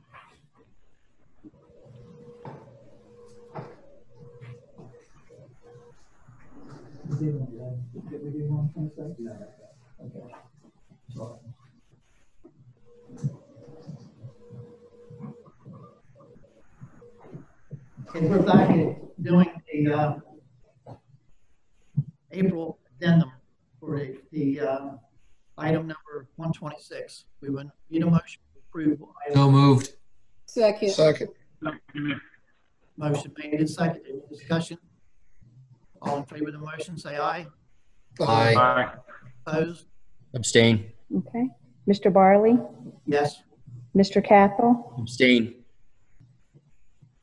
We 7.08 7.16
did 7.18 7.36
one, 7.40 7.48
eleven. 7.54 8.12
Did 8.12 8.24
we 8.26 8.30
do 8.40 8.46
one 8.52 8.70
twenty-six? 8.74 9.20
No. 9.20 9.32
Okay. 10.04 10.36
Sorry. 11.16 11.40
Okay, 18.10 18.28
we're 18.28 18.42
back 18.42 18.70
at 18.70 19.24
doing 19.24 19.50
the, 19.72 19.94
uh, 19.94 20.20
April 22.34 22.80
addendum 23.04 23.32
for 23.80 24.00
the, 24.00 24.18
the, 24.32 24.60
uh, 24.60 24.90
item 25.58 25.88
number 25.88 26.28
one 26.38 26.52
twenty-six. 26.54 27.26
We 27.42 27.50
would 27.50 27.70
need 27.90 28.02
a 28.04 28.06
motion 28.06 28.42
to 28.54 28.60
approve. 28.68 29.00
item- 29.26 29.36
So 29.36 29.52
moved. 29.52 29.94
Second. 30.46 30.92
Second. 30.92 31.30
Motion 32.98 33.34
made 33.38 33.54
and 33.60 33.70
seconded. 33.70 34.04
Any 34.08 34.22
discussion? 34.30 34.78
All 36.02 36.18
in 36.18 36.24
favor 36.26 36.48
of 36.48 36.54
the 36.54 36.60
motion, 36.60 36.98
say 36.98 37.18
aye. 37.18 37.48
Aye. 38.22 38.94
Opposed? 39.48 39.86
Abstain. 40.36 40.92
Okay. 41.16 41.48
Mr. 41.88 42.12
Bireley? 42.12 42.56
Yes. 43.06 43.42
Mr. 43.96 44.26
Cathell? 44.26 45.00
Abstain. 45.00 45.56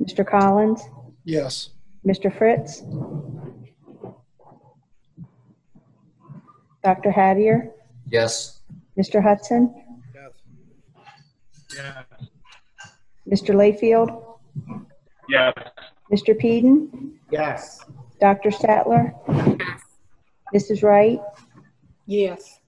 Mr. 0.03 0.27
Collins? 0.27 0.83
Yes. 1.25 1.71
Mr. 2.07 2.37
Fritz? 2.37 2.83
Dr. 6.83 7.11
Hattier? 7.11 7.71
Yes. 8.09 8.61
Mr. 8.99 9.23
Hudson? 9.23 9.75
Yes. 10.15 10.33
Yes. 11.75 12.05
Mr. 13.29 13.55
Layfield? 13.55 14.23
Yes. 15.29 15.55
Mr. 16.11 16.39
Peden? 16.39 17.19
Yes. 17.31 17.85
Dr. 18.21 18.51
Statler? 18.51 19.15
Yes. 19.59 20.71
Mrs. 20.71 20.83
Wright? 20.83 21.21
Yes. 22.07 22.59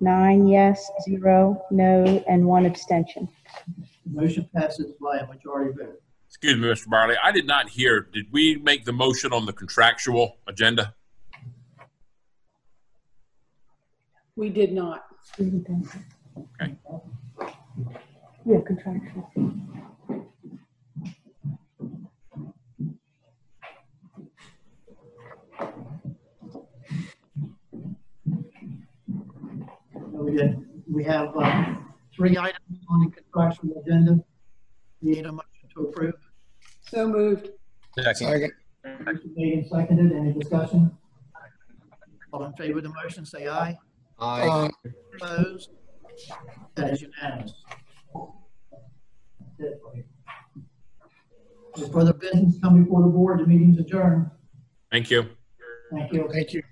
Nine 0.00 0.46
yes, 0.46 0.90
zero 1.02 1.64
no, 1.70 2.24
and 2.28 2.46
one 2.46 2.66
abstention. 2.66 3.28
Motion 4.06 4.48
passes 4.54 4.92
by 5.00 5.18
a 5.18 5.26
majority 5.26 5.72
vote. 5.76 6.00
Excuse 6.28 6.56
me, 6.56 6.68
Mr. 6.68 6.86
Bireley. 6.86 7.16
I 7.22 7.32
did 7.32 7.46
not 7.46 7.68
hear, 7.68 8.00
did 8.12 8.26
we 8.30 8.56
make 8.56 8.84
the 8.84 8.92
motion 8.92 9.32
on 9.32 9.46
the 9.46 9.52
contractual 9.52 10.36
agenda? 10.46 10.94
We 14.38 14.50
did 14.50 14.72
not. 14.72 15.04
Okay. 15.40 16.76
Yeah, 18.46 18.60
contractual. 18.64 19.28
We 30.12 30.36
did, 30.36 30.56
we 30.88 31.02
have 31.02 31.36
uh, 31.36 31.74
three 32.14 32.38
items 32.38 32.78
on 32.88 33.00
the 33.00 33.10
contractual 33.10 33.82
agenda. 33.84 34.22
Need 35.02 35.26
a 35.26 35.32
motion 35.32 35.46
to 35.74 35.80
approve. 35.88 36.14
So 36.82 37.08
moved. 37.08 37.48
Second. 37.98 38.52
Motion 39.04 39.32
made 39.34 39.52
and 39.54 39.66
seconded. 39.66 40.12
Any 40.12 40.32
discussion? 40.32 40.96
All 42.32 42.44
in 42.44 42.52
favor 42.52 42.78
of 42.78 42.84
the 42.84 42.90
motion, 43.02 43.26
say 43.26 43.48
aye. 43.48 43.76
Aye. 44.20 44.70
Opposed? 45.14 45.70
That 46.74 46.92
is 46.92 47.02
unanimous. 47.02 47.52
That's 49.58 49.72
it. 49.72 49.80
No 51.76 51.86
further 51.88 52.12
business 52.12 52.56
come 52.62 52.82
before 52.82 53.02
the 53.02 53.08
board. 53.08 53.40
The 53.40 53.46
meeting's 53.46 53.78
adjourned. 53.78 54.30
Thank 54.90 55.10
you. 55.10 55.28
Thank 55.92 56.12
you. 56.12 56.28
Thank 56.32 56.52
you. 56.52 56.62